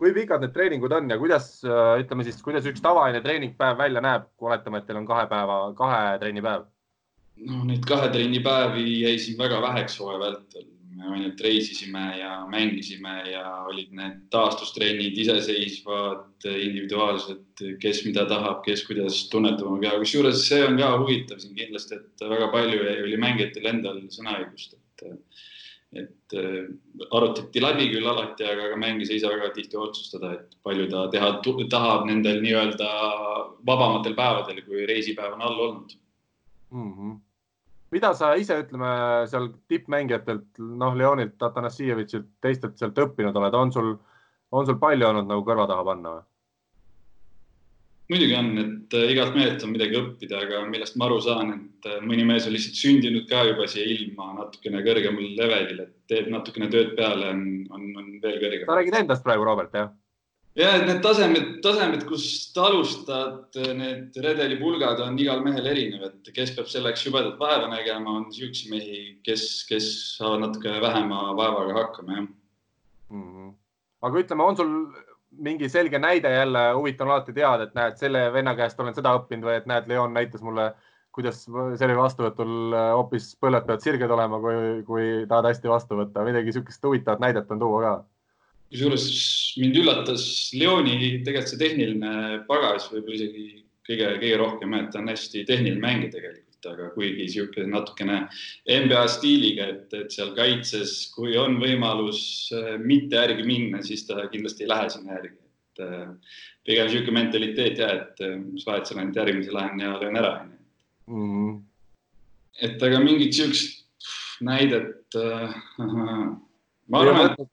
kui 0.00 0.14
pikad 0.16 0.44
need 0.44 0.52
treeningud 0.54 0.92
on 0.96 1.10
ja 1.12 1.18
kuidas, 1.20 1.48
ütleme 2.00 2.24
siis, 2.24 2.38
kuidas 2.44 2.68
üks 2.70 2.80
tavaline 2.80 3.20
treeningpäev 3.24 3.76
välja 3.82 4.00
näeb, 4.04 4.30
kui 4.38 4.48
oletame, 4.48 4.80
et 4.80 4.86
teil 4.88 5.00
on 5.02 5.08
kahe 5.08 5.26
päeva, 5.28 5.58
kahe 5.76 6.04
trennipäev? 6.22 6.68
no 7.50 7.64
neid 7.68 7.84
kahe 7.88 8.08
trennipäevi 8.12 8.86
jäi 9.02 9.18
siin 9.20 9.40
väga 9.40 9.60
väheks 9.64 9.98
hooaja 10.00 10.22
vältel 10.22 10.68
me 11.00 11.10
ainult 11.16 11.40
reisisime 11.44 12.02
ja 12.18 12.32
mängisime 12.50 13.14
ja 13.32 13.44
olid 13.70 13.92
need 13.96 14.18
taastustrennid 14.32 15.16
iseseisvad, 15.18 16.26
individuaalsed, 16.46 17.64
kes 17.82 18.02
mida 18.06 18.26
tahab, 18.30 18.60
kes 18.66 18.84
kuidas 18.88 19.22
tunnetab 19.32 19.70
oma 19.70 19.80
keha, 19.82 20.00
kusjuures 20.02 20.42
see 20.48 20.60
on 20.66 20.76
ka 20.80 20.90
huvitav 21.00 21.40
siin 21.42 21.56
kindlasti, 21.58 22.00
et 22.00 22.26
väga 22.34 22.50
palju 22.52 22.82
oli 23.06 23.20
mängijatel 23.20 23.70
endal 23.74 24.02
sõnaõigust, 24.12 24.76
et 24.76 25.08
et 25.90 26.34
arutati 27.10 27.58
läbi 27.58 27.88
küll 27.90 28.06
alati, 28.06 28.44
aga 28.46 28.68
ka 28.70 28.76
mängija 28.78 29.10
ei 29.10 29.22
saa 29.22 29.32
väga 29.32 29.48
tihti 29.56 29.78
otsustada, 29.80 30.36
et 30.36 30.52
palju 30.62 30.86
ta 30.92 31.08
teha 31.10 31.32
tahab 31.72 32.04
nendel 32.06 32.38
nii-öelda 32.44 32.90
vabamatel 33.66 34.14
päevadel, 34.14 34.62
kui 34.68 34.86
reisipäev 34.86 35.34
on 35.34 35.42
all 35.48 35.64
olnud 35.66 35.96
mm. 36.70 36.92
-hmm 36.92 37.18
mida 37.94 38.12
sa 38.14 38.32
ise, 38.38 38.60
ütleme 38.64 38.90
seal 39.30 39.50
tippmängijatelt, 39.70 40.48
noh, 40.58 40.96
Leonilt, 40.98 41.36
Atanassijevitšilt, 41.42 42.28
teistelt 42.42 42.78
sealt 42.78 42.98
õppinud 42.98 43.36
oled, 43.36 43.56
on 43.58 43.72
sul, 43.74 43.94
on 44.54 44.68
sul 44.68 44.78
palju 44.82 45.08
olnud 45.10 45.30
nagu 45.30 45.46
kõrva 45.46 45.68
taha 45.70 45.86
panna 45.92 46.18
või? 46.18 46.26
muidugi 48.10 48.34
on, 48.34 48.48
et 48.58 48.94
äh, 48.98 49.12
igalt 49.14 49.36
mehelt 49.38 49.62
on 49.62 49.70
midagi 49.70 49.94
õppida, 49.94 50.40
aga 50.42 50.64
millest 50.66 50.96
ma 50.98 51.06
aru 51.06 51.20
saan, 51.22 51.52
et 51.54 51.86
äh, 51.86 52.00
mõni 52.02 52.24
mees 52.26 52.48
on 52.48 52.54
lihtsalt 52.56 52.78
sündinud 52.80 53.28
ka 53.30 53.44
juba 53.46 53.68
siia 53.70 53.86
ilma 53.86 54.32
natukene 54.40 54.82
kõrgemal 54.86 55.28
levelil, 55.38 55.84
et 55.84 55.92
teeb 56.10 56.30
natukene 56.32 56.66
tööd 56.72 56.96
peale, 56.98 57.30
on, 57.30 57.44
on, 57.70 57.84
on 58.00 58.08
veel 58.22 58.40
kõrgem. 58.42 58.66
sa 58.66 58.78
räägid 58.80 58.98
endast 59.04 59.26
praegu, 59.26 59.46
Robert, 59.46 59.76
jah? 59.78 59.92
Ja 60.58 60.70
et 60.76 60.86
need 60.88 60.98
tasemed, 61.04 61.50
tasemed, 61.64 62.02
kust 62.08 62.56
alustad, 62.58 63.58
need 63.76 64.16
redelipulgad 64.24 65.02
on 65.04 65.18
igal 65.22 65.44
mehel 65.44 65.68
erinev, 65.72 66.08
et 66.08 66.32
kes 66.34 66.54
peab 66.56 66.70
selleks 66.70 67.06
jubedat 67.06 67.38
vaeva 67.40 67.70
nägema, 67.70 68.16
on 68.18 68.26
siukseid 68.34 68.72
mehi, 68.74 69.00
kes, 69.26 69.46
kes 69.68 69.86
saavad 70.16 70.46
natuke 70.46 70.74
vähema 70.82 71.30
vaevaga 71.38 71.78
hakkama, 71.78 72.18
jah 72.18 72.26
mm. 72.26 73.22
-hmm. 73.22 73.54
aga 74.02 74.24
ütleme, 74.24 74.42
on 74.42 74.56
sul 74.56 74.74
mingi 75.30 75.68
selge 75.68 75.98
näide 75.98 76.30
jälle, 76.34 76.72
huvitav 76.74 77.06
on 77.06 77.12
alati 77.14 77.32
teada, 77.32 77.62
et 77.62 77.74
näed, 77.74 77.96
selle 77.96 78.32
venna 78.32 78.56
käest 78.58 78.80
olen 78.80 78.94
seda 78.94 79.14
õppinud 79.18 79.46
või 79.46 79.58
et 79.60 79.66
näed, 79.70 79.86
Leon 79.88 80.14
näitas 80.14 80.42
mulle, 80.42 80.72
kuidas 81.14 81.44
selle 81.78 81.96
vastuvõtul 81.96 82.74
hoopis 82.74 83.36
põlved 83.42 83.66
peavad 83.66 83.82
sirged 83.82 84.10
olema, 84.10 84.40
kui, 84.42 84.82
kui 84.86 85.06
tahad 85.28 85.46
hästi 85.50 85.70
vastu 85.70 85.98
võtta, 85.98 86.26
midagi 86.26 86.52
sihukest 86.52 86.84
huvitavat 86.84 87.22
näidet 87.22 87.50
on 87.50 87.62
tuua 87.62 87.82
ka 87.82 87.94
kusjuures 88.70 89.06
mind 89.58 89.80
üllatas 89.82 90.24
Leoni 90.54 91.22
tegelikult 91.26 91.50
see 91.50 91.58
tehniline 91.60 92.12
pagas 92.46 92.86
võib-olla 92.92 93.18
isegi 93.18 93.48
kõige, 93.88 94.12
kõige 94.20 94.38
rohkem, 94.38 94.76
et 94.78 94.92
ta 94.92 95.00
on 95.00 95.10
hästi 95.10 95.44
tehniline 95.48 95.82
mängija 95.82 96.14
tegelikult, 96.14 96.68
aga 96.70 96.88
kuigi 96.94 97.24
niisugune 97.24 97.72
natukene 97.72 98.18
NBA 98.84 99.02
stiiliga, 99.10 99.68
et, 99.74 99.96
et 99.96 100.14
seal 100.14 100.32
kaitses, 100.36 100.94
kui 101.14 101.34
on 101.40 101.58
võimalus 101.62 102.22
äh, 102.54 102.76
mitte 102.78 103.18
järgi 103.18 103.46
minna, 103.48 103.82
siis 103.86 104.06
ta 104.08 104.28
kindlasti 104.30 104.66
ei 104.66 104.70
lähe 104.70 104.88
sinna 104.94 105.18
järgi, 105.18 105.36
et 105.40 105.84
äh, 105.86 106.38
pigem 106.68 106.90
niisugune 106.90 107.18
mentaliteet 107.18 107.82
ja 107.82 107.90
et 107.96 108.24
äh, 108.26 108.36
mis 108.44 108.66
vahet 108.68 108.86
seal 108.86 109.02
ainult 109.02 109.18
järgmise 109.22 109.54
lähen 109.56 109.82
ja 109.82 109.96
löön 109.98 110.22
ära, 110.22 110.34
onju. 110.44 110.58
Mhm. 111.10 111.54
et 112.62 112.82
aga 112.86 112.98
mingit 113.02 113.32
niisugust 113.32 113.80
näidet 114.46 115.16
äh,, 115.18 115.56
ma 116.90 117.00
arvan, 117.00 117.32
et 117.32 117.48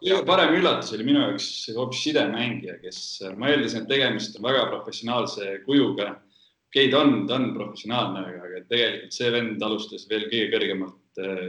kõige 0.00 0.24
parem 0.28 0.54
üllatus 0.58 0.92
oli 0.96 1.06
minu 1.06 1.22
jaoks 1.22 1.48
hoopis 1.76 2.02
sidemängija, 2.04 2.76
kes, 2.82 2.98
ma 3.40 3.48
eeldasin, 3.52 3.84
et 3.84 3.88
tegemist 3.88 4.36
on 4.38 4.44
väga 4.48 4.66
professionaalse 4.72 5.60
kujuga. 5.64 6.18
okei 6.68 6.90
ta 6.90 7.00
on, 7.00 7.26
ta 7.28 7.38
on 7.38 7.52
professionaalne, 7.54 8.24
aga, 8.28 8.64
tegelikult 8.68 9.16
see 9.16 9.30
vend 9.32 9.62
alustas 9.62 10.08
veel 10.10 10.26
kõige 10.28 10.50
kõrgemalt 10.52 11.22
äh, 11.22 11.46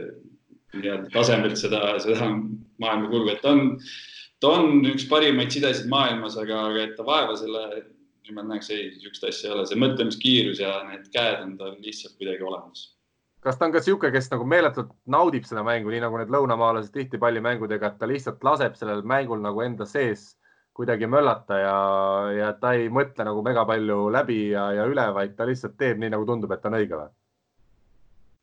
nii-öelda 0.76 1.10
tasemelt 1.12 1.60
seda, 1.60 1.82
seda 2.00 2.30
maailma 2.80 3.10
kulgu, 3.10 3.34
et 3.34 3.42
ta 3.44 3.52
on, 3.52 3.76
ta 4.40 4.54
on 4.54 4.80
üks 4.94 5.08
parimaid 5.10 5.52
sidesid 5.52 5.90
maailmas, 5.92 6.38
aga, 6.40 6.66
aga 6.70 6.84
et 6.86 6.96
ta 6.96 7.04
vaeva 7.04 7.36
selle 7.36 7.66
nimelt 8.26 8.48
näeks, 8.50 8.70
ei, 8.74 8.90
niisugust 8.94 9.24
asja 9.28 9.50
ei 9.50 9.54
ole, 9.54 9.68
see 9.68 9.78
mõtlemiskiirus 9.78 10.60
ja 10.62 10.80
need 10.88 11.10
käed 11.12 11.42
on 11.44 11.56
tal 11.60 11.76
lihtsalt 11.84 12.16
kuidagi 12.18 12.42
olemas 12.42 12.95
kas 13.46 13.58
ta 13.58 13.68
on 13.68 13.74
ka 13.74 13.82
niisugune, 13.82 14.10
kes 14.14 14.30
nagu 14.32 14.46
meeletult 14.48 14.88
naudib 15.12 15.44
seda 15.46 15.62
mängu, 15.66 15.92
nii 15.92 16.02
nagu 16.02 16.18
need 16.18 16.32
lõunamaalased 16.34 16.90
tihti 16.94 17.20
pallimängudega, 17.22 17.92
et 17.92 18.00
ta 18.00 18.08
lihtsalt 18.10 18.42
laseb 18.46 18.74
sellel 18.78 19.04
mängul 19.06 19.38
nagu 19.44 19.62
enda 19.62 19.86
sees 19.86 20.32
kuidagi 20.76 21.06
möllata 21.08 21.60
ja, 21.60 21.76
ja 22.36 22.48
ta 22.60 22.74
ei 22.76 22.90
mõtle 22.92 23.24
nagu 23.28 23.44
mega 23.46 23.62
palju 23.68 24.08
läbi 24.12 24.40
ja, 24.50 24.66
ja 24.76 24.88
üle, 24.90 25.06
vaid 25.14 25.38
ta 25.38 25.46
lihtsalt 25.48 25.78
teeb 25.78 26.02
nii, 26.02 26.10
nagu 26.16 26.26
tundub, 26.28 26.52
et 26.52 26.66
on 26.68 26.76
õige 26.80 26.98
või? 26.98 27.14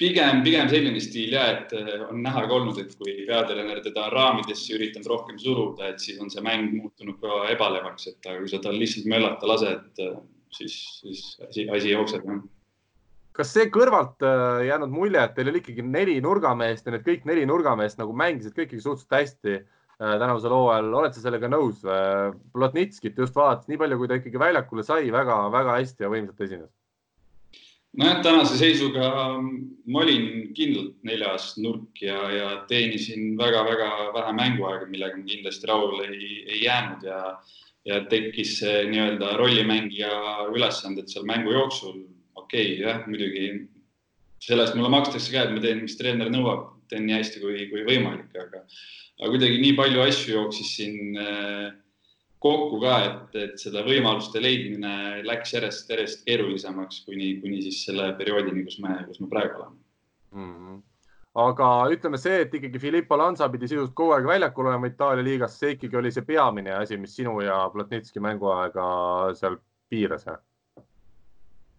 pigem, 0.03 0.41
pigem 0.43 0.71
selline 0.71 1.03
stiil 1.03 1.35
ja 1.35 1.43
et 1.51 1.75
äh, 1.77 1.91
on 2.07 2.23
näha 2.23 2.47
ka 2.47 2.55
olnud, 2.55 2.79
et 2.81 2.95
kui 2.99 3.13
peatreener 3.27 3.83
teda 3.85 4.07
raamidesse 4.15 4.73
üritanud 4.77 5.11
rohkem 5.11 5.37
suruda, 5.39 5.91
et 5.91 6.01
siis 6.01 6.17
on 6.23 6.31
see 6.33 6.41
mäng 6.43 6.71
muutunud 6.73 7.19
ka 7.21 7.43
ebalevaks, 7.53 8.09
et 8.09 8.31
aga 8.31 8.41
kui 8.41 8.51
sa 8.51 8.63
tal 8.63 8.79
lihtsalt 8.79 9.11
möllata 9.11 9.51
lased, 9.51 9.85
äh, 10.01 10.17
siis, 10.57 10.79
siis 11.03 11.23
asi, 11.49 11.67
asi 11.69 11.93
jookseb 11.93 12.25
jah 12.31 12.41
kas 13.37 13.53
see 13.55 13.69
kõrvalt 13.73 14.23
äh, 14.25 14.65
jäänud 14.69 14.93
mulje, 14.93 15.21
et 15.21 15.33
teil 15.37 15.49
oli 15.51 15.61
ikkagi 15.63 15.85
neli 15.85 16.19
nurgameest 16.23 16.85
ja 16.85 16.95
need 16.95 17.05
kõik 17.07 17.25
neli 17.29 17.47
nurgameest 17.49 17.99
nagu 18.01 18.13
mängisid 18.17 18.53
kõik 18.53 18.69
ikkagi 18.69 18.85
suhteliselt 18.85 19.17
hästi 19.17 19.55
äh, 19.57 20.13
tänavusel 20.21 20.53
hooajal, 20.53 20.93
oled 21.01 21.17
sa 21.17 21.25
sellega 21.25 21.49
nõus? 21.49 21.81
Plotnitskit 22.53 23.17
just 23.17 23.35
vaadates, 23.37 23.69
nii 23.71 23.81
palju, 23.81 23.99
kui 23.99 24.11
ta 24.11 24.21
ikkagi 24.21 24.41
väljakule 24.41 24.85
sai 24.85 25.09
väga,, 25.09 25.43
väga-väga 25.49 25.81
hästi 25.81 26.05
ja 26.05 26.13
võimsalt 26.13 26.45
esines. 26.45 26.71
nojah, 27.97 28.21
tänase 28.25 28.57
seisuga 28.57 29.09
ma 29.41 30.05
olin 30.05 30.53
kindlalt 30.57 30.95
neljas 31.05 31.51
nurk 31.61 32.01
ja, 32.01 32.21
ja 32.33 32.47
teenisin 32.69 33.35
väga-väga 33.37 33.91
vähe 34.15 34.37
mänguaega, 34.39 34.89
millega 34.89 35.17
ma 35.17 35.27
kindlasti 35.29 35.69
rahule 35.69 36.07
ei, 36.09 36.31
ei 36.47 36.63
jäänud 36.63 37.05
ja, 37.09 37.19
ja 37.85 38.01
tekkis 38.09 38.59
see 38.61 38.87
nii-öelda 38.93 39.35
rollimängija 39.41 40.49
ülesanded 40.53 41.09
seal 41.09 41.25
mängu 41.29 41.53
jooksul 41.53 42.03
okei 42.43 42.73
okay,, 42.73 42.81
jah, 42.83 43.03
muidugi 43.09 43.47
selle 44.43 44.65
eest 44.65 44.75
mulle 44.77 44.91
makstakse 44.93 45.31
ka, 45.33 45.45
et 45.45 45.55
ma 45.55 45.63
teen, 45.63 45.83
mis 45.85 45.95
treener 45.99 46.31
nõuab, 46.33 46.67
teen 46.91 47.07
nii 47.07 47.15
hästi 47.15 47.41
kui, 47.43 47.67
kui 47.71 47.85
võimalik, 47.87 48.29
aga, 48.35 48.63
aga 49.21 49.31
kuidagi 49.31 49.61
nii 49.61 49.77
palju 49.79 50.03
asju 50.03 50.35
jooksis 50.35 50.75
siin 50.77 51.19
äh, 51.19 51.71
kokku 52.43 52.81
ka, 52.83 52.95
et, 53.07 53.37
et 53.39 53.59
seda 53.61 53.85
võimaluste 53.87 54.41
leidmine 54.43 55.23
läks 55.27 55.55
järjest, 55.55 55.91
järjest 55.93 56.25
keerulisemaks, 56.27 57.03
kuni, 57.07 57.37
kuni 57.43 57.61
siis 57.63 57.85
selle 57.87 58.11
perioodini, 58.19 58.65
kus 58.67 58.81
me, 58.83 58.97
kus 59.07 59.21
me 59.23 59.29
praegu 59.31 59.61
oleme 59.61 59.77
mm. 60.35 60.57
-hmm 60.57 60.81
aga 61.33 61.67
ütleme 61.89 62.17
see, 62.21 62.43
et 62.45 62.51
ikkagi 62.53 62.77
Filippo 62.77 63.17
Lanza 63.17 63.47
pidi 63.49 63.65
sisuliselt 63.65 63.95
kogu 63.97 64.13
aeg 64.13 64.27
väljakul 64.29 64.67
olema 64.69 64.89
Itaalia 64.89 65.25
liigas, 65.25 65.55
see 65.57 65.73
ikkagi 65.73 65.97
oli 65.97 66.11
see 66.13 66.25
peamine 66.27 66.75
asi, 66.77 66.97
mis 67.01 67.15
sinu 67.17 67.39
ja 67.41 67.55
Platnitski 67.73 68.21
mänguaega 68.21 68.85
seal 69.39 69.57
piiras, 69.89 70.27
jah? 70.29 70.37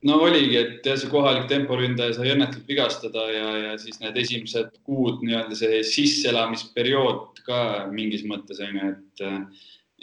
No 0.05 0.18
oligi, 0.26 0.57
et 0.61 0.86
jah, 0.86 0.98
see 1.00 1.11
kohalik 1.12 1.46
temporündaja 1.50 2.16
sai 2.16 2.32
õnnetult 2.34 2.66
vigastada 2.68 3.28
ja, 3.32 3.52
ja 3.62 3.76
siis 3.80 4.00
need 4.02 4.18
esimesed 4.20 4.74
kuud 4.86 5.22
nii-öelda 5.24 5.57
see 5.59 5.80
sisseelamisperiood 5.88 7.40
ka 7.46 7.61
mingis 7.92 8.24
mõttes 8.28 8.61
on 8.64 8.80
ju, 8.80 8.90
et 8.94 9.24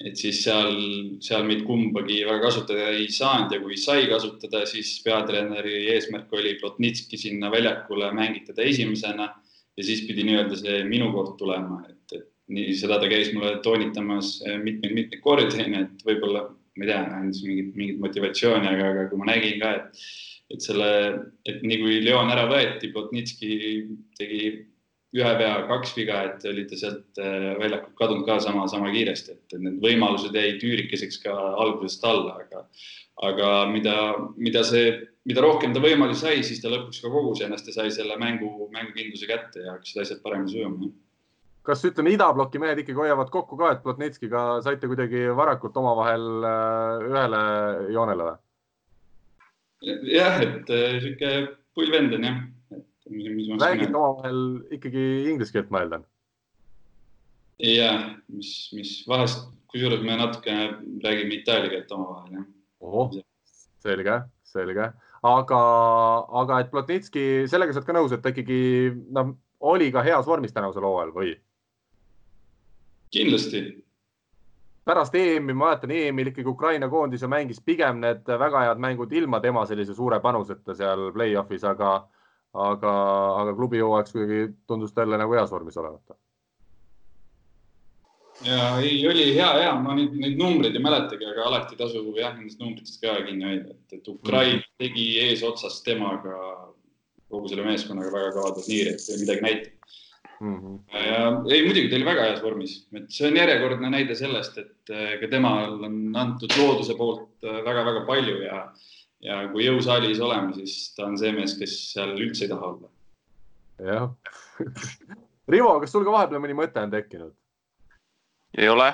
et 0.02 0.18
siis 0.18 0.40
seal, 0.42 0.72
seal 1.22 1.44
meid 1.46 1.62
kumbagi 1.68 2.22
väga 2.26 2.48
kasutada 2.48 2.88
ei 2.96 3.06
saanud 3.12 3.52
ja 3.54 3.60
kui 3.62 3.76
sai 3.78 4.08
kasutada, 4.10 4.64
siis 4.66 4.96
peatreeneri 5.06 5.84
eesmärk 5.94 6.32
oli 6.34 6.56
Plotnitski 6.58 7.20
sinna 7.22 7.52
väljakule 7.54 8.10
mängitada 8.16 8.66
esimesena 8.66 9.28
ja 9.78 9.86
siis 9.86 10.02
pidi 10.08 10.26
nii-öelda 10.26 10.58
see 10.58 10.80
minu 10.88 11.12
koht 11.14 11.36
tulema, 11.38 11.84
et, 11.90 12.16
et 12.18 12.28
nii 12.56 12.74
seda 12.80 12.98
ta 13.02 13.12
käis 13.12 13.30
mulle 13.36 13.60
toonitamas 13.64 14.40
mitmeid-mitmeid 14.64 15.22
kordi, 15.22 15.62
onju, 15.68 15.86
et 15.86 16.08
võib-olla 16.08 16.48
ma 16.82 16.88
ei 16.88 16.92
tea, 16.92 17.06
andis 17.20 17.44
mingit, 17.46 17.72
mingit 17.78 18.02
motivatsiooni, 18.02 18.68
aga, 18.68 18.90
aga 18.96 19.08
kui 19.12 19.22
ma 19.22 19.30
nägin 19.30 19.60
ka, 19.62 19.72
et, 19.78 20.04
et 20.56 20.66
selle, 20.66 20.90
et 21.46 21.62
nii 21.62 21.80
kui 21.84 22.00
Leon 22.02 22.34
ära 22.34 22.48
võeti, 22.50 22.90
Plotnitski 22.94 23.52
tegi 24.18 24.42
ühe 25.12 25.32
vea, 25.38 25.54
kaks 25.68 25.94
viga, 25.98 26.22
et 26.30 26.46
oli 26.48 26.64
ta 26.70 26.80
sealt 26.80 27.20
äh, 27.20 27.52
väljakult 27.60 27.94
kadunud 28.00 28.26
ka 28.28 28.40
sama, 28.44 28.66
sama 28.72 28.90
kiiresti, 28.94 29.36
et 29.36 29.56
need 29.60 29.78
võimalused 29.84 30.36
jäid 30.36 30.64
üürikeseks 30.64 31.20
ka 31.26 31.36
algusest 31.36 32.06
alla, 32.08 32.40
aga, 32.46 32.64
aga 33.28 33.50
mida, 33.70 33.96
mida 34.40 34.64
see, 34.68 34.96
mida 35.28 35.44
rohkem 35.44 35.76
ta 35.76 35.84
võimalusi 35.84 36.24
sai, 36.24 36.46
siis 36.48 36.64
ta 36.64 36.72
lõpuks 36.72 37.04
ka 37.04 37.12
kogus 37.12 37.44
ennast 37.44 37.68
ja 37.68 37.76
sai 37.76 37.92
selle 37.94 38.16
mängu, 38.22 38.72
mängukindluse 38.74 39.28
kätte 39.30 39.68
ja 39.68 39.76
hakkasid 39.76 40.06
asjad 40.06 40.24
paremini 40.24 40.56
sujuma 40.56 40.94
kas 41.68 41.84
ütleme, 41.86 42.14
idabloki 42.16 42.60
mehed 42.62 42.82
ikkagi 42.82 43.04
hoiavad 43.04 43.30
kokku 43.34 43.58
ka, 43.60 43.76
et 43.76 43.84
Plotnitskiga 43.84 44.62
saite 44.66 44.90
kuidagi 44.90 45.28
varakult 45.38 45.78
omavahel 45.78 46.48
äh, 46.48 47.10
ühele 47.10 47.42
joonele 47.94 48.30
või? 48.30 48.40
jah, 50.14 50.40
et 50.42 50.72
äh, 50.74 50.98
sihuke 51.04 51.34
pull 51.78 51.94
vend 51.94 52.16
on 52.18 52.26
jah. 52.26 52.40
räägite 53.62 53.94
omavahel 53.94 54.42
ikkagi 54.78 55.06
inglise 55.30 55.54
keelt, 55.54 55.70
ma 55.74 55.84
eeldan? 55.86 56.08
jah, 57.62 58.10
mis, 58.34 58.54
mis 58.74 58.96
vahest, 59.10 59.46
kusjuures 59.74 60.02
me 60.06 60.18
natukene 60.18 60.72
räägime 61.06 61.38
itaalia 61.42 61.76
keelt 61.76 61.94
omavahel 61.98 62.40
jah. 62.40 62.50
ohoh, 62.82 63.14
selge, 63.86 64.18
selge, 64.50 64.90
aga, 65.36 65.62
aga 66.42 66.60
et 66.66 66.74
Plotnitski, 66.74 67.30
sellega 67.54 67.78
sa 67.78 67.84
oled 67.84 67.92
ka 67.92 67.98
nõus, 68.00 68.18
et 68.18 68.26
ta 68.26 68.34
ikkagi 68.34 68.60
noh, 69.14 69.36
oli 69.62 69.94
ka 69.94 70.02
heas 70.06 70.26
vormis 70.26 70.54
tänavusel 70.58 70.90
hooajal 70.90 71.14
või? 71.14 71.38
Kindlasti. 73.12 73.84
pärast 74.86 75.16
EM-i, 75.16 75.54
ma 75.54 75.66
mäletan, 75.66 75.92
EM-il 75.92 76.32
ikkagi 76.32 76.50
Ukraina 76.50 76.90
koondis 76.90 77.22
mängis 77.30 77.62
pigem 77.66 78.00
need 78.02 78.26
väga 78.26 78.64
head 78.66 78.82
mängud 78.82 79.12
ilma 79.14 79.40
tema 79.40 79.66
sellise 79.70 79.94
suure 79.94 80.20
panuseta 80.20 80.76
seal 80.76 81.12
play-off'is, 81.14 81.64
aga, 81.70 81.92
aga, 82.54 82.96
aga 83.44 83.54
klubi 83.56 83.80
hooajaks 83.80 84.16
kuidagi 84.16 84.54
tundus 84.68 84.94
ta 84.94 85.06
jälle 85.06 85.22
nagu 85.22 85.38
heas 85.38 85.52
vormis 85.52 85.78
olevat. 85.78 86.18
ja 88.46 88.80
ei, 88.80 89.08
oli 89.08 89.36
hea, 89.36 89.52
hea, 89.54 89.76
ma 89.80 89.94
neid, 89.96 90.18
neid 90.18 90.40
numbreid 90.40 90.76
ei 90.76 90.82
mäletagi, 90.82 91.30
aga 91.30 91.46
alati 91.52 91.78
tasub 91.78 92.18
jah, 92.18 92.34
nendest 92.34 92.60
numbritest 92.60 93.02
ka 93.04 93.20
kinni 93.28 93.46
hoida, 93.46 93.76
et, 93.76 94.00
et 94.00 94.08
Ukraina 94.08 94.58
mm. 94.58 94.78
tegi 94.82 95.08
eesotsas 95.28 95.84
temaga 95.86 96.40
kogu 97.30 97.52
selle 97.52 97.68
meeskonnaga 97.70 98.12
väga 98.16 98.34
kõva 98.40 98.56
turniiri, 98.58 98.96
et 98.98 99.22
midagi 99.22 99.46
näitab 99.46 100.00
mm. 100.42 100.58
-hmm. 100.58 101.52
ei, 101.52 101.66
muidugi 101.66 101.90
ta 101.90 101.96
oli 101.96 102.06
väga 102.06 102.28
heas 102.30 102.44
vormis, 102.44 102.76
et 102.98 103.12
see 103.14 103.28
on 103.30 103.38
järjekordne 103.38 103.92
näide 103.94 104.16
sellest, 104.18 104.58
et 104.58 104.94
äh, 104.94 105.14
ka 105.22 105.30
temal 105.32 105.78
on 105.88 106.00
antud 106.18 106.56
looduse 106.58 106.98
poolt 106.98 107.46
väga-väga 107.46 108.02
äh, 108.02 108.08
palju 108.08 108.40
ja, 108.46 108.62
ja 109.28 109.42
kui 109.54 109.68
jõusaalis 109.68 110.22
oleme, 110.24 110.54
siis 110.58 110.96
ta 110.96 111.06
on 111.10 111.20
see 111.22 111.34
mees, 111.36 111.58
kes 111.60 111.78
seal 111.94 112.16
üldse 112.18 112.48
ei 112.48 112.54
taha 112.54 112.74
olla. 112.74 112.92
jah 113.92 114.10
Rivo, 115.52 115.72
kas 115.82 115.92
sul 115.92 116.06
ka 116.08 116.14
vahepeal 116.14 116.44
mõni 116.44 116.58
mõte 116.58 116.82
on 116.82 116.92
tekkinud? 116.94 117.34
ei 118.58 118.70
ole. 118.70 118.92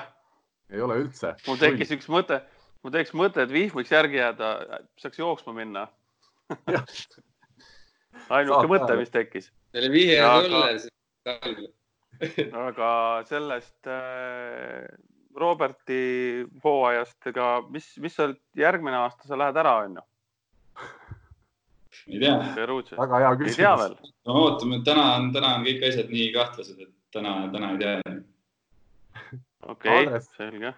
ei 0.70 0.84
ole 0.84 1.00
üldse? 1.04 1.34
mul 1.46 1.60
tekkis 1.60 1.96
üks 1.96 2.10
mõte, 2.12 2.42
mul 2.82 2.94
tekkis 2.94 3.16
mõte, 3.16 3.44
et 3.44 3.52
Vihm 3.54 3.74
võiks 3.78 3.92
järgi 3.94 4.20
jääda, 4.20 4.52
saaks 5.00 5.18
jooksma 5.24 5.56
minna 5.56 5.88
ainuke 8.36 8.68
mõte, 8.70 8.96
mis 9.00 9.12
tekkis. 9.12 9.50
see 9.72 9.82
oli 9.82 9.92
vihje 9.96 10.22
sulle, 10.22 10.88
aga 12.66 12.90
sellest 13.28 13.86
äh, 13.86 14.86
Roberti 15.38 16.02
hooajast, 16.64 17.18
ega 17.30 17.48
mis, 17.70 17.90
mis 18.02 18.16
sa 18.18 18.28
järgmine 18.58 18.98
aasta 19.04 19.28
sa 19.28 19.38
lähed 19.38 19.60
ära, 19.60 19.76
onju? 19.86 20.04
ei 22.08 22.20
tea. 22.22 22.36
väga 22.98 23.20
hea 23.22 23.32
küsimus. 23.42 24.12
no 24.26 24.38
ootame, 24.42 24.80
täna 24.86 25.04
on, 25.16 25.32
täna 25.34 25.54
on 25.58 25.66
kõik 25.66 25.84
asjad 25.90 26.12
nii 26.12 26.30
kahtlased, 26.34 26.80
et 26.86 26.94
täna, 27.14 27.34
täna 27.52 27.72
ei 27.74 27.82
tea. 27.82 28.16
okei 29.62 30.06
okay,, 30.06 30.22
selge. 30.36 30.74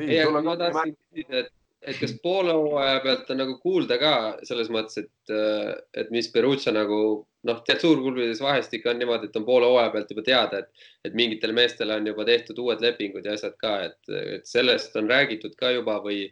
ei, 0.00 0.22
aga 0.24 0.42
ma 0.42 0.56
tahtsin 0.60 0.96
küsida, 0.96 1.44
et 1.44 1.52
et 1.84 1.98
kas 2.00 2.14
poole 2.22 2.52
hooaja 2.56 3.00
pealt 3.04 3.30
on 3.32 3.40
nagu 3.42 3.56
kuulda 3.62 3.98
ka 4.00 4.12
selles 4.48 4.70
mõttes, 4.72 5.04
et, 5.04 5.32
äh, 5.32 5.72
et 6.00 6.10
mis 6.14 6.28
Perugia 6.32 6.72
nagu 6.74 6.98
noh, 7.44 7.60
tead 7.66 7.82
suurklubides 7.82 8.40
vahest 8.42 8.72
ikka 8.76 8.92
on 8.92 9.02
niimoodi, 9.02 9.28
et 9.28 9.36
on 9.40 9.46
poole 9.46 9.68
hooaja 9.68 9.92
pealt 9.92 10.12
juba 10.14 10.24
teada, 10.26 10.62
et, 10.62 10.86
et 11.08 11.16
mingitel 11.18 11.52
meestel 11.56 11.92
on 11.94 12.08
juba 12.08 12.26
tehtud 12.28 12.60
uued 12.64 12.84
lepingud 12.84 13.26
ja 13.26 13.36
asjad 13.36 13.56
ka, 13.60 13.74
et, 13.90 14.14
et 14.36 14.48
sellest 14.48 14.96
on 15.00 15.10
räägitud 15.10 15.56
ka 15.60 15.74
juba 15.76 15.98
või, 16.04 16.24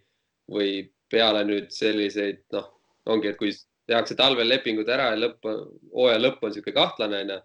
või 0.52 0.86
peale 1.12 1.44
nüüd 1.48 1.68
selliseid 1.74 2.44
noh, 2.56 2.70
ongi, 3.12 3.32
et 3.32 3.40
kui 3.40 3.52
tehakse 3.90 4.16
talvel 4.16 4.48
lepingud 4.48 4.88
ära 4.88 5.10
ja 5.12 5.18
lõpp, 5.20 5.50
hooaja 5.92 6.22
lõpp 6.22 6.44
on 6.44 6.52
niisugune 6.52 6.78
kahtlane 6.78 7.20
onju, 7.26 7.42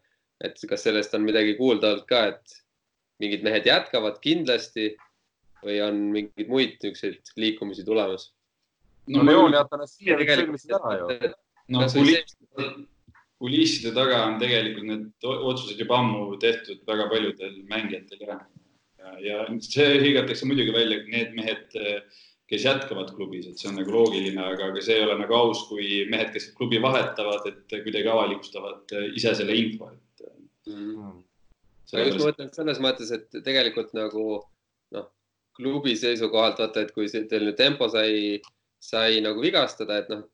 et 0.47 0.63
kas 0.69 0.85
sellest 0.85 1.15
on 1.17 1.25
midagi 1.25 1.57
kuulda 1.57 1.91
olnud 1.91 2.07
ka, 2.09 2.27
et 2.31 2.61
mingid 3.21 3.43
mehed 3.45 3.65
jätkavad 3.65 4.19
kindlasti 4.21 4.91
või 5.65 5.79
on 5.85 6.01
mingeid 6.13 6.51
muid 6.51 6.75
niisuguseid 6.81 7.33
liikumisi 7.39 7.85
tulemas? 7.87 8.29
no 9.13 9.23
Leon 9.25 9.55
ja 9.55 9.63
Atanasievic 9.65 10.31
sõlmisid 10.33 10.75
ära 10.77 10.93
ju. 10.99 11.33
no 11.73 11.87
kulisside, 13.37 13.93
taga 13.95 14.23
on 14.27 14.39
tegelikult 14.41 14.87
need 14.89 15.27
otsused 15.27 15.81
juba 15.81 15.99
ammu 16.01 16.39
tehtud 16.41 16.81
väga 16.89 17.05
paljudel 17.11 17.59
mängijatel 17.69 18.23
ja, 18.25 18.37
ja, 18.97 19.11
ja 19.25 19.43
see 19.65 19.99
hõigatakse 20.01 20.49
muidugi 20.49 20.73
välja, 20.73 21.03
need 21.11 21.35
mehed, 21.37 21.77
kes 22.49 22.65
jätkavad 22.65 23.13
klubis, 23.13 23.45
et 23.49 23.61
see 23.61 23.69
on 23.69 23.77
nagu 23.77 23.93
loogiline, 23.93 24.41
aga, 24.41 24.71
aga 24.71 24.81
see 24.81 24.97
ei 24.97 25.05
ole 25.05 25.19
nagu 25.21 25.37
aus, 25.37 25.65
kui 25.69 26.01
mehed, 26.09 26.31
kes 26.33 26.49
klubi 26.57 26.81
vahetavad, 26.81 27.45
et 27.51 27.77
kuidagi 27.85 28.09
avalikustavad 28.09 28.97
ise 29.13 29.35
selle 29.37 29.57
info, 29.59 29.91
et 29.93 30.27
mm.. 30.73 31.15
ma 31.93 32.05
just 32.07 32.23
mõtlen 32.23 32.53
selles 32.55 32.81
mõttes, 32.83 33.13
et 33.13 33.41
tegelikult 33.45 33.93
nagu 33.97 34.27
noh, 34.39 34.45
klubi 35.57 35.95
seisukohalt 35.97 36.61
vaata, 36.61 36.85
et 36.85 36.93
kui 36.95 37.09
teil 37.11 37.47
nüüd 37.47 37.57
tempo 37.59 37.89
sai, 37.91 38.39
sai 38.79 39.21
nagu 39.25 39.41
vigastada, 39.43 40.01
et 40.01 40.09
noh, 40.13 40.25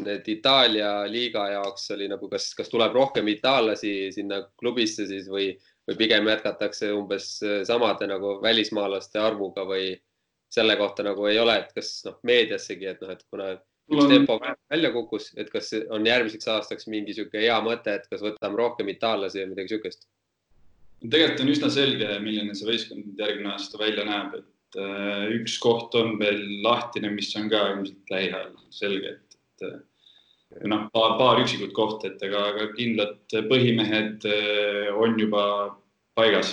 need 0.00 0.28
Itaalia 0.32 0.92
liiga 1.10 1.44
jaoks 1.52 1.90
oli 1.92 2.08
nagu, 2.08 2.28
kas, 2.32 2.52
kas 2.56 2.70
tuleb 2.72 2.94
rohkem 2.96 3.28
itaallasi 3.28 4.12
sinna 4.14 4.40
klubisse 4.60 5.04
siis 5.10 5.28
või, 5.28 5.50
või 5.88 5.98
pigem 6.00 6.28
jätkatakse 6.30 6.92
umbes 6.96 7.34
samade 7.68 8.08
nagu 8.08 8.38
välismaalaste 8.42 9.20
arvuga 9.20 9.66
või 9.68 9.92
selle 10.48 10.76
kohta 10.80 11.04
nagu 11.04 11.26
ei 11.28 11.38
ole, 11.38 11.58
et 11.60 11.74
kas 11.76 11.98
noh, 12.06 12.16
meediassegi, 12.24 12.88
et 12.88 13.02
noh, 13.04 13.12
et 13.12 13.26
kuna 13.28 13.50
üks 13.88 14.08
tempo 14.08 14.38
välja 14.40 14.92
kukkus, 14.92 15.32
et 15.36 15.50
kas 15.52 15.74
on 15.92 16.06
järgmiseks 16.06 16.48
aastaks 16.54 16.88
mingi 16.88 17.16
sihuke 17.16 17.40
hea 17.42 17.56
mõte, 17.64 17.98
et 17.98 18.08
kas 18.08 18.24
võtame 18.24 18.56
rohkem 18.60 18.88
itaallasi 18.94 19.42
või 19.42 19.52
midagi 19.54 19.74
sihukest? 19.74 20.08
tegelikult 20.98 21.44
on 21.44 21.50
üsna 21.52 21.68
selge, 21.70 22.06
milline 22.24 22.56
see 22.58 22.66
võistkond 22.66 23.20
järgmine 23.20 23.52
aasta 23.52 23.78
välja 23.78 24.06
näeb, 24.08 24.32
et 24.40 24.46
Äh, 24.76 25.30
üks 25.38 25.54
koht 25.64 25.94
on 25.96 26.18
veel 26.20 26.42
lahtine, 26.60 27.08
mis 27.14 27.30
on 27.40 27.46
ka 27.48 27.62
ilmselt 27.70 28.10
lähiajal 28.12 28.50
selge, 28.74 29.14
et, 29.14 29.62
et 29.64 30.66
noh, 30.68 30.82
paar, 30.92 31.14
paar 31.16 31.40
üksikut 31.40 31.72
kohta, 31.76 32.10
et 32.10 32.24
aga, 32.26 32.42
aga 32.50 32.66
kindlad 32.74 33.38
põhimehed 33.48 34.26
äh, 34.28 34.90
on 34.92 35.16
juba 35.16 35.44
paigas. 36.18 36.52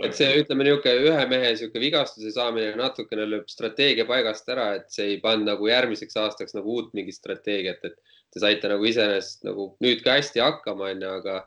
et 0.00 0.16
see, 0.16 0.30
ütleme 0.40 0.64
niisugune 0.64 1.10
ühe 1.10 1.28
mehe 1.28 1.52
niisugune 1.52 1.84
vigastuse 1.84 2.32
saamine 2.32 2.72
natukene 2.80 3.28
lööb 3.28 3.52
strateegia 3.52 4.08
paigast 4.08 4.48
ära, 4.52 4.70
et 4.80 4.88
see 4.92 5.12
ei 5.12 5.20
pannud 5.20 5.50
nagu 5.50 5.68
järgmiseks 5.68 6.16
aastaks 6.24 6.56
nagu 6.56 6.72
uut 6.72 6.96
mingit 6.96 7.20
strateegiat, 7.20 7.84
et 7.84 8.00
te 8.32 8.40
saite 8.40 8.72
nagu 8.72 8.88
iseenesest 8.88 9.44
nagu 9.44 9.74
nüüd 9.84 10.00
ka 10.04 10.16
hästi 10.16 10.40
hakkama, 10.40 10.88
onju, 10.94 11.12
aga, 11.20 11.42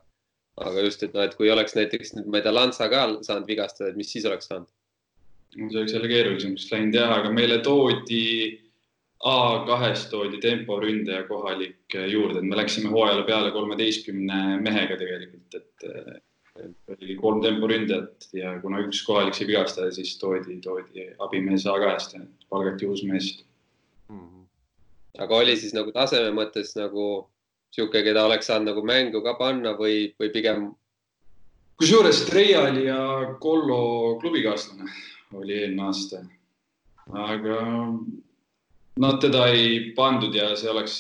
aga 0.69 0.85
just, 0.85 1.01
et 1.01 1.17
noh, 1.17 1.25
et 1.25 1.33
kui 1.37 1.49
oleks 1.49 1.73
näiteks 1.77 2.13
nüüd, 2.19 2.29
ma 2.29 2.43
ei 2.43 2.45
tea, 2.45 2.53
Lansa 2.53 2.93
ka 2.93 3.07
saanud 3.25 3.49
vigastada, 3.49 3.89
et 3.89 3.97
mis 3.97 4.13
siis 4.13 4.29
oleks 4.29 4.53
saanud? 4.53 4.69
See 5.53 5.79
oleks 5.79 5.93
jälle 5.93 6.07
keerulisemaks 6.07 6.71
läinud 6.71 6.97
jah, 6.97 7.13
aga 7.19 7.31
meile 7.33 7.59
toodi 7.65 8.23
A2-st 9.19 10.09
toodi 10.13 10.39
temporündaja 10.39 11.25
kohalik 11.27 11.95
juurde, 12.07 12.39
et 12.39 12.47
me 12.47 12.55
läksime 12.55 12.91
hooajale 12.93 13.25
peale 13.27 13.51
kolmeteistkümne 13.51 14.59
mehega 14.63 14.95
tegelikult, 14.99 15.57
et 15.59 15.87
oli 16.93 17.15
kolm 17.19 17.41
temporündajat 17.43 18.29
ja 18.35 18.53
kuna 18.61 18.79
üks 18.85 19.01
kohalik 19.07 19.35
sai 19.35 19.47
vigastada, 19.49 19.91
siis 19.95 20.15
toodi, 20.21 20.59
toodi 20.63 21.09
abimees 21.19 21.67
A2-st, 21.67 22.23
palgati 22.51 22.87
uus 22.87 23.03
mees 23.07 23.29
mm. 24.07 24.19
-hmm. 24.19 24.47
aga 25.23 25.35
oli 25.35 25.57
siis 25.57 25.75
nagu 25.75 25.91
taseme 25.91 26.31
mõttes 26.35 26.75
nagu 26.79 27.29
sihuke, 27.75 28.03
keda 28.03 28.25
oleks 28.25 28.47
saanud 28.47 28.71
nagu 28.71 28.83
mängu 28.85 29.23
ka 29.23 29.35
panna 29.39 29.75
või, 29.77 30.13
või 30.19 30.31
pigem? 30.33 30.71
kusjuures 31.79 32.25
Treiali 32.27 32.85
ja 32.85 33.35
Kollo 33.39 34.19
klubikaaslane 34.19 34.91
oli 35.37 35.59
eelmine 35.61 35.85
aasta, 35.85 36.23
aga 37.13 37.57
noh, 38.99 39.19
teda 39.21 39.45
ei 39.53 39.91
pandud 39.97 40.35
ja 40.35 40.51
see 40.57 40.71
oleks 40.71 40.95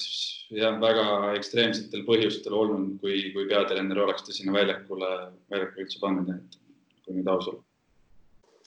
jah, 0.53 0.77
väga 0.81 1.33
ekstreemsetel 1.37 2.05
põhjustel 2.07 2.55
olnud, 2.57 2.99
kui, 3.03 3.29
kui 3.33 3.47
peatreener 3.49 4.03
oleks 4.05 4.25
ta 4.25 4.35
sinna 4.35 4.55
väljakule, 4.55 5.09
väljakule 5.51 5.85
üldse 5.85 6.01
pannud, 6.03 6.31
et 6.35 6.59
kui 7.05 7.17
nüüd 7.17 7.31
aus 7.31 7.49
olla. 7.51 7.63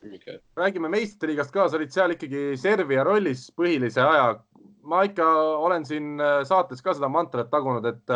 Okay.. 0.03 0.41
räägime 0.59 0.89
meistriliigast 0.91 1.53
ka, 1.55 1.69
sa 1.71 1.79
olid 1.79 1.93
seal 1.95 2.17
ikkagi 2.17 2.57
servija 2.59 3.05
rollis 3.07 3.45
põhilise 3.55 4.03
aja. 4.03 4.33
ma 4.83 5.05
ikka 5.07 5.27
olen 5.63 5.85
siin 5.87 6.17
äh, 6.19 6.41
saates 6.43 6.83
ka 6.83 6.91
seda 6.99 7.07
mantrat 7.07 7.53
tagunud, 7.53 7.87
et, 7.87 8.11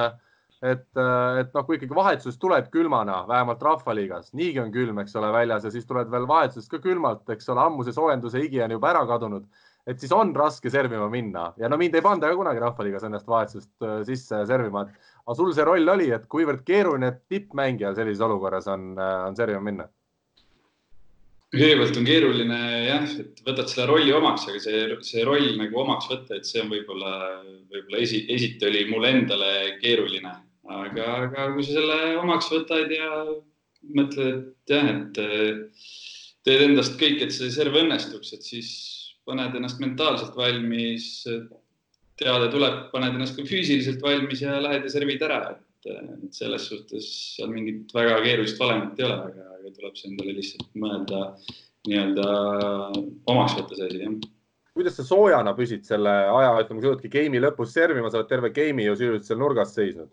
et, 0.63 0.89
äh, 0.97 1.41
et 1.43 1.55
noh, 1.55 1.67
kui 1.67 1.77
ikkagi 1.77 1.97
vahetusest 1.97 2.41
tuleb 2.41 2.71
külmana, 2.73 3.23
vähemalt 3.29 3.63
rahvaliigas, 3.63 4.33
niigi 4.39 4.63
on 4.63 4.73
külm, 4.75 5.01
eks 5.03 5.17
ole, 5.21 5.33
väljas 5.35 5.69
ja 5.69 5.73
siis 5.75 5.89
tuled 5.89 6.11
veel 6.13 6.29
vahetusest 6.29 6.73
ka 6.73 6.81
külmalt, 6.85 7.27
eks 7.33 7.53
ole, 7.53 7.65
ammu 7.67 7.87
see 7.87 7.97
soojenduse 7.97 8.43
higi 8.43 8.63
on 8.65 8.77
juba 8.79 8.93
ära 8.95 9.07
kadunud 9.09 9.49
et 9.87 10.01
siis 10.03 10.13
on 10.15 10.33
raske 10.35 10.71
servima 10.73 11.07
minna 11.11 11.51
ja 11.61 11.69
no 11.71 11.79
mind 11.79 11.95
ei 11.95 12.03
panda 12.03 12.27
ka 12.31 12.39
kunagi 12.39 12.63
Rahvaliigas 12.63 13.05
ennast 13.07 13.29
vahetusest 13.31 13.87
äh, 13.87 14.01
sisse 14.09 14.41
servima, 14.49 14.87
aga 15.23 15.37
sul 15.39 15.53
see 15.55 15.67
roll 15.67 15.93
oli, 15.93 16.09
et 16.15 16.27
kuivõrd 16.33 16.65
keeruline 16.67 17.13
tippmängijal 17.31 17.95
sellises 17.99 18.25
olukorras 18.27 18.67
on, 18.73 18.95
on 18.99 19.39
servima 19.39 19.63
minna? 19.63 19.87
kõigepealt 21.55 21.99
on 22.01 22.07
keeruline 22.09 22.59
jah, 22.89 23.05
et 23.23 23.39
võtad 23.47 23.71
selle 23.71 23.87
rolli 23.89 24.13
omaks, 24.13 24.49
aga 24.51 24.61
see, 24.61 24.81
see 25.07 25.23
roll 25.25 25.55
nagu 25.61 25.79
omaks 25.85 26.11
võtta, 26.11 26.37
et 26.37 26.49
see 26.49 26.61
on 26.65 26.73
võib-olla, 26.73 27.13
võib-olla 27.71 28.03
esi, 28.03 28.25
esiti 28.35 28.67
oli 28.67 28.83
mulle 28.91 29.13
endale 29.15 29.53
keeruline, 29.81 30.35
aga, 30.73 31.07
aga 31.27 31.49
kui 31.55 31.67
sa 31.67 31.77
selle 31.77 31.99
omaks 32.23 32.51
võtad 32.53 32.93
ja 32.95 33.11
mõtled, 33.97 34.49
et 34.65 34.75
jah, 34.75 34.91
et 34.93 35.21
teed 36.47 36.65
endast 36.69 36.99
kõik, 37.01 37.21
et 37.23 37.35
see 37.35 37.53
serv 37.55 37.77
õnnestuks, 37.83 38.33
et 38.35 38.47
siis 38.47 38.71
paned 39.27 39.55
ennast 39.59 39.81
mentaalselt 39.83 40.37
valmis, 40.39 41.27
teade 42.21 42.51
tuleb, 42.53 42.87
paned 42.93 43.17
ennast 43.17 43.37
ka 43.39 43.47
füüsiliselt 43.47 44.03
valmis 44.03 44.43
ja 44.45 44.59
lähed 44.63 44.87
ja 44.87 44.93
servid 44.93 45.25
ära, 45.27 45.41
et, 45.55 45.63
selles 46.35 46.65
suhtes 46.67 47.09
seal 47.37 47.51
mingit 47.53 47.93
väga 47.95 48.17
keerulist 48.25 48.59
valemit 48.59 48.99
ei 48.99 49.07
ole, 49.07 49.19
aga 49.29 49.47
aga 49.67 49.75
tuleb 49.75 49.99
see 49.99 50.11
endale 50.13 50.35
lihtsalt 50.37 50.79
mõelda 50.79 51.21
nii-öelda 51.87 52.27
omaks 53.31 53.57
võtta 53.59 53.79
see 53.79 53.89
asi, 53.89 54.01
jah. 54.05 54.15
kuidas 54.77 54.99
sa 54.99 55.07
soojana 55.07 55.55
püsid 55.59 55.87
selle 55.89 56.13
aja, 56.31 56.53
ütleme, 56.63 56.81
kui 56.81 56.87
sa 56.87 56.93
oledki 56.93 57.13
game'i 57.13 57.43
lõpus 57.43 57.75
servima, 57.75 58.11
sa 58.11 58.21
oled 58.21 58.31
terve 58.31 58.53
game'i 58.55 58.87
ju 58.87 58.97
sisuliselt 58.99 59.31
seal 59.31 59.43
nurgas 59.43 59.75
seisnud? 59.77 60.11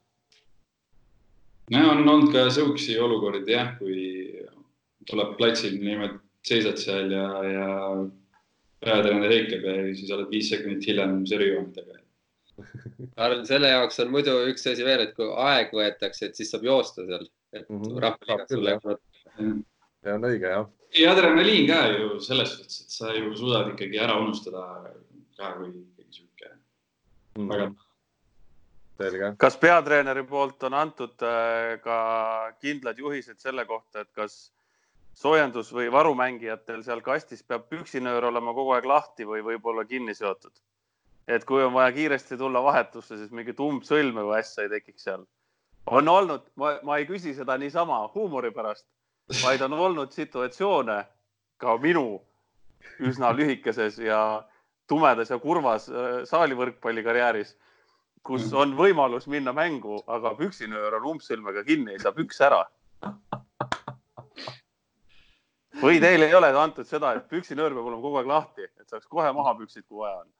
No 1.71 1.83
on 1.91 2.03
olnud 2.07 2.33
ka 2.33 2.49
sihukeseid 2.49 2.99
olukordi 2.99 3.55
jah, 3.55 3.73
kui 3.79 4.03
tuleb 5.09 5.35
platsil 5.39 5.77
niimoodi, 5.79 6.19
seisad 6.43 6.79
seal 6.79 7.11
ja, 7.11 7.27
ja 7.47 7.67
peatreener 8.83 9.31
heikeb 9.31 9.67
ja 9.67 9.75
siis 9.95 10.11
oled 10.11 10.31
viis 10.31 10.49
sekundit 10.51 10.87
hiljem 10.87 11.21
ma 13.15 13.27
arvan, 13.27 13.45
selle 13.49 13.71
jaoks 13.71 13.99
on 14.03 14.11
muidu 14.13 14.35
üks 14.51 14.67
asi 14.69 14.85
veel, 14.85 15.07
et 15.07 15.15
kui 15.17 15.29
aeg 15.47 15.71
võetakse, 15.73 16.27
et 16.27 16.37
siis 16.37 16.51
saab 16.53 16.67
joosta 16.67 17.05
seal, 17.07 17.23
et 17.53 17.69
mm 17.69 17.79
-hmm. 17.79 18.01
rahvaliigas 18.03 18.51
sulle 18.51 18.75
see 20.03 20.13
on 20.13 20.27
õige, 20.27 20.51
jah. 20.51 20.67
ja 20.99 21.13
adrenaliin 21.15 21.65
ka 21.69 21.79
ju 21.93 22.19
selles 22.23 22.53
suhtes, 22.53 22.81
et 22.83 22.97
sa 22.97 23.15
ju 23.15 23.31
suudad 23.39 23.71
ikkagi 23.73 23.99
ära 24.03 24.19
unustada 24.19 24.65
ka, 25.37 25.53
kui 25.57 25.71
ikkagi 25.71 26.19
sihuke 26.19 26.51
mm. 27.37 27.49
väga 27.49 27.69
selge. 27.71 27.92
Kas 29.37 29.57
peatreeneri 29.57 30.23
poolt 30.23 30.63
on 30.63 30.73
antud 30.73 31.23
äh, 31.25 31.79
ka 31.81 31.97
kindlad 32.61 32.99
juhised 32.99 33.39
selle 33.39 33.65
kohta, 33.65 34.03
et 34.03 34.11
kas 34.13 34.51
soojendus 35.17 35.71
või 35.73 35.91
varumängijatel 35.91 36.83
seal 36.83 37.01
kastis 37.01 37.43
peab 37.43 37.67
püksinöör 37.69 38.29
olema 38.29 38.53
kogu 38.53 38.73
aeg 38.75 38.85
lahti 38.85 39.25
või 39.25 39.43
võib-olla 39.45 39.85
kinni 39.85 40.15
seotud? 40.17 40.53
et 41.27 41.45
kui 41.47 41.63
on 41.63 41.71
vaja 41.73 41.91
kiiresti 41.95 42.37
tulla 42.37 42.59
vahetusse, 42.63 43.17
siis 43.17 43.31
mingit 43.31 43.59
umbsõlme 43.63 44.25
või 44.27 44.41
asja 44.41 44.65
ei 44.65 44.69
tekiks 44.69 45.05
seal. 45.07 45.25
on 45.85 46.07
olnud, 46.07 46.49
ma 46.57 46.97
ei 46.97 47.05
küsi 47.07 47.33
seda 47.33 47.57
niisama 47.57 48.01
huumori 48.15 48.51
pärast, 48.51 48.85
vaid 49.43 49.61
on 49.61 49.73
olnud 49.73 50.11
situatsioone 50.11 50.97
ka 51.57 51.77
minu 51.77 52.21
üsna 52.99 53.31
lühikeses 53.31 53.99
ja 54.03 54.43
tumedas 54.87 55.31
ja 55.31 55.39
kurvas 55.39 55.87
äh, 55.89 56.23
saalivõrkpalli 56.27 57.03
karjääris, 57.03 57.55
kus 58.23 58.51
on 58.55 58.75
võimalus 58.77 59.27
minna 59.31 59.53
mängu, 59.55 59.99
aga 60.07 60.33
püksinöör 60.39 60.99
on 60.99 61.09
umbsõlmega 61.13 61.63
kinni, 61.67 61.95
ei 61.95 62.03
saa 62.03 62.15
püks 62.15 62.39
ära. 62.43 62.63
või 65.81 65.99
teile 65.99 66.29
ei 66.29 66.37
ole 66.37 66.53
antud 66.55 66.87
seda, 66.87 67.15
et 67.17 67.27
püksinöör 67.27 67.75
peab 67.75 67.89
olema 67.89 68.01
kogu 68.01 68.21
aeg 68.21 68.31
lahti, 68.31 68.69
et 68.79 68.87
saaks 68.89 69.09
kohe 69.11 69.31
maha 69.35 69.55
püksid, 69.59 69.83
kui 69.87 70.05
vaja 70.05 70.21
on? 70.21 70.31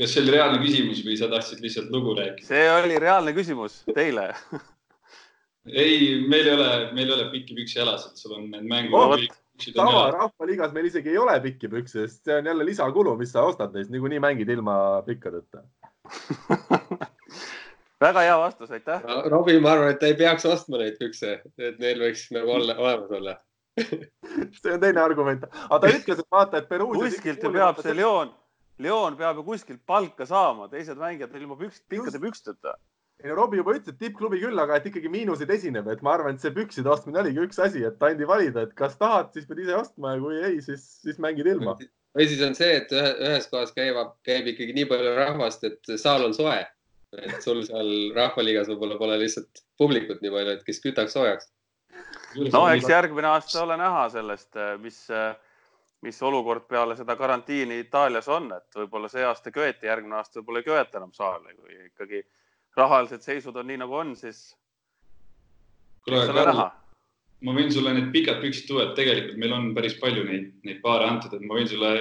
kas 0.00 0.14
see 0.14 0.22
oli 0.24 0.32
reaalne 0.34 0.60
küsimus 0.62 1.02
või 1.04 1.16
sa 1.20 1.28
tahtsid 1.30 1.62
lihtsalt 1.62 1.90
lugu 1.94 2.14
rääkida? 2.18 2.46
see 2.48 2.66
oli 2.72 2.98
reaalne 3.02 3.34
küsimus 3.36 3.82
teile 3.94 4.30
ei, 5.66 6.24
meil 6.26 6.48
ei 6.48 6.54
ole, 6.54 6.70
meil 6.96 7.06
ei 7.06 7.14
ole 7.18 7.28
pikki 7.34 7.58
püksi 7.58 7.78
jalas, 7.78 8.08
et 8.08 8.18
sul 8.18 8.38
on 8.38 8.48
need 8.50 8.66
mängu 8.70 8.96
oh,. 8.96 9.16
tava 9.76 10.06
rahvaliigas 10.16 10.72
meil 10.74 10.88
isegi 10.88 11.12
ei 11.12 11.20
ole 11.20 11.36
pikki 11.44 11.70
pükse, 11.70 12.06
sest 12.06 12.24
see 12.24 12.38
on 12.40 12.50
jälle 12.50 12.66
lisakulu, 12.66 13.14
mis 13.20 13.34
sa 13.34 13.44
ostad 13.46 13.76
neist, 13.76 13.92
niikuinii 13.92 14.22
mängid 14.24 14.50
ilma 14.56 14.74
pikkadeta 15.06 15.62
väga 18.06 18.24
hea 18.26 18.36
vastus, 18.40 18.72
aitäh. 18.74 19.06
Robbie, 19.32 19.60
ma 19.60 19.74
arvan, 19.76 19.94
et 19.94 20.02
ei 20.08 20.16
peaks 20.18 20.46
ostma 20.48 20.80
neid 20.82 20.98
pükse, 21.00 21.38
et 21.58 21.80
neil 21.82 22.02
võiks 22.02 22.26
nagu 22.34 22.56
olla, 22.58 22.76
olemas 22.80 23.16
olla 23.20 23.38
see 24.60 24.72
on 24.74 24.80
teine 24.82 25.00
argument, 25.00 25.44
aga 25.46 25.78
ta 25.80 25.90
ütles, 25.94 26.18
et 26.20 26.30
vaata, 26.34 26.60
et 26.60 26.68
Peruus. 26.68 26.98
kuskilt 26.98 27.44
ju 27.44 27.52
peab 27.54 27.78
see 27.80 27.94
Leon, 27.96 28.32
Leon 28.82 29.16
peab 29.16 29.38
ju 29.40 29.44
kuskilt 29.46 29.80
palka 29.86 30.26
saama, 30.28 30.66
teised 30.72 30.98
mängijad 31.00 31.36
ilma 31.38 31.56
püks, 31.60 31.78
pikkade 31.88 32.20
püksteta 32.20 32.74
ei 33.22 33.28
no 33.28 33.36
Robbie 33.36 33.60
juba 33.60 33.74
ütles, 33.76 33.92
et 33.92 34.00
tippklubi 34.00 34.40
küll, 34.40 34.60
aga 34.62 34.78
et 34.78 34.86
ikkagi 34.88 35.10
miinuseid 35.12 35.50
esineb, 35.52 35.88
et 35.92 36.02
ma 36.04 36.14
arvan, 36.16 36.36
et 36.36 36.44
see 36.44 36.52
pükside 36.56 36.88
ostmine 36.92 37.20
oligi 37.20 37.42
üks 37.44 37.60
asi, 37.60 37.82
et 37.84 38.04
andi 38.06 38.28
valida, 38.28 38.64
et 38.64 38.72
kas 38.78 38.96
tahad, 39.00 39.28
siis 39.34 39.48
pead 39.48 39.60
ise 39.64 39.76
ostma 39.76 40.14
ja 40.14 40.22
kui 40.22 40.38
ei, 40.40 40.60
siis, 40.64 40.86
siis 41.04 41.20
mängid 41.22 41.50
ilma. 41.50 41.76
Või 42.16 42.26
siis 42.28 42.42
on 42.46 42.56
see, 42.58 42.76
et 42.80 42.92
ühe, 42.94 43.10
ühes 43.28 43.46
kohas 43.50 43.72
käib, 43.76 43.98
käib 44.26 44.50
ikkagi 44.52 44.74
nii 44.76 44.86
palju 44.90 45.14
rahvast, 45.18 45.64
et 45.68 45.92
saal 46.00 46.26
on 46.28 46.36
soe. 46.36 46.60
et 47.10 47.42
sul 47.42 47.64
seal 47.66 48.12
Rahvaliigas 48.14 48.68
võib-olla 48.70 48.94
pole 48.98 49.16
lihtsalt 49.18 49.64
publikut 49.78 50.20
nii 50.22 50.30
palju, 50.30 50.52
et 50.54 50.60
kes 50.66 50.78
kütaks 50.84 51.16
soojaks. 51.16 51.48
no 52.52 52.68
eks 52.70 52.88
järgmine 52.88 53.26
aasta 53.32 53.64
ole 53.64 53.76
näha 53.76 54.04
sellest, 54.14 54.54
mis, 54.78 55.00
mis 56.06 56.22
olukord 56.22 56.68
peale 56.68 56.96
seda 56.96 57.16
karantiini 57.16 57.80
Itaalias 57.82 58.28
on, 58.28 58.52
et 58.54 58.78
võib-olla 58.78 59.10
see 59.10 59.24
aasta 59.26 59.50
köeti, 59.50 59.90
järgmine 59.90 60.20
aasta 60.20 60.38
võib-olla 60.38 60.62
ei 60.62 60.68
köeta 60.70 61.02
enam 61.02 61.12
saale, 61.12 61.54
kui 61.54 61.80
ikkagi 61.90 62.22
rahalised 62.78 63.26
seisud 63.26 63.56
on 63.56 63.66
nii 63.66 63.82
nagu 63.82 63.98
on, 64.04 64.14
siis. 64.16 64.44
kuule, 66.06 66.26
Karl, 66.30 66.62
ma 67.46 67.56
võin 67.56 67.72
sulle 67.72 67.94
need 67.96 68.12
pikad 68.14 68.40
püksid 68.42 68.68
tuua, 68.68 68.88
et 68.88 68.96
tegelikult 68.98 69.40
meil 69.40 69.56
on 69.56 69.68
päris 69.76 69.96
palju 70.00 70.24
neid, 70.28 70.52
neid 70.66 70.80
paare 70.84 71.08
antud, 71.08 71.34
et 71.36 71.44
ma 71.46 71.58
võin 71.58 71.68
sulle 71.70 71.92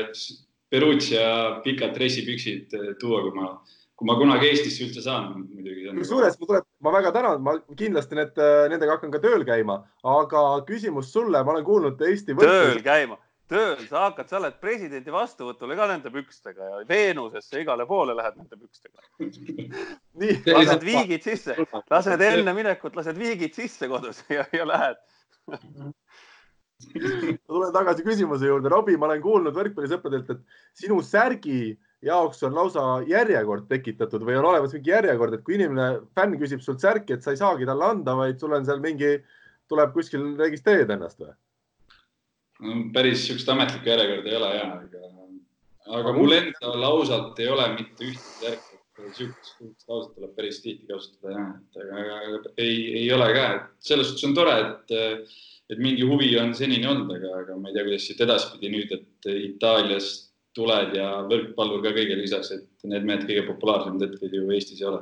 Perugia 0.70 1.62
pikad 1.64 1.96
dressipüksid 1.96 2.76
eh, 2.78 2.90
tuua, 3.02 3.24
kui 3.26 3.34
ma, 3.34 3.54
kui 3.98 4.10
ma 4.10 4.18
kunagi 4.20 4.52
Eestisse 4.52 4.84
üldse 4.86 5.02
saan 5.06 5.32
muidugi. 5.40 5.88
kusjuures 5.98 6.38
ma 6.38 6.52
tuleb, 6.52 6.68
ma 6.86 6.94
väga 7.00 7.14
tänan, 7.16 7.42
ma 7.46 7.56
kindlasti 7.80 8.20
need, 8.20 8.38
nendega 8.74 8.98
hakkan 8.98 9.16
ka 9.16 9.24
tööl 9.24 9.48
käima, 9.48 9.80
aga 10.18 10.44
küsimus 10.70 11.10
sulle, 11.16 11.42
ma 11.42 11.56
olen 11.56 11.66
kuulnud 11.72 12.06
Eesti. 12.10 12.38
tööl 12.38 12.84
käima 12.86 13.18
tööl 13.50 13.80
sa 13.90 14.06
hakkad, 14.08 14.30
sa 14.30 14.38
oled 14.40 14.58
presidendi 14.62 15.14
vastuvõtule 15.14 15.78
ka 15.78 15.88
nende 15.90 16.12
pükstega 16.14 16.68
ja 16.70 16.82
Veenusesse 16.90 17.64
igale 17.64 17.86
poole 17.90 18.14
lähed 18.18 18.38
nende 18.38 18.60
pükstega. 18.60 19.02
nii, 20.22 20.36
lased 20.54 20.86
viigid 20.86 21.26
sisse, 21.26 21.56
lased 21.90 22.26
enne 22.30 22.54
minekut, 22.54 22.98
lased 23.00 23.18
viigid 23.18 23.58
sisse 23.58 23.90
kodus 23.90 24.22
ja, 24.30 24.46
ja 24.54 24.68
lähed 24.70 25.02
tulen 27.48 27.74
tagasi 27.76 28.06
küsimuse 28.06 28.48
juurde. 28.48 28.72
Robbie, 28.72 28.98
ma 28.98 29.10
olen 29.10 29.22
kuulnud 29.24 29.56
võrkpallisõpradelt, 29.56 30.30
et 30.34 30.42
sinu 30.80 31.02
särgi 31.06 31.78
jaoks 32.06 32.44
on 32.48 32.56
lausa 32.56 32.86
järjekord 33.10 33.68
tekitatud 33.72 34.24
või 34.24 34.38
on 34.40 34.48
olemas 34.54 34.74
mingi 34.76 34.94
järjekord, 34.94 35.36
et 35.36 35.44
kui 35.44 35.58
inimene, 35.58 36.06
fänn 36.16 36.40
küsib 36.40 36.64
sult 36.64 36.80
särki, 36.84 37.18
et 37.18 37.26
sa 37.26 37.36
ei 37.36 37.42
saagi 37.42 37.68
talle 37.68 37.90
anda, 37.90 38.16
vaid 38.16 38.40
sul 38.40 38.56
on 38.56 38.68
seal 38.68 38.80
mingi, 38.84 39.18
tuleb 39.70 39.94
kuskil 39.94 40.32
registreerida 40.40 40.96
ennast 40.96 41.20
või? 41.22 41.36
päris 42.92 43.22
niisugust 43.22 43.48
ametlikku 43.54 43.88
järjekorda 43.88 44.32
ei 44.32 44.36
ole 44.36 44.48
ja, 44.52 44.64
aga, 44.76 46.00
aga 46.00 46.12
mul 46.18 46.34
endal 46.36 46.84
ausalt 46.90 47.40
ei 47.40 47.48
ole 47.48 47.68
mitte 47.78 48.10
ühtegi 48.10 48.69
järge. 49.00 49.28
niisugust 49.30 49.90
lauset 49.90 50.16
tuleb 50.16 50.34
päris 50.38 50.62
tihti 50.64 50.88
kasutada 50.90 51.36
ja, 51.36 51.46
et 51.60 51.84
aga, 51.84 52.18
aga 52.18 52.56
ei, 52.58 52.80
ei 53.04 53.12
ole 53.14 53.30
ka, 53.36 53.46
et 53.56 53.92
selles 53.92 54.10
suhtes 54.10 54.28
on 54.30 54.36
tore, 54.38 54.56
et, 54.64 54.98
et 55.74 55.84
mingi 55.84 56.08
huvi 56.08 56.32
on 56.42 56.56
senini 56.58 56.88
olnud, 56.90 57.14
aga, 57.18 57.36
aga 57.44 57.60
ma 57.60 57.70
ei 57.70 57.78
tea, 57.78 57.86
kuidas 57.88 58.10
siit 58.10 58.26
edaspidi 58.26 58.74
nüüd, 58.74 58.98
et 58.98 59.32
Itaaliast 59.36 60.28
tuled 60.58 60.98
ja 60.98 61.22
võrkpallur 61.30 61.84
ka 61.86 61.94
kõigele 61.96 62.26
lisaks, 62.26 62.52
et 62.56 62.90
need 62.90 63.08
mehed 63.08 63.26
kõige 63.30 63.46
populaarsemad 63.52 64.06
hetkel 64.08 64.36
ju 64.36 64.52
Eestis 64.56 64.82
ei 64.82 64.90
ole. 64.90 65.02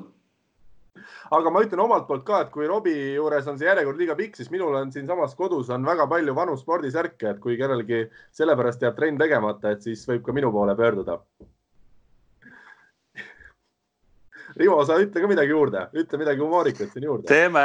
aga 1.32 1.52
ma 1.54 1.62
ütlen 1.64 1.82
omalt 1.84 2.08
poolt 2.08 2.26
ka, 2.28 2.42
et 2.44 2.52
kui 2.54 2.68
Robbie 2.68 3.14
juures 3.16 3.48
on 3.48 3.60
see 3.60 3.70
järjekord 3.70 4.02
liiga 4.02 4.16
pikk, 4.18 4.36
siis 4.38 4.50
minul 4.54 4.76
on 4.76 4.92
siinsamas 4.92 5.36
kodus 5.40 5.70
on 5.74 5.86
väga 5.86 6.08
palju 6.10 6.36
vanu 6.36 6.58
spordisärke, 6.58 7.36
et 7.36 7.40
kui 7.44 7.58
kellelgi 7.60 8.08
sellepärast 8.36 8.84
jääb 8.84 8.98
trenn 8.98 9.22
tegemata, 9.22 9.72
et 9.72 9.86
siis 9.86 10.04
võib 10.10 10.26
ka 10.26 10.36
minu 10.36 10.52
poole 10.52 10.76
pöörduda. 10.76 11.22
Rivo, 14.58 14.80
sa 14.86 14.98
ütle 15.02 15.22
ka 15.22 15.30
midagi 15.30 15.54
juurde, 15.54 15.84
ütle 15.98 16.18
midagi 16.18 16.42
humoorikat 16.42 16.94
siin 16.94 17.06
juurde. 17.06 17.28
teeme, 17.30 17.62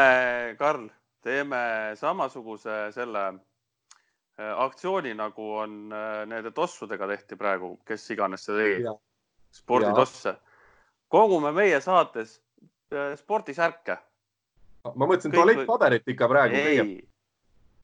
Karl, 0.59 0.89
teeme 1.25 1.61
samasuguse 1.97 2.91
selle 2.93 3.23
äh, 3.33 4.53
aktsiooni, 4.65 5.15
nagu 5.17 5.47
on 5.63 5.79
äh, 5.93 6.25
nende 6.29 6.53
tossudega 6.53 7.09
tehti 7.15 7.39
praegu, 7.41 7.79
kes 7.89 8.05
iganes 8.13 8.45
seda 8.49 8.67
tegi, 8.67 8.97
sporditosse. 9.57 10.35
kogume 11.09 11.53
meie 11.57 11.81
saates 11.81 12.37
äh, 12.93 13.15
spordisärke. 13.21 13.97
ma 14.85 15.07
mõtlesin 15.07 15.33
tualettpaberit 15.33 16.13
ikka 16.13 16.29
praegu. 16.29 16.61
ei, 16.61 17.01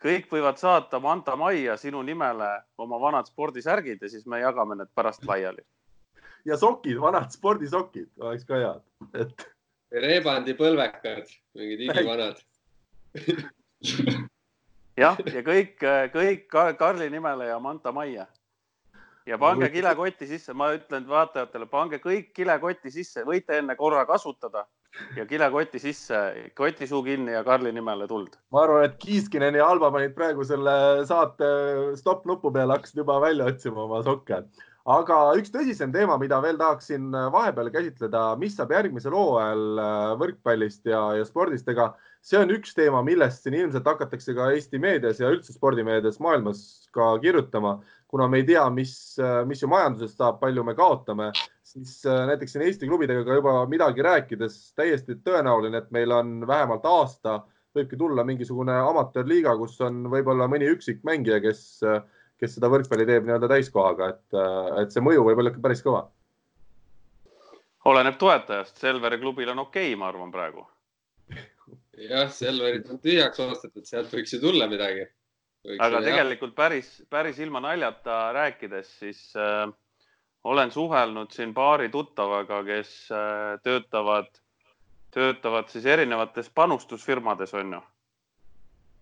kõik 0.03 0.29
võivad 0.33 0.61
saata 0.61 1.01
Manta 1.01 1.37
Majja 1.37 1.77
sinu 1.81 2.03
nimele 2.03 2.53
oma 2.79 3.01
vanad 3.01 3.27
spordisärgid 3.27 4.03
ja 4.03 4.09
siis 4.13 4.27
me 4.27 4.45
jagame 4.45 4.77
need 4.77 4.93
pärast 4.95 5.25
laiali 5.25 5.65
ja 6.45 6.57
sokid, 6.57 6.99
vanad 7.01 7.33
spordisokid 7.35 8.11
oleks 8.21 8.45
ka 8.49 8.61
head, 8.63 8.83
et. 9.15 9.47
Rebandi 9.89 10.53
põlvekad, 10.53 11.31
mingid 11.57 11.87
igivanad 11.89 12.43
jah, 14.99 15.21
ja 15.33 15.45
kõik, 15.47 15.79
kõik 16.13 16.59
Karli 16.79 17.09
nimele 17.13 17.49
ja 17.49 17.59
Manta 17.63 17.93
Majja. 17.93 18.27
ja 19.29 19.39
pange 19.39 19.69
kilekotti 19.69 20.27
sisse, 20.27 20.55
ma 20.57 20.71
ütlen 20.77 21.07
vaatajatele, 21.09 21.67
pange 21.69 21.99
kõik 22.01 22.33
kilekotti 22.37 22.91
sisse, 22.91 23.25
võite 23.29 23.59
enne 23.59 23.77
korra 23.77 24.07
kasutada 24.09 24.65
ja 25.17 25.27
kilekotti 25.29 25.79
sisse, 25.79 26.51
kotisuu 26.57 27.03
kinni 27.05 27.33
ja 27.33 27.45
Karli 27.45 27.73
nimele 27.73 28.09
tuld. 28.09 28.37
ma 28.53 28.65
arvan, 28.65 28.85
et 28.85 28.97
Kiiskinen 28.99 29.55
ja 29.55 29.69
Alba 29.69 29.91
panid 29.95 30.15
praegu 30.17 30.45
selle 30.45 31.05
saate 31.07 31.51
stopp 31.97 32.27
nupu 32.27 32.53
peale, 32.53 32.77
hakkasid 32.77 33.05
juba 33.05 33.21
välja 33.21 33.49
otsima 33.53 33.85
oma 33.85 34.03
sokke 34.03 34.43
aga 34.89 35.17
üks 35.37 35.51
tõsisem 35.53 35.93
teema, 35.93 36.17
mida 36.21 36.39
veel 36.41 36.57
tahaksin 36.61 37.11
äh, 37.13 37.29
vahepeal 37.33 37.69
käsitleda, 37.75 38.23
mis 38.41 38.57
saab 38.57 38.73
järgmisel 38.73 39.13
hooajal 39.17 39.83
äh, 39.83 40.13
võrkpallist 40.23 40.89
ja, 40.89 41.03
ja 41.19 41.27
spordist, 41.29 41.69
ega 41.69 41.91
see 42.25 42.41
on 42.41 42.53
üks 42.55 42.73
teema, 42.77 43.03
millest 43.05 43.45
siin 43.45 43.59
ilmselt 43.59 43.89
hakatakse 43.89 44.35
ka 44.37 44.49
Eesti 44.55 44.81
meedias 44.81 45.21
ja 45.21 45.31
üldse 45.35 45.53
spordimeedias 45.53 46.19
maailmas 46.25 46.63
ka 46.97 47.11
kirjutama, 47.21 47.77
kuna 48.09 48.31
me 48.33 48.41
ei 48.41 48.49
tea, 48.49 48.65
mis, 48.73 48.95
äh, 49.21 49.43
mis 49.49 49.63
ju 49.63 49.69
majandusest 49.69 50.17
saab, 50.23 50.41
palju 50.41 50.65
me 50.65 50.77
kaotame, 50.79 51.31
siis 51.69 52.01
näiteks 52.09 52.57
siin 52.57 52.65
Eesti 52.65 52.89
klubidega 52.89 53.27
ka 53.29 53.39
juba 53.43 53.61
midagi 53.69 54.05
rääkides 54.07 54.59
täiesti 54.79 55.21
tõenäoline, 55.21 55.85
et 55.85 55.93
meil 55.93 56.17
on 56.17 56.39
vähemalt 56.49 56.89
aasta, 56.89 57.43
võibki 57.77 57.99
tulla 58.01 58.25
mingisugune 58.25 58.73
amatöörliiga, 58.81 59.53
kus 59.61 59.77
on 59.85 60.07
võib-olla 60.09 60.49
mõni 60.49 60.73
üksik 60.73 61.05
mängija, 61.05 61.43
kes 61.45 61.67
kes 62.39 62.55
seda 62.55 62.71
võrkpalli 62.71 63.07
teeb 63.09 63.27
nii-öelda 63.27 63.51
täiskohaga, 63.51 64.13
et, 64.15 64.39
et 64.83 64.95
see 64.95 65.05
mõju 65.05 65.25
võib 65.27 65.43
olla 65.43 65.53
ikka 65.53 65.63
päris 65.65 65.83
kõva. 65.85 66.05
oleneb 67.91 68.19
toetajast, 68.21 68.77
Selveri 68.79 69.19
klubil 69.19 69.51
on 69.55 69.65
okei 69.67 69.91
okay,, 69.93 69.99
ma 69.99 70.11
arvan 70.13 70.31
praegu. 70.35 70.67
jah, 71.99 72.31
Selverit 72.31 72.91
on 72.91 73.03
tühjaks 73.03 73.43
ostetud, 73.43 73.87
sealt 73.89 74.15
võiks 74.15 74.35
ju 74.35 74.41
tulla 74.43 74.71
midagi. 74.71 75.09
aga 75.79 76.03
tegelikult 76.05 76.55
jah. 76.55 76.61
päris, 76.63 76.95
päris 77.11 77.39
ilma 77.39 77.61
naljata 77.65 78.21
rääkides, 78.39 78.99
siis 79.03 79.23
äh, 79.37 79.67
olen 80.45 80.71
suhelnud 80.71 81.35
siin 81.35 81.55
paari 81.55 81.89
tuttavaga, 81.89 82.63
kes 82.65 82.97
äh, 83.11 83.59
töötavad, 83.63 84.31
töötavad 85.11 85.69
siis 85.75 85.87
erinevates 85.87 86.51
panustusfirmades, 86.55 87.55
on 87.55 87.81
ju 87.81 87.87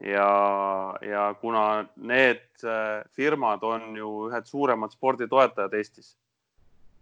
ja, 0.01 0.99
ja 1.03 1.35
kuna 1.41 1.87
need 1.97 2.65
äh, 2.65 3.05
firmad 3.17 3.63
on 3.65 3.97
ju 3.97 4.11
ühed 4.29 4.49
suuremad 4.49 4.93
sporditoetajad 4.93 5.75
Eestis, 5.75 6.17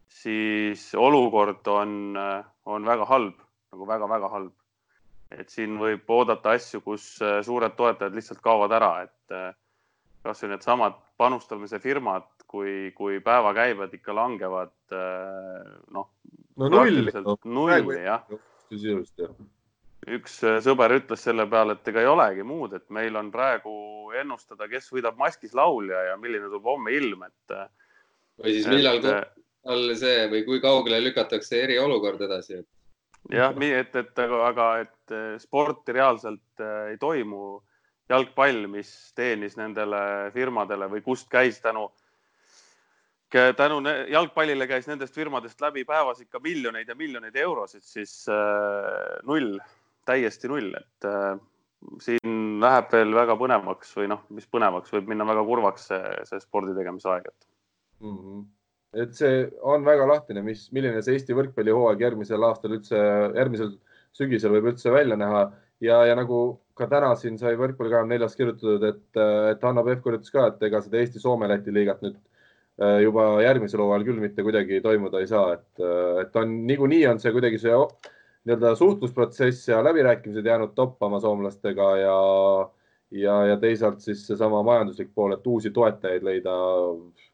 siis 0.09 0.93
olukord 0.95 1.67
on, 1.71 2.15
äh, 2.19 2.45
on 2.67 2.87
väga 2.87 3.09
halb, 3.11 3.41
nagu 3.73 3.89
väga-väga 3.89 4.31
halb. 4.37 4.53
et 5.35 5.51
siin 5.51 5.81
võib 5.81 6.11
oodata 6.15 6.53
asju, 6.55 6.79
kus 6.85 7.05
äh, 7.25 7.41
suured 7.43 7.75
toetajad 7.75 8.15
lihtsalt 8.15 8.43
kaovad 8.45 8.71
ära, 8.77 8.93
et 9.03 9.55
kasvõi 10.23 10.53
needsamad 10.53 11.01
panustamise 11.19 11.81
firmad, 11.83 12.29
kui, 12.47 12.93
kui 12.95 13.19
päevakäibed 13.25 13.97
ikka 13.99 14.15
langevad 14.15 14.73
noh 14.95 16.07
no, 16.57 16.69
nulli, 16.71 17.11
nulli 17.45 17.99
jah. 18.05 18.23
sisuliselt 18.69 19.25
jah 19.27 19.35
üks 20.11 20.37
äh, 20.45 20.59
sõber 20.65 20.93
ütles 20.99 21.23
selle 21.25 21.47
peale, 21.51 21.77
et 21.77 21.89
ega 21.91 22.03
ei 22.03 22.11
olegi 22.11 22.45
muud, 22.47 22.75
et 22.77 22.85
meil 22.95 23.17
on 23.17 23.31
praegu 23.33 23.73
ennustada, 24.21 24.69
kes 24.71 24.91
võidab 24.93 25.19
maskis 25.21 25.55
laulja 25.57 26.03
ja 26.11 26.19
milline 26.21 26.51
tuleb 26.51 26.69
homme 26.75 26.95
ilm, 26.95 27.25
et. 27.27 27.57
Äh, 27.57 27.67
või 28.43 28.57
siis 28.57 28.69
millal 28.71 29.01
all 29.65 29.95
see 29.97 30.25
või 30.29 30.43
kui 30.45 30.61
kaugele 30.61 31.01
lükatakse 31.07 31.63
eriolukord 31.65 32.21
edasi? 32.27 32.61
jah, 33.33 33.55
et, 33.65 33.95
et 33.97 34.25
aga, 34.25 34.67
et 34.85 35.15
äh, 35.15 35.37
sporti 35.41 35.97
reaalselt 35.97 36.65
ei 36.91 36.99
toimu. 37.01 37.63
jalgpall, 38.09 38.67
mis 38.69 38.89
teenis 39.17 39.55
nendele 39.57 40.31
firmadele 40.35 40.91
või 40.93 41.01
kust 41.01 41.31
käis 41.33 41.57
tänu, 41.65 41.87
tänu 43.33 43.79
jalgpallile 44.13 44.67
käis 44.69 44.85
nendest 44.87 45.15
firmadest 45.15 45.61
läbi 45.65 45.87
päevas 45.89 46.21
ikka 46.21 46.39
miljoneid 46.45 46.89
ja 46.89 46.95
miljoneid 46.95 47.37
eurosid, 47.37 47.83
siis 47.83 48.27
äh, 48.29 49.25
null 49.25 49.57
täiesti 50.09 50.51
null, 50.51 50.73
et 50.79 51.09
äh, 51.09 51.35
siin 52.05 52.61
läheb 52.63 52.93
veel 52.93 53.15
väga 53.17 53.37
põnevaks 53.41 53.95
või 53.99 54.11
noh, 54.13 54.25
mis 54.35 54.47
põnevaks, 54.51 54.93
võib 54.95 55.11
minna 55.11 55.27
väga 55.29 55.45
kurvaks 55.47 55.89
see, 55.91 56.13
see 56.31 56.43
spordi 56.43 56.77
tegemise 56.77 57.11
aeg, 57.13 57.29
et 57.29 57.49
mm. 58.05 58.19
-hmm. 58.19 58.45
et 59.05 59.17
see 59.19 59.43
on 59.63 59.85
väga 59.87 60.09
lahtine, 60.11 60.45
mis, 60.47 60.69
milline 60.73 61.03
see 61.03 61.19
Eesti 61.19 61.37
võrkpallihooaeg 61.37 62.07
järgmisel 62.07 62.49
aastal 62.49 62.79
üldse, 62.79 63.01
järgmisel 63.37 63.77
sügisel 64.15 64.55
võib 64.55 64.73
üldse 64.73 64.93
välja 64.95 65.19
näha 65.21 65.49
ja, 65.85 66.05
ja 66.09 66.15
nagu 66.19 66.61
ka 66.79 66.87
täna 66.91 67.13
siin 67.19 67.37
sai 67.39 67.55
Võrkpalli 67.59 67.93
kahekümne 67.93 68.17
neljas 68.17 68.37
kirjutatud, 68.39 68.83
et, 68.89 69.19
et 69.53 69.67
Hanno 69.67 69.85
Pevkur 69.87 70.19
ütles 70.19 70.33
ka, 70.35 70.49
et 70.51 70.63
ega 70.67 70.81
seda 70.83 70.99
Eesti-Soome-Läti 71.03 71.75
liigat 71.75 72.03
nüüd 72.03 72.17
äh, 72.83 73.01
juba 73.05 73.29
järgmisel 73.45 73.83
hooajal 73.85 74.07
küll 74.09 74.23
mitte 74.23 74.43
kuidagi 74.47 74.81
toimuda 74.85 75.23
ei 75.23 75.31
saa, 75.31 75.59
et, 75.59 75.85
et 76.25 76.41
on 76.41 76.57
niikuinii 76.71 77.05
on 77.13 77.23
see 77.23 77.35
kuidagi 77.35 77.61
see 77.63 77.75
nii-öelda 78.45 78.75
suhtlusprotsess 78.77 79.69
ja 79.69 79.85
läbirääkimised 79.85 80.47
jäänud 80.47 80.75
toppama 80.75 81.21
soomlastega 81.21 81.97
ja, 81.97 82.19
ja, 83.11 83.47
ja 83.47 83.57
teisalt 83.57 84.01
siis 84.01 84.27
seesama 84.27 84.63
majanduslik 84.63 85.15
pool, 85.15 85.33
et 85.33 85.47
uusi 85.47 85.71
toetajaid 85.71 86.23
leida 86.23 86.55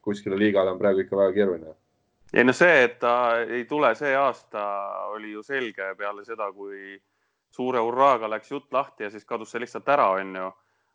kuskile 0.01 0.39
liigale 0.39 0.71
on 0.71 0.79
praegu 0.79 1.03
ikka 1.03 1.17
väga 1.17 1.33
keeruline. 1.33 1.75
ei 2.33 2.43
no 2.43 2.53
see, 2.53 2.83
et 2.83 2.99
ta 2.99 3.13
ei 3.41 3.65
tule 3.65 3.95
see 3.95 4.15
aasta, 4.15 4.63
oli 5.11 5.31
ju 5.31 5.43
selge 5.43 5.95
peale 5.97 6.25
seda, 6.25 6.51
kui 6.51 7.01
suure 7.51 7.79
hurraaga 7.79 8.29
läks 8.29 8.51
jutt 8.51 8.73
lahti 8.73 9.03
ja 9.03 9.11
siis 9.11 9.25
kadus 9.25 9.51
see 9.51 9.59
lihtsalt 9.59 9.89
ära, 9.89 10.09
onju. 10.15 10.51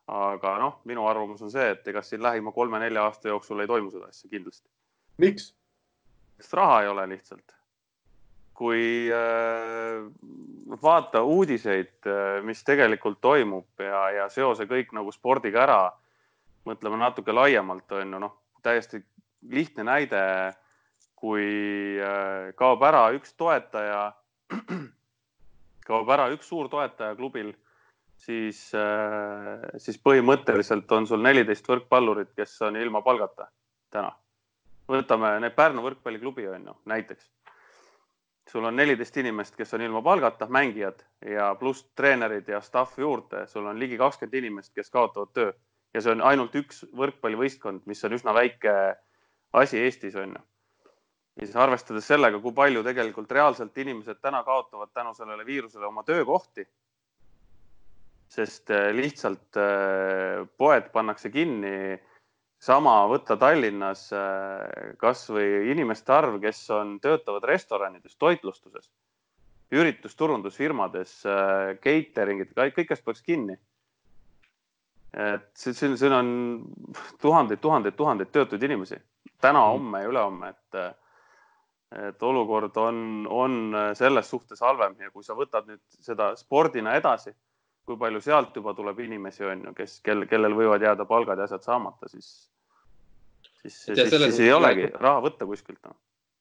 aga 0.07 0.59
noh, 0.63 0.81
minu 0.85 1.07
arvamus 1.11 1.43
on 1.43 1.51
see, 1.51 1.71
et 1.75 1.89
ega 1.89 2.03
siin 2.03 2.23
lähima 2.23 2.53
kolme-nelja 2.53 3.05
aasta 3.05 3.29
jooksul 3.29 3.61
ei 3.61 3.67
toimu 3.67 3.91
seda 3.91 4.09
asja 4.09 4.31
kindlasti. 4.31 4.69
miks? 5.19 5.53
sest 6.41 6.53
raha 6.55 6.83
ei 6.83 6.89
ole 6.89 7.09
lihtsalt 7.09 7.57
kui 8.57 9.11
äh, 9.13 10.01
vaata 10.83 11.23
uudiseid, 11.23 11.99
äh, 12.09 12.39
mis 12.45 12.63
tegelikult 12.65 13.21
toimub 13.21 13.85
ja, 13.85 14.07
ja 14.15 14.29
seo 14.33 14.55
see 14.57 14.69
kõik 14.71 14.95
nagu 14.97 15.13
spordiga 15.13 15.63
ära, 15.67 15.81
mõtleme 16.67 16.99
natuke 17.01 17.35
laiemalt, 17.37 17.93
on 17.93 18.17
ju, 18.17 18.23
noh, 18.25 18.39
täiesti 18.65 19.03
lihtne 19.53 19.85
näide, 19.91 20.23
kui 21.17 21.45
äh, 22.01 22.49
kaob 22.57 22.83
ära 22.89 23.11
üks 23.17 23.37
toetaja, 23.37 24.09
kaob 25.89 26.17
ära 26.17 26.31
üks 26.33 26.49
suur 26.49 26.73
toetaja 26.73 27.17
klubil, 27.19 27.53
siis, 28.17 28.59
siis 29.85 29.99
põhimõtteliselt 30.01 30.91
on 30.97 31.05
sul 31.07 31.21
neliteist 31.21 31.69
võrkpallurit, 31.69 32.33
kes 32.33 32.57
on 32.65 32.81
ilma 32.81 33.05
palgata 33.05 33.51
täna. 33.93 34.15
võtame 34.89 35.35
need 35.45 35.55
Pärnu 35.55 35.85
võrkpalliklubi 35.85 36.49
on 36.49 36.71
ju, 36.71 36.77
näiteks 36.89 37.29
sul 38.51 38.65
on 38.65 38.77
neliteist 38.77 39.17
inimest, 39.17 39.57
kes 39.57 39.75
on 39.75 39.83
ilma 39.83 40.03
palgata, 40.03 40.47
mängijad 40.47 41.03
ja 41.27 41.55
pluss 41.59 41.87
treenerid 41.99 42.49
ja 42.49 42.61
staff 42.61 42.99
juurde, 42.99 43.47
sul 43.51 43.67
on 43.67 43.79
ligi 43.79 43.99
kakskümmend 43.99 44.35
inimest, 44.39 44.73
kes 44.75 44.91
kaotavad 44.91 45.33
töö 45.35 45.53
ja 45.95 46.03
see 46.03 46.13
on 46.13 46.23
ainult 46.29 46.55
üks 46.59 46.85
võrkpallivõistkond, 46.97 47.87
mis 47.91 48.05
on 48.05 48.17
üsna 48.17 48.35
väike 48.37 48.73
asi 49.57 49.81
Eestis 49.81 50.17
on 50.21 50.35
ju. 50.37 50.43
ja 51.37 51.47
siis 51.47 51.57
arvestades 51.57 52.09
sellega, 52.09 52.41
kui 52.41 52.55
palju 52.57 52.83
tegelikult 52.85 53.33
reaalselt 53.33 53.79
inimesed 53.79 54.21
täna 54.21 54.43
kaotavad 54.45 54.93
tänu 54.95 55.15
sellele 55.15 55.47
viirusele 55.47 55.87
oma 55.87 56.05
töökohti. 56.05 56.67
sest 58.29 58.71
lihtsalt 58.93 59.57
äh, 59.57 60.43
poed 60.59 60.89
pannakse 60.93 61.31
kinni 61.31 62.01
sama 62.63 62.95
võtta 63.11 63.37
Tallinnas 63.41 64.09
kasvõi 64.99 65.71
inimeste 65.73 66.13
arv, 66.13 66.41
kes 66.43 66.63
on, 66.75 66.97
töötavad 67.01 67.45
restoranides, 67.49 68.17
toitlustuses, 68.17 68.89
üritusturundusfirmades, 69.75 71.19
catering'id, 71.85 72.55
kõik, 72.57 72.87
kes 72.89 73.03
peaks 73.05 73.25
kinni 73.27 73.59
et 75.17 75.51
siin, 75.57 75.97
siin 75.97 76.13
on 76.13 76.29
tuhandeid, 77.23 77.61
tuhandeid, 77.61 77.95
tuhandeid 77.97 78.31
töötuid 78.33 78.63
inimesi 78.63 78.99
täna, 79.41 79.61
mm. 79.61 79.73
homme 79.73 80.03
ja 80.03 80.11
ülehomme, 80.11 80.51
et, 80.53 80.79
et 82.09 82.23
olukord 82.23 82.77
on, 82.81 82.99
on 83.31 83.77
selles 83.97 84.31
suhtes 84.31 84.61
halvem 84.61 84.97
ja 85.01 85.11
kui 85.11 85.25
sa 85.25 85.37
võtad 85.39 85.69
nüüd 85.71 85.83
seda 86.05 86.35
spordina 86.37 86.97
edasi, 86.99 87.33
kui 87.87 87.99
palju 88.01 88.21
sealt 88.25 88.57
juba 88.57 88.75
tuleb 88.75 88.99
inimesi, 89.05 89.45
on 89.47 89.63
ju, 89.69 89.77
kes, 89.77 90.01
kel, 90.07 90.27
kellel 90.31 90.57
võivad 90.59 90.83
jääda 90.83 91.07
palgad 91.09 91.39
ja 91.39 91.47
asjad 91.47 91.65
saamata, 91.67 92.11
siis, 92.11 92.31
siis, 93.63 93.79
siis, 93.85 94.11
siis 94.11 94.43
ei 94.49 94.53
olegi 94.53 94.91
raha 94.95 95.23
võtta 95.29 95.49
kuskilt 95.49 95.83
no 95.87 95.97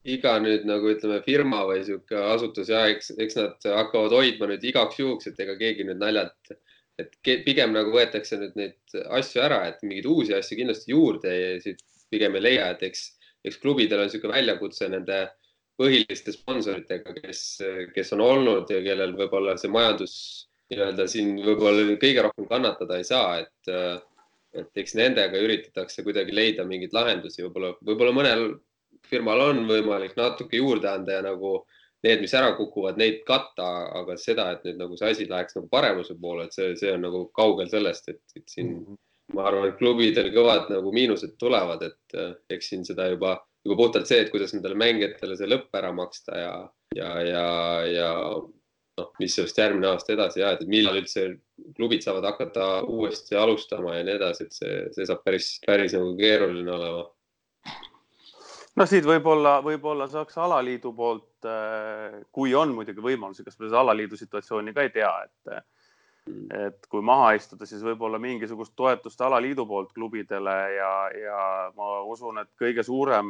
iga 0.06 0.36
nüüd 0.38 0.68
nagu 0.70 0.89
ütleme, 0.91 1.18
firma 1.26 1.64
või 1.66 1.80
sihuke 1.86 2.18
asutus 2.36 2.70
ja 2.70 2.84
eks, 2.91 3.10
eks 3.18 3.39
nad 3.39 3.66
hakkavad 3.74 4.14
hoidma 4.14 4.52
nüüd 4.52 4.66
igaks 4.70 5.00
juhuks, 5.00 5.32
et 5.32 5.39
ega 5.41 5.56
keegi 5.58 5.88
nüüd 5.88 5.98
naljalt 5.98 6.54
et 7.02 7.16
pigem 7.46 7.74
nagu 7.76 7.91
võetakse 7.93 8.38
nüüd 8.39 8.56
neid 8.60 8.98
asju 9.18 9.41
ära, 9.43 9.66
et 9.70 9.82
mingeid 9.84 10.08
uusi 10.10 10.36
asju 10.38 10.60
kindlasti 10.60 10.93
juurde 10.93 11.34
siit 11.64 11.82
pigem 12.14 12.38
ei 12.38 12.46
leia, 12.46 12.70
et 12.72 12.86
eks, 12.88 13.08
eks 13.48 13.60
klubidel 13.64 14.04
on 14.04 14.08
niisugune 14.08 14.38
väljakutse 14.38 14.88
nende 14.91 15.26
põhiliste 15.80 16.32
sponsoritega, 16.32 17.16
kes, 17.18 17.41
kes 17.96 18.14
on 18.16 18.24
olnud 18.24 18.70
ja 18.72 18.80
kellel 18.86 19.16
võib-olla 19.18 19.58
see 19.60 19.72
majandus 19.74 20.16
nii-öelda 20.72 21.07
siin 21.09 21.36
võib-olla 21.45 21.97
kõige 22.01 22.26
rohkem 22.26 22.47
kannatada 22.49 22.97
ei 22.97 23.07
saa, 23.07 23.39
et, 23.43 23.74
et 24.61 24.82
eks 24.84 24.95
nendega 24.97 25.41
üritatakse 25.41 26.03
kuidagi 26.05 26.34
leida 26.34 26.66
mingeid 26.66 26.95
lahendusi, 26.95 27.43
võib-olla, 27.45 27.76
võib-olla 27.86 28.16
mõnel 28.16 28.47
firmal 29.09 29.43
on 29.51 29.66
võimalik 29.70 30.16
natuke 30.18 30.57
juurde 30.57 30.89
anda 30.89 31.20
ja 31.20 31.26
nagu 31.26 31.59
need, 32.05 32.22
mis 32.22 32.36
ära 32.38 32.51
kukuvad, 32.57 32.99
neid 33.01 33.24
katta, 33.28 33.68
aga 34.01 34.18
seda, 34.22 34.49
et 34.53 34.66
nüüd 34.68 34.80
nagu 34.82 34.97
see 34.99 35.11
asi 35.11 35.28
läheks 35.30 35.57
nagu 35.57 35.70
paremuse 35.72 36.16
poole, 36.22 36.45
et 36.45 36.55
see, 36.55 36.74
see 36.80 36.93
on 36.93 37.05
nagu 37.07 37.26
kaugel 37.38 37.70
sellest, 37.72 38.11
et, 38.13 38.22
et 38.38 38.45
siin 38.51 38.72
mm 38.72 38.84
-hmm. 38.84 38.99
ma 39.38 39.47
arvan, 39.49 39.70
et 39.70 39.80
klubidel 39.80 40.30
kõvad 40.36 40.70
nagu 40.74 40.93
miinused 40.93 41.38
tulevad, 41.41 41.82
et 41.89 42.18
eh, 42.20 42.36
eks 42.57 42.70
siin 42.74 42.86
seda 42.86 43.09
juba, 43.13 43.38
juba 43.66 43.80
puhtalt 43.82 44.07
see, 44.09 44.22
et 44.22 44.30
kuidas 44.34 44.53
nendele 44.53 44.78
mängijatele 44.78 45.38
see 45.38 45.49
lõpp 45.49 45.74
ära 45.82 45.91
maksta 45.93 46.38
ja, 46.38 46.53
ja, 46.95 47.09
ja, 47.32 47.47
ja 47.89 48.11
noh, 49.00 49.12
mis 49.20 49.36
sellest 49.36 49.58
järgmine 49.60 49.89
aasta 49.91 50.14
edasi 50.16 50.41
ja 50.41 50.54
et 50.56 50.64
millal 50.70 51.00
üldse 51.02 51.28
klubid 51.78 52.06
saavad 52.06 52.30
hakata 52.32 52.70
uuesti 52.88 53.36
alustama 53.39 53.98
ja 53.98 54.06
nii 54.08 54.16
edasi, 54.20 54.48
et 54.48 54.56
see, 54.56 54.80
see 54.96 55.08
saab 55.10 55.24
päris, 55.28 55.56
päris 55.66 55.96
nagu 55.98 56.16
keeruline 56.20 56.72
olema. 56.72 57.06
No 58.76 58.84
siit 58.89 59.06
võib-olla, 59.08 59.62
võib-olla 59.64 60.08
saaks 60.12 60.36
alaliidu 60.43 60.91
poolt, 60.96 61.48
äh, 61.48 62.20
kui 62.36 62.52
on 62.60 62.74
muidugi 62.76 63.04
võimalusi, 63.04 63.46
kas 63.46 63.56
me 63.60 63.70
seda 63.70 63.80
alaliidu 63.84 64.20
situatsiooni 64.20 64.76
ka 64.76 64.84
ei 64.84 64.91
tea, 64.98 65.14
et 65.24 65.64
et 66.58 66.88
kui 66.89 67.04
maha 67.06 67.36
istuda, 67.38 67.68
siis 67.70 67.84
võib-olla 67.86 68.18
mingisugust 68.18 68.74
toetust 68.76 69.20
alaliidu 69.22 69.68
poolt 69.70 69.91
klubidele 69.93 70.56
ja, 70.74 70.93
ja 71.14 71.41
ma 71.78 72.00
usun, 72.10 72.39
et 72.41 72.50
kõige 72.58 72.82
suurem, 72.84 73.30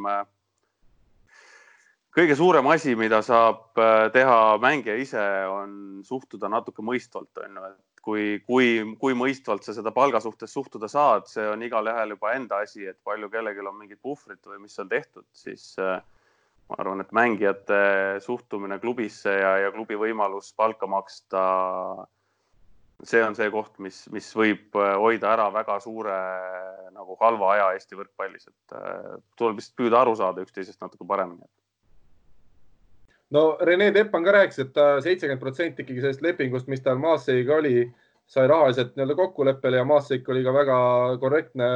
kõige 2.16 2.36
suurem 2.40 2.68
asi, 2.72 2.96
mida 2.96 3.20
saab 3.26 3.80
äh, 3.82 4.08
teha 4.16 4.56
mängija 4.64 4.96
ise, 5.00 5.24
on 5.52 6.02
suhtuda 6.08 6.48
natuke 6.52 6.84
mõistvalt, 6.86 7.42
on 7.44 7.60
ju, 7.60 7.72
et 7.74 8.04
kui, 8.06 8.26
kui, 8.48 8.70
kui 9.02 9.16
mõistvalt 9.18 9.66
sa 9.68 9.76
seda 9.76 9.92
palga 9.96 10.22
suhtes 10.24 10.54
suhtuda 10.56 10.88
saad, 10.92 11.28
see 11.32 11.46
on 11.52 11.66
igalühel 11.66 12.16
juba 12.16 12.36
enda 12.38 12.62
asi, 12.64 12.86
et 12.88 13.00
palju 13.04 13.30
kellelgi 13.34 13.66
on 13.66 13.80
mingit 13.82 14.00
puhvrit 14.02 14.40
või 14.48 14.62
mis 14.64 14.80
on 14.80 14.92
tehtud, 14.92 15.28
siis 15.36 15.74
äh, 15.82 16.00
ma 16.70 16.80
arvan, 16.80 17.04
et 17.04 17.12
mängijate 17.16 17.82
suhtumine 18.24 18.80
klubisse 18.80 19.36
ja, 19.36 19.58
ja 19.66 19.76
klubi 19.76 20.00
võimalus 20.00 20.54
palka 20.56 20.88
maksta. 20.88 21.44
see 23.04 23.20
on 23.22 23.36
see 23.36 23.52
koht, 23.52 23.76
mis, 23.84 24.06
mis 24.16 24.32
võib 24.40 24.80
äh, 24.80 24.96
hoida 24.96 25.34
ära 25.34 25.50
väga 25.52 25.82
suure 25.84 26.16
nagu 26.96 27.20
halva 27.20 27.52
aja 27.58 27.68
Eesti 27.76 28.00
võrkpallis, 28.00 28.48
et 28.48 28.80
tuleb 29.36 29.60
lihtsalt 29.60 29.76
püüda 29.84 30.00
aru 30.00 30.16
saada 30.16 30.48
üksteisest 30.48 30.80
natuke 30.80 31.04
paremini 31.04 31.44
no 33.34 33.58
Rene 33.62 33.92
Teppan 33.92 34.24
ka 34.24 34.34
rääkis, 34.36 34.60
et 34.62 34.74
ta 34.74 34.96
seitsekümmend 35.02 35.42
protsenti 35.42 35.84
ikkagi 35.84 36.04
sellest 36.04 36.24
lepingust, 36.26 36.68
mis 36.72 36.84
tal 36.86 37.00
Maasseiga 37.02 37.58
oli, 37.58 37.86
sai 38.28 38.48
rahaliselt 38.50 38.96
nii-öelda 38.96 39.16
kokkuleppele 39.18 39.78
ja 39.78 39.86
Maasseik 39.86 40.30
oli 40.30 40.44
ka 40.46 40.54
väga 40.54 40.78
korrektne, 41.22 41.68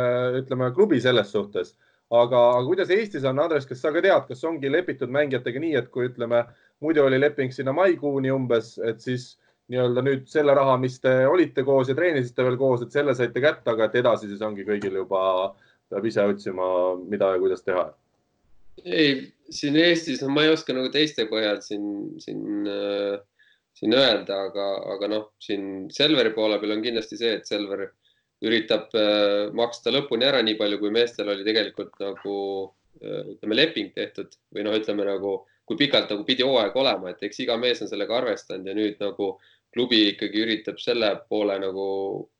ütleme 0.41 0.71
klubi 0.75 1.01
selles 1.01 1.31
suhtes. 1.31 1.75
aga, 2.09 2.39
aga 2.55 2.65
kuidas 2.65 2.89
Eestis 2.89 3.25
on, 3.29 3.39
Andres, 3.39 3.67
kas 3.69 3.83
sa 3.83 3.91
ka 3.93 4.01
tead, 4.01 4.23
kas 4.27 4.39
ongi 4.43 4.71
lepitud 4.71 5.11
mängijatega 5.13 5.61
nii, 5.61 5.75
et 5.77 5.91
kui 5.93 6.07
ütleme, 6.07 6.39
muidu 6.81 7.03
oli 7.05 7.19
leping 7.19 7.53
sinna 7.53 7.73
maikuuni 7.73 8.31
umbes, 8.33 8.79
et 8.81 9.01
siis 9.01 9.35
nii-öelda 9.69 10.01
nüüd 10.01 10.23
selle 10.31 10.55
raha, 10.57 10.77
mis 10.81 10.97
te 10.99 11.11
olite 11.29 11.61
koos 11.63 11.91
ja 11.91 11.95
treenisite 11.95 12.43
veel 12.47 12.57
koos, 12.57 12.81
et 12.81 12.97
selle 12.97 13.13
saite 13.13 13.43
kätte, 13.43 13.69
aga 13.69 13.85
et 13.85 13.99
edasi 14.01 14.29
siis 14.31 14.41
ongi 14.41 14.65
kõigil 14.65 14.97
juba 15.03 15.21
peab 15.89 16.05
ise 16.09 16.25
otsima, 16.25 16.95
mida 17.05 17.29
ja 17.35 17.41
kuidas 17.41 17.61
teha 17.61 17.91
ei, 18.85 19.33
siin 19.55 19.77
Eestis, 19.79 20.21
no 20.23 20.33
ma 20.33 20.45
ei 20.45 20.53
oska 20.53 20.75
nagu 20.75 20.91
teiste 20.93 21.25
põhjal 21.29 21.61
siin, 21.65 21.85
siin 22.21 22.67
äh,, 22.69 23.19
siin 23.79 23.95
öelda, 23.95 24.43
aga, 24.49 24.67
aga 24.95 25.09
noh, 25.11 25.25
siin 25.41 25.87
Selveri 25.93 26.33
poole 26.35 26.59
peal 26.59 26.75
on 26.75 26.83
kindlasti 26.83 27.19
see, 27.19 27.37
et 27.39 27.47
Selver 27.49 27.85
üritab 28.45 28.91
äh, 28.97 29.51
maksta 29.55 29.93
lõpuni 29.93 30.27
ära 30.27 30.41
nii 30.45 30.57
palju, 30.59 30.79
kui 30.81 30.91
meestel 30.95 31.31
oli 31.31 31.45
tegelikult 31.47 31.95
nagu 32.03 32.35
äh, 33.03 33.35
ütleme, 33.35 33.57
leping 33.57 33.93
tehtud 33.95 34.35
või 34.55 34.67
noh, 34.67 34.75
ütleme 34.79 35.07
nagu, 35.07 35.37
kui 35.67 35.79
pikalt 35.79 36.11
nagu 36.11 36.25
pidi 36.27 36.45
hooaeg 36.47 36.75
olema, 36.79 37.13
et 37.13 37.23
eks 37.27 37.43
iga 37.45 37.57
mees 37.59 37.83
on 37.83 37.91
sellega 37.91 38.19
arvestanud 38.19 38.67
ja 38.67 38.75
nüüd 38.77 38.99
nagu 39.03 39.33
klubi 39.75 39.99
ikkagi 40.13 40.41
üritab 40.43 40.79
selle 40.81 41.11
poole 41.29 41.59
nagu 41.61 41.89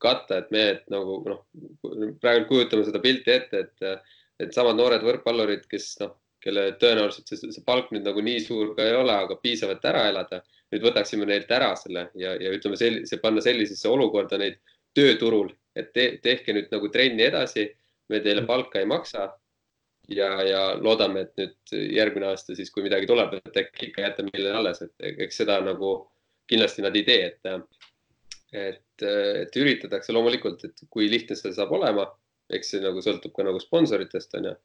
katta, 0.02 0.40
et 0.42 0.50
mehed 0.56 0.88
nagu 0.92 1.20
noh, 1.28 1.44
praegu 2.24 2.48
kujutame 2.50 2.88
seda 2.88 3.02
pilti 3.04 3.36
ette, 3.36 3.68
et, 3.68 4.08
et 4.42 4.56
samad 4.56 4.80
noored 4.80 5.06
võrkpallurid, 5.06 5.68
kes 5.70 5.92
noh, 6.02 6.16
kelle 6.44 6.66
tõenäoliselt 6.80 7.30
see, 7.30 7.52
see 7.52 7.66
palk 7.66 7.92
nüüd 7.94 8.06
nagu 8.08 8.22
nii 8.24 8.40
suur 8.44 8.74
ka 8.78 8.86
ei 8.88 8.96
ole, 8.96 9.16
aga 9.26 9.38
piisav, 9.44 9.74
et 9.76 9.86
ära 9.92 10.08
elada. 10.12 10.42
nüüd 10.70 10.84
võtaksime 10.86 11.26
neilt 11.26 11.50
ära 11.52 11.72
selle 11.76 12.10
ja, 12.22 12.36
ja 12.38 12.52
ütleme, 12.54 12.78
see 12.78 13.18
panna 13.24 13.42
sellisesse 13.42 13.90
olukorda 13.90 14.38
neid 14.38 14.60
tööturul, 14.94 15.50
et 15.76 15.90
te, 15.94 16.06
tehke 16.22 16.54
nüüd 16.54 16.70
nagu 16.74 16.90
trenni 16.94 17.26
edasi, 17.26 17.66
me 18.10 18.20
teile 18.26 18.46
palka 18.46 18.82
ei 18.82 18.90
maksa. 18.90 19.32
ja, 20.10 20.30
ja 20.42 20.62
loodame, 20.82 21.22
et 21.22 21.36
nüüd 21.38 21.74
järgmine 21.94 22.32
aasta 22.32 22.56
siis, 22.58 22.72
kui 22.74 22.86
midagi 22.86 23.06
tuleb, 23.10 23.36
et 23.38 23.58
äkki 23.62 23.90
ikka 23.90 24.08
jätta 24.08 24.24
meile 24.32 24.56
alles, 24.58 24.82
et 24.82 25.10
eks 25.26 25.44
seda 25.44 25.60
nagu 25.62 25.92
kindlasti 26.50 26.82
nad 26.82 26.96
ei 26.98 27.04
tee, 27.06 27.28
et, 27.28 27.76
et, 28.54 29.04
et 29.44 29.60
üritatakse 29.62 30.16
loomulikult, 30.16 30.66
et 30.66 30.82
kui 30.90 31.10
lihtne 31.12 31.38
see 31.38 31.54
saab 31.54 31.76
olema, 31.78 32.08
eks 32.50 32.74
see 32.74 32.82
nagu 32.82 33.04
sõltub 33.06 33.36
ka 33.36 33.46
nagu 33.46 33.62
sponsoritest 33.62 34.34
on 34.40 34.50
ju 34.50 34.56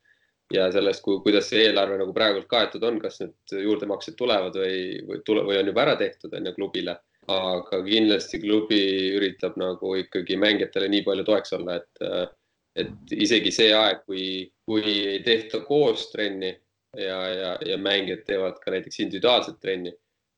ja 0.52 0.68
sellest, 0.72 1.02
kuidas 1.04 1.48
see 1.48 1.64
eelarve 1.68 1.96
nagu 2.00 2.12
praegult 2.16 2.46
kaetud 2.50 2.84
on, 2.84 3.00
kas 3.02 3.20
need 3.22 3.56
juurdemaksed 3.64 4.16
tulevad 4.18 4.56
või, 4.60 5.00
või 5.08 5.20
tule 5.26 5.44
või 5.46 5.58
on 5.60 5.70
juba 5.70 5.84
ära 5.86 5.96
tehtud, 6.00 6.34
on 6.36 6.50
ju 6.50 6.54
klubile. 6.58 6.98
aga 7.24 7.78
kindlasti 7.86 8.36
klubi 8.42 8.82
üritab 9.16 9.54
nagu 9.56 9.94
ikkagi 9.96 10.36
mängijatele 10.36 10.90
nii 10.92 11.04
palju 11.06 11.24
toeks 11.24 11.54
olla, 11.56 11.78
et, 11.80 12.34
et 12.76 13.14
isegi 13.16 13.52
see 13.54 13.70
aeg, 13.72 14.02
kui, 14.04 14.44
kui 14.68 14.82
ei 14.84 15.22
tehta 15.24 15.62
koos 15.64 16.10
trenni 16.12 16.50
ja, 16.96 17.18
ja, 17.32 17.54
ja 17.64 17.78
mängijad 17.80 18.26
teevad 18.26 18.60
ka 18.60 18.74
näiteks 18.74 19.00
individuaalset 19.06 19.56
trenni, 19.60 19.94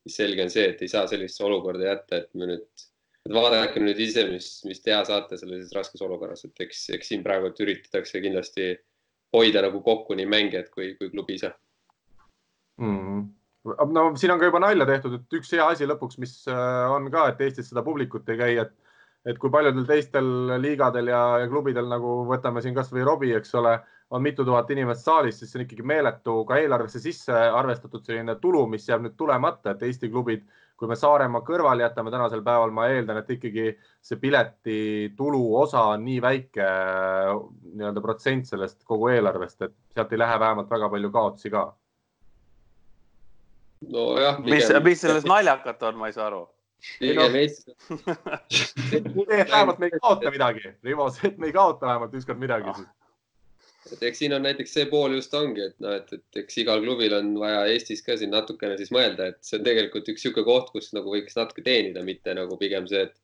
siis 0.07 0.21
selge 0.23 0.47
on 0.47 0.53
see, 0.55 0.69
et 0.71 0.83
ei 0.87 0.93
saa 0.93 1.09
sellisesse 1.11 1.45
olukorda 1.45 1.91
jätta, 1.91 2.23
et 2.23 2.31
me 2.39 2.53
nüüd, 2.53 2.87
et 3.27 3.35
vaadake 3.35 3.83
nüüd 3.83 3.99
ise, 4.07 4.23
mis, 4.31 4.51
mis 4.69 4.83
teha 4.85 5.03
saate 5.09 5.41
sellises 5.41 5.75
raskes 5.75 6.07
olukorras, 6.07 6.47
et 6.47 6.67
eks, 6.69 6.85
eks 6.95 7.11
siin 7.11 7.27
praegu 7.27 7.51
üritatakse 7.51 8.23
kindlasti 8.23 8.77
hoida 9.35 9.63
nagu 9.67 9.81
kokku 9.83 10.15
nii 10.15 10.29
mängijad 10.31 10.71
kui, 10.75 10.95
kui 11.01 11.11
klubi 11.11 11.41
ise 11.41 11.53
mm. 12.79 12.99
-hmm 13.01 13.27
no 13.67 14.03
siin 14.17 14.31
on 14.31 14.39
ka 14.39 14.47
juba 14.47 14.61
nalja 14.63 14.87
tehtud, 14.87 15.15
et 15.19 15.39
üks 15.39 15.53
hea 15.53 15.65
asi 15.67 15.87
lõpuks, 15.89 16.21
mis 16.23 16.35
äh, 16.47 16.91
on 16.93 17.11
ka, 17.11 17.29
et 17.33 17.41
Eestis 17.41 17.73
seda 17.73 17.83
publikut 17.83 18.29
ei 18.31 18.39
käi, 18.39 18.59
et 18.63 18.75
et 19.27 19.39
kui 19.43 19.51
paljudel 19.51 19.87
teistel 19.89 20.29
liigadel 20.63 21.09
ja, 21.11 21.21
ja 21.43 21.49
klubidel 21.51 21.89
nagu 21.91 22.21
võtame 22.29 22.63
siin 22.63 22.77
kasvõi 22.77 23.03
Robbie, 23.07 23.35
eks 23.35 23.57
ole, 23.59 23.73
on 24.15 24.23
mitu 24.23 24.45
tuhat 24.47 24.71
inimest 24.71 25.03
saalis, 25.03 25.41
siis 25.41 25.51
see 25.51 25.59
on 25.59 25.65
ikkagi 25.65 25.83
meeletu 25.83 26.37
ka 26.47 26.61
eelarvesse 26.63 27.03
sisse 27.03 27.35
arvestatud 27.35 28.07
selline 28.07 28.37
tulu, 28.43 28.63
mis 28.71 28.87
jääb 28.87 29.03
nüüd 29.03 29.17
tulemata, 29.19 29.75
et 29.75 29.83
Eesti 29.83 30.13
klubid 30.13 30.47
kui 30.77 30.89
me 30.91 30.97
Saaremaa 30.99 31.41
kõrvale 31.45 31.87
jätame 31.87 32.11
tänasel 32.13 32.43
päeval, 32.45 32.73
ma 32.75 32.89
eeldan, 32.93 33.23
et 33.23 33.31
ikkagi 33.37 33.71
see 34.05 34.19
piletitulu 34.21 35.41
osa 35.63 35.83
on 35.95 36.05
nii 36.05 36.19
väike 36.23 36.67
nii-öelda 37.73 38.01
protsent 38.05 38.49
sellest 38.51 38.83
kogu 38.85 39.09
eelarvest, 39.15 39.63
et 39.65 39.75
sealt 39.97 40.13
ei 40.13 40.21
lähe 40.21 40.37
vähemalt 40.43 40.71
väga 40.71 40.91
palju 40.93 41.11
kaotusi 41.15 41.51
ka. 41.55 41.65
nojah. 43.93 44.43
mis, 44.45 44.69
mis 44.85 45.01
selles 45.01 45.25
naljakat 45.29 45.83
on, 45.89 45.99
ma 46.01 46.13
ei 46.13 46.17
saa 46.17 46.29
aru 46.29 46.45
no. 46.45 46.53
Vähemalt 49.53 49.79
me 49.79 49.87
ei 49.87 50.01
kaota 50.01 50.31
midagi, 50.31 50.61
Rivo, 50.85 51.11
see, 51.11 51.33
et 51.33 51.39
me 51.39 51.47
ei 51.49 51.53
kaota 51.57 51.87
vähemalt 51.87 52.15
ükskord 52.15 52.39
midagi 52.39 52.75
siis 52.77 52.89
et 53.93 54.03
eks 54.09 54.23
siin 54.23 54.35
on 54.37 54.45
näiteks 54.47 54.73
see 54.79 54.87
pool 54.91 55.15
just 55.17 55.35
ongi, 55.37 55.69
et 55.71 55.77
noh, 55.83 55.95
et, 55.99 56.11
et 56.13 56.41
eks 56.43 56.59
igal 56.63 56.83
klubil 56.85 57.15
on 57.17 57.33
vaja 57.41 57.65
Eestis 57.73 58.03
ka 58.07 58.17
siin 58.19 58.33
natukene 58.35 58.79
siis 58.81 58.93
mõelda, 58.95 59.31
et 59.31 59.39
see 59.47 59.61
on 59.61 59.67
tegelikult 59.67 60.11
üks 60.13 60.25
niisugune 60.25 60.47
koht, 60.49 60.73
kus 60.75 60.91
nagu 60.97 61.13
võiks 61.13 61.39
natuke 61.39 61.65
teenida, 61.67 62.03
mitte 62.07 62.35
nagu 62.37 62.59
pigem 62.61 62.89
see, 62.91 63.07
et, 63.09 63.17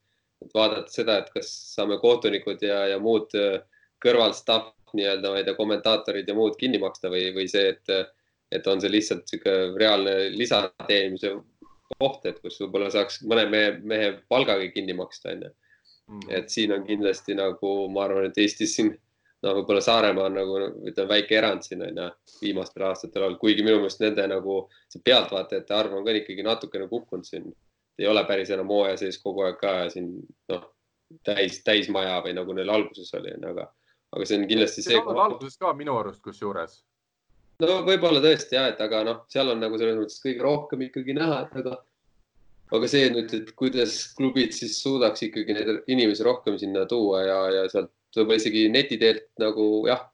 et 0.45 0.55
vaadata 0.57 0.93
seda, 0.93 1.19
et 1.23 1.31
kas 1.35 1.51
saame 1.75 1.99
kohtunikud 2.03 2.63
ja, 2.67 2.85
ja 2.93 2.99
muud 3.03 3.35
äh, 3.39 3.61
kõrval 4.03 4.35
staff 4.39 4.73
nii-öelda, 4.97 5.31
ma 5.33 5.41
ei 5.41 5.47
tea, 5.47 5.57
kommentaatorid 5.57 6.29
ja 6.29 6.37
muud 6.37 6.59
kinni 6.61 6.81
maksta 6.83 7.11
või, 7.13 7.31
või 7.37 7.49
see, 7.51 7.73
et, 7.73 8.13
et 8.53 8.67
on 8.69 8.83
see 8.83 8.93
lihtsalt 8.93 9.25
niisugune 9.25 9.81
reaalne 9.81 10.17
lisateenimise 10.37 11.37
koht, 11.99 12.27
et 12.29 12.39
kus 12.43 12.59
võib-olla 12.63 12.91
saaks 12.93 13.23
mõne 13.29 13.47
mehe, 13.51 13.73
mehe 13.89 14.13
palgagi 14.33 14.73
kinni 14.75 14.97
maksta, 14.97 15.35
onju. 15.37 15.53
Mm. 16.13 16.29
et 16.35 16.51
siin 16.51 16.73
on 16.75 16.83
kindlasti 16.85 17.37
nagu, 17.39 17.69
ma 17.95 18.03
arvan, 18.05 18.27
et 18.27 18.39
Eestis 18.43 18.75
siin 18.77 18.91
noh, 19.43 19.57
võib-olla 19.59 19.83
Saaremaa 19.85 20.29
on 20.31 20.39
nagu 20.39 20.59
ütleme 20.89 21.09
väike 21.11 21.37
erand 21.39 21.67
siin 21.67 21.83
on 21.87 22.01
ju 22.03 22.09
viimastel 22.43 22.87
aastatel 22.89 23.27
olnud, 23.27 23.41
kuigi 23.43 23.65
minu 23.67 23.81
meelest 23.83 24.03
nende 24.03 24.27
nagu 24.31 24.63
see 24.93 25.03
pealtvaatajate 25.05 25.77
arv 25.77 25.99
on 25.99 26.07
ka 26.07 26.15
ikkagi 26.21 26.47
natukene 26.47 26.89
kukkunud 26.91 27.29
siin. 27.29 27.51
ei 27.99 28.07
ole 28.09 28.25
päris 28.25 28.51
enam 28.51 28.71
hooaja 28.73 28.97
sees 29.03 29.19
kogu 29.23 29.45
aeg 29.47 29.59
ka 29.61 29.75
siin 29.93 30.15
noh, 30.51 30.65
täis, 31.27 31.61
täismaja 31.67 32.23
või 32.25 32.33
nagu 32.39 32.55
neil 32.57 32.71
alguses 32.73 33.13
oli, 33.19 33.35
onju, 33.37 33.53
aga, 33.53 33.69
aga 34.17 34.27
see 34.29 34.41
on 34.41 34.49
kindlasti 34.49 34.87
see. 34.87 35.03
alguses 35.27 35.59
ka 35.61 35.75
minu 35.77 35.99
arust 35.99 36.23
kusjuures. 36.25 36.83
no 37.61 37.81
võib-olla 37.87 38.23
tõesti 38.25 38.59
ja, 38.59 38.69
et 38.73 38.81
aga 38.81 39.05
noh, 39.09 39.25
seal 39.33 39.53
on 39.53 39.61
nagu 39.61 39.79
selles 39.79 39.99
mõttes 39.99 40.23
kõige 40.25 40.47
rohkem 40.47 40.87
ikkagi 40.89 41.19
näha, 41.19 41.43
et 41.47 41.59
aga 41.65 41.81
aga 42.73 42.89
see 42.89 43.11
nüüd, 43.13 43.35
et 43.37 43.51
kuidas 43.59 43.99
klubid 44.17 44.55
siis 44.57 44.79
suudaks 44.81 45.27
ikkagi 45.27 45.57
neid 45.57 45.91
inimesi 45.93 46.25
rohkem 46.25 46.57
sinna 46.61 46.87
tuua 46.89 47.21
ja, 47.27 47.41
ja 47.59 47.67
sealt 47.69 47.93
võib-olla 48.19 48.41
isegi 48.41 48.67
neti 48.73 48.99
teelt 49.01 49.29
nagu 49.41 49.87
jah, 49.89 50.05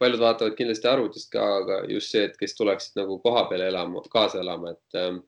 paljud 0.00 0.22
vaatavad 0.22 0.56
kindlasti 0.58 0.90
arvutist 0.90 1.30
ka, 1.32 1.44
aga 1.60 1.78
just 1.90 2.12
see, 2.12 2.24
et 2.28 2.36
kes 2.40 2.56
tuleksid 2.58 2.98
nagu 3.00 3.20
kohapeal 3.22 3.66
elama, 3.68 4.02
kaasa 4.12 4.40
elama, 4.42 4.74
et 4.74 4.98
ähm, 5.00 5.22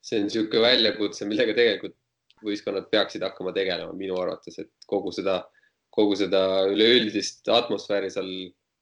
see 0.00 0.20
on 0.20 0.28
niisugune 0.28 0.64
väljakutse, 0.64 1.28
millega 1.28 1.54
tegelikult 1.56 1.96
võistkonnad 2.46 2.88
peaksid 2.92 3.24
hakkama 3.24 3.52
tegelema 3.56 3.94
minu 3.96 4.16
arvates, 4.20 4.58
et 4.60 4.88
kogu 4.88 5.12
seda, 5.14 5.40
kogu 5.94 6.16
seda 6.18 6.42
üleüldist 6.70 7.48
atmosfääri 7.52 8.10
seal 8.12 8.30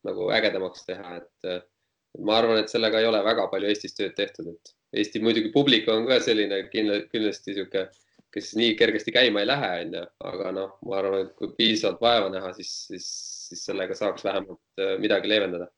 nagu 0.04 0.28
ägedamaks 0.34 0.84
teha, 0.88 1.20
et 1.22 2.22
ma 2.22 2.38
arvan, 2.38 2.60
et 2.60 2.70
sellega 2.70 3.00
ei 3.00 3.08
ole 3.08 3.22
väga 3.24 3.46
palju 3.50 3.70
Eestis 3.70 3.96
tööd 3.96 4.14
tehtud, 4.18 4.50
et 4.52 4.74
Eesti 4.94 5.18
muidugi 5.22 5.50
publik 5.54 5.88
on 5.90 6.04
ka 6.06 6.20
selline 6.22 6.60
kindlasti 6.70 7.50
niisugune 7.50 7.88
kes 8.34 8.54
nii 8.58 8.74
kergesti 8.78 9.14
käima 9.14 9.44
ei 9.44 9.48
lähe, 9.48 9.70
onju, 9.84 10.02
aga 10.30 10.50
noh, 10.56 10.74
ma 10.88 10.98
arvan, 10.98 11.28
et 11.28 11.32
kui 11.38 11.54
piisavalt 11.58 12.02
vaeva 12.02 12.32
näha, 12.32 12.50
siis, 12.56 12.74
siis, 12.90 13.08
siis 13.48 13.64
sellega 13.70 13.94
saaks 13.98 14.26
vähemalt 14.26 14.82
äh, 14.82 14.96
midagi 15.02 15.30
leevendada. 15.30 15.70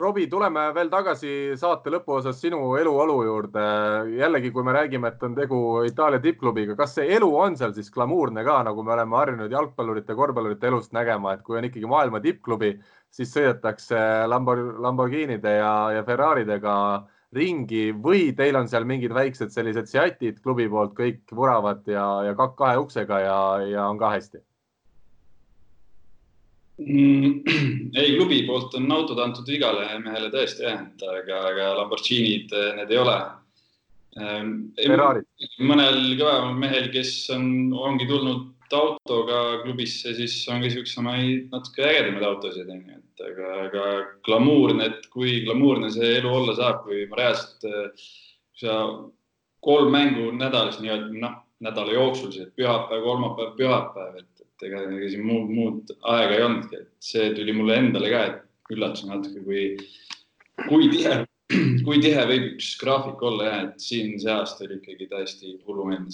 Robbie, 0.00 0.30
tuleme 0.32 0.62
veel 0.72 0.88
tagasi 0.88 1.30
saate 1.60 1.90
lõpuosas 1.92 2.38
sinu 2.40 2.60
eluolu 2.80 3.18
juurde. 3.26 3.64
jällegi, 4.16 4.50
kui 4.54 4.64
me 4.64 4.72
räägime, 4.72 5.10
et 5.10 5.22
on 5.26 5.34
tegu 5.36 5.58
Itaalia 5.84 6.22
tippklubiga, 6.24 6.76
kas 6.78 6.94
see 6.96 7.10
elu 7.18 7.28
on 7.36 7.56
seal 7.60 7.74
siis 7.76 7.90
glamuurne 7.92 8.44
ka, 8.46 8.62
nagu 8.64 8.82
me 8.82 8.94
oleme 8.94 9.18
harjunud 9.18 9.52
jalgpallurite, 9.52 10.16
korvpallurite 10.16 10.70
elust 10.70 10.96
nägema, 10.96 11.34
et 11.34 11.42
kui 11.44 11.58
on 11.58 11.68
ikkagi 11.68 11.90
maailma 11.90 12.22
tippklubi, 12.24 12.78
siis 13.12 13.34
sõidetakse 13.36 14.00
Lamborghinide 14.32 15.56
ja, 15.58 15.74
ja 15.98 16.06
Ferraridega 16.08 16.76
äh, 16.94 17.19
ringi 17.36 17.90
või 17.94 18.30
teil 18.36 18.58
on 18.58 18.68
seal 18.70 18.86
mingid 18.88 19.12
väiksed 19.14 19.52
sellised 19.54 19.90
seatid 19.90 20.40
klubi 20.42 20.66
poolt, 20.70 20.96
kõik 20.96 21.22
vuravad 21.34 21.86
ja, 21.86 22.04
ja 22.26 22.34
kahe 22.34 22.78
uksega 22.82 23.20
ja, 23.22 23.40
ja 23.70 23.86
on 23.86 24.00
ka 24.00 24.10
hästi 24.16 24.40
mm,? 26.82 27.34
ei, 27.98 28.16
klubi 28.16 28.42
poolt 28.48 28.74
on 28.78 28.90
autod 28.96 29.22
antud 29.22 29.48
igale 29.52 29.86
mehele 30.02 30.32
tõesti 30.34 30.66
jah, 30.66 30.82
et 30.88 31.06
aga, 31.06 31.42
aga 31.52 31.68
Lamborghinid 31.78 32.56
need 32.80 32.94
ei 32.94 33.02
ole 33.02 33.18
ähm,. 34.18 34.54
mõnel 35.62 36.00
kõvemal 36.18 36.56
mehel, 36.58 36.90
kes 36.94 37.14
on, 37.36 37.70
ongi 37.70 38.10
tulnud 38.10 38.48
autoga 38.76 39.60
klubisse, 39.64 40.14
siis 40.16 40.34
on 40.52 40.62
ka 40.64 40.70
siuksemaid 40.72 41.50
natuke 41.52 41.84
ägedamaid 41.86 42.26
autosid, 42.28 42.68
onju, 42.70 42.98
et 42.98 43.24
aga, 43.26 43.52
aga 43.66 43.86
glamuurne, 44.26 44.88
et 44.90 45.08
kui 45.12 45.40
glamuurne 45.44 45.90
see 45.94 46.16
elu 46.18 46.32
olla 46.40 46.56
saab, 46.58 46.82
kui 46.86 47.04
ma 47.10 47.20
reaalselt, 47.20 48.02
sa 48.60 48.76
kolm 49.64 49.92
mängu 49.94 50.30
nädalas 50.36 50.80
nii-öelda, 50.80 51.10
noh, 51.22 51.38
nädala 51.64 51.96
jooksul, 51.96 52.32
see 52.34 52.48
pühapäev, 52.56 53.04
kolmapäev, 53.04 53.54
pühapäev, 53.58 54.20
et, 54.22 54.44
et 54.46 54.68
ega, 54.68 54.84
siin 55.12 55.26
muud, 55.26 55.50
muud 55.52 55.94
aega 56.14 56.36
ei 56.38 56.46
olnudki, 56.46 56.80
et 56.84 57.10
see 57.10 57.32
tuli 57.36 57.56
mulle 57.56 57.76
endale 57.82 58.12
ka, 58.12 58.22
et 58.30 58.74
üllatus 58.76 59.04
natuke, 59.08 59.44
kui, 59.44 59.64
kui 60.68 60.88
tihe, 60.94 61.20
kui 61.86 62.00
tihe 62.00 62.26
võib 62.30 62.52
üks 62.54 62.74
graafik 62.80 63.22
olla 63.26 63.48
jah, 63.48 63.62
et 63.68 63.88
siin 63.90 64.14
see 64.22 64.32
aasta 64.32 64.64
oli 64.66 64.78
ikkagi 64.80 65.10
täiesti 65.10 65.56
hullumeelne 65.66 66.12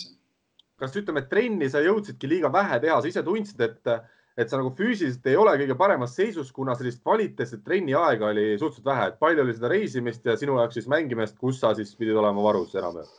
kas 0.80 0.96
ütleme, 0.98 1.24
et 1.24 1.30
trenni 1.32 1.68
sa 1.72 1.82
jõudsidki 1.84 2.28
liiga 2.30 2.52
vähe 2.52 2.80
teha, 2.82 3.00
sa 3.00 3.10
ise 3.10 3.22
tundsid, 3.26 3.60
et, 3.64 3.92
et 4.36 4.50
sa 4.50 4.60
nagu 4.60 4.72
füüsiliselt 4.76 5.28
ei 5.30 5.38
ole 5.40 5.54
kõige 5.62 5.76
paremas 5.78 6.16
seisus, 6.18 6.50
kuna 6.52 6.76
sellist 6.76 7.02
kvaliteetset 7.04 7.64
trenniaega 7.64 8.32
oli 8.32 8.48
suhteliselt 8.56 8.90
vähe, 8.90 9.06
et 9.12 9.20
palju 9.22 9.44
oli 9.44 9.56
seda 9.56 9.72
reisimist 9.72 10.26
ja 10.28 10.36
sinu 10.40 10.58
jaoks 10.60 10.80
siis 10.80 10.90
mängimist, 10.92 11.38
kus 11.40 11.62
sa 11.62 11.72
siis 11.78 11.94
pidid 11.96 12.18
olema 12.20 12.44
varus 12.44 12.76
enam-vähem? 12.76 13.14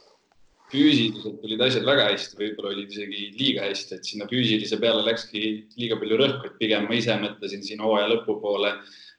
füüsiliselt 0.71 1.45
olid 1.47 1.61
asjad 1.63 1.85
väga 1.87 2.09
hästi, 2.09 2.37
võib-olla 2.41 2.73
olid 2.73 2.91
isegi 2.91 3.29
liiga 3.37 3.63
hästi, 3.69 3.97
et 3.97 4.09
sinna 4.09 4.27
füüsilise 4.27 4.79
peale 4.81 5.05
läkski 5.05 5.43
liiga 5.79 5.95
palju 5.99 6.17
rõhku, 6.19 6.49
et 6.49 6.57
pigem 6.59 6.89
ma 6.89 6.97
ise 6.97 7.15
mõtlesin 7.21 7.63
siin 7.63 7.83
hooaja 7.83 8.09
lõpupoole. 8.11 8.73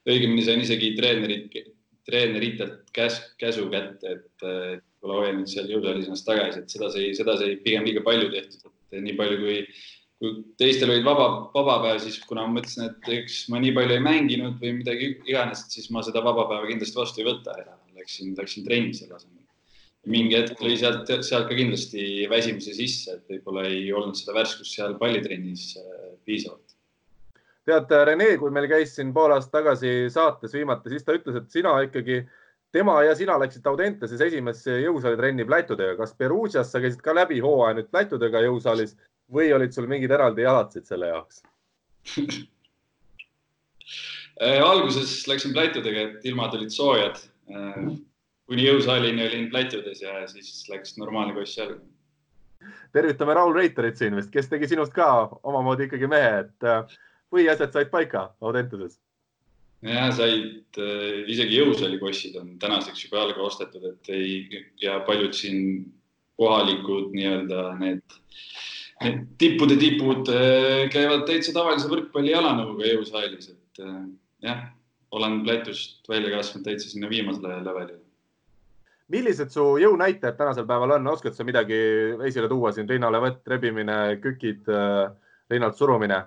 õigemini 0.09 0.43
sain 0.45 0.61
isegi 0.61 0.91
treenerit, 0.97 1.57
treeneritelt 2.05 2.93
käs, 2.93 3.17
käsu 3.41 3.65
kätte, 3.73 4.13
et 4.19 4.47
võib-olla 4.99 5.23
hoia 5.23 5.35
nüüd 5.37 5.49
seal 5.49 5.69
jõusaalis 5.71 6.09
ennast 6.09 6.27
tagasi, 6.27 6.61
et 6.63 6.73
seda 6.73 6.89
sai, 6.91 7.07
seda 7.15 7.37
sai 7.39 7.55
pigem 7.63 7.87
liiga 7.87 8.03
palju 8.05 8.29
tehtud, 8.33 8.71
et 8.91 9.03
nii 9.03 9.15
palju 9.19 9.39
kui, 9.39 9.57
kui 10.19 10.31
teistel 10.59 10.91
olid 10.91 11.05
vaba, 11.07 11.27
vabapäev, 11.53 12.01
siis 12.03 12.19
kuna 12.27 12.45
ma 12.45 12.59
mõtlesin, 12.59 12.89
et 12.89 13.11
eks 13.19 13.41
ma 13.53 13.61
nii 13.63 13.75
palju 13.77 13.95
ei 13.95 14.05
mänginud 14.05 14.57
või 14.61 14.75
midagi 14.81 15.13
iganes, 15.25 15.65
siis 15.71 15.89
ma 15.95 16.03
seda 16.05 16.23
vabapäeva 16.25 16.67
kindlasti 16.67 16.99
vastu 16.99 17.23
ei 17.23 17.29
võta 17.29 17.55
ja 17.61 17.77
läksin, 17.99 18.33
läksin 18.39 18.67
trenni 18.67 18.95
selle 18.97 19.15
asemel. 19.15 19.37
mingi 20.09 20.35
hetk 20.35 20.61
lõi 20.63 20.77
sealt, 20.79 21.09
sealt 21.27 21.49
ka 21.49 21.55
kindlasti 21.55 22.25
väsimuse 22.31 22.73
sisse, 22.73 23.17
et 23.17 23.31
võib-olla 23.31 23.67
ei 23.67 23.91
olnud 23.93 24.17
seda 24.17 24.35
värskust 24.37 24.75
seal 24.75 24.95
pallitrennis 24.99 25.73
äh, 25.79 26.11
piisavalt 26.25 26.75
tead, 27.69 27.91
Rene, 28.07 28.31
kui 28.41 28.49
meil 28.49 28.65
käis 28.65 28.95
siin 28.95 29.11
pool 29.13 29.35
aastat 29.35 29.59
tagasi 29.59 30.07
saates 30.09 30.55
viimati, 30.55 30.89
siis 30.89 31.03
ta 31.05 31.13
ütles, 31.13 31.35
et 31.37 31.51
sina 31.53 31.75
ikkagi 31.85 32.15
äh, 32.23 32.38
tema 32.71 33.03
ja 33.03 33.15
sina 33.15 33.39
läksite 33.39 33.69
Audenteses 33.69 34.21
esimesse 34.21 34.79
jõusaalitrenni 34.83 35.45
plätudega. 35.45 35.97
kas 35.97 36.13
Perugias 36.17 36.71
sa 36.71 36.81
käisid 36.81 37.01
ka 37.01 37.15
läbi 37.15 37.39
hooaja 37.39 37.77
nüüd 37.77 37.89
plätudega 37.91 38.43
jõusaalis 38.45 38.95
või 39.33 39.53
olid 39.55 39.73
sul 39.73 39.87
mingid 39.87 40.11
eraldi 40.11 40.45
jalatsid 40.45 40.85
selle 40.85 41.07
jaoks 41.13 41.43
äh, 44.43 44.61
alguses 44.63 45.27
läksin 45.27 45.53
plätudega, 45.53 45.99
et 46.01 46.25
ilmad 46.25 46.53
olid 46.57 46.71
soojad. 46.73 47.19
Äh, 47.49 47.75
kuni 48.49 48.65
jõusaalini 48.65 49.25
olin 49.27 49.49
plätudes 49.51 50.01
ja 50.01 50.23
siis 50.27 50.63
läks 50.69 50.97
normaalne 50.97 51.33
koss 51.37 51.57
jalga. 51.57 51.81
tervitame 52.93 53.33
Raul 53.33 53.53
Reiterit 53.53 53.97
siin 53.97 54.15
vist, 54.15 54.31
kes 54.31 54.49
tegi 54.49 54.67
sinust 54.67 54.93
ka 54.93 55.29
omamoodi 55.43 55.89
ikkagi 55.89 56.07
mehe, 56.09 56.39
et 56.45 56.65
äh, 56.65 56.97
põhiasjad 57.33 57.73
said 57.73 57.91
paika 57.93 58.29
Audenteses 58.41 58.97
ja 59.85 60.09
said 60.11 60.79
äh,, 60.79 61.23
isegi 61.31 61.59
jõusaali 61.59 61.99
kossid 62.01 62.35
on 62.39 62.57
tänaseks 62.59 63.05
juba 63.05 63.23
jalga 63.23 63.45
ostetud, 63.47 63.85
et 63.93 64.11
ei 64.13 64.65
ja 64.81 64.99
paljud 65.07 65.35
siin 65.35 65.85
kohalikud 66.39 67.13
nii-öelda 67.15 67.63
need, 67.79 68.17
tippude 69.39 69.77
tipud 69.79 70.31
äh, 70.33 70.87
käivad 70.91 71.25
täitsa 71.27 71.55
tavalise 71.55 71.89
võrkpalli 71.91 72.33
jalanõuga 72.33 72.91
jõusaalis, 72.91 73.53
et 73.53 73.83
äh, 73.83 74.03
jah, 74.47 74.67
olen 75.15 75.41
plätust 75.45 76.07
välja 76.09 76.35
kasvanud 76.35 76.67
täitsa 76.67 76.91
sinna 76.91 77.09
viimasele 77.11 77.61
levelile. 77.63 78.03
millised 79.09 79.49
su 79.49 79.63
jõunäitajad 79.81 80.35
tänasel 80.37 80.67
päeval 80.69 80.99
on, 80.99 81.07
oskad 81.07 81.33
sa 81.33 81.43
midagi 81.43 81.79
esile 82.27 82.47
tuua 82.51 82.71
siin, 82.75 82.89
rinnalevõtt, 82.89 83.41
rebimine, 83.47 84.19
kükid, 84.21 84.67
rinnalt 85.49 85.79
surumine? 85.79 86.19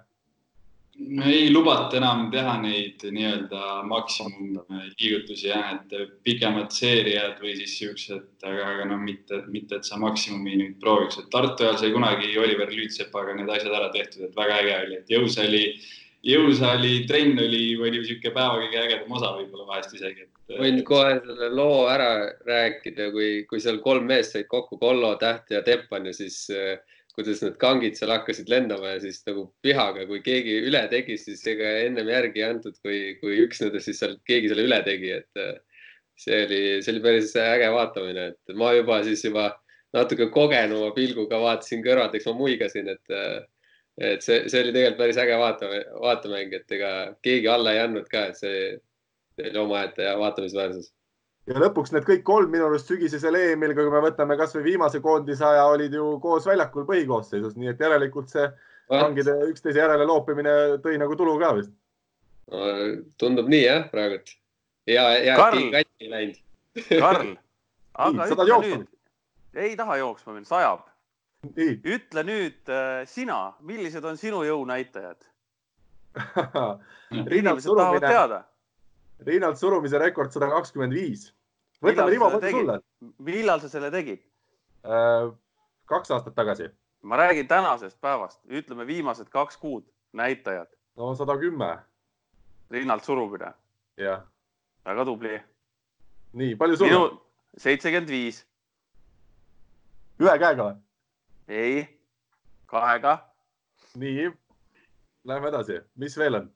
Ei 1.25 1.53
lubata 1.53 1.97
enam 1.97 2.27
teha 2.31 2.59
neid 2.61 3.01
nii-öelda 3.17 3.81
maksimumliigutusi 3.89 5.49
jah, 5.49 5.73
et 5.79 6.13
pikemad 6.27 6.69
seeriad 6.75 7.41
või 7.41 7.55
siis 7.57 7.79
siuksed, 7.81 8.27
aga, 8.45 8.67
aga 8.75 8.89
noh, 8.91 9.01
mitte, 9.01 9.41
mitte, 9.55 9.81
et 9.81 9.89
sa 9.89 9.97
maksimumi 10.03 10.59
nüüd 10.61 10.77
prooviks, 10.83 11.19
et 11.19 11.31
Tartu 11.33 11.65
ajal 11.65 11.81
sai 11.81 11.95
kunagi 11.97 12.37
Oliver 12.39 12.71
Lüütsepaga 12.71 13.39
need 13.39 13.51
asjad 13.51 13.73
ära 13.73 13.89
tehtud, 13.95 14.29
et 14.29 14.37
väga 14.37 14.61
äge 14.61 14.77
oli, 14.85 15.01
et 15.01 15.17
jõusaali, 15.17 15.65
jõusaali 16.29 16.95
trenn 17.09 17.41
oli, 17.41 17.65
oli 17.81 17.97
niisugune 17.97 18.37
päeva 18.37 18.61
kõige 18.61 18.85
ägedam 18.85 19.17
osa 19.17 19.33
võib-olla 19.41 19.69
vahest 19.73 19.97
isegi. 19.97 20.29
võin 20.53 20.83
kohe 20.85 21.17
selle 21.25 21.53
loo 21.57 21.87
ära 21.89 22.13
rääkida, 22.45 23.09
kui, 23.17 23.31
kui 23.49 23.65
seal 23.65 23.81
kolm 23.81 24.05
meest 24.13 24.37
said 24.37 24.51
kokku, 24.53 24.77
Kollo, 24.77 25.17
Täht 25.17 25.57
ja 25.57 25.65
Teppan 25.65 26.13
ja 26.13 26.13
siis 26.13 26.45
äh, 26.53 26.77
kuidas 27.17 27.43
need 27.45 27.59
kangid 27.61 27.97
seal 27.99 28.13
hakkasid 28.15 28.49
lendama 28.51 28.95
ja 28.95 29.01
siis 29.03 29.21
nagu 29.29 29.47
pihaga, 29.65 30.07
kui 30.09 30.23
keegi 30.25 30.59
üle 30.69 30.83
tegi, 30.93 31.19
siis 31.21 31.43
ega 31.53 31.69
ennem 31.87 32.09
järgi 32.09 32.43
ei 32.43 32.49
antud, 32.49 32.79
kui, 32.85 33.01
kui 33.21 33.41
üks 33.45 33.61
nendest 33.63 33.91
siis 33.91 34.01
seal 34.03 34.17
keegi 34.29 34.53
selle 34.53 34.67
üle 34.69 34.81
tegi, 34.87 35.13
et 35.21 35.43
äh, 35.43 35.57
see 36.19 36.45
oli, 36.47 36.63
see 36.85 36.95
oli 36.95 37.05
päris 37.05 37.35
äge 37.41 37.69
vaatamine, 37.75 38.31
et 38.33 38.57
ma 38.57 38.73
juba 38.77 39.03
siis 39.07 39.25
juba 39.27 39.51
natuke 39.93 40.31
kogenuma 40.33 40.93
pilguga 40.97 41.41
vaatasin 41.43 41.85
kõrvalt, 41.85 42.17
eks 42.17 42.31
ma 42.31 42.39
muigasin, 42.39 42.89
et 42.95 43.17
äh, 43.17 43.43
et 44.01 44.25
see, 44.25 44.47
see 44.49 44.63
oli 44.63 44.73
tegelikult 44.73 45.03
päris 45.03 45.21
äge 45.21 45.37
vaata, 45.37 45.69
vaatemäng, 46.01 46.55
et 46.57 46.75
ega 46.79 46.93
keegi 47.25 47.49
alla 47.53 47.75
ei 47.75 47.83
andnud 47.83 48.09
ka, 48.09 48.31
et 48.31 48.41
see, 48.41 48.63
see 49.37 49.51
oli 49.51 49.61
omaette 49.67 50.07
ja 50.07 50.15
vaatamisväärsus 50.21 50.89
ja 51.51 51.59
lõpuks 51.59 51.93
need 51.95 52.07
kõik 52.07 52.23
kolm 52.27 52.53
minu 52.53 52.67
arust 52.69 52.91
sügisesel 52.91 53.37
EM-il, 53.39 53.75
kui 53.77 53.91
me 53.91 54.03
võtame 54.05 54.37
kasvõi 54.39 54.65
viimase 54.67 55.01
koondise 55.03 55.45
aja, 55.47 55.65
olid 55.73 55.95
ju 55.97 56.17
koos 56.23 56.47
väljakul 56.47 56.87
põhikoosseisus, 56.89 57.57
nii 57.59 57.73
et 57.73 57.83
järelikult 57.83 58.31
see 58.31 58.47
kangide 58.93 59.35
üksteise 59.49 59.81
järele 59.83 60.07
loopimine 60.07 60.55
tõi 60.85 60.99
nagu 61.01 61.17
tulu 61.19 61.39
ka 61.41 61.53
vist. 61.59 61.73
Tundub 63.19 63.49
nii 63.51 63.63
jah, 63.65 63.89
praegult. 63.91 64.35
katki 65.75 66.07
ei 66.07 66.13
läinud. 66.13 66.41
Karl, 66.91 67.35
aga 68.07 68.29
ütle 68.33 68.49
nüüd. 68.63 68.87
ei 69.55 69.77
taha 69.79 69.99
jooksma 70.01 70.37
minna, 70.37 70.49
sajab. 70.49 70.87
ütle 71.59 72.25
nüüd 72.27 72.71
äh, 72.71 73.03
sina, 73.09 73.55
millised 73.67 74.05
on 74.07 74.19
sinu 74.21 74.45
jõunäitajad? 74.47 75.27
Inimesed 77.11 77.73
tahavad 77.73 78.05
teada 78.05 78.43
Riinalt 79.27 79.59
surumise 79.59 79.99
rekord 79.99 80.33
sada 80.35 80.49
kakskümmend 80.51 80.95
viis. 80.97 81.31
võtame 81.83 82.11
Rivo, 82.15 82.29
mõtle 82.31 82.51
sulle. 82.51 82.77
millal 83.19 83.61
sa 83.63 83.69
selle 83.69 83.91
tegid 83.91 84.21
äh,? 84.87 85.33
kaks 85.87 86.11
aastat 86.11 86.35
tagasi. 86.35 86.69
ma 87.03 87.17
räägin 87.17 87.49
tänasest 87.49 88.01
päevast, 88.01 88.41
ütleme 88.47 88.87
viimased 88.87 89.29
kaks 89.29 89.57
kuud, 89.57 89.85
näitajad. 90.13 90.71
no 90.97 91.15
sada 91.15 91.37
kümme. 91.39 91.79
Riinalt 92.71 93.05
surumine. 93.05 93.53
jah. 93.97 94.23
väga 94.85 95.05
tubli. 95.05 95.41
nii, 96.33 96.57
palju 96.57 96.77
sul 96.77 96.97
on? 96.97 97.21
seitsekümmend 97.57 98.11
viis. 98.11 98.47
ühe 100.21 100.39
käega 100.39 100.71
või? 100.71 100.77
ei, 101.49 101.87
kahega. 102.67 103.19
nii, 103.95 104.31
läheme 105.25 105.49
edasi, 105.55 105.81
mis 105.97 106.19
veel 106.19 106.43
on? 106.43 106.53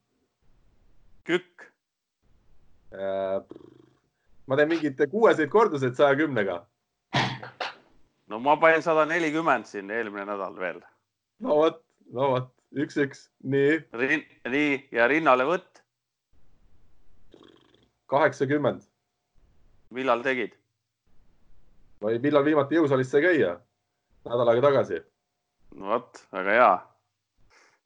kükk 1.26 1.75
ma 2.92 4.56
teen 4.56 4.68
mingeid 4.70 5.00
kuueseid 5.10 5.50
korduseid 5.50 5.96
saja 5.98 6.16
kümnega. 6.16 6.66
no 8.28 8.38
ma 8.38 8.56
panin 8.60 8.82
sada 8.82 9.06
nelikümmend 9.06 9.66
siin 9.66 9.90
eelmine 9.90 10.26
nädal 10.26 10.56
veel. 10.60 10.80
no 11.40 11.56
vot, 11.56 11.82
no 12.12 12.30
vot, 12.30 12.52
üks-üks, 12.72 13.28
nii 13.42 13.80
Rin,. 13.92 14.24
nii 14.48 14.88
ja 14.92 15.08
rinnalevõtt. 15.08 15.82
kaheksakümmend. 18.06 18.82
millal 19.90 20.22
tegid? 20.22 20.54
või 22.02 22.20
millal 22.22 22.44
viimati 22.44 22.78
jõusaalis 22.78 23.10
sai 23.10 23.22
käia? 23.22 23.56
nädal 24.24 24.54
aega 24.54 24.68
tagasi. 24.70 25.02
no 25.74 25.96
vot, 25.96 26.26
väga 26.32 26.60
hea 26.60 26.74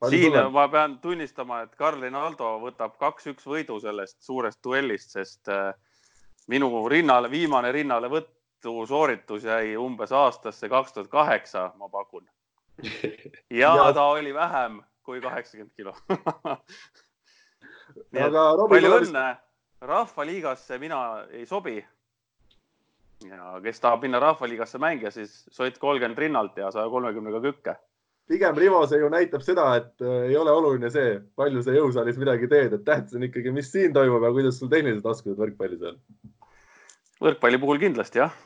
siin 0.08 0.32
tuleb? 0.32 0.52
ma 0.52 0.68
pean 0.68 0.98
tunnistama, 0.98 1.62
et 1.66 1.74
Karl 1.76 2.00
Rinaldo 2.00 2.54
võtab 2.62 2.96
kaks-üks 3.00 3.46
võidu 3.46 3.80
sellest 3.80 4.22
suurest 4.24 4.60
duellist, 4.64 5.10
sest 5.16 5.48
äh, 5.52 5.74
minu 6.48 6.88
rinnale, 6.88 7.30
viimane 7.30 7.72
rinnalevõttu 7.72 8.86
sooritus 8.88 9.44
jäi 9.44 9.76
umbes 9.76 10.12
aastasse 10.12 10.68
kaks 10.68 10.96
tuhat 10.96 11.10
kaheksa, 11.12 11.72
ma 11.76 11.88
pakun. 11.88 12.26
ja 13.60 13.74
ta 13.92 14.08
oli 14.14 14.34
vähem 14.34 14.80
kui 15.04 15.20
kaheksakümmend 15.20 15.72
kilo 15.76 15.94
nii 18.14 18.22
et 18.24 18.36
palju 18.70 18.92
õnne, 19.00 19.24
Rahvaliigasse 19.80 20.76
mina 20.78 21.00
ei 21.32 21.46
sobi. 21.48 21.78
ja 23.24 23.60
kes 23.64 23.80
tahab 23.80 24.04
minna 24.04 24.20
Rahvaliigasse 24.20 24.78
mängija, 24.78 25.10
siis 25.10 25.44
sott 25.52 25.78
kolmkümmend 25.78 26.18
rinnalt 26.18 26.56
ja 26.56 26.70
saja 26.72 26.88
kolmekümnega 26.88 27.40
kükke 27.44 27.76
pigem 28.30 28.58
Rivo, 28.58 28.82
see 28.86 29.00
ju 29.02 29.08
näitab 29.10 29.42
seda, 29.42 29.66
et 29.80 30.04
äh, 30.04 30.28
ei 30.30 30.36
ole 30.38 30.52
oluline 30.54 30.90
see, 30.92 31.16
palju 31.38 31.64
sa 31.66 31.74
jõusaalis 31.74 32.20
midagi 32.20 32.50
teed, 32.50 32.76
et 32.76 32.84
tähtis 32.86 33.16
on 33.18 33.26
ikkagi, 33.26 33.50
mis 33.54 33.70
siin 33.72 33.94
toimub 33.96 34.22
ja 34.26 34.30
kuidas 34.34 34.60
sul 34.60 34.70
tehnilised 34.70 35.06
oskused 35.12 35.40
võrkpallis 35.40 35.82
on. 35.90 35.98
võrkpalli 37.26 37.60
puhul 37.62 37.82
kindlasti 37.82 38.22
jah. 38.22 38.36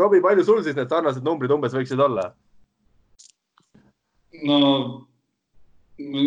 Robbie, 0.00 0.22
palju 0.24 0.46
sul 0.46 0.62
siis 0.64 0.78
need 0.78 0.88
sarnased 0.88 1.26
numbrid 1.26 1.52
umbes 1.52 1.76
võiksid 1.76 2.00
olla? 2.00 2.30
no 4.46 4.58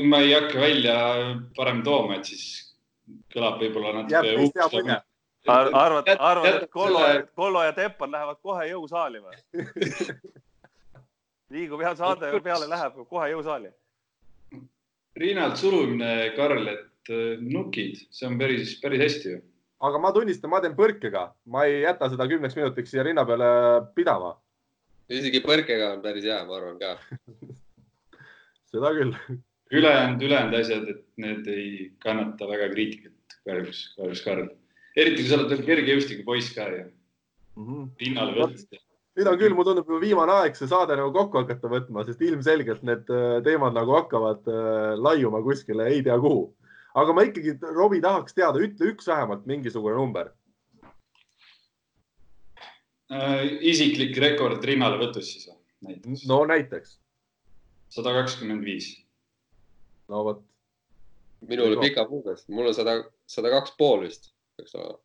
ma 0.05 0.19
ei 0.21 0.35
hakka 0.35 0.59
välja 0.61 0.95
parem 1.57 1.81
tooma, 1.85 2.19
et 2.19 2.29
siis 2.29 2.75
kõlab 3.33 3.57
võib-olla 3.63 3.95
natuke 3.97 4.35
uhkustavalt 4.37 5.09
arvad, 5.49 6.11
arvad, 6.19 6.45
et 6.47 6.69
Kollo, 6.71 7.01
Kollo 7.35 7.63
ja 7.65 7.73
Teppan 7.75 8.13
lähevad 8.13 8.37
kohe 8.45 8.67
jõusaali 8.69 9.23
või 9.23 9.39
nii 11.53 11.69
kui 11.69 11.81
peal 11.81 11.97
saade 11.97 12.29
peale 12.43 12.67
läheb, 12.69 12.99
kohe 13.09 13.29
jõusaali. 13.33 13.71
Riinalt 15.19 15.59
surumine, 15.61 16.11
Karl, 16.37 16.69
et 16.71 17.11
äh, 17.13 17.41
nukid, 17.41 17.99
see 18.15 18.29
on 18.29 18.39
päris, 18.39 18.77
päris 18.81 19.03
hästi 19.03 19.35
ju. 19.35 19.41
aga 19.83 19.99
ma 19.99 20.13
tunnistan, 20.15 20.49
ma 20.49 20.61
teen 20.63 20.77
põrkega, 20.77 21.27
ma 21.53 21.65
ei 21.67 21.83
jäta 21.83 22.07
seda 22.09 22.25
kümneks 22.31 22.55
minutiks 22.57 22.93
siia 22.93 23.03
rinna 23.05 23.25
peale 23.27 23.49
pidama. 23.97 24.33
isegi 25.11 25.43
põrkega 25.45 25.91
on 25.97 26.01
päris 26.05 26.25
hea, 26.25 26.39
ma 26.47 26.57
arvan 26.57 26.79
ka 26.81 26.95
seda 28.71 28.93
küll. 28.97 29.13
ülejäänud, 29.73 30.25
ülejäänud 30.25 30.57
asjad, 30.61 30.89
et 30.89 31.05
need 31.21 31.51
ei 31.51 31.91
kannata 32.01 32.49
väga 32.49 32.71
kriitikat, 32.73 33.37
kahjuks, 33.45 33.85
kahjuks 33.99 34.25
Karl. 34.25 34.49
eriti 34.97 35.21
kui 35.21 35.29
sa 35.29 35.37
oled 35.37 35.53
veel 35.53 35.67
kergejõustikupoiss 35.69 36.55
ka 36.57 36.71
ju 36.71 36.81
mm 36.87 37.67
-hmm.. 37.67 37.93
rinnale 38.01 38.39
võtta 38.39 38.81
nüüd 39.17 39.29
on 39.29 39.37
küll, 39.37 39.53
mulle 39.53 39.69
tundub 39.69 39.89
juba 39.89 40.01
viimane 40.01 40.35
aeg 40.41 40.55
see 40.57 40.69
saade 40.69 40.95
nagu 40.97 41.13
kokku 41.13 41.43
hakata 41.43 41.69
võtma, 41.69 42.05
sest 42.07 42.21
ilmselgelt 42.25 42.85
need 42.87 43.09
äh, 43.13 43.39
teemad 43.45 43.75
nagu 43.77 43.93
hakkavad 43.97 44.47
äh, 44.49 44.93
laiuma 44.97 45.43
kuskile 45.45 45.89
ei 45.91 46.01
tea 46.05 46.17
kuhu. 46.21 46.47
aga 46.97 47.13
ma 47.13 47.25
ikkagi, 47.27 47.57
Robbie, 47.73 48.01
tahaks 48.01 48.35
teada, 48.37 48.61
ütle 48.61 48.89
üks 48.93 49.09
vähemalt 49.09 49.45
mingisugune 49.49 49.97
number 49.99 50.31
äh,. 53.13 53.45
isiklik 53.73 54.17
rekord 54.21 54.65
rinnalevõtus 54.65 55.29
siis 55.29 55.47
või? 55.51 55.59
näiteks. 55.93 56.25
no 56.29 56.41
näiteks. 56.49 56.97
sada 57.93 58.17
kakskümmend 58.17 58.65
viis. 58.65 58.95
no 60.09 60.25
vot. 60.25 60.43
minul 61.45 61.77
pika 61.85 62.09
puugas, 62.09 62.47
mul 62.49 62.73
on 62.73 62.77
sada, 62.81 63.03
sada 63.29 63.53
kaks 63.59 63.77
pool 63.77 64.07
vist, 64.07 64.31
peaks 64.57 64.73
olema 64.73 64.97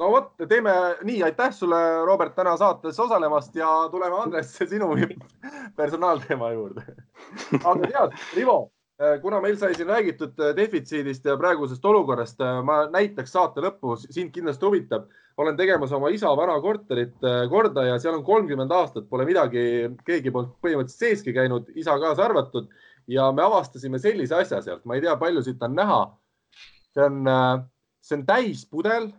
no 0.00 0.10
vot, 0.12 0.32
teeme 0.48 0.72
nii, 1.06 1.20
aitäh 1.26 1.52
sulle, 1.54 1.80
Robert, 2.06 2.34
täna 2.36 2.56
saates 2.60 3.00
osalemast 3.00 3.56
ja 3.56 3.68
tuleme, 3.90 4.20
Andres, 4.20 4.54
sinu 4.56 4.92
personaalteema 5.80 6.52
juurde. 6.52 6.84
aga 7.62 7.90
tead, 7.90 8.16
Rivo, 8.36 8.58
kuna 9.22 9.40
meil 9.44 9.58
sai 9.60 9.74
siin 9.76 9.88
räägitud 9.92 10.40
defitsiidist 10.56 11.24
ja 11.24 11.36
praegusest 11.40 11.84
olukorrast, 11.84 12.42
ma 12.64 12.82
näitaks 12.92 13.32
saate 13.32 13.64
lõppu, 13.64 13.96
sind 14.08 14.34
kindlasti 14.34 14.68
huvitab. 14.68 15.08
olen 15.36 15.56
tegemas 15.56 15.92
oma 15.92 16.08
isa 16.08 16.30
vana 16.36 16.54
korterit 16.64 17.24
korda 17.50 17.82
ja 17.84 17.98
seal 18.00 18.14
on 18.16 18.24
kolmkümmend 18.24 18.72
aastat, 18.72 19.08
pole 19.08 19.26
midagi 19.28 19.60
keegi 20.04 20.30
poolt 20.32 20.54
põhimõtteliselt 20.64 21.02
seeski 21.02 21.34
käinud, 21.36 21.68
isa 21.74 21.98
kaasa 22.00 22.24
arvatud. 22.24 22.68
ja 23.06 23.32
me 23.32 23.42
avastasime 23.42 23.98
sellise 23.98 24.34
asja 24.34 24.62
sealt, 24.62 24.84
ma 24.84 24.94
ei 24.94 25.00
tea, 25.00 25.16
palju 25.16 25.42
siit 25.42 25.62
on 25.62 25.74
näha. 25.74 26.00
see 26.96 27.04
on, 27.04 27.24
see 28.00 28.16
on 28.16 28.26
täispudel 28.26 29.12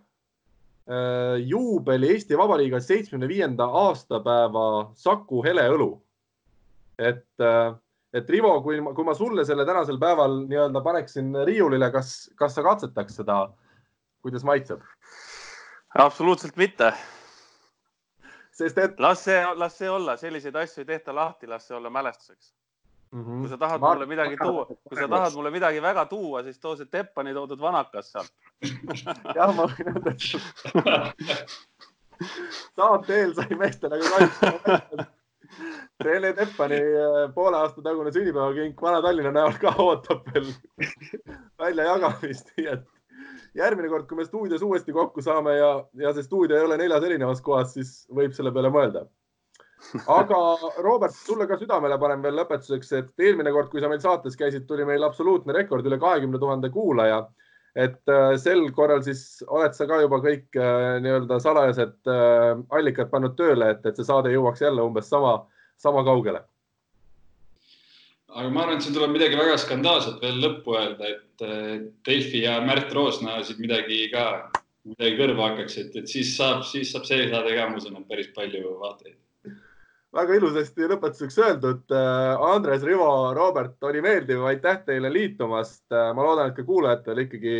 juubeli 1.43 2.13
Eesti 2.13 2.37
Vabariigi 2.37 2.79
seitsmekümne 2.81 3.27
viienda 3.27 3.65
aastapäeva 3.65 4.91
Saku 4.95 5.43
heleõlu. 5.43 6.01
et, 6.97 7.27
äh, 7.39 7.75
et 8.13 8.29
Rivo, 8.29 8.61
kui 8.61 8.79
ma, 8.81 8.93
kui 8.93 9.05
ma 9.05 9.13
sulle 9.13 9.45
selle 9.45 9.65
tänasel 9.65 9.99
päeval 9.99 10.39
nii-öelda 10.47 10.81
paneksin 10.81 11.35
riiulile, 11.45 11.91
kas, 11.91 12.31
kas 12.35 12.55
sa 12.55 12.63
katsetaks 12.63 13.19
seda, 13.19 13.49
kuidas 14.21 14.43
maitseb? 14.43 14.81
absoluutselt 15.97 16.57
mitte. 16.57 16.93
sest 18.51 18.77
et. 18.77 18.99
las 18.99 19.23
see, 19.23 19.43
las 19.55 19.77
see 19.77 19.89
olla, 19.89 20.17
selliseid 20.17 20.55
asju 20.55 20.81
ei 20.81 20.85
tehta 20.85 21.15
lahti, 21.15 21.47
las 21.47 21.67
see 21.67 21.77
olla 21.77 21.89
mälestuseks 21.89 22.53
mm. 23.11 23.23
-hmm. 23.23 23.39
kui 23.41 23.49
sa 23.49 23.57
tahad 23.57 23.81
ma... 23.81 23.93
mulle 23.93 24.05
midagi 24.05 24.37
tuua, 24.37 24.65
kui 24.65 24.99
sa 24.99 25.07
tahad 25.07 25.33
mulle 25.35 25.51
midagi 25.51 25.81
väga 25.81 26.05
tuua, 26.05 26.43
siis 26.43 26.59
too 26.59 26.75
see 26.75 26.85
Teppani 26.85 27.33
toodud 27.33 27.61
vanakas 27.61 28.11
sealt 28.11 28.33
jah, 29.37 29.55
ma 29.55 29.67
võin 29.71 29.93
öelda, 29.93 30.11
et 30.11 30.21
saate 32.77 33.21
eel 33.21 33.35
sai 33.37 33.55
meestele 33.59 33.99
ka 34.01 34.17
kaitstud. 34.17 35.05
Rene 36.03 36.33
Teppani 36.37 36.77
äh, 36.77 37.33
poole 37.33 37.57
aasta 37.57 37.81
tagune 37.81 38.11
sünnipäevakink 38.13 38.81
Vana-Tallinna 38.81 39.31
näol 39.33 39.55
ka 39.61 39.73
ootab 39.81 40.27
veel 40.33 40.49
väljajagamist, 41.61 42.51
nii 42.57 42.67
et 42.73 42.85
järgmine 43.57 43.89
kord, 43.89 44.05
kui 44.09 44.19
me 44.19 44.25
stuudios 44.27 44.65
uuesti 44.65 44.93
kokku 44.93 45.23
saame 45.25 45.55
ja, 45.57 45.71
ja 46.03 46.13
see 46.13 46.25
stuudio 46.25 46.57
ei 46.57 46.67
ole 46.67 46.77
neljas 46.77 47.05
erinevas 47.07 47.41
kohas, 47.41 47.73
siis 47.77 47.93
võib 48.13 48.35
selle 48.37 48.53
peale 48.53 48.69
mõelda 48.73 49.07
aga 50.07 50.37
Robert, 50.83 51.13
sulle 51.13 51.47
ka 51.47 51.57
südamele 51.59 51.97
panen 52.01 52.23
veel 52.25 52.37
lõpetuseks, 52.39 52.93
et 52.97 53.25
eelmine 53.27 53.53
kord, 53.55 53.69
kui 53.71 53.83
sa 53.83 53.89
meil 53.91 54.01
saates 54.03 54.37
käisid, 54.39 54.65
tuli 54.69 54.85
meil 54.87 55.05
absoluutne 55.05 55.55
rekord 55.55 55.85
üle 55.87 55.99
kahekümne 56.01 56.41
tuhande 56.41 56.71
kuulaja. 56.73 57.27
et 57.77 58.09
äh, 58.09 58.31
sel 58.41 58.63
korral 58.73 59.03
siis 59.05 59.43
oled 59.53 59.75
sa 59.77 59.85
ka 59.85 59.99
juba 60.01 60.17
kõik 60.17 60.55
äh, 60.57 60.95
nii-öelda 61.03 61.37
salajased 61.43 62.09
äh, 62.09 62.61
allikad 62.73 63.11
pannud 63.11 63.35
tööle, 63.37 63.67
et, 63.75 63.85
et 63.85 63.99
see 63.99 64.07
saade 64.07 64.31
jõuaks 64.33 64.63
jälle 64.63 64.81
umbes 64.81 65.11
sama, 65.13 65.43
sama 65.77 66.01
kaugele. 66.07 66.41
aga 68.33 68.49
ma 68.49 68.63
arvan, 68.63 68.79
et 68.79 68.87
siin 68.87 68.97
tuleb 68.97 69.13
midagi 69.13 69.37
väga 69.37 69.59
skandaalset 69.61 70.17
veel 70.25 70.41
lõppu 70.41 70.73
öelda, 70.79 71.11
et 71.13 71.45
Delfi 72.07 72.41
ja 72.47 72.57
Märt 72.65 72.89
Roosna 72.97 73.37
siit 73.45 73.61
midagi 73.61 74.07
ka, 74.09 74.25
midagi 74.89 75.21
kõrva 75.21 75.51
hakkaks, 75.51 75.77
et, 75.83 76.01
et 76.01 76.09
siis 76.09 76.33
saab, 76.33 76.65
siis 76.65 76.89
saab 76.95 77.05
see 77.05 77.29
saade 77.29 77.53
ka, 77.53 77.69
ma 77.69 77.77
usun, 77.77 78.01
et 78.01 78.09
päris 78.09 78.33
palju 78.33 78.73
vaatajaid 78.81 79.21
väga 80.17 80.37
ilusasti 80.37 80.87
lõpetuseks 80.89 81.37
öeldud. 81.43 81.83
Äh, 81.93 82.47
Andres, 82.49 82.83
Rivo, 82.85 83.33
Robert, 83.37 83.77
oli 83.85 84.01
meeldiv, 84.01 84.43
aitäh 84.49 84.81
teile 84.87 85.11
liitumast. 85.13 85.85
Äh, 85.93 86.09
ma 86.17 86.25
loodan, 86.25 86.51
et 86.51 86.57
ka 86.57 86.65
kuulajatel 86.65 87.21
ikkagi 87.25 87.57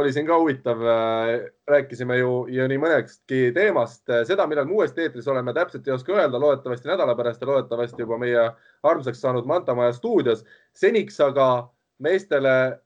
oli 0.00 0.12
siin 0.14 0.28
ka 0.28 0.38
huvitav. 0.40 0.80
Äh, 0.80 1.32
rääkisime 1.68 2.20
ju, 2.20 2.34
ju 2.52 2.68
nii 2.70 2.80
mõnekski 2.80 3.42
teemast. 3.56 4.04
seda, 4.28 4.46
millal 4.48 4.68
me 4.68 4.78
uuesti 4.78 5.06
eetris 5.06 5.28
oleme, 5.28 5.54
täpselt 5.56 5.88
ei 5.88 5.96
oska 5.96 6.16
öelda, 6.16 6.40
loodetavasti 6.40 6.88
nädala 6.88 7.16
pärast 7.18 7.42
ja 7.42 7.50
loodetavasti 7.50 8.06
juba 8.06 8.18
meie 8.18 8.46
armsaks 8.82 9.20
saanud 9.20 9.48
Manta 9.48 9.74
Maja 9.74 9.92
stuudios. 9.96 10.44
seniks 10.72 11.20
aga 11.20 11.68
meestele 11.98 12.80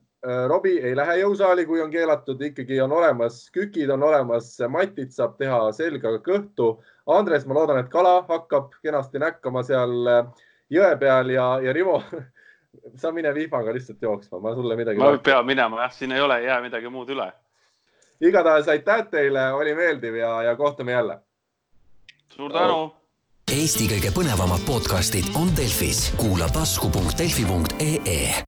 Robbie 0.48 0.80
ei 0.80 0.94
lähe 0.96 1.18
jõusaali, 1.20 1.66
kui 1.68 1.82
on 1.84 1.90
keelatud, 1.92 2.40
ikkagi 2.40 2.78
on 2.80 2.92
olemas 2.96 3.42
kükid, 3.52 3.90
on 3.92 4.02
olemas 4.02 4.54
matid, 4.72 5.10
saab 5.12 5.34
teha 5.36 5.58
selga 5.76 6.14
kõhtu 6.24 6.70
Andres, 7.06 7.44
ma 7.46 7.54
loodan, 7.54 7.78
et 7.82 7.90
kala 7.92 8.22
hakkab 8.28 8.72
kenasti 8.82 9.20
näkkama 9.20 9.62
seal 9.66 10.08
äh, 10.08 10.48
jõe 10.72 10.96
peal 11.00 11.30
ja, 11.34 11.48
ja 11.60 11.72
Rivo, 11.76 11.98
sa 13.00 13.12
mine 13.12 13.34
vihmaga 13.34 13.74
lihtsalt 13.76 14.02
jooksma, 14.02 14.40
ma 14.40 14.54
sulle 14.54 14.76
midagi. 14.76 14.98
ma 14.98 15.12
pean 15.18 15.46
minema 15.46 15.82
jah, 15.84 15.92
siin 15.92 16.12
ei 16.12 16.24
ole, 16.24 16.38
ei 16.40 16.48
jää 16.48 16.60
midagi 16.64 16.88
muud 16.88 17.12
üle. 17.12 17.30
igatahes 18.20 18.68
aitäh 18.68 19.06
teile, 19.10 19.52
oli 19.52 19.74
meeldiv 19.74 20.14
ja, 20.14 20.42
ja 20.42 20.56
kohtume 20.56 20.92
jälle. 20.92 21.18
suur 22.28 22.52
tänu. 22.52 22.94
Eesti 23.52 23.84
kõige 23.84 24.08
põnevamad 24.16 24.64
podcastid 24.66 25.28
on 25.36 25.52
Delfis, 25.56 26.14
kuula 26.16 26.48
tasku.delfi.ee 26.48 28.34